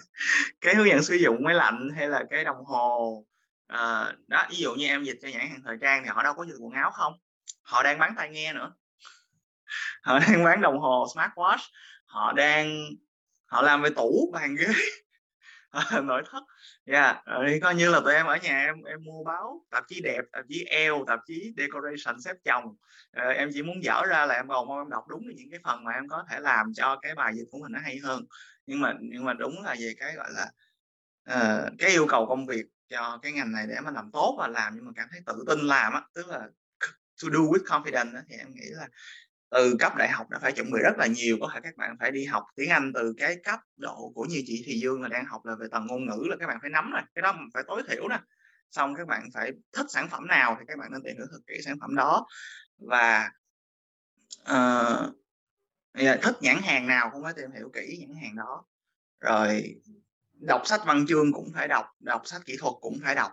Cái 0.62 0.76
hướng 0.76 0.88
dẫn 0.88 1.04
sử 1.04 1.16
dụng 1.16 1.44
máy 1.44 1.56
lạnh 1.56 1.90
hay 1.96 2.10
là 2.10 2.24
cái 2.30 2.44
đồng 2.44 2.66
hồ 2.66 3.26
à, 3.68 4.14
đó 4.28 4.48
ví 4.50 4.58
dụ 4.58 4.74
như 4.74 4.88
em 4.88 5.04
dịch 5.04 5.18
cho 5.22 5.28
nhãn 5.28 5.50
hàng 5.50 5.62
thời 5.66 5.78
trang 5.82 6.04
thì 6.04 6.10
họ 6.10 6.24
đâu 6.24 6.34
có 6.34 6.46
dịch 6.46 6.58
quần 6.60 6.74
áo 6.74 6.92
không? 6.92 7.14
Họ 7.62 7.84
đang 7.84 8.00
bán 8.00 8.14
tai 8.18 8.30
nghe 8.30 8.54
nữa. 8.54 8.74
Họ 10.04 10.20
đang 10.28 10.44
bán 10.44 10.62
đồng 10.62 10.80
hồ 10.80 11.08
smartwatch. 11.16 11.70
Họ 12.06 12.34
đang 12.34 12.90
họ 13.46 13.62
làm 13.62 13.82
về 13.82 13.90
tủ 13.90 14.30
bàn 14.34 14.56
ghế. 14.56 14.68
Nội 16.04 16.24
thất. 16.32 16.44
Dạ, 16.86 17.22
ờ, 17.26 17.44
yeah. 17.44 17.62
coi 17.62 17.76
như 17.76 17.90
là 17.90 18.00
tụi 18.00 18.14
em 18.14 18.26
ở 18.26 18.38
nhà 18.44 18.66
em 18.66 18.84
em 18.84 19.04
mua 19.04 19.24
báo 19.24 19.66
tạp 19.72 19.84
chí 19.88 20.02
đẹp 20.02 20.22
tạp 20.32 20.46
chí 20.50 20.66
eo 20.66 21.04
tạp 21.08 21.20
chí 21.26 21.54
decoration 21.58 22.22
xếp 22.22 22.36
chồng. 22.46 22.66
Uh, 22.66 23.36
em 23.36 23.50
chỉ 23.54 23.62
muốn 23.62 23.84
dở 23.84 24.02
ra 24.10 24.26
là 24.26 24.36
em 24.36 24.48
còn 24.48 24.68
mong 24.68 24.78
em 24.78 24.90
đọc 24.90 25.08
đúng 25.08 25.22
những 25.36 25.50
cái 25.52 25.60
phần 25.64 25.84
mà 25.84 25.92
em 25.92 26.08
có 26.08 26.24
thể 26.30 26.40
làm 26.40 26.74
cho 26.74 27.00
cái 27.02 27.16
bài 27.16 27.34
dịch 27.36 27.46
của 27.52 27.60
mình 27.60 27.72
nó 27.72 27.80
hay 27.84 27.98
hơn. 27.98 28.26
Nhưng 28.66 28.82
mà 28.82 28.94
nhưng 29.02 29.26
mà 29.26 29.34
đúng 29.34 29.64
là 29.64 29.76
về 29.80 29.94
cái 30.00 30.16
gọi 30.16 30.30
là 30.32 30.52
uh, 31.32 31.74
cái 31.80 31.90
yêu 31.90 32.06
cầu 32.10 32.26
công 32.26 32.46
việc 32.46 32.66
cho 32.94 33.20
cái 33.22 33.32
ngành 33.32 33.52
này 33.52 33.68
để 33.68 33.76
mà 33.84 33.92
làm 33.92 34.12
tốt 34.12 34.36
và 34.40 34.48
làm 34.48 34.76
nhưng 34.76 34.86
mà 34.86 34.92
cảm 34.96 35.08
thấy 35.12 35.22
tự 35.26 35.44
tin 35.48 35.60
làm 35.60 35.94
á 35.94 36.02
tức 36.14 36.28
là 36.28 36.40
to 37.24 37.30
do 37.34 37.40
with 37.40 37.64
confidence 37.64 38.14
đó, 38.14 38.20
thì 38.30 38.36
em 38.36 38.48
nghĩ 38.54 38.66
là 38.70 38.88
từ 39.50 39.76
cấp 39.80 39.94
đại 39.98 40.10
học 40.10 40.30
đã 40.30 40.40
phải 40.40 40.52
chuẩn 40.52 40.72
bị 40.72 40.80
rất 40.84 40.98
là 40.98 41.08
nhiều 41.08 41.38
có 41.42 41.52
thể 41.54 41.60
các 41.64 41.78
bạn 41.78 41.96
phải 42.00 42.12
đi 42.12 42.26
học 42.26 42.44
tiếng 42.56 42.70
Anh 42.70 42.92
từ 42.94 43.14
cái 43.18 43.38
cấp 43.44 43.60
độ 43.78 44.12
của 44.16 44.26
như 44.30 44.44
chị 44.46 44.64
Thì 44.66 44.80
Dương 44.80 45.02
là 45.02 45.08
đang 45.08 45.26
học 45.26 45.46
là 45.46 45.56
về 45.56 45.68
tầng 45.72 45.88
ngôn 45.88 46.06
ngữ 46.06 46.28
là 46.30 46.36
các 46.40 46.48
bạn 46.48 46.58
phải 46.62 46.70
nắm 46.70 46.92
rồi 46.92 47.02
cái 47.16 47.22
đó 47.22 47.36
phải 47.54 47.64
tối 47.68 47.84
thiểu 47.90 48.08
nè. 48.08 48.20
Xong 48.72 48.96
các 48.96 49.08
bạn 49.08 49.30
phải 49.34 49.52
thích 49.72 49.86
sản 49.90 50.10
phẩm 50.10 50.28
nào 50.28 50.56
thì 50.60 50.66
các 50.68 50.78
bạn 50.78 50.92
nên 50.92 51.02
tìm 51.04 51.18
hiểu 51.18 51.26
thật 51.32 51.40
kỹ 51.48 51.62
sản 51.66 51.78
phẩm 51.82 51.96
đó. 51.96 52.28
Và 52.78 53.32
uh, 54.42 55.16
thích 56.22 56.36
nhãn 56.42 56.58
hàng 56.64 56.88
nào 56.88 57.10
cũng 57.14 57.24
phải 57.24 57.34
tìm 57.34 57.52
hiểu 57.52 57.70
kỹ 57.74 57.98
nhãn 58.00 58.24
hàng 58.24 58.36
đó. 58.36 58.66
Rồi 59.20 59.76
đọc 60.34 60.62
sách 60.66 60.82
văn 60.86 61.06
chương 61.08 61.34
cũng 61.34 61.52
phải 61.54 61.68
đọc 61.68 61.86
đọc 62.00 62.22
sách 62.26 62.42
kỹ 62.46 62.58
thuật 62.60 62.74
cũng 62.82 63.00
phải 63.04 63.16
đọc. 63.16 63.32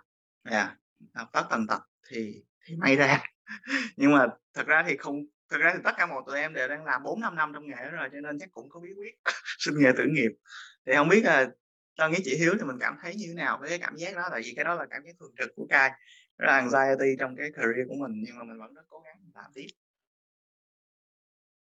Yeah. 0.50 0.70
đọc 1.14 1.28
tất 1.32 1.42
tần 1.50 1.66
tật 1.66 1.80
thì 2.08 2.42
thì 2.66 2.76
may 2.76 2.96
ra. 2.96 3.22
Nhưng 3.96 4.12
mà 4.12 4.26
thật 4.54 4.66
ra 4.66 4.84
thì 4.88 4.96
không 4.96 5.16
thật 5.50 5.58
ra 5.58 5.72
thì 5.74 5.80
tất 5.84 5.92
cả 5.96 6.06
mọi 6.06 6.22
tụi 6.26 6.40
em 6.40 6.54
đều 6.54 6.68
đang 6.68 6.84
làm 6.84 7.02
bốn 7.02 7.20
năm 7.20 7.36
năm 7.36 7.52
trong 7.54 7.66
nghề 7.66 7.90
rồi 7.90 8.08
cho 8.12 8.20
nên 8.20 8.38
chắc 8.38 8.50
cũng 8.52 8.68
có 8.68 8.80
bí 8.80 8.90
quyết 8.96 9.14
sinh 9.58 9.74
nghề 9.78 9.92
tử 9.96 10.04
nghiệp. 10.10 10.30
Thì 10.86 10.92
không 10.96 11.08
biết 11.08 11.24
là 11.24 11.46
cho 11.94 12.08
nghĩ 12.08 12.18
chị 12.24 12.36
Hiếu 12.36 12.54
thì 12.58 12.64
mình 12.64 12.78
cảm 12.80 12.96
thấy 13.02 13.14
như 13.14 13.24
thế 13.28 13.34
nào 13.34 13.58
với 13.60 13.68
cái 13.68 13.78
cảm 13.78 13.96
giác 13.96 14.16
đó? 14.16 14.28
Tại 14.30 14.40
vì 14.44 14.52
cái 14.56 14.64
đó 14.64 14.74
là 14.74 14.86
cảm 14.90 15.02
giác 15.04 15.12
thường 15.20 15.32
trực 15.38 15.50
của 15.56 15.66
cai 15.70 15.90
rất 16.38 16.46
là 16.46 16.52
anxiety 16.56 17.16
trong 17.18 17.36
cái 17.36 17.50
career 17.54 17.88
của 17.88 17.94
mình 17.94 18.22
nhưng 18.26 18.38
mà 18.38 18.44
mình 18.44 18.58
vẫn 18.58 18.74
rất 18.74 18.82
cố 18.88 19.00
gắng 19.00 19.16
làm 19.34 19.50
tiếp. 19.54 19.66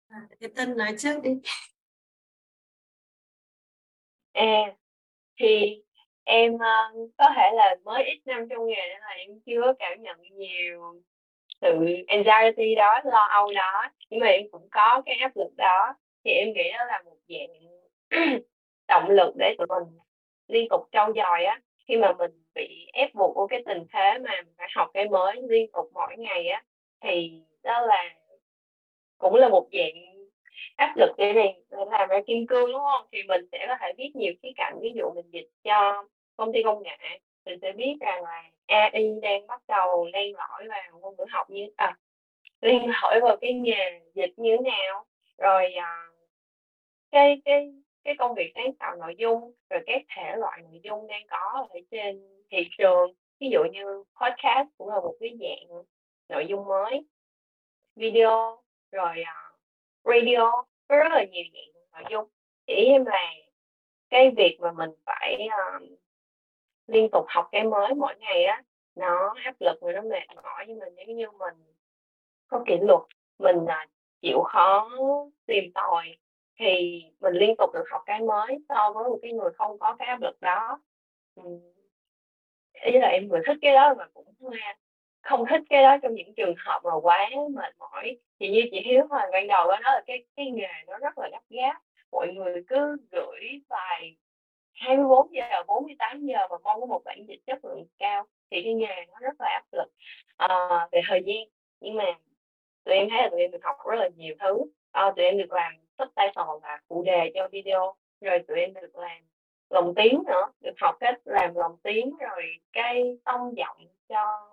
À, 0.08 0.18
cái 0.40 0.50
Tân 0.56 0.76
nói 0.76 0.94
trước 0.98 1.22
đi. 1.22 1.30
À 4.32 4.74
thì 5.38 5.82
em 6.24 6.52
um, 6.52 7.10
có 7.18 7.24
thể 7.36 7.50
là 7.54 7.76
mới 7.84 8.04
ít 8.04 8.20
năm 8.26 8.48
trong 8.50 8.66
nghề 8.66 8.88
nên 8.88 9.00
là 9.00 9.10
em 9.10 9.40
chưa 9.46 9.72
cảm 9.78 10.02
nhận 10.02 10.16
nhiều 10.32 11.02
sự 11.60 11.86
anxiety 12.06 12.74
đó 12.74 13.00
lo 13.04 13.28
âu 13.30 13.52
đó. 13.54 13.90
Nhưng 14.10 14.20
mà 14.20 14.26
em 14.26 14.46
cũng 14.50 14.68
có 14.70 15.02
cái 15.06 15.16
áp 15.16 15.36
lực 15.36 15.50
đó. 15.56 15.94
Thì 16.24 16.30
em 16.30 16.52
nghĩ 16.52 16.70
đó 16.78 16.84
là 16.84 17.02
một 17.04 17.16
dạng 17.28 18.38
động 18.88 19.10
lực 19.10 19.34
để 19.36 19.54
tụi 19.58 19.66
mình 19.66 19.98
liên 20.48 20.68
tục 20.70 20.80
trau 20.92 21.12
dồi 21.12 21.44
á. 21.44 21.60
Khi 21.88 21.96
mà 21.96 22.12
mình 22.12 22.30
bị 22.54 22.86
ép 22.92 23.14
buộc 23.14 23.34
của 23.34 23.46
cái 23.46 23.62
tình 23.66 23.86
thế 23.92 24.18
mà 24.18 24.30
mình 24.44 24.54
phải 24.58 24.68
học 24.74 24.90
cái 24.94 25.08
mới 25.08 25.36
liên 25.48 25.72
tục 25.72 25.90
mỗi 25.94 26.16
ngày 26.18 26.48
á 26.48 26.62
thì 27.00 27.42
đó 27.62 27.80
là 27.80 28.14
cũng 29.18 29.34
là 29.34 29.48
một 29.48 29.68
dạng 29.72 30.17
áp 30.78 30.96
lực 30.96 31.10
để 31.18 31.32
này 31.32 31.60
để 31.70 31.78
làm 31.90 32.08
ra 32.08 32.20
kim 32.26 32.46
cương 32.46 32.72
đúng 32.72 32.80
không? 32.80 33.08
Thì 33.12 33.18
mình 33.28 33.48
sẽ 33.52 33.64
có 33.68 33.76
thể 33.80 33.92
biết 33.96 34.10
nhiều 34.16 34.32
khía 34.42 34.52
cạnh 34.56 34.78
ví 34.80 34.92
dụ 34.96 35.10
mình 35.14 35.30
dịch 35.30 35.48
cho 35.64 36.04
công 36.36 36.52
ty 36.52 36.62
công 36.62 36.82
nghệ 36.82 37.20
mình 37.46 37.58
sẽ 37.62 37.72
biết 37.72 37.96
rằng 38.00 38.22
là 38.22 38.42
AI 38.66 39.18
đang 39.22 39.46
bắt 39.46 39.62
đầu 39.68 40.08
len 40.12 40.36
lỏi 40.36 40.68
vào 40.68 41.00
ngôn 41.00 41.14
ngữ 41.18 41.24
học 41.28 41.50
như 41.50 41.68
à, 41.76 41.96
len 42.60 42.90
lỏi 43.02 43.20
vào 43.20 43.36
cái 43.40 43.52
nghề 43.52 44.00
dịch 44.14 44.32
như 44.36 44.56
thế 44.56 44.70
nào. 44.70 45.04
Rồi 45.38 45.72
à, 45.74 46.06
cái 47.10 47.42
cái 47.44 47.72
cái 48.04 48.14
công 48.18 48.34
việc 48.34 48.52
sáng 48.54 48.74
tạo 48.78 48.96
nội 48.96 49.14
dung 49.18 49.52
rồi 49.70 49.80
các 49.86 50.02
thể 50.16 50.36
loại 50.36 50.60
nội 50.62 50.80
dung 50.82 51.06
đang 51.06 51.26
có 51.30 51.66
ở 51.70 51.80
trên 51.90 52.42
thị 52.50 52.68
trường. 52.78 53.12
Ví 53.40 53.48
dụ 53.52 53.60
như 53.72 54.04
podcast 54.20 54.68
cũng 54.78 54.88
là 54.88 55.00
một 55.00 55.14
cái 55.20 55.38
dạng 55.40 55.82
nội 56.28 56.46
dung 56.48 56.66
mới 56.66 57.04
video 57.96 58.62
rồi 58.92 59.14
uh, 59.20 59.47
radio 60.08 60.64
có 60.88 60.96
rất 60.96 61.12
là 61.12 61.24
nhiều 61.24 61.44
dạng 61.52 62.02
nội 62.02 62.10
dung. 62.10 62.28
Chỉ 62.66 62.74
em 62.74 63.04
là 63.04 63.32
cái 64.10 64.30
việc 64.36 64.58
mà 64.60 64.72
mình 64.72 64.90
phải 65.06 65.48
um, 65.48 65.88
liên 66.86 67.08
tục 67.12 67.24
học 67.28 67.48
cái 67.52 67.64
mới 67.64 67.94
mỗi 67.94 68.14
ngày 68.18 68.44
á 68.44 68.62
nó 68.96 69.34
áp 69.44 69.54
lực 69.60 69.78
và 69.80 69.92
nó 69.92 70.00
mệt 70.00 70.26
mỏi. 70.42 70.64
Nhưng 70.68 70.78
mình 70.78 70.94
nếu 70.96 71.06
như 71.16 71.30
mình 71.30 71.54
có 72.48 72.62
kỷ 72.66 72.76
luật 72.80 73.00
mình 73.38 73.56
uh, 73.56 73.90
chịu 74.22 74.40
khó 74.42 74.90
tìm 75.46 75.72
tòi 75.74 76.16
thì 76.58 77.02
mình 77.20 77.34
liên 77.34 77.56
tục 77.58 77.70
được 77.74 77.84
học 77.90 78.02
cái 78.06 78.20
mới 78.20 78.58
so 78.68 78.92
với 78.94 79.04
một 79.04 79.18
cái 79.22 79.32
người 79.32 79.50
không 79.56 79.78
có 79.78 79.96
cái 79.98 80.08
áp 80.08 80.20
lực 80.20 80.40
đó. 80.40 80.80
Ý 82.72 82.92
là 82.92 83.08
em 83.08 83.28
vừa 83.28 83.38
thích 83.46 83.58
cái 83.62 83.74
đó 83.74 83.94
mà 83.98 84.04
cũng 84.14 84.34
không 85.22 85.44
thích 85.50 85.60
cái 85.70 85.82
đó 85.82 85.96
trong 86.02 86.14
những 86.14 86.34
trường 86.34 86.54
hợp 86.58 86.80
mà 86.84 86.90
quá 87.02 87.30
mệt 87.50 87.78
mỏi. 87.78 88.16
Thì 88.40 88.48
như 88.48 88.62
chị 88.70 88.80
Hiếu 88.84 89.06
hồi 89.10 89.20
ban 89.32 89.46
đầu 89.46 89.66
đó 89.66 89.78
là 89.82 90.02
cái 90.06 90.24
cái 90.36 90.50
nghề 90.50 90.72
nó 90.86 90.98
rất 90.98 91.18
là 91.18 91.28
gấp 91.32 91.42
gáp. 91.50 91.80
Mọi 92.12 92.28
người 92.34 92.62
cứ 92.68 92.96
gửi 93.12 93.60
bài 93.68 94.16
24 94.72 95.34
giờ 95.34 95.62
48 95.66 96.26
giờ 96.26 96.38
và 96.50 96.58
mong 96.64 96.80
có 96.80 96.86
một 96.86 97.02
bản 97.04 97.24
dịch 97.28 97.40
chất 97.46 97.64
lượng 97.64 97.86
cao 97.98 98.26
thì 98.50 98.62
cái 98.64 98.74
nghề 98.74 99.06
nó 99.12 99.18
rất 99.20 99.40
là 99.40 99.48
áp 99.48 99.64
lực. 99.72 99.88
À, 100.36 100.88
về 100.92 101.00
thời 101.08 101.22
gian 101.26 101.44
nhưng 101.80 101.94
mà 101.94 102.04
tụi 102.84 102.94
em 102.94 103.08
thấy 103.10 103.22
là 103.22 103.28
tụi 103.30 103.40
em 103.40 103.50
được 103.50 103.62
học 103.62 103.76
rất 103.86 103.96
là 103.96 104.08
nhiều 104.16 104.34
thứ. 104.40 104.64
À, 104.92 105.12
tụi 105.16 105.24
em 105.24 105.38
được 105.38 105.52
làm 105.52 105.72
subtitle 105.98 106.44
và 106.62 106.78
phụ 106.88 107.02
đề 107.02 107.32
cho 107.34 107.48
video 107.52 107.94
rồi 108.20 108.38
tụi 108.48 108.60
em 108.60 108.74
được 108.74 108.96
làm 108.96 109.22
lồng 109.70 109.94
tiếng 109.94 110.22
nữa 110.26 110.52
được 110.60 110.74
học 110.80 110.96
cách 111.00 111.20
làm 111.24 111.54
lồng 111.54 111.76
tiếng 111.82 112.16
rồi 112.20 112.42
cái 112.72 113.18
tông 113.24 113.56
giọng 113.56 113.86
cho 114.08 114.48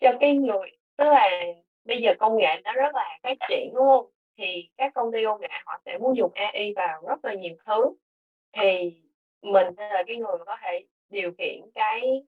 cho 0.00 0.12
cái 0.20 0.34
người 0.34 0.70
tức 0.96 1.04
là 1.04 1.30
bây 1.84 2.02
giờ 2.02 2.10
công 2.18 2.36
nghệ 2.36 2.60
nó 2.64 2.72
rất 2.72 2.94
là 2.94 3.18
phát 3.22 3.36
triển 3.48 3.70
đúng 3.74 3.86
không? 3.86 4.06
Thì 4.36 4.68
các 4.76 4.92
công 4.94 5.12
ty 5.12 5.18
công 5.24 5.40
nghệ 5.40 5.48
họ 5.64 5.80
sẽ 5.84 5.98
muốn 5.98 6.16
dùng 6.16 6.32
AI 6.34 6.72
vào 6.76 7.02
rất 7.08 7.24
là 7.24 7.34
nhiều 7.34 7.54
thứ. 7.66 7.94
Thì 8.52 8.94
mình 9.42 9.66
sẽ 9.76 9.88
là 9.88 10.02
cái 10.06 10.16
người 10.16 10.38
có 10.46 10.56
thể 10.62 10.84
điều 11.10 11.32
khiển 11.38 11.60
cái 11.74 12.22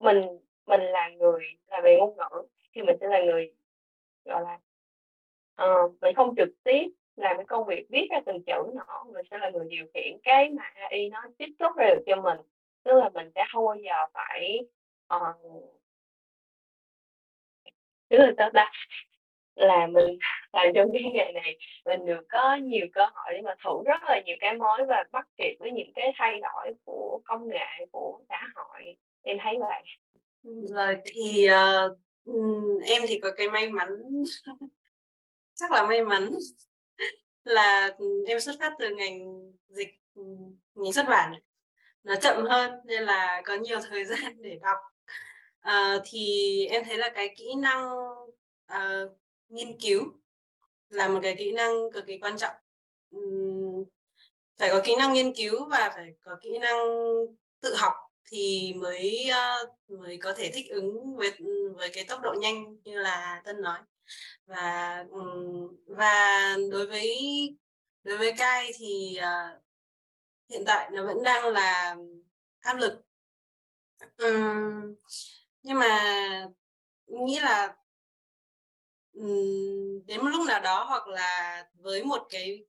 mình 0.00 0.38
mình 0.66 0.80
là 0.80 1.08
người 1.08 1.44
là 1.66 1.80
về 1.80 1.96
ngôn 1.98 2.16
ngữ 2.16 2.42
thì 2.74 2.82
mình 2.82 2.96
sẽ 3.00 3.08
là 3.08 3.20
người 3.22 3.52
gọi 4.24 4.42
là 4.42 4.58
uh, 5.64 5.94
mình 6.00 6.14
không 6.14 6.34
trực 6.36 6.48
tiếp 6.64 6.84
làm 7.16 7.36
cái 7.36 7.46
công 7.46 7.66
việc 7.66 7.86
viết 7.90 8.08
ra 8.10 8.20
từng 8.26 8.44
chữ 8.46 8.72
nữa 8.74 9.12
mình 9.12 9.26
sẽ 9.30 9.38
là 9.38 9.50
người 9.50 9.66
điều 9.70 9.86
khiển 9.94 10.18
cái 10.22 10.50
mà 10.50 10.62
AI 10.74 11.08
nó 11.08 11.22
tiếp 11.38 11.48
xúc 11.58 11.72
ra 11.76 11.86
được 11.88 12.02
cho 12.06 12.16
mình. 12.16 12.38
Tức 12.82 12.92
là 12.92 13.08
mình 13.08 13.30
sẽ 13.34 13.44
không 13.52 13.64
bao 13.66 13.76
giờ 13.76 14.06
phải 14.14 14.58
uh, 15.16 15.79
tức 18.10 18.16
là 18.16 18.32
tớ 18.36 18.44
đã 18.52 18.70
là 19.54 19.86
mình 19.86 20.18
làm 20.52 20.66
trong 20.74 20.90
cái 20.92 21.02
nghề 21.14 21.32
này 21.32 21.56
mình 21.84 22.06
được 22.06 22.20
có 22.28 22.56
nhiều 22.62 22.86
cơ 22.92 23.02
hội 23.02 23.32
để 23.32 23.40
mà 23.44 23.54
thử 23.64 23.70
rất 23.86 24.02
là 24.02 24.20
nhiều 24.26 24.36
cái 24.40 24.54
mới 24.54 24.84
và 24.88 25.04
bắt 25.12 25.26
kịp 25.38 25.56
với 25.60 25.70
những 25.72 25.92
cái 25.94 26.12
thay 26.16 26.40
đổi 26.40 26.74
của 26.84 27.20
công 27.24 27.48
nghệ 27.48 27.86
của 27.92 28.20
xã 28.28 28.48
hội. 28.54 28.96
Em 29.22 29.38
thấy 29.42 29.54
vậy. 29.60 29.82
Rồi 30.68 30.96
thì 31.04 31.48
uh, 31.50 31.98
em 32.84 33.02
thì 33.08 33.20
có 33.22 33.30
cái 33.36 33.50
may 33.50 33.70
mắn 33.70 33.88
chắc 35.54 35.72
là 35.72 35.86
may 35.86 36.04
mắn 36.04 36.30
là 37.44 37.90
em 38.26 38.40
xuất 38.40 38.56
phát 38.60 38.72
từ 38.78 38.94
ngành 38.94 39.18
dịch 39.68 39.94
ngành 40.74 40.92
xuất 40.92 41.06
bản. 41.08 41.32
Nó 42.04 42.14
chậm 42.16 42.44
hơn 42.44 42.70
nên 42.84 43.02
là 43.02 43.42
có 43.44 43.54
nhiều 43.54 43.78
thời 43.90 44.04
gian 44.10 44.42
để 44.42 44.58
đọc 44.62 44.78
à, 45.60 45.98
thì 46.04 46.66
em 46.66 46.84
thấy 46.84 46.98
là 46.98 47.10
cái 47.14 47.34
kỹ 47.36 47.54
năng 47.54 47.98
à, 48.66 49.02
nghiên 49.48 49.78
cứu 49.80 50.04
là 50.88 51.08
một 51.08 51.20
cái 51.22 51.34
kỹ 51.38 51.52
năng 51.52 51.72
cực 51.92 52.06
kỳ 52.06 52.18
quan 52.18 52.38
trọng. 52.38 52.54
Uhm, 53.16 53.84
phải 54.58 54.68
có 54.70 54.80
kỹ 54.84 54.96
năng 54.98 55.12
nghiên 55.12 55.34
cứu 55.34 55.68
và 55.68 55.90
phải 55.94 56.14
có 56.20 56.36
kỹ 56.42 56.58
năng 56.58 56.78
tự 57.60 57.74
học 57.74 57.92
thì 58.24 58.74
mới 58.76 59.30
uh, 59.30 60.00
mới 60.00 60.16
có 60.16 60.34
thể 60.34 60.50
thích 60.54 60.70
ứng 60.70 61.16
với 61.16 61.32
với 61.76 61.90
cái 61.92 62.04
tốc 62.04 62.20
độ 62.22 62.34
nhanh 62.40 62.76
như 62.84 62.98
là 62.98 63.42
tân 63.44 63.62
nói. 63.62 63.78
Và 64.46 65.04
um, 65.10 65.76
và 65.86 66.56
đối 66.70 66.86
với 66.86 67.18
đối 68.02 68.18
với 68.18 68.32
cai 68.38 68.72
thì 68.78 69.18
uh, 69.18 69.62
hiện 70.50 70.62
tại 70.66 70.90
nó 70.92 71.06
vẫn 71.06 71.22
đang 71.24 71.52
là 71.52 71.96
áp 72.60 72.74
lực. 72.74 73.02
Um, 74.18 74.94
nhưng 75.62 75.78
mà 75.78 76.48
nghĩ 77.06 77.38
là 77.40 77.74
đến 80.06 80.20
một 80.22 80.28
lúc 80.28 80.46
nào 80.46 80.60
đó 80.60 80.84
hoặc 80.84 81.08
là 81.08 81.66
với 81.74 82.04
một 82.04 82.26
cái 82.30 82.64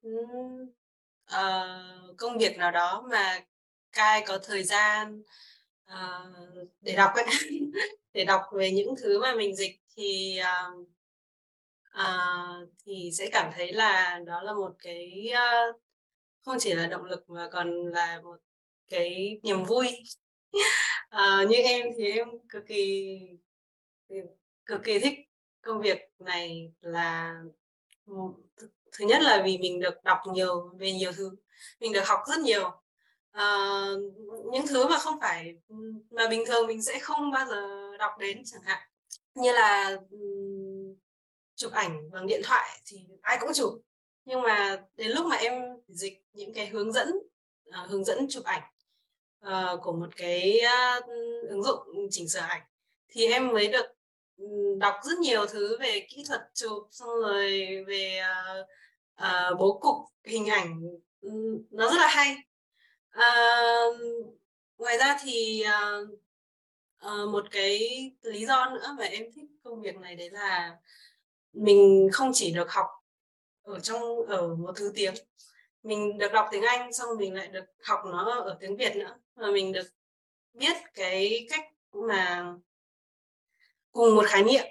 uh, 1.27 2.17
công 2.17 2.37
việc 2.37 2.57
nào 2.57 2.71
đó 2.71 3.07
mà 3.11 3.39
cai 3.91 4.23
có 4.27 4.39
thời 4.43 4.63
gian 4.63 5.21
uh, 5.91 6.67
để 6.81 6.95
đọc 6.95 7.11
ấy 7.15 7.25
để 8.13 8.25
đọc 8.25 8.41
về 8.53 8.71
những 8.71 8.95
thứ 9.01 9.19
mà 9.21 9.35
mình 9.35 9.55
dịch 9.55 9.79
thì 9.97 10.39
uh, 10.41 10.87
uh, 11.99 12.69
thì 12.85 13.11
sẽ 13.13 13.29
cảm 13.31 13.51
thấy 13.55 13.73
là 13.73 14.19
đó 14.25 14.41
là 14.41 14.53
một 14.53 14.71
cái 14.79 15.31
uh, 15.33 15.81
không 16.45 16.57
chỉ 16.59 16.73
là 16.73 16.87
động 16.87 17.03
lực 17.03 17.29
mà 17.29 17.49
còn 17.51 17.91
là 17.91 18.21
một 18.23 18.37
cái 18.89 19.39
niềm 19.43 19.63
vui. 19.63 19.87
à, 21.11 21.43
như 21.49 21.55
em 21.55 21.87
thì 21.97 22.11
em 22.11 22.27
cực 22.49 22.67
kỳ 22.67 23.19
ừ, 24.07 24.15
cực 24.65 24.81
kỳ 24.83 24.99
thích 24.99 25.19
công 25.61 25.81
việc 25.81 26.11
này 26.19 26.73
là 26.81 27.41
ừ, 28.05 28.13
thứ 28.91 29.05
nhất 29.05 29.21
là 29.21 29.41
vì 29.45 29.57
mình 29.57 29.79
được 29.79 30.03
đọc 30.03 30.19
nhiều 30.33 30.69
về 30.79 30.91
nhiều 30.91 31.11
thứ 31.11 31.31
mình 31.79 31.93
được 31.93 32.07
học 32.07 32.19
rất 32.27 32.39
nhiều. 32.39 32.71
À, 33.31 33.75
những 34.51 34.67
thứ 34.67 34.87
mà 34.87 34.97
không 34.97 35.19
phải 35.21 35.55
ừ, 35.67 35.75
mà 36.11 36.27
bình 36.27 36.43
thường 36.47 36.67
mình 36.67 36.81
sẽ 36.81 36.99
không 36.99 37.31
bao 37.31 37.45
giờ 37.47 37.91
đọc 37.97 38.11
đến 38.19 38.41
chẳng 38.45 38.61
hạn. 38.65 38.87
Như 39.35 39.51
là 39.51 39.97
chụp 41.55 41.71
ảnh 41.71 42.11
bằng 42.11 42.27
điện 42.27 42.41
thoại 42.43 42.79
thì 42.85 42.97
ai 43.21 43.37
cũng 43.41 43.53
chụp 43.53 43.81
nhưng 44.25 44.41
mà 44.41 44.83
đến 44.95 45.11
lúc 45.11 45.25
mà 45.25 45.35
em 45.35 45.53
dịch 45.87 46.23
những 46.33 46.53
cái 46.53 46.67
hướng 46.67 46.93
dẫn 46.93 47.11
uh, 47.69 47.89
hướng 47.89 48.05
dẫn 48.05 48.27
chụp 48.29 48.43
ảnh 48.43 48.61
uh, 49.47 49.79
của 49.81 49.91
một 49.91 50.09
cái 50.17 50.61
uh, 50.97 51.05
ứng 51.49 51.63
dụng 51.63 52.07
chỉnh 52.09 52.29
sửa 52.29 52.39
ảnh 52.39 52.61
thì 53.09 53.25
em 53.25 53.47
mới 53.47 53.67
được 53.67 53.85
đọc 54.77 54.95
rất 55.03 55.17
nhiều 55.19 55.45
thứ 55.45 55.77
về 55.79 56.07
kỹ 56.09 56.23
thuật 56.27 56.41
chụp 56.53 56.87
xong 56.91 57.09
rồi 57.21 57.83
về 57.87 58.21
uh, 58.21 58.67
uh, 59.21 59.59
bố 59.59 59.79
cục 59.81 59.95
hình 60.23 60.45
ảnh 60.45 60.81
nó 61.71 61.89
rất 61.89 61.97
là 61.97 62.07
hay. 62.07 62.35
Uh, 63.17 63.97
ngoài 64.77 64.97
ra 64.97 65.17
thì 65.23 65.63
uh, 65.67 66.09
uh, 67.05 67.29
một 67.29 67.45
cái 67.51 67.79
lý 68.21 68.45
do 68.45 68.69
nữa 68.69 68.95
mà 68.97 69.03
em 69.03 69.23
thích 69.35 69.45
công 69.63 69.81
việc 69.81 69.95
này 69.95 70.15
đấy 70.15 70.29
là 70.29 70.77
mình 71.53 72.09
không 72.13 72.31
chỉ 72.33 72.51
được 72.51 72.71
học 72.71 72.87
ở 73.63 73.79
trong 73.79 74.01
ở 74.27 74.55
một 74.55 74.71
thứ 74.75 74.91
tiếng 74.95 75.13
mình 75.83 76.17
được 76.17 76.31
đọc 76.33 76.47
tiếng 76.51 76.63
Anh 76.63 76.93
xong 76.93 77.17
mình 77.17 77.33
lại 77.33 77.47
được 77.47 77.65
học 77.83 77.99
nó 78.05 78.41
ở 78.45 78.57
tiếng 78.59 78.77
Việt 78.77 78.95
nữa. 78.95 79.19
Và 79.35 79.47
mình 79.47 79.71
được 79.71 79.87
biết 80.53 80.77
cái 80.93 81.47
cách 81.49 81.65
mà 81.91 82.53
cùng 83.91 84.15
một 84.15 84.25
khái 84.27 84.43
niệm 84.43 84.65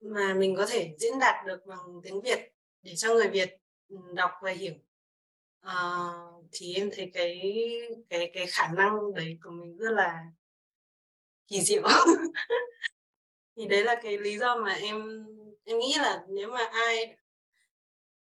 mà 0.00 0.34
mình 0.34 0.56
có 0.56 0.66
thể 0.66 0.94
diễn 0.98 1.18
đạt 1.18 1.46
được 1.46 1.66
bằng 1.66 2.00
tiếng 2.02 2.20
Việt 2.20 2.52
để 2.82 2.94
cho 2.96 3.14
người 3.14 3.28
Việt 3.28 3.56
ừ, 3.88 3.96
đọc 4.14 4.30
và 4.42 4.50
hiểu. 4.50 4.74
À, 5.60 6.04
thì 6.52 6.74
em 6.74 6.90
thấy 6.96 7.10
cái 7.14 7.40
cái 8.08 8.30
cái 8.34 8.46
khả 8.46 8.68
năng 8.68 9.14
đấy 9.14 9.38
của 9.42 9.50
mình 9.50 9.76
rất 9.76 9.90
là 9.90 10.24
kỳ 11.46 11.60
diệu. 11.60 11.82
Thì 13.56 13.66
đấy 13.66 13.84
là 13.84 14.00
cái 14.02 14.18
lý 14.18 14.38
do 14.38 14.56
mà 14.56 14.72
em 14.72 15.26
em 15.64 15.78
nghĩ 15.78 15.94
là 15.98 16.24
nếu 16.28 16.50
mà 16.50 16.64
ai 16.72 17.16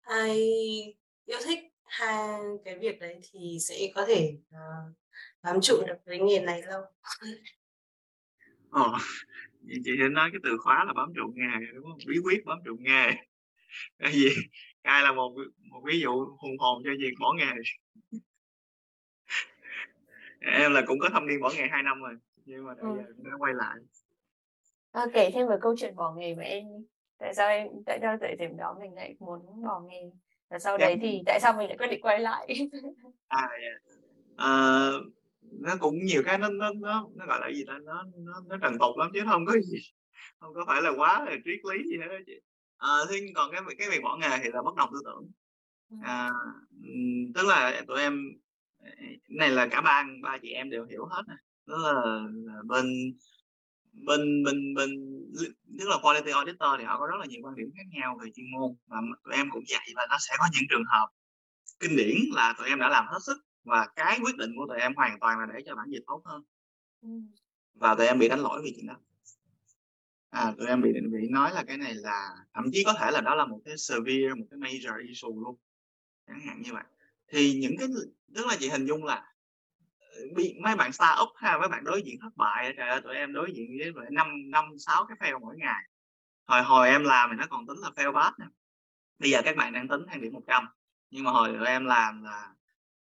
ai 0.01 0.39
yêu 1.25 1.39
thích 1.45 1.59
hai 1.91 2.41
cái 2.65 2.79
việc 2.79 3.01
đấy 3.01 3.21
thì 3.33 3.59
sẽ 3.61 3.75
có 3.95 4.07
thể 4.07 4.37
uh, 4.49 4.95
bám 5.43 5.61
trụ 5.63 5.83
được 5.87 5.97
với 6.07 6.19
nghề 6.19 6.41
này 6.41 6.63
lâu. 6.63 6.83
Ờ 8.71 8.99
chị 9.85 9.97
nói 10.11 10.31
cái 10.33 10.41
từ 10.45 10.59
khóa 10.59 10.85
là 10.85 10.93
bám 10.93 11.13
trụ 11.17 11.33
nghề 11.35 11.73
đúng 11.75 11.85
không? 11.85 11.99
Bí 12.07 12.19
quyết 12.25 12.45
bám 12.45 12.59
trụ 12.65 12.77
nghề. 12.81 13.11
Cái 13.99 14.13
gì? 14.13 14.29
Ai 14.83 15.03
là 15.03 15.13
một 15.13 15.33
một 15.71 15.81
ví 15.85 16.01
dụ 16.01 16.11
hùng 16.39 16.59
hồn 16.59 16.83
cho 16.85 16.91
việc 16.99 17.15
bỏ 17.21 17.35
nghề. 17.39 17.53
Em 20.41 20.73
là 20.73 20.83
cũng 20.87 20.99
có 20.99 21.09
thâm 21.13 21.27
niên 21.27 21.41
bỏ 21.41 21.51
nghề 21.57 21.67
2 21.71 21.83
năm 21.83 22.03
rồi 22.03 22.15
nhưng 22.45 22.65
mà 22.65 22.75
bây 22.75 22.83
ừ. 22.83 22.97
giờ 22.97 23.13
nó 23.19 23.39
quay 23.39 23.55
lại. 23.55 23.77
À, 24.91 25.07
kể 25.15 25.31
thêm 25.35 25.49
về 25.49 25.57
câu 25.61 25.75
chuyện 25.79 25.97
bỏ 25.97 26.15
nghề 26.15 26.35
của 26.35 26.41
em 26.41 26.65
tại 27.19 27.35
sao 27.35 27.49
em 27.49 27.69
tại 27.87 27.99
sao 28.03 28.17
tại 28.21 28.37
điểm 28.39 28.57
đó 28.57 28.77
mình 28.81 28.95
lại 28.95 29.17
muốn 29.19 29.63
bỏ 29.65 29.81
nghề 29.81 30.11
và 30.51 30.59
sau 30.59 30.77
yeah. 30.77 30.81
Dạ. 30.81 30.87
đấy 30.87 30.99
thì 31.03 31.23
tại 31.27 31.41
sao 31.41 31.53
mình 31.53 31.69
lại 31.69 31.77
quyết 31.79 31.91
định 31.91 32.01
quay 32.03 32.21
lại 32.21 32.47
à 33.29 33.49
yeah. 33.63 33.83
Dạ. 33.87 34.45
uh, 34.45 35.07
nó 35.51 35.77
cũng 35.81 36.05
nhiều 36.05 36.23
cái 36.27 36.39
nó 36.39 36.49
nó 36.49 36.71
nó, 36.73 37.09
nó 37.15 37.27
gọi 37.27 37.41
là 37.41 37.49
gì 37.55 37.65
ta 37.67 37.79
nó 37.85 38.05
nó 38.17 38.43
nó 38.49 38.57
trần 38.63 38.79
tục 38.79 38.97
lắm 38.99 39.11
chứ 39.15 39.21
không 39.29 39.47
có 39.47 39.53
gì 39.53 39.79
không 40.41 40.55
có 40.55 40.65
phải 40.67 40.83
là 40.83 40.91
quá 40.97 41.25
là 41.25 41.37
triết 41.45 41.61
lý 41.65 41.89
gì 41.91 41.97
hết 41.99 42.19
chị 42.27 42.41
à, 42.77 42.89
thế 43.11 43.27
còn 43.35 43.51
cái 43.53 43.61
cái 43.79 43.91
việc 43.91 44.03
bỏ 44.03 44.17
nghề 44.17 44.39
thì 44.43 44.51
là 44.53 44.63
bất 44.63 44.75
đồng 44.77 44.91
tư 44.93 44.99
tưởng 45.05 45.31
ừ. 45.91 45.97
à, 46.03 46.31
tức 47.35 47.47
là 47.47 47.83
tụi 47.87 48.01
em 48.01 48.33
này 49.29 49.51
là 49.51 49.67
cả 49.67 49.81
ba 49.81 50.05
ba 50.23 50.39
chị 50.43 50.49
em 50.49 50.71
đều 50.71 50.85
hiểu 50.85 51.07
hết 51.07 51.23
nè 51.29 51.35
tức 51.67 51.77
là, 51.85 51.93
là 52.47 52.63
bên 52.65 52.87
bên 53.93 54.45
bên 54.45 54.75
bên 54.75 54.91
tức 55.79 55.89
là 55.89 55.97
quality 56.03 56.31
auditor 56.31 56.69
thì 56.79 56.85
họ 56.85 56.99
có 56.99 57.07
rất 57.07 57.17
là 57.21 57.27
nhiều 57.27 57.41
quan 57.43 57.55
điểm 57.55 57.71
khác 57.77 57.83
nhau 57.93 58.19
về 58.23 58.31
chuyên 58.35 58.47
môn 58.53 58.77
và 58.87 58.97
tụi 59.25 59.35
em 59.35 59.51
cũng 59.51 59.63
vậy 59.69 59.93
và 59.97 60.07
nó 60.11 60.17
sẽ 60.21 60.35
có 60.39 60.49
những 60.53 60.65
trường 60.71 60.85
hợp 60.85 61.09
kinh 61.81 61.97
điển 61.97 62.17
là 62.33 62.55
tụi 62.59 62.69
em 62.69 62.79
đã 62.79 62.89
làm 62.89 63.07
hết 63.09 63.19
sức 63.27 63.37
và 63.65 63.89
cái 63.97 64.19
quyết 64.23 64.37
định 64.37 64.51
của 64.57 64.67
tụi 64.69 64.81
em 64.81 64.95
hoàn 64.95 65.21
toàn 65.21 65.39
là 65.39 65.47
để 65.55 65.61
cho 65.67 65.75
bản 65.75 65.87
dịch 65.91 66.03
tốt 66.07 66.23
hơn. 66.25 66.43
Ừ. 67.03 67.09
và 67.75 67.95
tụi 67.95 68.07
em 68.07 68.19
bị 68.19 68.29
đánh 68.29 68.41
lỗi 68.41 68.61
vì 68.65 68.73
chuyện 68.77 68.87
đó. 68.87 68.97
À 70.31 70.53
tụi 70.59 70.67
em 70.67 70.83
bị 70.83 70.93
bị 71.13 71.29
nói 71.31 71.55
là 71.55 71.65
cái 71.67 71.77
này 71.77 71.95
là 71.95 72.29
thậm 72.55 72.65
chí 72.73 72.85
có 72.85 72.95
thể 73.01 73.11
là 73.11 73.21
đó 73.21 73.35
là 73.35 73.47
một 73.47 73.61
cái 73.65 73.75
severe 73.79 74.35
một 74.35 74.47
cái 74.51 74.59
major 74.59 75.09
issue 75.09 75.35
luôn. 75.35 75.57
Chẳng 76.27 76.41
hạn 76.41 76.63
như 76.63 76.73
vậy. 76.73 76.85
Thì 77.29 77.55
những 77.61 77.77
cái 77.79 77.89
tức 78.35 78.47
là 78.47 78.57
chị 78.61 78.69
hình 78.69 78.87
dung 78.87 79.05
là 79.05 79.33
bị 80.37 80.55
mấy 80.63 80.77
bạn 80.77 80.93
start 80.93 81.21
up 81.23 81.29
ha, 81.37 81.59
mấy 81.59 81.69
bạn 81.69 81.85
đối 81.85 82.03
diện 82.03 82.17
thất 82.21 82.37
bại, 82.37 82.75
trời 82.77 82.89
ơi, 82.89 83.01
tụi 83.01 83.15
em 83.15 83.33
đối 83.33 83.53
diện 83.53 83.71
với 83.95 84.05
năm 84.11 84.51
năm, 84.51 84.65
sáu 84.79 85.07
cái 85.07 85.17
fail 85.21 85.41
mỗi 85.41 85.57
ngày. 85.57 85.83
Hồi 86.47 86.63
hồi 86.63 86.89
em 86.89 87.05
làm 87.05 87.31
thì 87.31 87.37
nó 87.37 87.47
còn 87.51 87.67
tính 87.67 87.79
là 87.79 87.91
fail 87.97 88.13
bad 88.13 88.33
nè 88.39 88.47
bây 89.19 89.31
giờ 89.31 89.43
các 89.45 89.57
bạn 89.57 89.73
đang 89.73 89.89
tính 89.89 90.01
thang 90.09 90.21
điểm 90.21 90.33
100 90.33 90.67
nhưng 91.11 91.25
mà 91.25 91.31
hồi 91.31 91.53
tụi 91.59 91.67
em 91.67 91.85
làm 91.85 92.23
là 92.23 92.53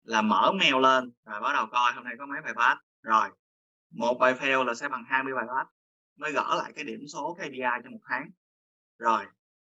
là 0.03 0.21
mở 0.21 0.51
mail 0.59 0.75
lên, 0.75 1.11
rồi 1.25 1.41
bắt 1.41 1.53
đầu 1.53 1.65
coi 1.71 1.91
hôm 1.93 2.03
nay 2.03 2.15
có 2.19 2.25
mấy 2.25 2.41
bài 2.41 2.53
pass 2.53 2.79
rồi, 3.01 3.29
một 3.91 4.17
bài 4.19 4.33
fail 4.33 4.63
là 4.63 4.73
sẽ 4.73 4.89
bằng 4.89 5.03
20 5.07 5.33
bài 5.33 5.45
pass 5.47 5.69
mới 6.17 6.31
gỡ 6.31 6.55
lại 6.57 6.71
cái 6.75 6.83
điểm 6.83 6.99
số 7.13 7.37
KPI 7.39 7.81
cho 7.83 7.89
một 7.89 7.99
tháng. 8.09 8.29
Rồi, 8.97 9.25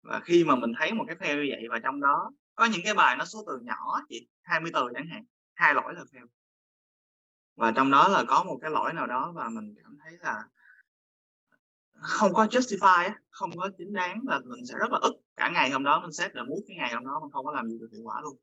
và 0.04 0.20
khi 0.20 0.43
mà 0.43 0.56
mình 0.56 0.74
thấy 0.80 0.93
một 0.93 1.06
cái 1.08 1.16
fail 1.16 1.43
như 1.43 1.50
vậy 1.52 1.68
và 1.70 1.80
trong 1.80 2.02
đó 2.02 2.32
có 2.56 2.66
những 2.66 2.82
cái 2.84 2.93
bài 2.93 3.16
nó 3.16 3.26
số 3.26 3.43
từ 3.48 3.60
nhỏ 3.64 4.02
chỉ 4.10 4.28
20 4.43 4.72
từ 4.74 4.88
chẳng 4.93 5.08
hạn, 5.12 5.24
hai 5.56 5.74
lỗi 5.74 5.93
là 5.93 6.04
fail 6.12 6.28
và 7.56 7.72
trong 7.72 7.91
đó 7.91 8.08
là 8.08 8.24
có 8.28 8.43
một 8.43 8.60
cái 8.62 8.72
lỗi 8.72 8.93
nào 8.93 9.08
đó 9.08 9.32
và 9.36 9.49
mình 9.49 9.76
cảm 9.84 9.97
thấy 10.03 10.18
là 10.20 10.43
không 11.93 12.34
có 12.34 12.45
justify 12.45 13.10
không 13.30 13.51
có 13.58 13.70
chính 13.78 13.93
đáng 13.93 14.22
và 14.28 14.39
mình 14.45 14.66
sẽ 14.66 14.76
rất 14.78 14.91
là 14.91 14.99
ức. 15.01 15.14
Cả 15.36 15.49
ngày 15.49 15.70
hôm 15.70 15.84
đó 15.84 16.01
mình 16.01 16.12
xét 16.12 16.36
là 16.36 16.43
muốn 16.43 16.60
cái 16.68 16.78
ngày 16.78 16.93
hôm 16.93 17.06
đó 17.06 17.20
mình 17.22 17.32
không 17.32 17.45
có 17.45 17.51
làm 17.51 17.70
gì 17.70 17.78
được 17.80 17.89
hiệu 17.91 18.01
quả 18.03 18.22
luôn. 18.22 18.38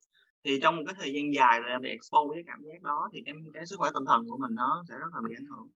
Thì 0.45 0.61
trong 0.63 0.77
một 0.77 0.83
cái 0.87 0.95
thời 0.99 1.13
gian 1.13 1.35
dài 1.35 1.61
rồi 1.61 1.71
em 1.71 1.81
bị 1.81 1.89
expose 1.89 2.35
cái 2.35 2.45
cảm 2.47 2.63
giác 2.63 2.83
đó 2.83 3.09
thì 3.13 3.23
cái 3.27 3.35
cái 3.55 3.67
sức 3.67 3.77
khỏe 3.79 3.91
tinh 3.95 4.05
thần 4.07 4.29
của 4.29 4.37
mình 4.37 4.55
nó 4.55 4.85
sẽ 4.89 4.95
rất 4.99 5.15
là 5.15 5.21
bị 5.29 5.35
ảnh 5.37 5.47
hưởng. 5.47 5.69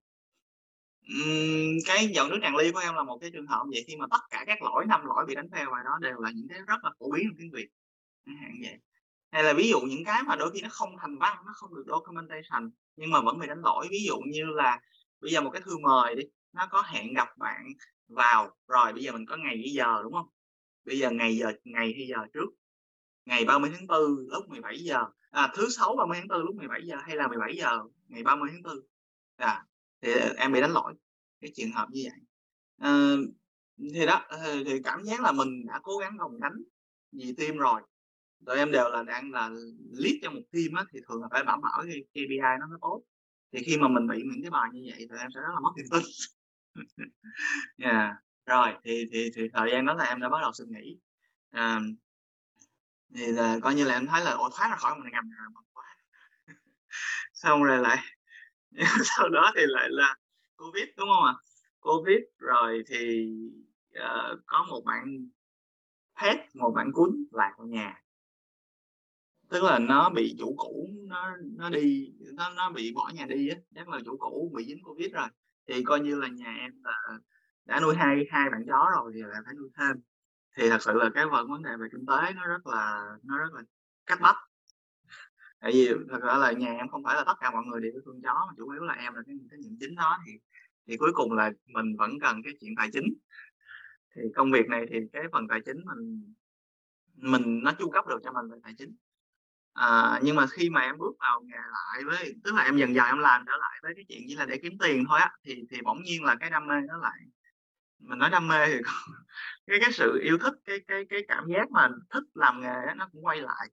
Uhm, 1.07 1.77
cái 1.85 2.07
dòng 2.07 2.29
nước 2.29 2.39
tràn 2.41 2.55
ly 2.55 2.71
của 2.71 2.79
em 2.79 2.95
là 2.95 3.03
một 3.03 3.17
cái 3.21 3.31
trường 3.33 3.47
hợp 3.47 3.63
vậy 3.71 3.83
khi 3.87 3.95
mà 3.95 4.05
tất 4.11 4.19
cả 4.29 4.43
các 4.47 4.61
lỗi 4.61 4.85
năm 4.85 5.05
lỗi 5.05 5.25
bị 5.27 5.35
đánh 5.35 5.47
fail 5.47 5.71
bài 5.71 5.83
đó 5.85 5.97
đều 6.01 6.19
là 6.19 6.31
những 6.35 6.47
cái 6.47 6.59
rất 6.67 6.83
là 6.83 6.91
phổ 6.99 7.11
biến 7.11 7.23
trong 7.29 7.37
tiếng 7.37 7.51
việt. 7.51 7.67
Hạn 8.25 8.51
vậy 8.61 8.79
hay 9.37 9.43
là 9.43 9.53
ví 9.53 9.69
dụ 9.69 9.81
những 9.81 10.03
cái 10.03 10.23
mà 10.23 10.35
đôi 10.35 10.51
khi 10.53 10.61
nó 10.61 10.69
không 10.71 10.95
thành 11.01 11.17
văn 11.17 11.37
nó 11.45 11.53
không 11.55 11.75
được 11.75 11.83
documentation 11.87 12.71
nhưng 12.95 13.11
mà 13.11 13.21
vẫn 13.21 13.39
bị 13.39 13.47
đánh 13.47 13.61
lỗi. 13.61 13.87
Ví 13.91 14.05
dụ 14.07 14.17
như 14.27 14.45
là 14.45 14.79
bây 15.21 15.31
giờ 15.31 15.41
một 15.41 15.49
cái 15.53 15.61
thư 15.61 15.77
mời 15.77 16.15
đi 16.15 16.23
nó 16.53 16.67
có 16.71 16.83
hẹn 16.87 17.13
gặp 17.13 17.37
bạn 17.37 17.65
vào 18.07 18.55
rồi 18.67 18.93
bây 18.93 19.03
giờ 19.03 19.11
mình 19.11 19.25
có 19.25 19.37
ngày 19.37 19.55
với 19.55 19.73
giờ 19.73 19.99
đúng 20.03 20.13
không? 20.13 20.27
Bây 20.85 20.99
giờ 20.99 21.11
ngày 21.11 21.37
giờ 21.37 21.51
ngày 21.63 21.93
hay 21.97 22.07
giờ 22.07 22.17
trước? 22.33 22.49
Ngày 23.25 23.45
30 23.45 23.71
tháng 23.73 23.87
4 23.87 23.99
lúc 24.29 24.49
17 24.49 24.79
giờ 24.79 25.05
à, 25.31 25.51
thứ 25.55 25.69
sáu 25.69 25.95
30 25.95 26.17
tháng 26.19 26.27
4 26.27 26.45
lúc 26.45 26.55
17 26.55 26.81
giờ 26.85 26.97
hay 27.03 27.15
là 27.15 27.27
17 27.27 27.55
giờ 27.57 27.79
ngày 28.07 28.23
30 28.23 28.49
tháng 28.51 28.61
4 28.63 28.79
à, 29.35 29.65
thì 30.01 30.11
em 30.37 30.53
bị 30.53 30.61
đánh 30.61 30.71
lỗi 30.71 30.93
cái 31.41 31.51
trường 31.55 31.71
hợp 31.71 31.87
như 31.91 32.03
vậy. 32.03 32.19
À, 32.77 32.91
thì 33.93 34.05
đó 34.05 34.25
ờ, 34.27 34.63
thì 34.65 34.81
cảm 34.83 35.03
giác 35.03 35.21
là 35.21 35.31
mình 35.31 35.65
đã 35.67 35.79
cố 35.83 35.97
gắng 35.97 36.17
gồng 36.17 36.39
đánh 36.39 36.63
vì 37.11 37.33
tim 37.37 37.57
rồi 37.57 37.81
tụi 38.45 38.57
em 38.57 38.71
đều 38.71 38.89
là 38.89 39.03
đang 39.03 39.31
là 39.31 39.49
lead 39.91 40.15
cho 40.21 40.31
một 40.31 40.41
team 40.51 40.73
á 40.75 40.83
thì 40.93 40.99
thường 41.07 41.21
là 41.21 41.27
phải 41.31 41.43
đảm 41.43 41.61
bảo 41.61 41.83
cái 41.87 42.03
KPI 42.13 42.57
nó 42.59 42.67
nó 42.69 42.77
tốt. 42.81 43.03
Thì 43.51 43.63
khi 43.63 43.77
mà 43.77 43.87
mình 43.87 44.07
bị 44.07 44.17
những 44.17 44.41
cái 44.41 44.51
bài 44.51 44.69
như 44.73 44.81
vậy 44.89 45.07
tụi 45.09 45.19
em 45.19 45.29
sẽ 45.33 45.39
rất 45.39 45.53
là 45.53 45.59
mất 45.59 45.71
niềm 45.77 45.85
tin. 45.91 46.03
Yeah. 47.77 48.15
rồi 48.45 48.73
thì 48.83 49.05
thì 49.11 49.31
thì 49.35 49.49
thời 49.53 49.71
gian 49.71 49.85
đó 49.85 49.93
là 49.93 50.03
em 50.03 50.19
đã 50.19 50.29
bắt 50.29 50.37
đầu 50.41 50.51
suy 50.53 50.65
nghĩ. 50.67 50.97
À, 51.49 51.79
thì 53.15 53.27
là 53.27 53.59
coi 53.63 53.75
như 53.75 53.85
là 53.85 53.93
em 53.93 54.07
thấy 54.07 54.23
là 54.25 54.31
ồ 54.31 54.49
thoát 54.57 54.69
ra 54.69 54.75
khỏi 54.75 54.95
mình 54.99 55.11
ngầm 55.11 55.29
rồi 55.29 55.63
quá. 55.73 55.97
Xong 57.33 57.63
rồi 57.63 57.77
lại 57.77 57.97
sau 59.03 59.29
đó 59.29 59.51
thì 59.55 59.61
lại 59.65 59.87
là 59.89 60.15
covid 60.57 60.85
đúng 60.97 61.07
không 61.15 61.25
ạ? 61.25 61.33
À? 61.37 61.41
covid 61.79 62.19
rồi 62.39 62.83
thì 62.87 63.29
uh, 63.99 64.39
có 64.45 64.65
một 64.69 64.81
bạn 64.85 65.29
pet 66.21 66.55
một 66.55 66.71
bạn 66.75 66.91
cún 66.93 67.25
lạc 67.31 67.53
vào 67.57 67.67
nhà 67.67 68.01
tức 69.49 69.63
là 69.63 69.79
nó 69.79 70.09
bị 70.09 70.35
chủ 70.39 70.55
cũ, 70.57 70.89
nó 71.07 71.35
nó 71.57 71.69
đi, 71.69 72.13
nó 72.33 72.49
nó 72.49 72.71
bị 72.71 72.93
bỏ 72.95 73.11
nhà 73.15 73.25
đi 73.25 73.49
á, 73.49 73.57
chắc 73.75 73.89
là 73.89 73.99
chủ 74.05 74.17
cũ 74.17 74.51
bị 74.55 74.65
dính 74.65 74.83
covid 74.83 75.11
rồi. 75.13 75.27
Thì 75.67 75.83
coi 75.83 75.99
như 75.99 76.15
là 76.15 76.27
nhà 76.27 76.53
em 76.59 76.71
là 76.83 77.19
đã 77.65 77.79
nuôi 77.79 77.95
hai 77.95 78.25
hai 78.31 78.49
bạn 78.49 78.61
chó 78.67 78.89
rồi, 78.95 79.11
thì 79.15 79.21
lại 79.21 79.41
phải 79.45 79.53
nuôi 79.53 79.69
thêm. 79.77 80.01
Thì 80.57 80.69
thật 80.69 80.81
sự 80.81 80.93
là 80.93 81.09
cái 81.13 81.25
phần 81.31 81.47
vấn 81.47 81.63
đề 81.63 81.71
về 81.79 81.87
kinh 81.91 82.05
tế 82.05 82.33
nó 82.35 82.47
rất 82.47 82.67
là, 82.67 83.07
nó 83.23 83.37
rất 83.37 83.53
là 83.53 83.61
cắt 84.05 84.19
bách. 84.21 84.35
Tại 85.59 85.71
vì 85.73 85.89
thật 86.09 86.19
ra 86.21 86.37
là 86.37 86.51
nhà 86.51 86.71
em 86.71 86.87
không 86.89 87.03
phải 87.03 87.15
là 87.15 87.23
tất 87.23 87.33
cả 87.39 87.51
mọi 87.51 87.63
người 87.65 87.81
đều 87.81 88.01
thương 88.05 88.21
chó, 88.23 88.45
mà 88.47 88.53
chủ 88.57 88.69
yếu 88.69 88.83
là 88.83 88.93
em 88.93 89.13
là 89.13 89.21
cái 89.25 89.35
cái 89.49 89.59
nhận 89.59 89.77
chính 89.79 89.95
đó. 89.95 90.17
Thì 90.25 90.31
thì 90.87 90.97
cuối 90.97 91.11
cùng 91.13 91.33
là 91.33 91.51
mình 91.65 91.95
vẫn 91.97 92.11
cần 92.21 92.41
cái 92.43 92.53
chuyện 92.59 92.73
tài 92.77 92.89
chính. 92.93 93.13
Thì 94.15 94.21
công 94.35 94.51
việc 94.51 94.67
này 94.69 94.85
thì 94.89 94.99
cái 95.13 95.23
phần 95.31 95.47
tài 95.47 95.61
chính 95.65 95.77
mình 95.85 96.33
mình 97.15 97.63
nó 97.63 97.71
chu 97.79 97.89
cấp 97.89 98.05
được 98.07 98.19
cho 98.23 98.31
mình 98.31 98.51
về 98.51 98.57
tài 98.63 98.73
chính 98.77 98.95
à, 99.77 100.19
nhưng 100.23 100.35
mà 100.35 100.47
khi 100.47 100.69
mà 100.69 100.81
em 100.81 100.97
bước 100.97 101.15
vào 101.19 101.41
nghề 101.45 101.57
lại 101.57 102.03
với 102.05 102.33
tức 102.43 102.55
là 102.55 102.63
em 102.63 102.77
dần 102.77 102.95
dần 102.95 103.05
em 103.07 103.17
làm 103.19 103.43
trở 103.47 103.53
lại 103.61 103.79
với 103.83 103.93
cái 103.95 104.05
chuyện 104.09 104.21
chỉ 104.27 104.35
là 104.35 104.45
để 104.45 104.59
kiếm 104.63 104.73
tiền 104.79 105.03
thôi 105.09 105.19
á 105.19 105.31
thì 105.43 105.63
thì 105.71 105.81
bỗng 105.83 106.03
nhiên 106.03 106.23
là 106.23 106.35
cái 106.39 106.49
đam 106.49 106.67
mê 106.67 106.75
nó 106.87 106.97
lại 106.97 107.19
mình 107.99 108.19
nói 108.19 108.29
đam 108.29 108.47
mê 108.47 108.67
thì 108.67 108.75
cái 109.67 109.79
cái 109.81 109.91
sự 109.91 110.19
yêu 110.23 110.37
thích 110.37 110.53
cái 110.65 110.79
cái 110.87 111.05
cái 111.09 111.21
cảm 111.27 111.45
giác 111.49 111.71
mà 111.71 111.89
thích 112.09 112.23
làm 112.33 112.61
nghề 112.61 112.85
đó, 112.87 112.93
nó 112.97 113.09
cũng 113.13 113.25
quay 113.25 113.41
lại. 113.41 113.69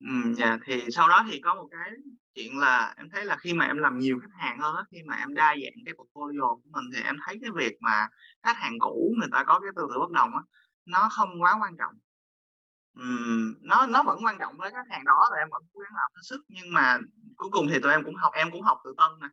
Ừ, 0.00 0.34
dạ, 0.36 0.58
thì 0.64 0.82
sau 0.92 1.08
đó 1.08 1.24
thì 1.30 1.40
có 1.40 1.54
một 1.54 1.68
cái 1.70 1.90
chuyện 2.34 2.58
là 2.58 2.94
em 2.96 3.10
thấy 3.10 3.24
là 3.24 3.36
khi 3.36 3.54
mà 3.54 3.66
em 3.66 3.78
làm 3.78 3.98
nhiều 3.98 4.18
khách 4.22 4.36
hàng 4.38 4.58
hơn 4.60 4.74
đó, 4.76 4.84
khi 4.90 4.98
mà 5.06 5.16
em 5.16 5.34
đa 5.34 5.56
dạng 5.64 5.84
cái 5.86 5.94
portfolio 5.94 6.56
của 6.56 6.68
mình 6.72 6.84
thì 6.96 7.02
em 7.02 7.16
thấy 7.26 7.38
cái 7.42 7.50
việc 7.56 7.72
mà 7.80 8.08
khách 8.42 8.56
hàng 8.56 8.72
cũ 8.80 9.14
người 9.18 9.28
ta 9.32 9.44
có 9.44 9.60
cái 9.60 9.70
tư 9.76 9.82
tưởng 9.90 10.00
bất 10.00 10.10
đồng 10.10 10.30
á 10.36 10.42
nó 10.86 11.08
không 11.12 11.42
quá 11.42 11.58
quan 11.62 11.76
trọng. 11.78 11.94
Nó 13.62 13.86
nó 13.86 14.02
vẫn 14.02 14.18
quan 14.24 14.36
trọng 14.38 14.56
với 14.58 14.70
khách 14.70 14.86
hàng 14.90 15.04
đó 15.04 15.28
là 15.30 15.36
em 15.36 15.48
vẫn 15.50 15.62
cố 15.72 15.80
gắng 15.80 15.92
làm 15.94 16.10
hết 16.14 16.22
sức 16.22 16.40
nhưng 16.48 16.74
mà 16.74 16.98
cuối 17.36 17.50
cùng 17.52 17.66
thì 17.70 17.80
tụi 17.80 17.92
em 17.92 18.04
cũng 18.04 18.14
học 18.14 18.32
em 18.34 18.50
cũng 18.50 18.62
học 18.62 18.78
từ 18.84 18.94
Tân 18.96 19.10
nè 19.20 19.28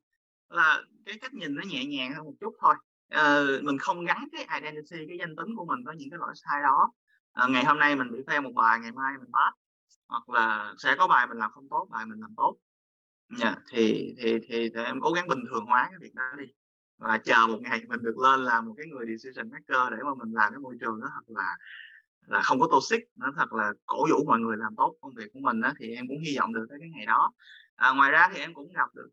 là 0.49 0.81
cái 1.05 1.17
cách 1.21 1.33
nhìn 1.33 1.55
nó 1.55 1.63
nhẹ 1.67 1.85
nhàng 1.85 2.13
hơn 2.13 2.25
một 2.25 2.33
chút 2.39 2.53
thôi. 2.59 2.75
Ờ, 3.11 3.59
mình 3.63 3.77
không 3.77 4.05
gắn 4.05 4.27
cái 4.31 4.61
identity 4.61 5.05
cái 5.07 5.17
danh 5.19 5.35
tính 5.35 5.55
của 5.55 5.65
mình 5.65 5.83
với 5.85 5.95
những 5.95 6.09
cái 6.09 6.19
lỗi 6.19 6.33
sai 6.35 6.61
đó. 6.63 6.91
À, 7.33 7.47
ngày 7.49 7.65
hôm 7.65 7.79
nay 7.79 7.95
mình 7.95 8.11
bị 8.11 8.19
fail 8.27 8.43
một 8.43 8.51
bài 8.55 8.79
ngày 8.79 8.91
mai 8.91 9.13
mình 9.17 9.31
pass. 9.33 9.57
Hoặc 10.07 10.29
là 10.29 10.73
sẽ 10.77 10.95
có 10.97 11.07
bài 11.07 11.27
mình 11.27 11.37
làm 11.37 11.51
không 11.51 11.67
tốt 11.69 11.87
bài 11.91 12.05
mình 12.05 12.19
làm 12.19 12.33
tốt. 12.37 12.57
Yeah, 13.29 13.41
dạ, 13.41 13.61
thì 13.71 14.15
thì 14.17 14.39
thì 14.49 14.69
em 14.85 14.99
cố 15.01 15.11
gắng 15.11 15.27
bình 15.27 15.43
thường 15.49 15.65
hóa 15.65 15.87
cái 15.89 15.99
việc 16.01 16.15
đó 16.15 16.23
đi. 16.37 16.45
Và 16.97 17.17
chờ 17.17 17.47
một 17.47 17.57
ngày 17.61 17.81
mình 17.87 18.03
được 18.03 18.17
lên 18.17 18.43
làm 18.43 18.65
một 18.65 18.73
cái 18.77 18.85
người 18.87 19.05
decision 19.07 19.51
maker 19.51 19.91
để 19.91 19.97
mà 20.03 20.11
mình 20.17 20.33
làm 20.33 20.53
cái 20.53 20.59
môi 20.59 20.77
trường 20.81 21.01
đó 21.01 21.07
thật 21.13 21.23
là 21.27 21.55
là 22.27 22.41
không 22.41 22.59
có 22.59 22.67
toxic 22.71 23.01
nó 23.15 23.31
thật 23.37 23.53
là 23.53 23.73
cổ 23.85 24.07
vũ 24.11 24.25
mọi 24.25 24.39
người 24.39 24.57
làm 24.57 24.75
tốt 24.77 24.95
công 25.01 25.13
việc 25.13 25.33
của 25.33 25.39
mình 25.39 25.61
đó 25.61 25.73
thì 25.79 25.95
em 25.95 26.05
cũng 26.07 26.19
hy 26.19 26.37
vọng 26.37 26.53
được 26.53 26.65
tới 26.69 26.77
cái 26.79 26.89
ngày 26.89 27.05
đó. 27.05 27.31
À, 27.75 27.93
ngoài 27.93 28.11
ra 28.11 28.29
thì 28.33 28.39
em 28.39 28.53
cũng 28.53 28.73
gặp 28.73 28.95
được 28.95 29.09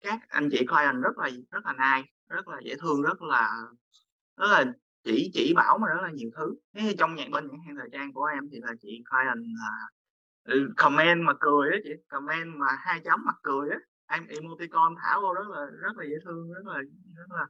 các 0.00 0.20
anh 0.28 0.48
chị 0.50 0.66
client 0.66 1.02
rất 1.02 1.18
là 1.18 1.30
rất 1.50 1.66
là 1.66 1.72
nice 1.72 2.10
rất 2.28 2.48
là 2.48 2.60
dễ 2.64 2.74
thương 2.80 3.02
rất 3.02 3.22
là 3.22 3.50
rất 4.36 4.46
là 4.50 4.64
chỉ 5.04 5.30
chỉ 5.34 5.52
bảo 5.56 5.78
mà 5.78 5.88
rất 5.88 6.02
là 6.02 6.10
nhiều 6.10 6.30
thứ. 6.36 6.54
Thế 6.74 6.94
trong 6.98 7.14
nhạc 7.14 7.28
bên 7.32 7.48
nhãn 7.48 7.60
hàng 7.66 7.76
thời 7.76 7.88
trang 7.92 8.12
của 8.12 8.24
em 8.24 8.48
thì 8.52 8.58
là 8.62 8.72
chị 8.82 9.04
client 9.10 9.46
là 9.58 9.88
comment 10.76 11.22
mà 11.24 11.32
cười 11.40 11.70
đó 11.70 11.76
chị 11.84 11.90
comment 12.08 12.56
mà 12.56 12.66
hai 12.78 13.00
chấm 13.04 13.24
mặt 13.24 13.36
cười 13.42 13.70
á 13.70 13.78
em 14.06 14.26
emoticon 14.26 14.94
thả 15.02 15.18
vô 15.20 15.34
rất 15.34 15.48
là 15.48 15.66
rất 15.66 15.96
là 15.96 16.04
dễ 16.04 16.16
thương 16.24 16.52
rất 16.52 16.66
là 16.66 16.80
rất 17.16 17.30
là 17.30 17.46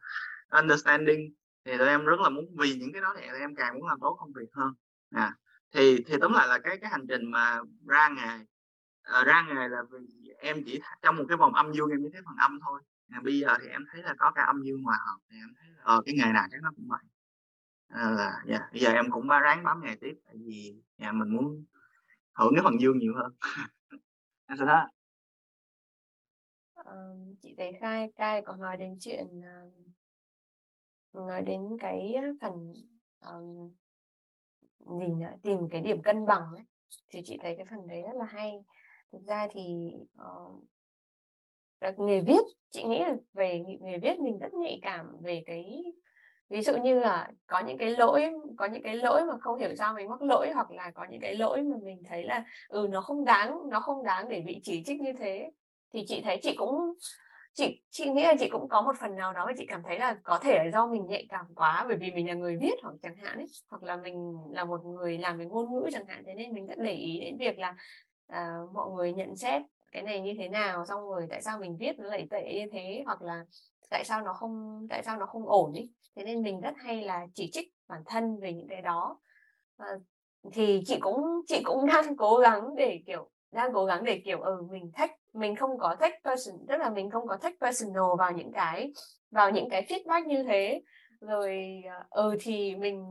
understanding. 0.61 1.35
Thì 1.65 1.79
tụi 1.79 1.89
em 1.89 2.05
rất 2.05 2.21
là 2.21 2.29
muốn 2.29 2.45
vì 2.59 2.75
những 2.75 2.93
cái 2.93 3.03
đó 3.03 3.15
thì 3.19 3.27
em 3.41 3.55
càng 3.55 3.75
muốn 3.75 3.87
làm 3.89 3.99
tốt 4.01 4.17
công 4.21 4.33
việc 4.33 4.49
hơn 4.53 4.75
à, 5.17 5.37
thì 5.75 6.05
thì 6.07 6.15
tóm 6.21 6.33
lại 6.33 6.49
là 6.49 6.59
cái 6.59 6.79
cái 6.79 6.91
hành 6.91 7.07
trình 7.09 7.31
mà 7.31 7.61
ra 7.87 8.09
nghề 8.09 8.45
à, 9.03 9.25
ra 9.25 9.47
nghề 9.49 9.69
là 9.69 9.83
vì 9.91 10.31
em 10.39 10.63
chỉ 10.67 10.81
trong 11.03 11.17
một 11.17 11.25
cái 11.29 11.37
vòng 11.37 11.55
âm 11.55 11.73
dương 11.73 11.91
em 11.91 12.01
chỉ 12.03 12.09
thấy 12.13 12.23
phần 12.25 12.37
âm 12.39 12.59
thôi. 12.63 12.81
À, 13.09 13.21
bây 13.25 13.39
giờ 13.39 13.57
thì 13.61 13.69
em 13.69 13.85
thấy 13.93 14.03
là 14.03 14.15
có 14.19 14.33
cả 14.35 14.43
âm 14.43 14.63
dương 14.63 14.83
hòa 14.83 14.99
hợp 15.07 15.19
thì 15.31 15.37
em 15.37 15.55
thấy 15.61 15.69
là, 15.71 15.83
ờ 15.83 16.03
cái 16.07 16.15
nghề 16.15 16.33
nào 16.33 16.47
chắc 16.51 16.63
nó 16.63 16.71
cũng 16.77 16.89
vậy. 16.89 17.03
À, 17.89 18.11
là 18.11 18.43
yeah, 18.49 18.63
bây 18.73 18.81
giờ 18.81 18.91
em 18.91 19.11
cũng 19.11 19.29
ráng 19.29 19.65
bám 19.65 19.81
nghề 19.85 19.97
tiếp 20.01 20.15
tại 20.27 20.35
vì 20.47 20.75
nhà 20.99 21.13
mình 21.13 21.29
muốn 21.29 21.65
hưởng 22.35 22.55
cái 22.55 22.63
phần 22.65 22.81
dương 22.81 22.99
nhiều 22.99 23.15
hơn. 23.17 23.33
Em 24.49 24.59
sẽ 24.59 24.65
đó 24.65 24.89
uh, 26.81 27.37
chị 27.43 27.55
thấy 27.59 27.73
khai 27.81 28.13
cai 28.17 28.43
còn 28.47 28.61
nói 28.61 28.77
đến 28.77 28.99
chuyện 29.01 29.27
uh, 29.39 31.27
nói 31.29 31.43
đến 31.43 31.61
cái 31.81 32.15
phần 32.41 32.75
um, 33.21 33.71
gì 34.87 35.07
nhỉ? 35.07 35.27
tìm 35.43 35.59
cái 35.71 35.81
điểm 35.81 36.03
cân 36.03 36.27
bằng 36.27 36.43
ấy 36.55 36.65
thì 37.09 37.23
chị 37.25 37.39
thấy 37.43 37.55
cái 37.57 37.67
phần 37.71 37.87
đấy 37.87 38.03
rất 38.03 38.15
là 38.15 38.25
hay 38.25 38.53
thực 39.13 39.23
ra 39.27 39.49
thì 39.51 39.93
uh, 40.23 41.99
nghề 41.99 42.21
viết 42.21 42.43
chị 42.71 42.85
nghĩ 42.85 42.99
là 42.99 43.15
về 43.35 43.63
nghề 43.81 43.99
viết 43.99 44.19
mình 44.19 44.39
rất 44.39 44.55
nhạy 44.55 44.79
cảm 44.83 45.07
về 45.23 45.43
cái 45.47 45.83
ví 46.49 46.63
dụ 46.63 46.77
như 46.77 47.01
là 47.01 47.31
có 47.47 47.61
những 47.61 47.79
cái 47.79 47.91
lỗi 47.91 48.31
có 48.57 48.67
những 48.67 48.83
cái 48.83 48.97
lỗi 48.97 49.25
mà 49.25 49.35
không 49.41 49.59
hiểu 49.59 49.75
sao 49.79 49.95
mình 49.95 50.09
mắc 50.09 50.23
lỗi 50.23 50.51
hoặc 50.55 50.71
là 50.71 50.91
có 50.95 51.07
những 51.11 51.21
cái 51.21 51.35
lỗi 51.35 51.63
mà 51.63 51.77
mình 51.83 52.03
thấy 52.09 52.25
là 52.25 52.45
ừ 52.69 52.89
nó 52.91 53.01
không 53.01 53.25
đáng 53.25 53.61
nó 53.71 53.81
không 53.81 54.05
đáng 54.05 54.29
để 54.29 54.41
bị 54.41 54.61
chỉ 54.63 54.83
trích 54.87 55.01
như 55.01 55.13
thế 55.19 55.51
thì 55.93 56.05
chị 56.07 56.21
thấy 56.25 56.39
chị 56.43 56.55
cũng 56.57 56.95
chị 57.57 57.83
chị 57.91 58.11
nghĩ 58.11 58.23
là 58.23 58.35
chị 58.39 58.49
cũng 58.49 58.69
có 58.69 58.83
một 58.83 58.93
phần 59.01 59.17
nào 59.17 59.33
đó 59.33 59.47
mà 59.47 59.53
chị 59.59 59.67
cảm 59.69 59.83
thấy 59.83 59.99
là 59.99 60.17
có 60.23 60.39
thể 60.39 60.59
là 60.59 60.71
do 60.73 60.87
mình 60.87 61.07
nhạy 61.07 61.27
cảm 61.29 61.47
quá 61.55 61.85
bởi 61.89 61.97
vì 61.97 62.11
mình 62.11 62.29
là 62.29 62.35
người 62.35 62.57
viết 62.61 62.75
hoặc 62.83 62.95
chẳng 63.03 63.17
hạn 63.17 63.39
ấy 63.39 63.47
hoặc 63.71 63.83
là 63.83 63.97
mình 63.97 64.37
là 64.51 64.65
một 64.65 64.85
người 64.85 65.19
làm 65.19 65.39
về 65.39 65.45
ngôn 65.45 65.73
ngữ 65.73 65.89
chẳng 65.93 66.07
hạn 66.07 66.23
thế 66.27 66.35
nên 66.35 66.53
mình 66.53 66.67
rất 66.67 66.79
để 66.79 66.93
ý 66.93 67.21
đến 67.21 67.37
việc 67.39 67.59
là 67.59 67.77
à, 68.27 68.59
mọi 68.75 68.91
người 68.91 69.13
nhận 69.13 69.37
xét 69.37 69.63
cái 69.93 70.03
này 70.03 70.21
như 70.21 70.35
thế 70.39 70.49
nào 70.49 70.87
xong 70.87 71.01
rồi 71.01 71.27
tại 71.31 71.43
sao 71.43 71.59
mình 71.59 71.77
viết 71.81 71.99
nó 71.99 72.09
lại 72.09 72.27
tệ 72.31 72.53
như 72.55 72.67
thế 72.73 73.03
hoặc 73.07 73.23
là 73.23 73.45
tại 73.91 74.05
sao 74.05 74.23
nó 74.23 74.33
không 74.33 74.87
tại 74.91 75.03
sao 75.03 75.17
nó 75.17 75.27
không 75.27 75.49
ổn 75.49 75.73
ấy. 75.73 75.91
Thế 76.17 76.25
nên 76.25 76.43
mình 76.43 76.61
rất 76.61 76.75
hay 76.77 77.03
là 77.03 77.27
chỉ 77.35 77.51
trích 77.53 77.69
bản 77.89 78.03
thân 78.07 78.41
về 78.41 78.53
những 78.53 78.69
cái 78.69 78.83
đó. 78.83 79.21
À, 79.77 79.87
thì 80.53 80.83
chị 80.87 80.99
cũng 81.01 81.43
chị 81.47 81.63
cũng 81.65 81.87
đang 81.93 82.17
cố 82.17 82.37
gắng 82.37 82.77
để 82.77 83.03
kiểu 83.07 83.31
đang 83.53 83.73
cố 83.75 83.85
gắng 83.85 84.05
để 84.05 84.23
kiểu 84.25 84.41
ừ 84.41 84.63
mình 84.71 84.91
thách 84.95 85.11
mình 85.37 85.57
không 85.57 85.79
có 85.79 85.97
take 86.01 86.21
person 86.25 86.67
tức 86.69 86.77
là 86.77 86.91
mình 86.91 87.11
không 87.11 87.27
có 87.27 87.37
take 87.37 87.57
personal 87.61 88.05
vào 88.19 88.33
những 88.33 88.53
cái 88.53 88.93
vào 89.31 89.51
những 89.51 89.69
cái 89.71 89.87
feedback 89.89 90.27
như 90.27 90.43
thế 90.43 90.83
rồi 91.21 91.83
ờ, 91.91 92.05
ừ 92.11 92.37
thì 92.41 92.77
mình 92.77 93.05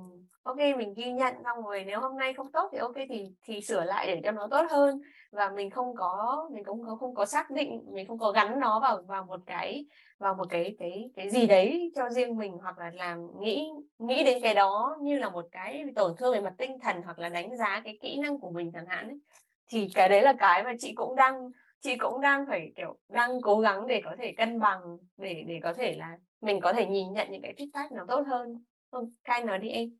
ok 0.44 0.58
mình 0.58 0.94
ghi 0.94 1.12
nhận 1.12 1.34
xong 1.44 1.64
rồi 1.66 1.84
nếu 1.88 2.00
hôm 2.00 2.18
nay 2.18 2.34
không 2.34 2.52
tốt 2.52 2.70
thì 2.72 2.78
ok 2.78 2.96
thì 3.10 3.26
thì 3.44 3.62
sửa 3.62 3.84
lại 3.84 4.08
để 4.08 4.22
cho 4.24 4.32
nó 4.32 4.48
tốt 4.52 4.66
hơn 4.70 5.02
và 5.32 5.50
mình 5.50 5.70
không 5.70 5.96
có 5.96 6.46
mình 6.54 6.64
cũng 6.64 6.84
không, 6.86 7.00
không 7.00 7.16
có 7.16 7.26
xác 7.26 7.52
định 7.52 7.82
mình 7.92 8.08
không 8.08 8.20
có 8.20 8.32
gắn 8.32 8.60
nó 8.60 8.80
vào 8.80 9.02
vào 9.08 9.26
một 9.26 9.40
cái 9.46 9.86
vào 10.20 10.34
một 10.36 10.46
cái 10.50 10.76
cái 10.80 11.10
cái 11.16 11.30
gì 11.30 11.48
đấy 11.48 11.92
cho 11.96 12.10
riêng 12.10 12.38
mình 12.38 12.58
hoặc 12.62 12.78
là 12.78 12.92
làm 12.94 13.28
nghĩ 13.42 13.70
nghĩ 14.00 14.24
đến 14.24 14.40
cái 14.42 14.54
đó 14.54 14.98
như 15.02 15.20
là 15.20 15.30
một 15.30 15.46
cái 15.52 15.86
tổn 15.96 16.16
thương 16.18 16.34
về 16.34 16.42
mặt 16.42 16.54
tinh 16.58 16.80
thần 16.80 17.02
hoặc 17.06 17.20
là 17.20 17.30
đánh 17.30 17.58
giá 17.58 17.82
cái 17.84 17.98
kỹ 18.02 18.20
năng 18.20 18.40
của 18.40 18.52
mình 18.52 18.72
chẳng 18.74 18.86
hạn 18.86 19.08
ấy. 19.08 19.20
thì 19.68 19.88
cái 19.96 20.10
đấy 20.10 20.22
là 20.22 20.34
cái 20.34 20.64
mà 20.64 20.74
chị 20.80 20.94
cũng 20.96 21.16
đang 21.16 21.52
chị 21.82 21.98
cũng 21.98 22.22
đang 22.22 22.46
phải 22.48 22.72
kiểu 22.76 23.00
đang 23.10 23.42
cố 23.42 23.60
gắng 23.60 23.88
để 23.88 24.02
có 24.06 24.16
thể 24.20 24.34
cân 24.38 24.60
bằng 24.60 24.98
để 25.18 25.44
để 25.48 25.60
có 25.64 25.74
thể 25.74 25.96
là 25.98 26.18
mình 26.42 26.60
có 26.62 26.74
thể 26.74 26.86
nhìn 26.86 27.14
nhận 27.14 27.32
những 27.32 27.42
cái 27.42 27.54
feedback 27.58 27.96
nó 27.96 28.06
tốt 28.08 28.24
hơn. 28.28 28.64
Không 28.92 29.14
khai 29.24 29.44
nói 29.44 29.60
đi 29.60 29.70
em. 29.70 29.98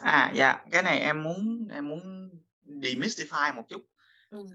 À 0.00 0.32
dạ 0.34 0.64
cái 0.70 0.82
này 0.82 0.98
em 0.98 1.22
muốn 1.22 1.68
em 1.72 1.88
muốn 1.88 2.30
demystify 2.66 3.54
một 3.54 3.62
chút. 3.68 3.82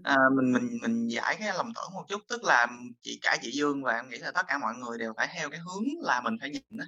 À, 0.03 0.17
mình 0.35 0.53
mình 0.53 0.77
mình 0.81 1.07
giải 1.07 1.37
cái 1.39 1.53
lầm 1.57 1.73
tưởng 1.75 1.93
một 1.93 2.03
chút 2.07 2.21
tức 2.27 2.43
là 2.43 2.67
chị 3.01 3.19
cả 3.21 3.37
chị 3.41 3.51
Dương 3.51 3.83
và 3.83 3.95
em 3.95 4.09
nghĩ 4.09 4.17
là 4.17 4.31
tất 4.31 4.47
cả 4.47 4.57
mọi 4.57 4.73
người 4.75 4.97
đều 4.97 5.13
phải 5.17 5.27
theo 5.35 5.49
cái 5.49 5.59
hướng 5.59 5.83
là 6.01 6.21
mình 6.21 6.37
phải 6.39 6.49
nhìn 6.49 6.63
đó 6.69 6.85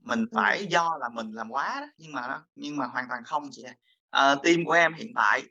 mình 0.00 0.24
phải 0.34 0.66
do 0.66 0.96
là 1.00 1.08
mình 1.08 1.32
làm 1.32 1.50
quá 1.50 1.80
đó 1.80 1.86
nhưng 1.96 2.12
mà 2.12 2.42
nhưng 2.54 2.76
mà 2.76 2.86
hoàn 2.86 3.08
toàn 3.08 3.24
không 3.24 3.48
chị 3.52 3.64
à, 4.10 4.34
team 4.44 4.64
của 4.64 4.72
em 4.72 4.94
hiện 4.94 5.12
tại 5.14 5.42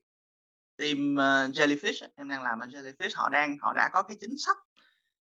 team 0.78 1.14
uh, 1.14 1.56
Jellyfish 1.56 2.08
em 2.16 2.30
đang 2.30 2.44
làm 2.44 2.60
ở 2.60 2.68
Jellyfish 2.68 3.12
họ 3.16 3.30
đang 3.30 3.58
họ 3.62 3.74
đã 3.74 3.90
có 3.94 4.02
cái 4.02 4.18
chính 4.22 4.38
sách 4.38 4.58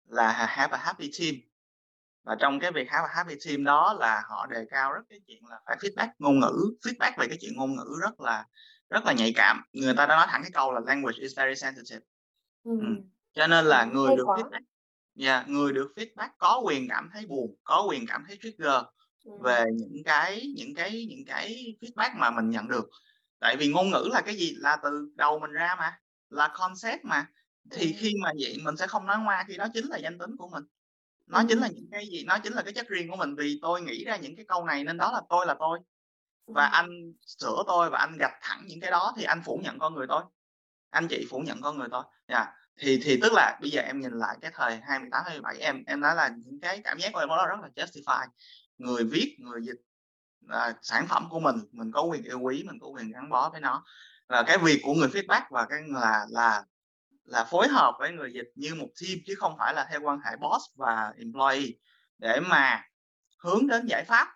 là 0.08 0.32
have 0.32 0.72
a 0.72 0.78
happy 0.78 1.10
team 1.18 1.34
và 2.24 2.36
trong 2.40 2.60
cái 2.60 2.72
việc 2.72 2.90
have 2.90 3.08
a 3.08 3.14
happy 3.14 3.34
team 3.46 3.64
đó 3.64 3.96
là 4.00 4.22
họ 4.28 4.46
đề 4.46 4.66
cao 4.70 4.92
rất 4.92 5.02
cái 5.08 5.20
chuyện 5.26 5.46
là 5.46 5.60
phải 5.66 5.76
feedback 5.76 6.08
ngôn 6.18 6.40
ngữ 6.40 6.76
feedback 6.82 7.12
về 7.18 7.28
cái 7.28 7.38
chuyện 7.40 7.52
ngôn 7.56 7.76
ngữ 7.76 7.98
rất 8.02 8.20
là 8.20 8.46
rất 8.90 9.04
là 9.04 9.12
nhạy 9.12 9.32
cảm 9.36 9.62
người 9.72 9.94
ta 9.96 10.06
đã 10.06 10.16
nói 10.16 10.26
thẳng 10.30 10.42
cái 10.42 10.50
câu 10.50 10.72
là 10.72 10.80
language 10.86 11.18
is 11.20 11.36
very 11.36 11.54
sensitive 11.54 12.06
ừ. 12.64 12.70
Ừ. 12.80 12.86
cho 13.32 13.46
nên 13.46 13.64
là 13.64 13.84
người 13.84 14.08
Hay 14.08 14.16
được 14.16 14.24
quá. 14.26 14.36
feedback 14.36 14.50
yeah, 14.50 14.62
dạ, 15.14 15.44
người 15.46 15.72
được 15.72 15.92
feedback 15.96 16.28
có 16.38 16.60
quyền 16.64 16.88
cảm 16.88 17.10
thấy 17.12 17.26
buồn 17.26 17.56
có 17.64 17.86
quyền 17.88 18.06
cảm 18.06 18.24
thấy 18.26 18.38
trigger 18.42 18.82
về 19.42 19.64
những 19.74 20.04
cái 20.04 20.52
những 20.56 20.74
cái 20.74 21.06
những 21.08 21.24
cái 21.26 21.76
feedback 21.80 22.18
mà 22.18 22.30
mình 22.30 22.50
nhận 22.50 22.68
được 22.68 22.90
tại 23.38 23.56
vì 23.56 23.68
ngôn 23.68 23.90
ngữ 23.90 24.08
là 24.12 24.20
cái 24.20 24.36
gì? 24.36 24.54
Là 24.58 24.76
từ 24.82 25.08
đầu 25.14 25.38
mình 25.38 25.50
ra 25.50 25.76
mà 25.78 25.98
là 26.30 26.48
concept 26.54 27.04
mà. 27.04 27.26
Thì 27.70 27.92
khi 27.98 28.14
mà 28.22 28.30
vậy 28.40 28.56
mình 28.64 28.76
sẽ 28.76 28.86
không 28.86 29.06
nói 29.06 29.18
ngoa 29.18 29.44
khi 29.48 29.56
đó 29.56 29.66
chính 29.74 29.86
là 29.86 29.96
danh 29.96 30.18
tính 30.18 30.36
của 30.36 30.48
mình. 30.48 30.64
Nó 31.26 31.42
chính 31.48 31.58
là 31.58 31.68
những 31.68 31.88
cái 31.90 32.06
gì? 32.06 32.24
Nó 32.24 32.38
chính 32.38 32.52
là 32.52 32.62
cái 32.62 32.72
chất 32.72 32.88
riêng 32.88 33.10
của 33.10 33.16
mình 33.16 33.34
vì 33.34 33.58
tôi 33.62 33.82
nghĩ 33.82 34.04
ra 34.04 34.16
những 34.16 34.36
cái 34.36 34.44
câu 34.48 34.64
này 34.64 34.84
nên 34.84 34.96
đó 34.96 35.12
là 35.12 35.20
tôi 35.28 35.46
là 35.46 35.56
tôi. 35.58 35.78
Và 36.46 36.66
anh 36.66 37.12
sửa 37.26 37.62
tôi 37.66 37.90
và 37.90 37.98
anh 37.98 38.16
gạch 38.18 38.38
thẳng 38.42 38.62
những 38.66 38.80
cái 38.80 38.90
đó 38.90 39.14
thì 39.16 39.24
anh 39.24 39.42
phủ 39.44 39.60
nhận 39.64 39.78
con 39.78 39.94
người 39.94 40.06
tôi. 40.08 40.22
Anh 40.90 41.08
chị 41.08 41.26
phủ 41.30 41.38
nhận 41.38 41.62
con 41.62 41.78
người 41.78 41.88
tôi. 41.90 42.02
Yeah. 42.26 42.46
Dạ. 42.46 42.52
thì 42.78 43.00
thì 43.02 43.18
tức 43.22 43.32
là 43.32 43.58
bây 43.60 43.70
giờ 43.70 43.82
em 43.82 44.00
nhìn 44.00 44.12
lại 44.12 44.36
cái 44.40 44.50
thời 44.54 44.76
28 44.76 45.22
27 45.24 45.58
em 45.58 45.84
em 45.86 46.00
nói 46.00 46.14
là 46.14 46.28
những 46.28 46.60
cái 46.60 46.80
cảm 46.84 46.98
giác 46.98 47.10
của 47.12 47.18
em 47.18 47.28
đó 47.28 47.46
rất 47.48 47.56
là 47.62 47.84
justify. 47.84 48.26
Người 48.78 49.04
viết 49.04 49.36
người 49.38 49.60
dịch 49.62 49.80
là 50.40 50.74
sản 50.82 51.06
phẩm 51.08 51.28
của 51.30 51.40
mình 51.40 51.56
mình 51.72 51.92
có 51.92 52.02
quyền 52.02 52.22
yêu 52.22 52.40
quý 52.40 52.64
mình 52.66 52.78
có 52.80 52.88
quyền 52.88 53.12
gắn 53.12 53.30
bó 53.30 53.50
với 53.50 53.60
nó. 53.60 53.84
Là 54.28 54.42
cái 54.46 54.58
việc 54.58 54.80
của 54.84 54.94
người 54.94 55.08
feedback 55.08 55.42
và 55.50 55.66
cái 55.66 55.82
là 55.88 56.26
là 56.30 56.64
là 57.24 57.44
phối 57.44 57.68
hợp 57.68 57.94
với 57.98 58.12
người 58.12 58.32
dịch 58.32 58.48
như 58.54 58.74
một 58.74 58.88
team 59.02 59.18
chứ 59.26 59.34
không 59.38 59.56
phải 59.58 59.74
là 59.74 59.86
theo 59.90 60.00
quan 60.00 60.20
hệ 60.24 60.36
boss 60.36 60.64
và 60.74 61.12
employee 61.18 61.72
để 62.18 62.40
mà 62.40 62.82
hướng 63.38 63.66
đến 63.66 63.86
giải 63.86 64.04
pháp. 64.04 64.28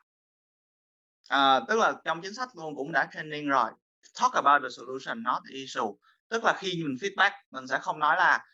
À, 1.29 1.61
tức 1.69 1.79
là 1.79 1.95
trong 2.05 2.21
chính 2.23 2.35
sách 2.35 2.49
luôn 2.57 2.77
cũng 2.77 2.93
đã 2.93 3.09
training 3.13 3.49
rồi. 3.49 3.71
Talk 4.21 4.33
about 4.33 4.63
the 4.63 4.69
solution 4.77 5.23
not 5.23 5.43
the 5.49 5.55
issue. 5.55 5.91
Tức 6.29 6.45
là 6.45 6.53
khi 6.59 6.85
mình 6.85 6.97
feedback 7.01 7.31
mình 7.51 7.67
sẽ 7.67 7.79
không 7.79 7.99
nói 7.99 8.17
là 8.17 8.45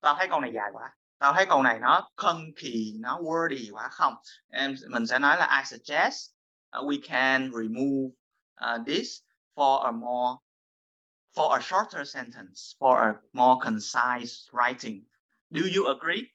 tao 0.00 0.14
thấy 0.18 0.28
câu 0.28 0.40
này 0.40 0.50
dài 0.54 0.70
quá 0.72 0.90
tao 1.20 1.32
thấy 1.32 1.46
câu 1.46 1.62
này 1.62 1.78
nó 1.78 2.10
kỳ 2.56 2.92
nó 3.00 3.18
wordy 3.18 3.72
quá. 3.72 3.88
Không 3.88 4.14
em 4.50 4.74
mình 4.88 5.06
sẽ 5.06 5.18
nói 5.18 5.36
là 5.36 5.58
I 5.58 5.64
suggest 5.64 6.30
uh, 6.72 6.84
we 6.84 6.98
can 6.98 7.50
remove 7.52 8.12
uh, 8.60 8.78
this 8.86 9.22
for 9.54 9.86
a 9.86 9.92
more 9.92 10.38
for 11.36 11.58
a 11.58 11.62
shorter 11.62 12.04
sentence 12.04 12.74
for 12.78 12.98
a 12.98 13.14
more 13.32 13.58
concise 13.58 14.48
writing. 14.52 15.02
Do 15.52 15.60
you 15.66 15.86
agree? 15.86 16.28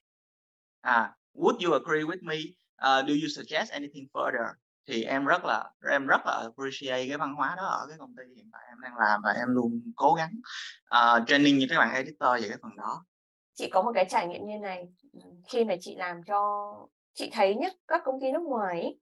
Uh, 0.84 1.08
would 1.34 1.62
you 1.62 1.74
agree 1.74 2.04
with 2.04 2.22
me? 2.22 2.56
Uh, 2.82 3.02
do 3.02 3.14
you 3.14 3.28
suggest 3.28 3.72
anything 3.72 4.08
further? 4.14 4.58
Thì 4.88 5.04
em 5.04 5.26
rất 5.26 5.46
là 5.46 5.72
em 5.92 6.08
rất 6.08 6.26
là 6.26 6.34
appreciate 6.34 7.08
cái 7.08 7.18
văn 7.18 7.36
hóa 7.36 7.56
đó 7.58 7.66
ở 7.66 7.86
cái 7.90 7.98
công 7.98 8.16
ty 8.16 8.24
hiện 8.36 8.50
tại 8.52 8.62
em 8.70 8.82
đang 8.82 8.98
làm 8.98 9.22
và 9.24 9.32
em 9.32 9.48
luôn 9.48 9.92
cố 9.96 10.14
gắng 10.14 10.34
uh, 10.96 11.28
training 11.28 11.58
như 11.58 11.68
các 11.70 11.78
bạn 11.78 11.94
editor 11.94 12.42
về 12.42 12.50
cái 12.50 12.58
phần 12.62 12.76
đó. 12.76 13.06
Chị 13.54 13.70
có 13.70 13.82
một 13.82 13.92
cái 13.96 14.06
trải 14.10 14.28
nghiệm 14.28 14.48
như 14.48 14.58
này 14.60 14.88
khi 15.50 15.66
mà 15.66 15.76
chị 15.82 15.96
làm 15.96 16.24
cho 16.24 16.72
chị 17.14 17.30
thấy 17.34 17.56
nhất 17.56 17.74
các 17.88 18.02
công 18.06 18.22
ty 18.22 18.32
nước 18.32 18.44
ngoài 18.44 18.82
ấy, 18.82 19.00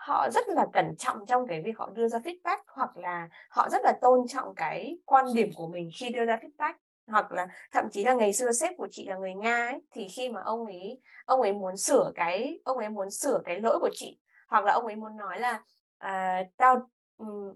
họ 0.00 0.30
rất 0.30 0.48
là 0.48 0.66
cẩn 0.72 0.96
trọng 0.96 1.26
trong 1.26 1.46
cái 1.46 1.62
việc 1.62 1.78
họ 1.78 1.90
đưa 1.94 2.08
ra 2.08 2.18
feedback 2.18 2.58
hoặc 2.66 2.96
là 2.96 3.28
họ 3.50 3.68
rất 3.68 3.82
là 3.84 3.92
tôn 4.02 4.26
trọng 4.28 4.54
cái 4.54 4.98
quan 5.04 5.24
điểm 5.34 5.50
của 5.56 5.66
mình 5.66 5.90
khi 5.98 6.08
đưa 6.08 6.24
ra 6.24 6.36
feedback. 6.36 6.74
Hoặc 7.06 7.32
là 7.32 7.48
thậm 7.72 7.84
chí 7.92 8.04
là 8.04 8.14
ngày 8.14 8.32
xưa 8.32 8.52
sếp 8.52 8.76
của 8.76 8.88
chị 8.90 9.06
là 9.08 9.16
người 9.16 9.34
nga 9.34 9.66
ấy, 9.66 9.82
thì 9.92 10.08
khi 10.08 10.28
mà 10.28 10.40
ông 10.44 10.66
ấy 10.66 11.00
ông 11.24 11.40
ấy 11.40 11.52
muốn 11.52 11.76
sửa 11.76 12.12
cái 12.14 12.60
ông 12.64 12.78
ấy 12.78 12.88
muốn 12.88 13.10
sửa 13.10 13.40
cái 13.44 13.60
lỗi 13.60 13.78
của 13.80 13.90
chị 13.92 14.18
hoặc 14.48 14.64
là 14.64 14.72
ông 14.72 14.86
ấy 14.86 14.96
muốn 14.96 15.16
nói 15.16 15.40
là 15.40 15.62
à, 15.98 16.42
tao 16.56 16.90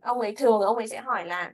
ông 0.02 0.20
ấy 0.20 0.34
thường 0.36 0.60
ông 0.60 0.76
ấy 0.76 0.88
sẽ 0.88 1.00
hỏi 1.00 1.26
là 1.26 1.52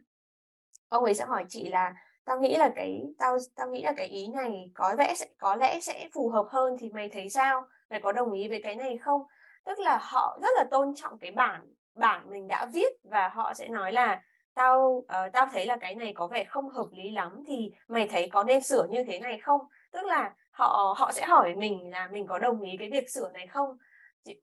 ông 0.88 1.04
ấy 1.04 1.14
sẽ 1.14 1.24
hỏi 1.24 1.44
chị 1.48 1.68
là 1.68 1.94
tao 2.24 2.40
nghĩ 2.40 2.56
là 2.56 2.70
cái 2.76 3.02
tao 3.18 3.38
tao 3.56 3.68
nghĩ 3.68 3.82
là 3.82 3.92
cái 3.96 4.06
ý 4.06 4.28
này 4.28 4.70
có 4.74 4.94
vẻ 4.98 5.14
sẽ 5.16 5.26
có 5.38 5.56
lẽ 5.56 5.80
sẽ 5.80 6.08
phù 6.14 6.28
hợp 6.28 6.46
hơn 6.50 6.76
thì 6.80 6.90
mày 6.90 7.08
thấy 7.08 7.28
sao? 7.28 7.62
Mày 7.90 8.00
có 8.00 8.12
đồng 8.12 8.32
ý 8.32 8.48
với 8.48 8.60
cái 8.62 8.76
này 8.76 8.98
không? 8.98 9.22
Tức 9.64 9.78
là 9.78 9.98
họ 10.02 10.38
rất 10.42 10.50
là 10.56 10.64
tôn 10.70 10.94
trọng 10.94 11.18
cái 11.18 11.30
bản 11.30 11.74
bản 11.94 12.30
mình 12.30 12.48
đã 12.48 12.66
viết 12.72 12.92
và 13.04 13.28
họ 13.28 13.54
sẽ 13.54 13.68
nói 13.68 13.92
là 13.92 14.22
tao 14.54 14.80
uh, 14.80 15.32
tao 15.32 15.46
thấy 15.52 15.66
là 15.66 15.76
cái 15.76 15.94
này 15.94 16.12
có 16.14 16.26
vẻ 16.26 16.44
không 16.44 16.68
hợp 16.68 16.86
lý 16.92 17.10
lắm 17.10 17.42
thì 17.46 17.72
mày 17.88 18.08
thấy 18.08 18.28
có 18.32 18.44
nên 18.44 18.60
sửa 18.60 18.86
như 18.90 19.04
thế 19.04 19.18
này 19.18 19.38
không? 19.38 19.60
Tức 19.92 20.06
là 20.06 20.34
họ 20.50 20.94
họ 20.98 21.12
sẽ 21.12 21.26
hỏi 21.26 21.54
mình 21.56 21.90
là 21.90 22.08
mình 22.12 22.26
có 22.26 22.38
đồng 22.38 22.60
ý 22.60 22.76
cái 22.78 22.90
việc 22.92 23.10
sửa 23.10 23.30
này 23.34 23.46
không? 23.46 23.78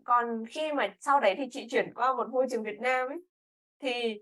Còn 0.03 0.45
khi 0.49 0.73
mà 0.73 0.93
sau 0.99 1.19
đấy 1.19 1.35
thì 1.37 1.43
chị 1.51 1.67
chuyển 1.71 1.93
qua 1.93 2.13
một 2.13 2.29
môi 2.29 2.47
trường 2.51 2.63
Việt 2.63 2.79
Nam 2.79 3.07
ấy 3.07 3.21
thì 3.79 4.21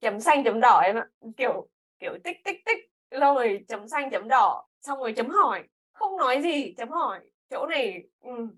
chấm 0.00 0.20
xanh 0.20 0.44
chấm 0.44 0.60
đỏ 0.60 0.80
em 0.80 0.96
ạ. 0.96 1.06
Kiểu 1.36 1.68
kiểu 1.98 2.12
tích 2.24 2.36
tích 2.44 2.64
tích 2.64 2.78
lâu 3.10 3.34
rồi 3.34 3.64
chấm 3.68 3.88
xanh 3.88 4.10
chấm 4.10 4.28
đỏ 4.28 4.66
xong 4.80 4.98
rồi 4.98 5.12
chấm 5.12 5.28
hỏi 5.28 5.62
không 5.92 6.16
nói 6.16 6.42
gì 6.42 6.74
chấm 6.76 6.90
hỏi. 6.90 7.20
Chỗ 7.50 7.66
này 7.66 8.02
ừ 8.20 8.48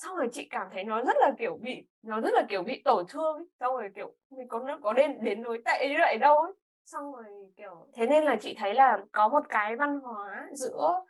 xong 0.00 0.16
rồi 0.16 0.28
chị 0.32 0.48
cảm 0.50 0.66
thấy 0.72 0.84
nó 0.84 1.02
rất 1.02 1.16
là 1.20 1.32
kiểu 1.38 1.58
bị 1.62 1.86
nó 2.02 2.20
rất 2.20 2.34
là 2.34 2.42
kiểu 2.48 2.62
bị 2.62 2.82
tổn 2.84 3.04
thương 3.08 3.36
ấy. 3.36 3.44
xong 3.60 3.76
rồi 3.76 3.88
kiểu 3.94 4.14
mình 4.30 4.48
có 4.48 4.58
nó 4.58 4.78
có 4.82 4.92
đến 4.92 5.24
đến 5.24 5.42
đối 5.42 5.62
tệ 5.64 5.88
như 5.88 5.94
vậy 5.98 6.18
đâu 6.18 6.36
ấy 6.36 6.52
xong 6.84 7.12
rồi 7.12 7.24
kiểu 7.56 7.86
thế 7.94 8.06
nên 8.06 8.24
là 8.24 8.36
chị 8.40 8.54
thấy 8.58 8.74
là 8.74 8.98
có 9.12 9.28
một 9.28 9.40
cái 9.48 9.76
văn 9.76 10.00
hóa 10.00 10.48
giữa 10.52 11.04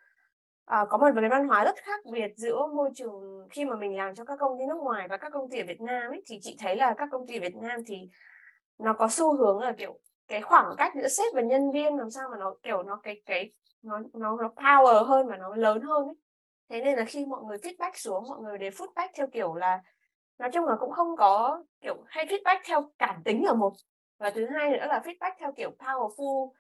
à, 0.65 0.85
có 0.91 0.99
một 0.99 1.07
cái 1.21 1.29
văn 1.29 1.49
hóa 1.49 1.65
rất 1.65 1.75
khác 1.77 2.01
biệt 2.13 2.33
giữa 2.37 2.67
môi 2.67 2.91
trường 2.95 3.47
khi 3.51 3.65
mà 3.65 3.77
mình 3.77 3.97
làm 3.97 4.15
cho 4.15 4.25
các 4.25 4.37
công 4.41 4.59
ty 4.59 4.67
nước 4.67 4.79
ngoài 4.83 5.09
và 5.09 5.17
các 5.17 5.33
công 5.33 5.51
ty 5.51 5.59
ở 5.59 5.65
Việt 5.69 5.81
Nam 5.81 6.13
ấy 6.13 6.23
thì 6.27 6.39
chị 6.43 6.57
thấy 6.61 6.77
là 6.77 6.95
các 6.99 7.09
công 7.13 7.27
ty 7.27 7.39
ở 7.39 7.41
Việt 7.41 7.57
Nam 7.57 7.81
thì 7.87 7.97
nó 8.79 8.93
có 8.93 9.09
xu 9.11 9.37
hướng 9.37 9.61
là 9.61 9.73
kiểu 9.79 9.99
cái 10.29 10.43
khoảng 10.43 10.75
cách 10.79 10.93
giữa 10.95 11.09
sếp 11.09 11.35
và 11.35 11.41
nhân 11.41 11.71
viên 11.73 11.97
làm 11.97 12.11
sao 12.11 12.29
mà 12.31 12.37
nó 12.39 12.55
kiểu 12.63 12.83
nó 12.83 12.97
cái 13.03 13.23
cái 13.27 13.53
nó 13.83 14.01
nó 14.13 14.37
nó 14.37 14.49
power 14.57 15.05
hơn 15.05 15.27
và 15.29 15.37
nó 15.37 15.55
lớn 15.55 15.81
hơn 15.81 16.07
ấy 16.07 16.15
thế 16.71 16.81
nên 16.81 16.99
là 16.99 17.05
khi 17.05 17.27
mọi 17.27 17.43
người 17.45 17.59
feedback 17.59 17.93
xuống 17.95 18.25
mọi 18.29 18.39
người 18.41 18.59
để 18.59 18.71
feedback 18.71 19.09
theo 19.15 19.27
kiểu 19.33 19.55
là 19.55 19.83
nói 20.39 20.51
chung 20.53 20.65
là 20.65 20.77
cũng 20.81 20.91
không 20.91 21.17
có 21.17 21.65
kiểu 21.81 22.05
hay 22.07 22.27
feedback 22.27 22.59
theo 22.65 22.91
cảm 22.99 23.23
tính 23.25 23.45
ở 23.45 23.55
một. 23.55 23.73
Và 24.19 24.31
thứ 24.31 24.47
hai 24.47 24.71
nữa 24.71 24.87
là 24.89 25.03
feedback 25.05 25.33
theo 25.39 25.53
kiểu 25.53 25.71
powerful 25.79 26.45
uh, 26.45 26.55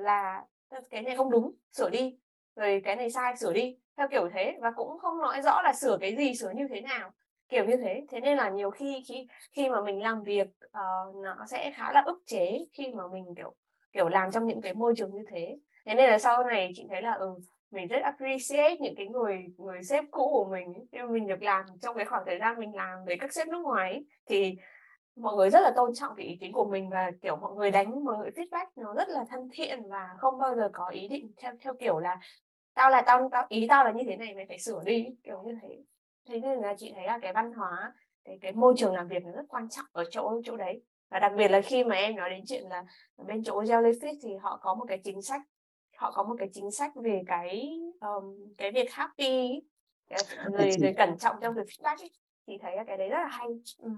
là 0.00 0.44
cái 0.90 1.02
này 1.02 1.16
không 1.16 1.30
đúng 1.30 1.54
sửa 1.72 1.90
đi. 1.90 2.18
Rồi 2.56 2.82
cái 2.84 2.96
này 2.96 3.10
sai 3.10 3.36
sửa 3.36 3.52
đi. 3.52 3.76
Theo 3.96 4.08
kiểu 4.08 4.28
thế. 4.34 4.58
Và 4.60 4.70
cũng 4.70 4.98
không 4.98 5.18
nói 5.18 5.42
rõ 5.42 5.62
là 5.62 5.72
sửa 5.72 5.98
cái 6.00 6.16
gì 6.16 6.34
sửa 6.34 6.50
như 6.50 6.66
thế 6.70 6.80
nào. 6.80 7.10
Kiểu 7.48 7.64
như 7.64 7.76
thế. 7.76 8.06
Thế 8.08 8.20
nên 8.20 8.36
là 8.36 8.50
nhiều 8.50 8.70
khi 8.70 9.02
khi 9.08 9.26
khi 9.52 9.68
mà 9.68 9.80
mình 9.80 10.02
làm 10.02 10.22
việc 10.22 10.48
uh, 10.66 11.16
nó 11.24 11.46
sẽ 11.48 11.72
khá 11.74 11.92
là 11.92 12.02
ức 12.06 12.22
chế 12.26 12.58
khi 12.72 12.92
mà 12.94 13.02
mình 13.12 13.24
kiểu 13.36 13.54
kiểu 13.92 14.08
làm 14.08 14.30
trong 14.30 14.46
những 14.46 14.60
cái 14.60 14.74
môi 14.74 14.94
trường 14.96 15.14
như 15.14 15.24
thế. 15.30 15.56
Thế 15.86 15.94
nên 15.94 16.10
là 16.10 16.18
sau 16.18 16.44
này 16.44 16.72
chị 16.74 16.86
thấy 16.90 17.02
là 17.02 17.12
ừ 17.12 17.34
mình 17.70 17.88
rất 17.88 18.02
appreciate 18.02 18.76
những 18.80 18.94
cái 18.96 19.06
người 19.06 19.44
người 19.58 19.82
sếp 19.82 20.04
cũ 20.10 20.28
của 20.32 20.50
mình 20.50 20.86
nhưng 20.92 21.12
mình 21.12 21.26
được 21.26 21.42
làm 21.42 21.64
trong 21.82 21.96
cái 21.96 22.04
khoảng 22.04 22.22
thời 22.26 22.38
gian 22.38 22.58
mình 22.58 22.74
làm 22.74 23.04
với 23.06 23.16
các 23.20 23.32
sếp 23.32 23.48
nước 23.48 23.60
ngoài 23.62 23.92
ấy, 23.92 24.06
thì 24.26 24.56
mọi 25.16 25.36
người 25.36 25.50
rất 25.50 25.60
là 25.60 25.72
tôn 25.76 25.94
trọng 25.94 26.12
cái 26.16 26.26
ý 26.26 26.36
kiến 26.40 26.52
của 26.52 26.64
mình 26.64 26.90
và 26.90 27.10
kiểu 27.22 27.36
mọi 27.36 27.54
người 27.54 27.70
đánh 27.70 28.04
mọi 28.04 28.18
người 28.18 28.30
feedback 28.30 28.66
nó 28.76 28.94
rất 28.94 29.08
là 29.08 29.24
thân 29.30 29.48
thiện 29.52 29.82
và 29.90 30.08
không 30.18 30.38
bao 30.38 30.54
giờ 30.54 30.70
có 30.72 30.88
ý 30.88 31.08
định 31.08 31.32
theo 31.36 31.52
theo 31.60 31.74
kiểu 31.80 31.98
là 31.98 32.20
tao 32.74 32.90
là 32.90 33.02
tao, 33.02 33.28
tao 33.32 33.46
ý 33.48 33.66
tao 33.68 33.84
là 33.84 33.92
như 33.92 34.02
thế 34.06 34.16
này 34.16 34.34
mày 34.34 34.46
phải 34.48 34.58
sửa 34.58 34.82
đi. 34.84 35.06
Kiểu 35.24 35.42
như 35.42 35.54
thế. 35.62 35.68
Thế 36.28 36.40
nên 36.40 36.58
là 36.58 36.74
chị 36.78 36.92
thấy 36.94 37.04
là 37.06 37.18
cái 37.18 37.32
văn 37.32 37.52
hóa 37.52 37.92
cái 38.24 38.38
cái 38.40 38.52
môi 38.52 38.74
trường 38.76 38.94
làm 38.94 39.08
việc 39.08 39.24
nó 39.24 39.30
rất 39.32 39.44
quan 39.48 39.68
trọng 39.68 39.86
ở 39.92 40.04
chỗ 40.10 40.40
chỗ 40.44 40.56
đấy. 40.56 40.82
Và 41.10 41.18
đặc 41.18 41.32
biệt 41.36 41.50
là 41.50 41.60
khi 41.60 41.84
mà 41.84 41.94
em 41.94 42.16
nói 42.16 42.30
đến 42.30 42.44
chuyện 42.46 42.64
là 42.68 42.84
bên 43.16 43.44
chỗ 43.44 43.62
Jellyfish 43.62 44.18
thì 44.22 44.36
họ 44.42 44.58
có 44.62 44.74
một 44.74 44.84
cái 44.88 45.00
chính 45.04 45.22
sách 45.22 45.40
họ 45.96 46.12
có 46.12 46.22
một 46.22 46.34
cái 46.38 46.48
chính 46.52 46.70
sách 46.70 46.92
về 46.94 47.22
cái 47.26 47.80
um, 48.00 48.54
cái 48.58 48.72
việc 48.72 48.92
happy 48.92 49.62
người 50.50 50.70
người 50.78 50.94
cẩn 50.96 51.18
trọng 51.18 51.36
trong 51.40 51.54
việc 51.54 51.66
feedback 51.66 51.96
ấy. 52.00 52.10
thì 52.46 52.58
thấy 52.58 52.76
là 52.76 52.84
cái 52.84 52.96
đấy 52.96 53.08
rất 53.08 53.18
là 53.18 53.28
hay 53.28 53.48
ừ. 53.78 53.90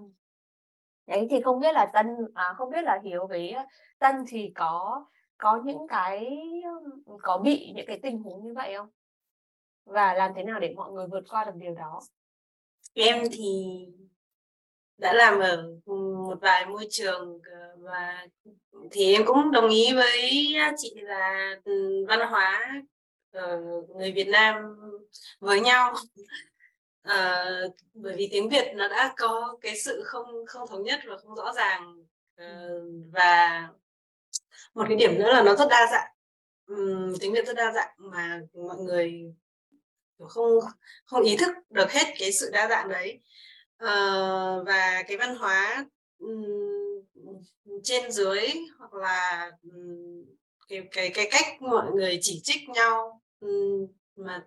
đấy 1.06 1.26
thì 1.30 1.40
không 1.40 1.60
biết 1.60 1.72
là 1.72 1.86
tân 1.92 2.06
à, 2.34 2.54
không 2.56 2.70
biết 2.70 2.82
là 2.82 3.00
hiếu 3.04 3.26
với 3.26 3.54
tân 3.98 4.14
thì 4.28 4.52
có 4.54 5.06
có 5.36 5.62
những 5.64 5.86
cái 5.88 6.40
có 7.22 7.38
bị 7.38 7.72
những 7.74 7.86
cái 7.86 7.98
tình 8.02 8.22
huống 8.22 8.44
như 8.44 8.54
vậy 8.54 8.74
không 8.76 8.88
và 9.84 10.14
làm 10.14 10.32
thế 10.36 10.42
nào 10.42 10.60
để 10.60 10.74
mọi 10.76 10.92
người 10.92 11.06
vượt 11.06 11.24
qua 11.30 11.44
được 11.44 11.54
điều 11.54 11.74
đó 11.74 12.00
em 12.94 13.22
thì 13.32 13.78
đã 14.98 15.12
làm 15.12 15.38
ở 15.38 15.70
một 16.26 16.38
vài 16.40 16.66
môi 16.66 16.86
trường 16.90 17.40
ờ, 17.52 17.76
và 17.78 18.26
thì 18.90 19.12
em 19.12 19.24
cũng 19.26 19.50
đồng 19.52 19.68
ý 19.68 19.94
với 19.94 20.30
chị 20.76 20.94
là 20.96 21.54
văn 22.08 22.20
hóa 22.30 22.72
ờ, 23.32 23.60
người 23.96 24.12
Việt 24.12 24.28
Nam 24.28 24.54
với 25.40 25.60
nhau. 25.60 25.94
À, 27.02 27.44
bởi 27.94 28.14
vì 28.16 28.28
tiếng 28.32 28.48
Việt 28.48 28.72
nó 28.74 28.88
đã 28.88 29.14
có 29.16 29.56
cái 29.60 29.76
sự 29.76 30.02
không 30.04 30.46
không 30.46 30.68
thống 30.68 30.82
nhất 30.82 31.00
và 31.06 31.16
không 31.16 31.34
rõ 31.34 31.52
ràng 31.52 32.04
à, 32.36 32.68
và 33.12 33.68
một 34.74 34.84
cái 34.88 34.96
điểm 34.96 35.18
nữa 35.18 35.32
là 35.32 35.42
nó 35.42 35.54
rất 35.54 35.66
đa 35.70 35.86
dạng. 35.92 36.10
Uhm, 36.72 37.14
tiếng 37.20 37.32
Việt 37.32 37.46
rất 37.46 37.56
đa 37.56 37.72
dạng 37.72 37.94
mà 37.96 38.40
mọi 38.54 38.76
người 38.78 39.34
không 40.28 40.58
không 41.04 41.22
ý 41.22 41.36
thức 41.36 41.54
được 41.70 41.90
hết 41.90 42.14
cái 42.18 42.32
sự 42.32 42.50
đa 42.52 42.68
dạng 42.68 42.88
đấy 42.88 43.20
uh, 43.84 44.66
và 44.66 45.02
cái 45.08 45.16
văn 45.16 45.36
hóa 45.36 45.86
um, 46.18 47.02
trên 47.82 48.12
dưới 48.12 48.48
hoặc 48.78 48.94
là 48.94 49.50
um, 49.62 50.24
cái 50.68 50.88
cái 50.92 51.10
cái 51.14 51.28
cách 51.30 51.62
mọi 51.62 51.90
người 51.94 52.18
chỉ 52.22 52.40
trích 52.44 52.68
nhau 52.68 53.20
um, 53.40 53.86
mà 54.16 54.44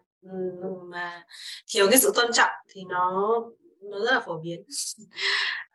mà 0.84 1.26
thiếu 1.74 1.88
cái 1.92 2.00
sự 2.00 2.12
tôn 2.16 2.32
trọng 2.34 2.52
thì 2.70 2.82
nó 2.90 3.42
nó 3.82 4.00
rất 4.00 4.12
là 4.12 4.20
phổ 4.20 4.42
biến. 4.42 4.64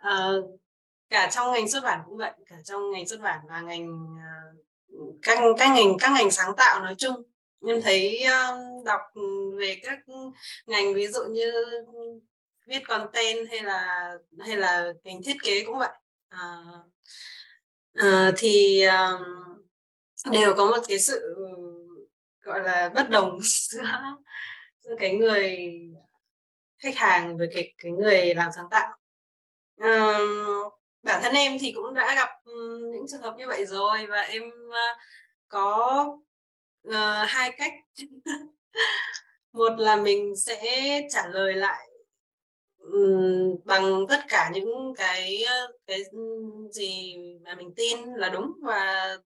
Uh, 0.09 0.61
cả 1.11 1.31
trong 1.33 1.53
ngành 1.53 1.69
xuất 1.69 1.85
bản 1.85 2.01
cũng 2.07 2.17
vậy 2.17 2.33
cả 2.47 2.57
trong 2.65 2.91
ngành 2.91 3.09
xuất 3.09 3.21
bản 3.21 3.41
và 3.49 3.61
ngành 3.61 4.07
ờ, 4.19 5.07
các 5.23 5.39
các 5.59 5.69
ngành 5.75 5.97
các 5.99 6.13
ngành 6.13 6.31
sáng 6.31 6.57
tạo 6.57 6.81
nói 6.81 6.95
chung. 6.99 7.23
Em 7.67 7.83
thấy 7.83 8.27
đọc 8.85 9.01
về 9.59 9.81
các 9.83 9.99
ngành 10.67 10.95
ví 10.95 11.07
dụ 11.07 11.25
như 11.31 11.53
viết 12.67 12.83
content 12.89 13.49
hay 13.51 13.63
là 13.63 14.11
hay 14.39 14.57
là 14.57 14.93
ngành 15.05 15.23
thiết 15.23 15.37
kế 15.43 15.65
cũng 15.65 15.79
vậy. 15.79 15.93
À, 16.29 16.59
à, 17.95 18.33
thì 18.37 18.83
um, 18.83 19.23
đều 20.33 20.55
có 20.57 20.67
một 20.67 20.83
cái 20.89 20.99
sự 20.99 21.37
gọi 22.41 22.61
là 22.61 22.91
bất 22.95 23.11
đồng 23.11 23.39
giữa, 23.43 23.83
giữa 24.81 24.95
cái 24.99 25.17
người 25.17 25.69
khách 26.79 26.97
hàng 26.97 27.39
với 27.39 27.49
cái 27.55 27.75
cái 27.79 27.93
người 27.93 28.35
làm 28.35 28.51
sáng 28.57 28.67
tạo. 28.71 28.97
À, 29.79 30.19
bản 31.03 31.23
thân 31.23 31.35
em 31.35 31.59
thì 31.61 31.73
cũng 31.73 31.95
đã 31.95 32.15
gặp 32.15 32.29
ừ, 32.45 32.81
những 32.93 33.07
trường 33.11 33.23
hợp 33.23 33.35
như 33.39 33.47
vậy 33.47 33.67
rồi 33.67 34.07
và 34.07 34.21
em 34.21 34.43
ờ, 34.73 34.99
có 35.49 36.07
uh, 36.89 36.95
hai 37.29 37.53
cách. 37.59 37.73
Một 39.53 39.73
là 39.79 39.97
mình 39.97 40.37
sẽ 40.37 41.01
trả 41.11 41.27
lời 41.27 41.55
lại 41.55 41.89
bằng 43.65 44.07
tất 44.09 44.21
cả 44.29 44.51
những 44.55 44.95
cái 44.97 45.45
cái 45.87 46.03
gì 46.73 47.17
mà 47.45 47.55
mình 47.55 47.73
tin 47.77 47.99
là 48.15 48.29
đúng 48.29 48.53
và 48.63 49.17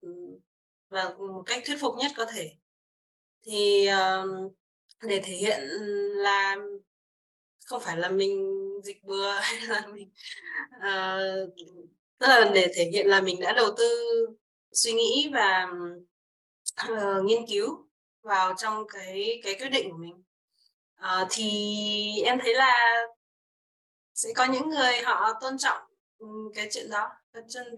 và 0.89 1.09
một 1.17 1.43
cách 1.45 1.63
thuyết 1.65 1.77
phục 1.81 1.95
nhất 1.97 2.11
có 2.17 2.25
thể. 2.25 2.51
Thì 3.45 3.87
uh, 3.89 4.53
để 5.01 5.21
thể 5.23 5.33
hiện 5.33 5.59
là 6.15 6.57
không 7.65 7.81
phải 7.81 7.97
là 7.97 8.09
mình 8.09 8.59
dịch 8.83 9.03
bừa 9.03 9.31
hay 9.41 9.61
là 9.61 9.87
mình 9.87 10.11
uh, 10.77 11.55
tức 12.19 12.27
là 12.27 12.51
để 12.53 12.71
thể 12.75 12.89
hiện 12.93 13.07
là 13.07 13.21
mình 13.21 13.39
đã 13.41 13.53
đầu 13.53 13.75
tư 13.77 13.87
suy 14.71 14.91
nghĩ 14.93 15.29
và 15.33 15.67
uh, 16.91 17.25
nghiên 17.25 17.45
cứu 17.47 17.87
vào 18.21 18.53
trong 18.57 18.87
cái 18.87 19.41
cái 19.43 19.55
quyết 19.55 19.69
định 19.69 19.91
của 19.91 19.97
mình. 19.97 20.23
Uh, 20.99 21.27
thì 21.31 22.21
em 22.25 22.39
thấy 22.39 22.53
là 22.53 23.05
sẽ 24.21 24.29
có 24.35 24.45
những 24.45 24.69
người 24.69 25.01
họ 25.03 25.33
tôn 25.41 25.57
trọng 25.57 25.81
cái 26.53 26.67
chuyện 26.71 26.89
đó 26.89 27.09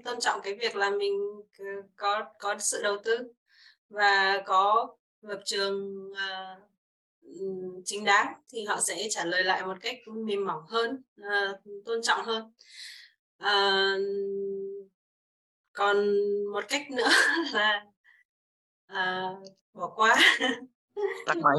tôn 0.06 0.20
trọng 0.20 0.42
cái 0.44 0.54
việc 0.54 0.76
là 0.76 0.90
mình 0.90 1.14
có 1.96 2.26
có 2.40 2.56
sự 2.60 2.82
đầu 2.84 2.98
tư 3.04 3.18
và 3.90 4.44
có 4.46 4.96
lập 5.22 5.42
trường 5.46 6.08
uh, 6.12 6.64
chính 7.86 8.06
đáng 8.06 8.34
thì 8.50 8.66
họ 8.66 8.80
sẽ 8.80 9.08
trả 9.10 9.26
lời 9.26 9.44
lại 9.44 9.66
một 9.66 9.78
cách 9.82 9.96
mềm 10.08 10.46
mỏng 10.46 10.64
hơn 10.68 11.04
uh, 11.22 11.86
tôn 11.86 12.02
trọng 12.02 12.26
hơn. 12.26 12.54
Uh, 13.44 14.02
còn 15.74 16.08
một 16.54 16.64
cách 16.70 16.92
nữa 16.92 17.10
là 17.54 17.86
uh, 18.92 19.44
bỏ 19.74 19.94
qua. 19.96 20.16
Tắt 21.26 21.38
máy. 21.44 21.58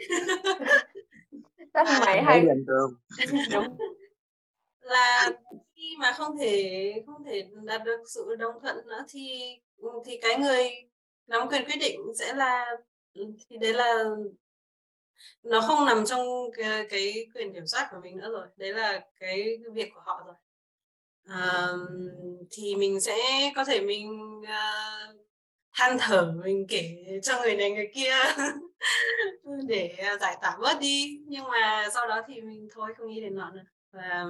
Tắt 1.72 1.86
máy 2.00 2.22
hay. 2.22 2.46
đúng 3.52 3.76
là 4.90 5.30
khi 5.76 5.96
mà 5.98 6.12
không 6.12 6.38
thể 6.38 6.92
không 7.06 7.24
thể 7.24 7.48
đạt 7.64 7.84
được 7.84 8.00
sự 8.14 8.36
đồng 8.38 8.60
thuận 8.62 8.76
nữa 8.86 9.04
thì 9.08 9.54
ừ, 9.76 9.88
thì 10.06 10.18
cái 10.22 10.38
người 10.38 10.70
nắm 11.26 11.48
quyền 11.48 11.64
quyết 11.64 11.76
định 11.80 12.00
sẽ 12.18 12.34
là 12.34 12.66
ừ, 13.14 13.24
thì 13.48 13.56
đấy 13.58 13.72
là 13.74 14.04
nó 15.42 15.60
không 15.60 15.86
nằm 15.86 16.06
trong 16.06 16.26
cái, 16.56 16.86
cái 16.90 17.26
quyền 17.34 17.54
kiểm 17.54 17.66
soát 17.66 17.88
của 17.90 17.96
mình 18.02 18.16
nữa 18.16 18.30
rồi. 18.32 18.46
Đấy 18.56 18.72
là 18.72 19.04
cái 19.20 19.58
việc 19.72 19.90
của 19.94 20.00
họ 20.04 20.22
rồi. 20.26 20.34
À, 21.24 21.68
thì 22.50 22.76
mình 22.76 23.00
sẽ 23.00 23.16
có 23.56 23.64
thể 23.64 23.80
mình 23.80 24.40
uh, 24.40 25.16
than 25.74 25.96
thở 26.00 26.32
mình 26.44 26.66
kể 26.68 27.04
cho 27.22 27.40
người 27.42 27.56
này 27.56 27.70
người 27.70 27.90
kia 27.94 28.12
để 29.66 29.88
ờ, 29.98 30.18
giải 30.20 30.36
tỏa 30.42 30.56
bớt 30.60 30.80
đi. 30.80 31.20
Nhưng 31.26 31.44
mà 31.44 31.88
sau 31.94 32.08
đó 32.08 32.22
thì 32.28 32.40
mình 32.40 32.68
thôi 32.72 32.94
không 32.98 33.08
nghĩ 33.08 33.20
đến 33.20 33.34
nó 33.34 33.50
nữa. 33.50 33.64
Và 33.92 34.24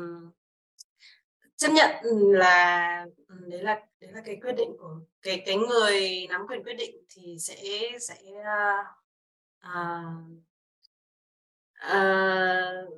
chấp 1.61 1.69
nhận 1.69 1.91
ừ, 2.03 2.33
là 2.33 3.07
ừ, 3.29 3.35
đấy 3.49 3.63
là 3.63 3.81
đấy 4.01 4.11
là 4.13 4.23
cái 4.25 4.37
quyết 4.43 4.53
định 4.53 4.77
của 4.79 5.01
cái 5.23 5.43
cái 5.47 5.57
người 5.57 6.27
nắm 6.31 6.47
quyền 6.49 6.65
quyết 6.65 6.75
định 6.75 6.97
thì 7.09 7.37
sẽ 7.39 7.57
sẽ 8.01 8.17
uh, 9.61 9.81
uh, 11.77 12.89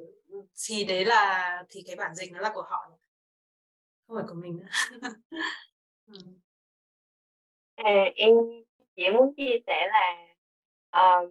thì 0.68 0.84
đấy 0.84 1.04
là 1.04 1.64
thì 1.68 1.82
cái 1.86 1.96
bản 1.96 2.14
dịch 2.14 2.32
nó 2.32 2.40
là 2.40 2.50
của 2.54 2.62
họ 2.62 2.90
không 4.06 4.16
phải 4.16 4.24
của 4.28 4.34
mình 4.34 4.58
nữa 4.58 5.00
ừ. 6.06 6.14
à, 7.74 7.90
em 8.16 8.30
chỉ 8.96 9.02
muốn 9.12 9.34
chia 9.36 9.58
sẻ 9.66 9.88
là 9.92 10.26
um, 10.92 11.30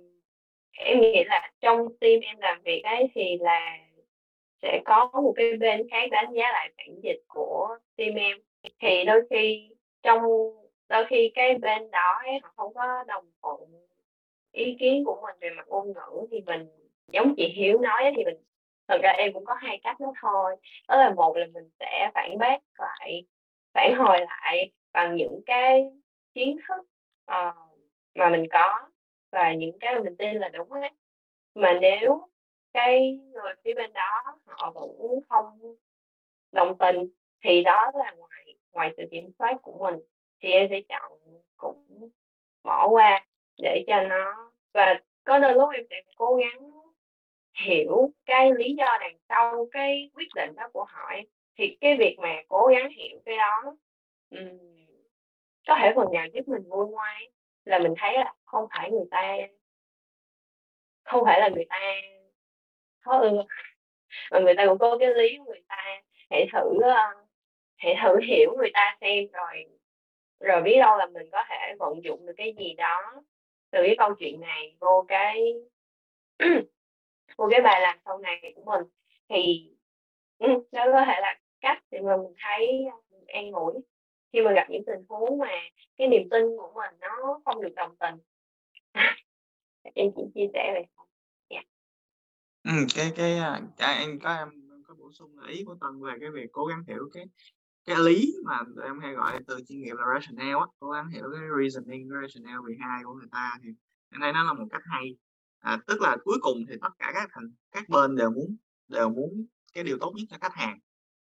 em 0.71 1.01
nghĩ 1.01 1.23
là 1.25 1.51
trong 1.61 1.77
team 1.99 2.19
em 2.21 2.37
làm 2.39 2.61
việc 2.65 2.81
ấy 2.83 3.07
thì 3.15 3.37
là 3.39 3.77
sẽ 4.61 4.81
có 4.85 5.09
một 5.13 5.33
cái 5.35 5.57
bên 5.57 5.88
khác 5.91 6.09
đánh 6.11 6.33
giá 6.33 6.51
lại 6.51 6.71
bản 6.77 6.88
dịch 7.03 7.23
của 7.27 7.77
team 7.95 8.15
em. 8.15 8.38
Thì 8.79 9.03
đôi 9.05 9.21
khi 9.29 9.69
trong 10.03 10.21
đôi 10.89 11.05
khi 11.09 11.31
cái 11.35 11.55
bên 11.55 11.91
đó 11.91 12.19
ấy, 12.25 12.39
họ 12.43 12.53
không 12.55 12.73
có 12.73 13.03
đồng 13.07 13.25
thuận 13.41 13.59
ý 14.51 14.75
kiến 14.79 15.03
của 15.05 15.21
mình 15.21 15.35
về 15.41 15.49
mặt 15.57 15.67
ngôn 15.67 15.93
ngữ 15.93 16.27
thì 16.31 16.41
mình 16.41 16.67
giống 17.07 17.33
chị 17.38 17.53
Hiếu 17.55 17.79
nói 17.79 18.03
ấy, 18.03 18.13
thì 18.17 18.23
mình 18.23 18.38
thật 18.88 18.97
ra 19.03 19.09
em 19.09 19.33
cũng 19.33 19.45
có 19.45 19.53
hai 19.53 19.79
cách 19.83 19.99
đó 19.99 20.13
thôi. 20.21 20.55
Đó 20.88 20.95
là 20.95 21.13
một 21.13 21.38
là 21.38 21.45
mình 21.53 21.69
sẽ 21.79 22.11
phản 22.13 22.38
bác 22.38 22.57
lại 22.77 23.25
phản 23.73 23.95
hồi 23.95 24.17
lại 24.19 24.71
bằng 24.93 25.15
những 25.15 25.41
cái 25.45 25.91
kiến 26.33 26.57
thức 26.67 26.81
uh, 27.31 27.55
mà 28.15 28.29
mình 28.29 28.45
có 28.51 28.89
và 29.31 29.53
những 29.53 29.79
cái 29.79 29.95
mà 29.95 30.01
mình 30.01 30.15
tin 30.17 30.35
là 30.35 30.49
đúng 30.49 30.71
ấy. 30.71 30.89
Mà 31.55 31.79
nếu 31.81 32.27
cái 32.73 33.19
người 33.34 33.53
phía 33.64 33.73
bên 33.73 33.93
đó 33.93 34.38
họ 34.45 34.72
vẫn 34.72 35.19
không 35.30 35.76
đồng 36.52 36.77
tình. 36.77 37.10
Thì 37.43 37.64
đó 37.64 37.91
là 37.95 38.11
ngoài 38.11 38.56
ngoài 38.72 38.93
sự 38.98 39.03
kiểm 39.11 39.31
soát 39.39 39.57
của 39.61 39.77
mình 39.84 39.99
thì 40.41 40.52
em 40.52 40.68
sẽ 40.69 40.81
chọn 40.89 41.11
cũng 41.57 42.10
bỏ 42.64 42.88
qua 42.88 43.26
để 43.57 43.84
cho 43.88 44.02
nó. 44.02 44.52
Và 44.73 44.99
có 45.23 45.39
đôi 45.39 45.53
lúc 45.53 45.69
em 45.73 45.85
sẽ 45.89 46.02
cố 46.15 46.35
gắng 46.35 46.72
hiểu 47.65 48.11
cái 48.26 48.52
lý 48.57 48.76
do 48.77 48.98
đằng 48.99 49.18
sau 49.30 49.68
cái 49.72 50.11
quyết 50.14 50.27
định 50.35 50.56
đó 50.56 50.69
của 50.73 50.85
họ 50.89 51.11
thì 51.57 51.77
cái 51.81 51.98
việc 51.98 52.15
mà 52.19 52.41
cố 52.48 52.68
gắng 52.68 52.89
hiểu 52.89 53.19
cái 53.26 53.38
đó 53.38 53.76
um, 54.30 54.60
có 55.68 55.77
thể 55.81 55.93
phần 55.95 56.07
nào 56.14 56.27
giúp 56.34 56.48
mình 56.48 56.64
vui 56.69 56.88
ngoai 56.88 57.31
là 57.65 57.80
mình 57.80 57.93
thấy 57.98 58.14
là 58.14 58.34
không 58.45 58.68
phải 58.72 58.91
người 58.91 59.06
ta 59.11 59.38
không 61.03 61.23
phải 61.26 61.39
là 61.39 61.49
người 61.49 61.65
ta 61.69 61.77
khó 63.02 63.19
ưa 63.22 63.30
ừ. 63.30 63.44
mà 64.32 64.40
người 64.40 64.53
ta 64.57 64.65
cũng 64.68 64.78
có 64.80 64.98
cái 64.99 65.10
lý 65.15 65.38
của 65.38 65.45
người 65.45 65.64
ta. 65.68 66.02
Hãy 66.30 66.48
thử 66.53 66.82
ờ, 66.84 67.26
hãy 67.78 67.95
thử 68.03 68.19
hiểu 68.28 68.53
người 68.57 68.72
ta 68.73 68.98
xem 69.02 69.28
rồi 69.34 69.65
rồi 70.40 70.61
biết 70.61 70.78
đâu 70.80 70.98
là 70.98 71.06
mình 71.06 71.30
có 71.32 71.44
thể 71.49 71.76
vận 71.80 72.03
dụng 72.03 72.26
được 72.26 72.34
cái 72.38 72.56
gì 72.60 72.73
đó 72.73 73.23
từ 73.72 73.80
cái 73.86 73.95
câu 73.98 74.15
chuyện 74.19 74.41
này 74.41 74.76
vô 74.80 75.06
cái 75.07 75.53
vô 77.38 77.48
cái 77.52 77.61
bài 77.61 77.82
làm 77.82 77.98
sau 78.06 78.18
này 78.18 78.53
của 78.56 78.64
mình. 78.65 78.88
Thì 79.30 79.72
ừ, 80.40 80.48
nó 80.72 80.86
đó 80.86 80.91
có 80.94 81.06
thể 81.06 81.22
là 81.22 81.40
cách 81.61 81.84
để 81.91 81.99
mà 82.02 82.18
mình 82.18 82.34
thấy 82.44 82.86
ờ, 82.91 83.18
an 83.28 83.52
ủi 83.52 83.73
khi 84.34 84.41
mà 84.41 84.52
gặp 84.53 84.68
những 84.69 84.86
tình 84.86 85.06
huống 85.10 85.40
mà 85.40 85.48
cái 85.98 86.07
niềm 86.07 86.30
tin 86.32 86.44
của 86.57 86.72
mình 86.76 86.99
nó 86.99 87.41
không 87.45 87.61
được 87.61 87.73
đồng 87.76 87.95
tình. 87.99 88.15
Em 89.95 90.11
chỉ 90.15 90.23
chia 90.36 90.48
sẻ 90.53 90.72
vậy 90.73 90.86
không 90.95 91.07
ừ, 92.63 92.71
cái 92.95 93.11
cái 93.15 93.38
à, 93.38 93.61
à, 93.77 93.91
em 93.91 94.19
có 94.19 94.35
em 94.35 94.49
có 94.88 94.95
bổ 94.95 95.11
sung 95.11 95.39
là 95.39 95.47
ý 95.47 95.63
của 95.63 95.75
tân 95.81 96.01
về 96.01 96.13
cái 96.21 96.29
việc 96.31 96.49
cố 96.51 96.65
gắng 96.65 96.83
hiểu 96.88 97.09
cái 97.13 97.25
cái 97.85 97.95
lý 97.99 98.33
mà 98.45 98.59
em 98.83 98.99
hay 98.99 99.13
gọi 99.13 99.39
từ 99.47 99.59
chuyên 99.67 99.81
nghiệp 99.81 99.93
là 99.97 100.05
rationale 100.13 100.51
á 100.51 100.65
cố 100.79 100.89
gắng 100.89 101.09
hiểu 101.09 101.23
cái 101.33 101.41
reasoning 101.61 102.09
cái 102.09 102.21
rationale 102.21 102.59
12 102.59 103.03
của 103.03 103.13
người 103.13 103.27
ta 103.31 103.57
thì 103.63 103.69
em 104.11 104.21
thấy 104.21 104.33
nó 104.33 104.43
là 104.43 104.53
một 104.53 104.65
cách 104.71 104.81
hay. 104.85 105.17
À, 105.59 105.77
tức 105.88 106.01
là 106.01 106.17
cuối 106.23 106.38
cùng 106.41 106.57
thì 106.69 106.75
tất 106.81 106.89
cả 106.99 107.11
các 107.13 107.29
thành 107.33 107.51
các 107.71 107.89
bên 107.89 108.15
đều 108.15 108.31
muốn 108.31 108.55
đều 108.88 109.09
muốn 109.09 109.45
cái 109.73 109.83
điều 109.83 109.97
tốt 110.01 110.13
nhất 110.15 110.23
cho 110.29 110.38
khách 110.41 110.53
hàng 110.53 110.79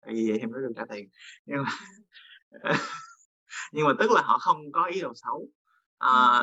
vì 0.08 0.30
vậy 0.30 0.38
thì 0.42 0.48
mới 0.48 0.62
được 0.62 0.74
trả 0.76 0.84
tiền. 0.90 1.10
Nhưng 1.46 1.64
mà 1.64 1.72
nhưng 3.72 3.86
mà 3.86 3.94
tức 4.00 4.12
là 4.12 4.22
họ 4.22 4.38
không 4.40 4.72
có 4.72 4.86
ý 4.86 5.02
đồ 5.02 5.14
xấu. 5.16 5.50
À, 5.98 6.42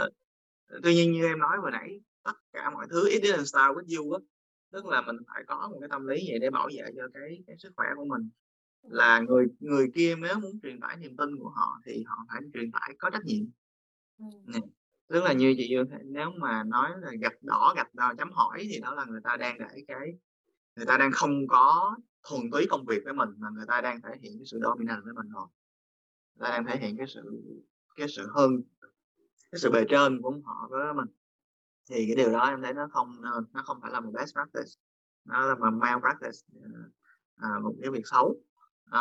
tuy 0.83 0.95
nhiên 0.95 1.13
như 1.13 1.27
em 1.27 1.39
nói 1.39 1.57
vừa 1.63 1.71
nãy 1.71 2.01
tất 2.23 2.35
cả 2.53 2.71
mọi 2.71 2.87
thứ 2.91 3.09
it 3.09 3.23
didn't 3.23 3.45
start 3.45 3.77
with 3.77 3.97
you 3.99 4.13
á 4.13 4.19
tức 4.73 4.87
là 4.87 5.03
mình 5.03 5.17
phải 5.27 5.45
có 5.47 5.69
một 5.69 5.77
cái 5.81 5.89
tâm 5.89 6.07
lý 6.07 6.25
vậy 6.29 6.39
để 6.39 6.51
bảo 6.51 6.69
vệ 6.77 6.93
cho 6.97 7.09
cái 7.15 7.43
cái 7.47 7.57
sức 7.59 7.73
khỏe 7.77 7.87
của 7.97 8.05
mình. 8.05 8.29
Là 8.83 9.21
người 9.21 9.47
người 9.61 9.91
kia 9.95 10.17
nếu 10.17 10.41
muốn 10.41 10.61
truyền 10.63 10.81
tải 10.81 10.97
niềm 10.97 11.17
tin 11.17 11.37
của 11.39 11.49
họ 11.49 11.81
thì 11.87 12.05
họ 12.07 12.17
phải 12.29 12.41
truyền 12.55 12.73
tải 12.73 12.95
có 12.99 13.11
trách 13.11 13.25
nhiệm. 13.25 13.45
Nè, 14.47 14.61
tức 15.09 15.25
là 15.25 15.33
như 15.33 15.55
chị 15.57 15.69
Dương 15.71 15.87
nếu 16.05 16.31
mà 16.31 16.65
nói 16.65 16.91
là 17.01 17.13
gạch 17.21 17.43
đỏ 17.43 17.75
gạch 17.77 17.95
đỏ 17.95 18.15
chấm 18.19 18.33
hỏi 18.33 18.67
thì 18.71 18.81
đó 18.81 18.95
là 18.95 19.05
người 19.05 19.21
ta 19.25 19.37
đang 19.37 19.59
để 19.59 19.85
cái 19.89 20.09
người 20.77 20.87
ta 20.87 20.99
đang 20.99 21.13
không 21.13 21.47
có 21.49 21.97
thuần 22.29 22.51
túy 22.53 22.67
công 22.71 22.85
việc 22.85 23.03
với 23.05 23.15
mình 23.15 23.29
mà 23.39 23.49
người 23.51 23.67
ta 23.69 23.81
đang 23.81 24.01
thể 24.03 24.11
hiện 24.21 24.33
cái 24.39 24.47
sự 24.47 24.61
dominant 24.63 25.05
với 25.05 25.15
mình 25.15 25.29
rồi. 25.29 25.47
Người 26.35 26.49
ta 26.49 26.51
đang 26.51 26.67
thể 26.67 26.77
hiện 26.77 26.97
cái 26.97 27.07
sự 27.07 27.43
cái 27.97 28.09
sự 28.09 28.29
hơn 28.35 28.63
cái 29.53 29.59
sự 29.59 29.71
bề 29.71 29.85
trên 29.89 30.23
của 30.23 30.35
họ 30.45 30.69
với 30.71 30.95
mình 30.95 31.09
thì 31.91 32.07
cái 32.07 32.17
điều 32.17 32.33
đó 32.33 32.47
em 32.49 32.63
thấy 32.63 32.73
nó 32.75 32.89
không 32.93 33.21
ờ, 33.23 33.45
nó 33.53 33.63
không 33.63 33.79
phải 33.83 33.91
là 33.91 34.01
một 34.01 34.11
best 34.15 34.33
practice 34.35 34.71
nó 35.25 35.47
là 35.47 35.55
một 35.55 35.71
malpractice 35.73 36.39
ờ, 36.63 37.49
à, 37.49 37.59
một 37.63 37.75
cái 37.83 37.91
việc 37.91 38.03
xấu. 38.05 38.37
À, 38.85 39.01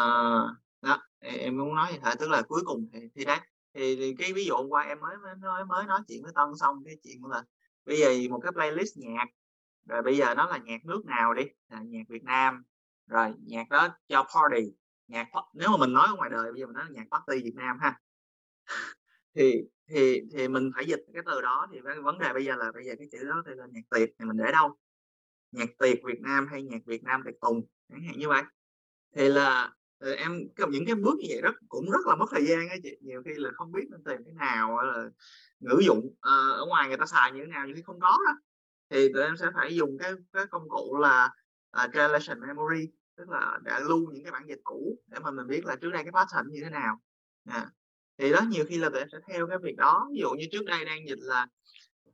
đó 0.81 1.01
e, 1.19 1.37
em 1.37 1.57
muốn 1.57 1.75
nói 1.75 1.93
như 1.93 1.99
thế 2.03 2.11
tức 2.19 2.29
là 2.29 2.41
cuối 2.41 2.61
cùng 2.65 2.89
thì, 2.93 2.99
thì 3.15 3.25
đấy 3.25 3.39
thì, 3.73 3.95
thì 3.95 4.15
cái 4.17 4.33
ví 4.33 4.45
dụ 4.45 4.55
hôm 4.55 4.69
qua 4.69 4.83
em 4.83 4.99
mới 4.99 5.17
mới 5.17 5.65
mới 5.65 5.85
nói 5.85 6.01
chuyện 6.07 6.23
với 6.23 6.31
tân 6.35 6.45
xong 6.59 6.83
cái 6.85 6.97
chuyện 7.03 7.25
là 7.25 7.43
bây 7.85 7.99
giờ 7.99 8.29
một 8.29 8.39
cái 8.43 8.51
playlist 8.51 8.97
nhạc 8.97 9.25
rồi 9.85 10.01
bây 10.01 10.17
giờ 10.17 10.35
nó 10.35 10.45
là 10.45 10.57
nhạc 10.57 10.85
nước 10.85 11.05
nào 11.05 11.33
đi 11.33 11.43
là 11.69 11.81
nhạc 11.81 12.03
Việt 12.09 12.23
Nam 12.23 12.63
rồi 13.07 13.33
nhạc 13.45 13.69
đó 13.69 13.87
cho 14.07 14.23
party 14.23 14.71
nhạc 15.07 15.27
nếu 15.53 15.69
mà 15.69 15.77
mình 15.77 15.93
nói 15.93 16.07
ở 16.07 16.15
ngoài 16.15 16.29
đời 16.29 16.51
bây 16.51 16.61
giờ 16.61 16.65
mình 16.65 16.75
nói 16.75 16.85
là 16.85 16.91
nhạc 16.91 17.07
party 17.11 17.43
Việt 17.43 17.55
Nam 17.55 17.77
ha 17.81 17.99
thì 19.35 19.63
thì 19.89 20.21
thì 20.31 20.47
mình 20.47 20.71
phải 20.75 20.85
dịch 20.85 21.05
cái 21.13 21.23
từ 21.25 21.41
đó 21.41 21.67
thì 21.71 21.79
cái 21.85 21.99
vấn 21.99 22.19
đề 22.19 22.33
bây 22.33 22.45
giờ 22.45 22.55
là 22.55 22.71
bây 22.71 22.85
giờ 22.85 22.93
cái 22.97 23.07
chữ 23.11 23.23
đó 23.23 23.43
thì 23.45 23.51
là 23.55 23.65
nhạc 23.71 23.81
tiệc 23.89 24.09
thì 24.19 24.25
mình 24.25 24.37
để 24.37 24.51
đâu? 24.51 24.77
Nhạc 25.51 25.69
tiệc 25.79 25.97
Việt 26.03 26.21
Nam 26.21 26.47
hay 26.47 26.63
nhạc 26.63 26.85
Việt 26.85 27.03
Nam 27.03 27.21
tiệc 27.25 27.41
tùng? 27.41 27.61
Chẳng 27.89 28.03
hạn 28.03 28.19
như 28.19 28.27
vậy. 28.27 28.43
Thì 29.15 29.29
là 29.29 29.73
ờ, 29.99 30.11
em 30.11 30.47
những 30.69 30.85
cái 30.85 30.95
bước 30.95 31.15
như 31.19 31.27
vậy 31.29 31.41
rất 31.41 31.55
cũng 31.69 31.89
rất 31.91 32.07
là 32.07 32.15
mất 32.15 32.25
thời 32.31 32.45
gian 32.45 32.69
ấy 32.69 32.79
chị. 32.83 32.97
Nhiều 33.01 33.21
khi 33.25 33.31
là 33.35 33.51
không 33.53 33.71
biết 33.71 33.87
nên 33.91 34.03
tìm 34.03 34.23
cái 34.25 34.33
nào 34.33 34.81
là 34.81 35.09
ngữ 35.59 35.81
dụng 35.85 36.05
uh, 36.07 36.57
ở 36.57 36.65
ngoài 36.67 36.87
người 36.87 36.97
ta 36.97 37.05
xài 37.05 37.31
như 37.31 37.39
thế 37.39 37.47
nào 37.47 37.67
những 37.67 37.75
khi 37.75 37.81
không 37.81 37.99
có 37.99 38.17
đó 38.27 38.41
thì 38.89 39.13
tụi 39.13 39.23
em 39.23 39.37
sẽ 39.37 39.47
phải 39.55 39.75
dùng 39.75 39.97
cái 39.97 40.13
cái 40.33 40.45
công 40.51 40.69
cụ 40.69 40.97
là 40.97 41.29
à, 41.71 41.83
uh, 41.83 41.93
translation 41.93 42.39
memory 42.47 42.91
tức 43.17 43.29
là 43.29 43.59
đã 43.63 43.79
lưu 43.79 44.11
những 44.11 44.23
cái 44.23 44.31
bản 44.31 44.47
dịch 44.47 44.59
cũ 44.63 44.99
để 45.07 45.19
mà 45.19 45.31
mình 45.31 45.47
biết 45.47 45.65
là 45.65 45.75
trước 45.75 45.89
đây 45.89 46.03
cái 46.03 46.11
pattern 46.11 46.51
như 46.51 46.61
thế 46.63 46.69
nào. 46.69 47.01
À, 47.45 47.69
thì 48.17 48.31
đó 48.31 48.41
nhiều 48.49 48.65
khi 48.67 48.77
là 48.77 48.89
tụi 48.89 48.99
em 48.99 49.07
sẽ 49.11 49.17
theo 49.27 49.47
cái 49.47 49.57
việc 49.63 49.75
đó. 49.77 50.07
Ví 50.11 50.19
dụ 50.19 50.29
như 50.29 50.45
trước 50.51 50.65
đây 50.65 50.85
đang 50.85 51.07
dịch 51.07 51.19
là 51.21 51.47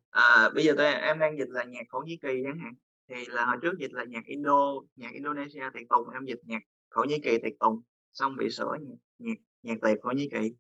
à, 0.10 0.49
bây 0.56 0.64
giờ 0.64 0.74
tụi 0.78 0.86
em, 0.86 1.02
em 1.02 1.19
đang 1.19 1.38
dịch 1.38 1.49
là 1.49 1.64
nhạc 1.64 1.84
thổ 1.91 1.99
nhĩ 1.99 2.18
kỳ 2.18 2.41
chẳng 2.44 2.60
hạn 2.60 2.74
thì 3.07 3.26
là 3.26 3.45
hồi 3.45 3.57
trước 3.61 3.78
dịch 3.80 3.94
là 3.94 4.03
nhạc 4.03 4.26
Indo 4.26 4.82
nhạc 4.95 5.14
Indonesia 5.14 5.64
tiệc 5.74 5.90
tùng 5.90 6.10
em 6.10 6.26
dịch 6.26 6.40
nhạc 6.44 6.61
thổ 6.91 7.03
nhĩ 7.03 7.19
kỳ 7.24 7.38
tiệc 7.44 7.60
tùng 7.60 7.82
xong 8.14 8.36
bị 8.36 8.49
sửa 8.49 8.78
nhạc 8.82 8.95
nhạc, 9.19 9.38
nhạc 9.64 9.78
tiệc 9.82 9.98
thổ 10.03 10.11
nhĩ 10.11 10.30
kỳ. 10.32 10.52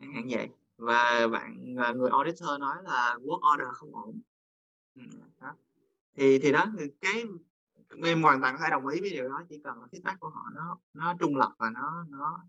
Chẳng 0.00 0.12
hạn 0.12 0.28
vậy. 0.30 0.48
Và 0.76 1.28
bạn 1.32 1.76
à, 1.78 1.92
người 1.92 2.10
auditor 2.10 2.60
nói 2.60 2.76
là 2.84 3.16
work 3.22 3.54
order 3.54 3.68
không 3.74 3.94
ổn. 3.94 4.20
Đó. 5.40 5.54
thì 6.16 6.38
thì 6.38 6.52
đó 6.52 6.66
cái 7.00 7.24
em 8.04 8.22
hoàn 8.22 8.40
toàn 8.40 8.56
có 8.58 8.64
thể 8.64 8.70
đồng 8.70 8.86
ý 8.86 9.00
với 9.00 9.10
điều 9.10 9.28
đó 9.28 9.42
chỉ 9.48 9.60
cần 9.64 9.80
là 9.80 9.86
feedback 9.92 10.16
của 10.20 10.28
họ 10.28 10.42
nó 10.54 10.78
nó 10.94 11.14
trung 11.20 11.36
lập 11.36 11.52
và 11.58 11.70
nó 11.70 12.04
nó 12.08 12.44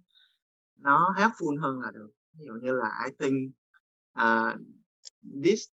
nó 0.82 1.14
helpful 1.18 1.62
hơn 1.62 1.80
là 1.80 1.92
được. 1.92 2.12
Ví 2.34 2.46
dụ 2.46 2.54
như 2.54 2.72
là 2.72 3.06
I 3.06 3.12
think 3.20 3.52
uh, 4.22 4.60
this 5.44 5.70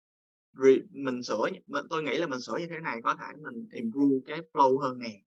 re, 0.53 0.71
mình 0.89 1.23
sửa 1.23 1.47
tôi 1.89 2.03
nghĩ 2.03 2.17
là 2.17 2.27
mình 2.27 2.41
sửa 2.41 2.57
như 2.57 2.67
thế 2.69 2.79
này 2.79 3.01
có 3.03 3.15
thể 3.15 3.33
mình 3.37 3.67
improve 3.71 4.15
cái 4.25 4.41
flow 4.53 4.77
hơn 4.77 4.99
nè. 4.99 5.21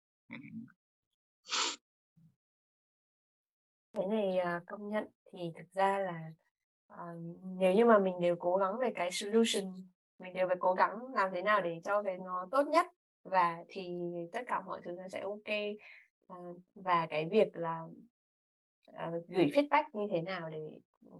Cái 3.93 4.05
này 4.07 4.37
công 4.67 4.89
nhận 4.89 5.07
thì 5.31 5.39
thực 5.57 5.73
ra 5.73 5.99
là 5.99 6.31
uh, 6.93 7.37
nếu 7.59 7.73
như 7.73 7.85
mà 7.85 7.99
mình 7.99 8.13
đều 8.21 8.35
cố 8.35 8.57
gắng 8.57 8.79
về 8.79 8.91
cái 8.95 9.11
solution 9.11 9.63
mình 10.19 10.33
đều 10.33 10.47
phải 10.47 10.57
cố 10.59 10.73
gắng 10.73 11.13
làm 11.13 11.29
thế 11.33 11.41
nào 11.41 11.61
để 11.61 11.81
cho 11.83 12.03
cái 12.03 12.17
nó 12.17 12.47
tốt 12.51 12.67
nhất 12.67 12.85
và 13.23 13.63
thì 13.67 13.99
tất 14.31 14.41
cả 14.47 14.61
mọi 14.61 14.81
thứ 14.85 14.91
nó 14.91 15.07
sẽ 15.07 15.19
ok. 15.19 15.49
Uh, 16.33 16.57
và 16.75 17.07
cái 17.09 17.29
việc 17.31 17.55
là 17.55 17.87
uh, 18.89 19.27
gửi 19.27 19.45
feedback 19.45 19.83
như 19.93 20.07
thế 20.11 20.21
nào 20.21 20.49
để 20.49 20.69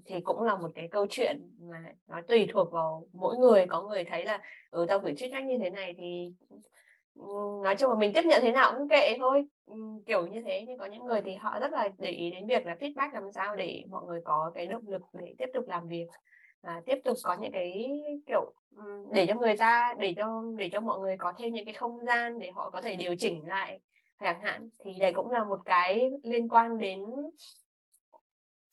thì 0.05 0.21
cũng 0.21 0.43
là 0.43 0.55
một 0.55 0.71
cái 0.75 0.87
câu 0.87 1.07
chuyện 1.09 1.41
mà 1.59 1.83
nó 2.07 2.21
tùy 2.27 2.47
thuộc 2.53 2.71
vào 2.71 3.07
mỗi 3.13 3.37
người. 3.37 3.65
Có 3.69 3.81
người 3.81 4.03
thấy 4.03 4.25
là 4.25 4.41
ở 4.69 4.79
ừ, 4.79 4.85
tao 4.89 4.99
gửi 4.99 5.13
feedback 5.13 5.45
như 5.45 5.57
thế 5.57 5.69
này 5.69 5.95
thì 5.97 6.33
ừ, 7.15 7.25
nói 7.63 7.75
chung 7.75 7.89
là 7.89 7.97
mình 7.99 8.11
tiếp 8.13 8.25
nhận 8.25 8.41
thế 8.41 8.51
nào 8.51 8.73
cũng 8.77 8.89
kệ 8.89 9.17
thôi. 9.19 9.45
Ừ, 9.65 9.75
kiểu 10.05 10.27
như 10.27 10.41
thế. 10.45 10.65
Nhưng 10.67 10.77
có 10.77 10.85
những 10.85 11.05
người 11.05 11.21
thì 11.21 11.35
họ 11.35 11.59
rất 11.59 11.71
là 11.71 11.89
để 11.97 12.09
ý 12.11 12.31
đến 12.31 12.47
việc 12.47 12.65
là 12.65 12.75
feedback 12.79 13.13
làm 13.13 13.31
sao 13.31 13.55
để 13.55 13.83
mọi 13.89 14.03
người 14.07 14.21
có 14.25 14.51
cái 14.55 14.67
động 14.67 14.87
lực 14.87 15.01
để 15.13 15.35
tiếp 15.37 15.49
tục 15.53 15.67
làm 15.67 15.87
việc 15.87 16.07
à, 16.61 16.81
tiếp 16.85 16.97
tục 17.03 17.17
có 17.23 17.37
những 17.41 17.51
cái 17.51 17.91
kiểu 18.27 18.53
ừ, 18.75 19.05
để 19.13 19.25
cho 19.27 19.35
người 19.35 19.57
ta 19.57 19.95
để 19.99 20.13
cho 20.17 20.43
để 20.57 20.69
cho 20.73 20.79
mọi 20.79 20.99
người 20.99 21.17
có 21.17 21.33
thêm 21.37 21.53
những 21.53 21.65
cái 21.65 21.73
không 21.73 22.05
gian 22.05 22.39
để 22.39 22.51
họ 22.55 22.69
có 22.69 22.81
thể 22.81 22.95
điều 22.95 23.15
chỉnh 23.15 23.47
lại 23.47 23.79
chẳng 24.19 24.41
hạn 24.41 24.69
thì 24.85 24.91
đây 24.99 25.13
cũng 25.13 25.31
là 25.31 25.43
một 25.43 25.59
cái 25.65 26.11
liên 26.23 26.49
quan 26.49 26.77
đến 26.77 27.05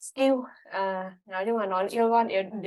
skill. 0.00 0.34
À, 0.64 1.16
nói 1.26 1.44
chung 1.46 1.58
là 1.58 1.66
nó 1.66 1.82
liên 1.82 2.12
quan 2.12 2.28
đến 2.28 2.62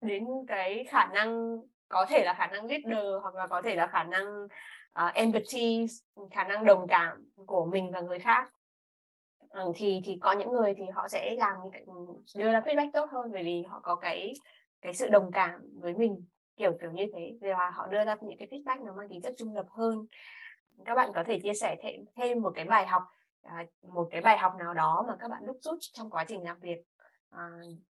đến 0.00 0.26
cái 0.48 0.84
khả 0.88 1.06
năng 1.06 1.56
có 1.88 2.06
thể 2.08 2.24
là 2.24 2.34
khả 2.34 2.46
năng 2.46 2.66
leader 2.66 3.04
hoặc 3.22 3.34
là 3.34 3.46
có 3.46 3.62
thể 3.62 3.74
là 3.74 3.86
khả 3.86 4.04
năng 4.04 4.44
uh, 4.44 5.14
empathy 5.14 5.86
khả 6.30 6.44
năng 6.44 6.64
đồng 6.64 6.86
cảm 6.88 7.24
của 7.46 7.64
mình 7.64 7.90
và 7.92 8.00
người 8.00 8.18
khác. 8.18 8.52
À, 9.50 9.62
thì 9.74 10.02
thì 10.04 10.18
có 10.20 10.32
những 10.32 10.52
người 10.52 10.74
thì 10.74 10.84
họ 10.94 11.08
sẽ 11.08 11.34
làm 11.38 11.56
đưa 12.36 12.52
ra 12.52 12.60
feedback 12.60 12.90
tốt 12.92 13.10
hơn 13.10 13.32
bởi 13.32 13.44
vì 13.44 13.62
họ 13.62 13.80
có 13.82 13.94
cái 13.94 14.32
cái 14.82 14.94
sự 14.94 15.08
đồng 15.08 15.30
cảm 15.32 15.60
với 15.80 15.94
mình 15.94 16.24
kiểu 16.56 16.72
kiểu 16.80 16.90
như 16.90 17.06
thế. 17.14 17.38
Và 17.40 17.70
họ 17.70 17.86
đưa 17.86 18.04
ra 18.04 18.16
những 18.20 18.38
cái 18.38 18.48
feedback 18.50 18.84
nó 18.84 18.92
mang 18.96 19.08
tính 19.08 19.22
chất 19.22 19.34
trung 19.38 19.54
lập 19.54 19.66
hơn 19.70 20.06
các 20.84 20.94
bạn 20.94 21.10
có 21.14 21.24
thể 21.26 21.40
chia 21.42 21.54
sẻ 21.54 21.76
thêm 21.82 22.04
thêm 22.16 22.42
một 22.42 22.52
cái 22.54 22.64
bài 22.64 22.86
học 22.86 23.02
à, 23.42 23.64
một 23.82 24.08
cái 24.10 24.20
bài 24.20 24.38
học 24.38 24.52
nào 24.58 24.74
đó 24.74 25.04
mà 25.08 25.16
các 25.20 25.28
bạn 25.28 25.46
đúc 25.46 25.56
rút 25.60 25.78
trong 25.92 26.10
quá 26.10 26.24
trình 26.28 26.44
làm 26.44 26.60
việc 26.60 26.78
à, 27.30 27.48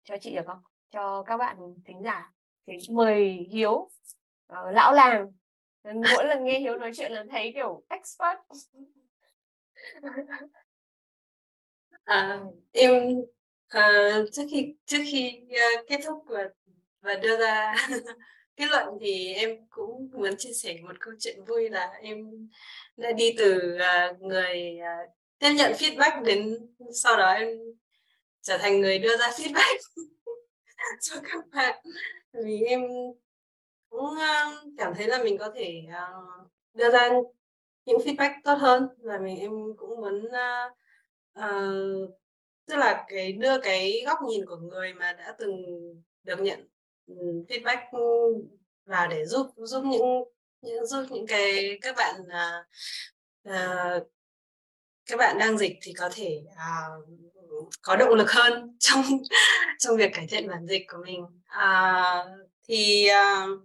cho 0.04 0.16
chị 0.20 0.34
được 0.36 0.46
không? 0.46 0.62
Cho 0.90 1.22
các 1.22 1.36
bạn 1.36 1.56
thính 1.84 2.02
giả 2.02 2.32
thì 2.66 2.72
mời 2.90 3.46
hiếu 3.50 3.72
uh, 4.52 4.72
lão 4.72 4.92
làng. 4.92 5.32
Mỗi 5.84 6.24
lần 6.24 6.44
nghe 6.44 6.58
hiếu 6.58 6.76
nói 6.76 6.90
chuyện 6.94 7.12
là 7.12 7.24
thấy 7.30 7.52
kiểu 7.54 7.82
expert. 7.88 8.38
À, 12.04 12.40
em 12.72 12.92
à, 13.68 14.10
trước 14.32 14.42
khi 14.50 14.76
trước 14.86 15.02
khi 15.12 15.40
uh, 15.46 15.88
kết 15.88 16.00
thúc 16.04 16.24
và 16.26 16.48
và 17.00 17.14
đưa 17.14 17.38
ra 17.38 17.74
kết 18.56 18.66
luận 18.70 18.88
thì 19.00 19.32
em 19.32 19.50
cũng 19.70 20.10
muốn 20.12 20.36
chia 20.38 20.52
sẻ 20.52 20.78
một 20.82 21.00
câu 21.00 21.14
chuyện 21.20 21.44
vui 21.44 21.70
là 21.70 21.98
em 22.02 22.48
đã 22.96 23.12
đi 23.12 23.34
từ 23.38 23.76
à, 23.78 24.12
người 24.20 24.78
à, 24.78 24.98
tiếp 25.38 25.52
nhận 25.56 25.72
feedback 25.72 26.22
đến 26.22 26.58
sau 26.92 27.16
đó 27.16 27.32
em 27.32 27.48
trở 28.42 28.58
thành 28.58 28.80
người 28.80 28.98
đưa 28.98 29.16
ra 29.16 29.30
feedback 29.30 29.78
cho 31.00 31.16
các 31.22 31.44
bạn. 31.52 31.84
Vì 32.44 32.60
em 32.60 32.82
cũng 33.88 34.14
cảm 34.78 34.94
thấy 34.94 35.06
là 35.06 35.22
mình 35.22 35.38
có 35.38 35.52
thể 35.54 35.82
à, 35.92 36.08
đưa 36.74 36.90
ra 36.90 37.10
những 37.84 37.98
feedback 37.98 38.32
tốt 38.44 38.54
hơn 38.54 38.88
và 38.98 39.18
mình 39.18 39.38
em 39.38 39.50
cũng 39.76 40.00
muốn 40.00 40.24
uh, 40.26 40.72
uh, 41.38 42.10
tức 42.66 42.76
là 42.76 43.04
cái 43.08 43.32
đưa 43.32 43.60
cái 43.60 44.02
góc 44.06 44.18
nhìn 44.28 44.46
của 44.46 44.56
người 44.56 44.94
mà 44.94 45.12
đã 45.12 45.34
từng 45.38 45.64
được 46.22 46.40
nhận 46.40 46.68
feedback 47.48 47.78
vào 48.86 49.08
để 49.08 49.26
giúp 49.26 49.46
giúp 49.56 49.84
những 49.84 50.24
những 50.60 50.86
giúp 50.86 51.06
những 51.10 51.26
cái 51.26 51.78
các 51.82 51.96
bạn 51.96 52.14
uh, 52.20 52.66
uh, 53.48 54.08
các 55.06 55.16
bạn 55.16 55.38
đang 55.38 55.58
dịch 55.58 55.78
thì 55.82 55.92
có 55.92 56.10
thể 56.14 56.42
uh, 56.52 57.08
có 57.82 57.96
động 57.96 58.14
lực 58.14 58.30
hơn 58.30 58.76
trong 58.80 59.02
trong 59.78 59.96
việc 59.96 60.10
cải 60.14 60.26
thiện 60.26 60.48
bản 60.48 60.66
dịch 60.66 60.82
của 60.88 60.98
mình. 61.06 61.24
Uh, 61.64 62.48
thì 62.68 63.08
uh, 63.10 63.60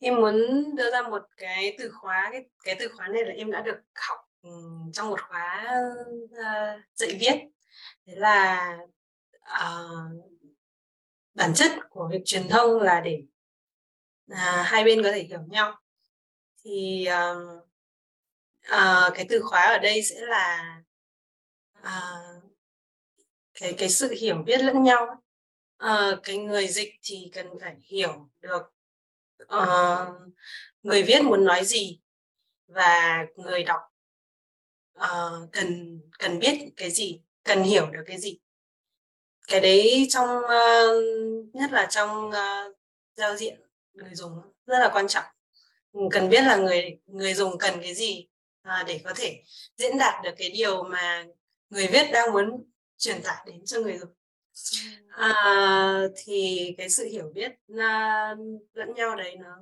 em 0.00 0.14
muốn 0.14 0.36
đưa 0.76 0.90
ra 0.90 1.02
một 1.02 1.22
cái 1.36 1.76
từ 1.78 1.90
khóa 1.90 2.28
cái 2.32 2.44
cái 2.64 2.76
từ 2.78 2.88
khóa 2.96 3.08
này 3.08 3.24
là 3.24 3.32
em 3.32 3.50
đã 3.50 3.60
được 3.60 3.78
học 3.94 4.18
trong 4.92 5.10
một 5.10 5.20
khóa 5.22 5.64
uh, 6.24 6.80
dạy 6.94 7.16
viết. 7.20 7.34
Thế 8.06 8.14
là 8.16 8.76
uh, 9.40 10.35
bản 11.36 11.52
chất 11.54 11.72
của 11.90 12.08
việc 12.12 12.22
truyền 12.24 12.48
thông 12.48 12.80
là 12.80 13.00
để 13.00 13.22
à, 14.28 14.64
hai 14.66 14.84
bên 14.84 15.02
có 15.02 15.12
thể 15.12 15.22
hiểu 15.22 15.40
nhau. 15.48 15.80
Thì 16.64 17.04
à, 17.04 17.34
à, 18.60 19.10
cái 19.14 19.26
từ 19.28 19.40
khóa 19.42 19.60
ở 19.60 19.78
đây 19.78 20.02
sẽ 20.02 20.20
là 20.20 20.76
à, 21.72 22.12
cái 23.60 23.74
cái 23.78 23.88
sự 23.88 24.14
hiểu 24.20 24.42
biết 24.46 24.60
lẫn 24.60 24.82
nhau. 24.82 25.22
À, 25.76 26.10
cái 26.22 26.36
người 26.36 26.68
dịch 26.68 26.94
thì 27.02 27.30
cần 27.34 27.46
phải 27.60 27.76
hiểu 27.82 28.30
được 28.40 28.62
à, 29.48 29.96
người 30.82 31.02
viết 31.02 31.22
muốn 31.22 31.44
nói 31.44 31.64
gì 31.64 32.00
và 32.66 33.26
người 33.36 33.64
đọc 33.64 33.80
uh, 34.98 35.52
cần 35.52 36.00
cần 36.18 36.38
biết 36.38 36.58
cái 36.76 36.90
gì 36.90 37.20
cần 37.44 37.62
hiểu 37.62 37.90
được 37.90 38.02
cái 38.06 38.18
gì. 38.18 38.38
Cái 39.48 39.60
đấy 39.60 40.06
trong 40.10 40.28
uh, 40.38 41.04
nhất 41.56 41.72
là 41.72 41.86
trong 41.90 42.28
uh, 42.28 42.76
giao 43.16 43.36
diện 43.36 43.60
người 43.92 44.14
dùng 44.14 44.40
rất 44.66 44.78
là 44.78 44.90
quan 44.92 45.08
trọng. 45.08 45.24
Cần 46.10 46.28
biết 46.28 46.40
là 46.44 46.56
người 46.56 46.98
người 47.06 47.34
dùng 47.34 47.58
cần 47.58 47.74
cái 47.82 47.94
gì 47.94 48.28
à, 48.62 48.84
để 48.86 49.00
có 49.04 49.12
thể 49.16 49.42
diễn 49.76 49.98
đạt 49.98 50.24
được 50.24 50.34
cái 50.38 50.50
điều 50.50 50.82
mà 50.82 51.26
người 51.70 51.86
viết 51.86 52.10
đang 52.12 52.32
muốn 52.32 52.64
truyền 52.98 53.22
tải 53.22 53.46
đến 53.46 53.64
cho 53.64 53.80
người 53.80 53.98
dùng. 53.98 54.10
À, 55.08 56.00
thì 56.16 56.74
cái 56.78 56.90
sự 56.90 57.04
hiểu 57.04 57.32
biết 57.34 57.52
uh, 57.72 58.38
lẫn 58.72 58.94
nhau 58.96 59.16
đấy 59.16 59.36
nó 59.36 59.56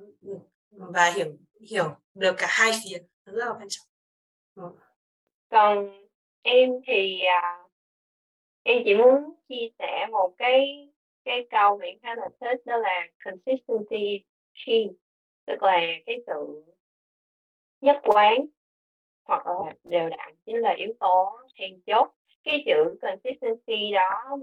và 0.69 1.11
hiểu 1.11 1.37
hiểu 1.61 1.95
được 2.13 2.35
cả 2.37 2.47
hai 2.49 2.71
phía 2.83 2.97
nó 3.25 3.33
rất 3.33 3.45
là 3.45 3.53
quan 3.53 3.67
trọng. 3.69 3.87
Ừ. 4.55 4.63
còn 5.49 6.07
em 6.41 6.69
thì 6.87 7.19
uh, 7.21 7.71
em 8.63 8.81
chỉ 8.85 8.95
muốn 8.95 9.35
chia 9.49 9.69
sẻ 9.79 10.07
một 10.11 10.35
cái 10.37 10.89
cái 11.25 11.47
câu 11.49 11.77
mình 11.77 11.99
khá 12.03 12.15
là 12.15 12.29
thích 12.39 12.65
đó 12.65 12.77
là 12.77 13.07
consistency 13.25 14.23
key 14.65 14.89
tức 15.45 15.63
là 15.63 15.81
cái 16.05 16.23
sự 16.27 16.63
nhất 17.81 18.01
quán 18.03 18.45
hoặc 19.23 19.47
là 19.47 19.73
đều 19.83 20.09
đặn 20.09 20.35
chính 20.45 20.57
là 20.57 20.71
yếu 20.71 20.93
tố 20.99 21.39
then 21.59 21.81
chốt. 21.87 22.09
Cái 22.43 22.63
chữ 22.65 22.97
consistency 23.01 23.91
đó 23.91 24.37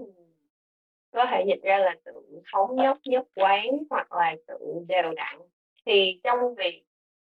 có 1.11 1.25
thể 1.31 1.43
dịch 1.47 1.63
ra 1.63 1.77
là 1.77 1.95
sự 2.05 2.41
thống 2.53 2.75
nhất 2.75 2.97
nhất 3.05 3.27
quán 3.35 3.65
hoặc 3.89 4.13
là 4.13 4.35
sự 4.47 4.85
đều 4.87 5.13
đặn. 5.15 5.39
Thì 5.85 6.19
trong 6.23 6.55
việc 6.55 6.83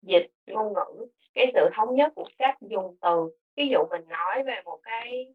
dịch 0.02 0.28
ngôn 0.48 0.74
ngữ 0.74 1.07
cái 1.34 1.52
sự 1.53 1.69
thống 1.74 1.95
nhất 1.95 2.11
của 2.15 2.30
cách 2.38 2.57
dùng 2.61 2.98
từ 3.02 3.30
ví 3.56 3.68
dụ 3.72 3.80
mình 3.90 4.07
nói 4.07 4.44
về 4.44 4.61
một 4.65 4.80
cái 4.84 5.34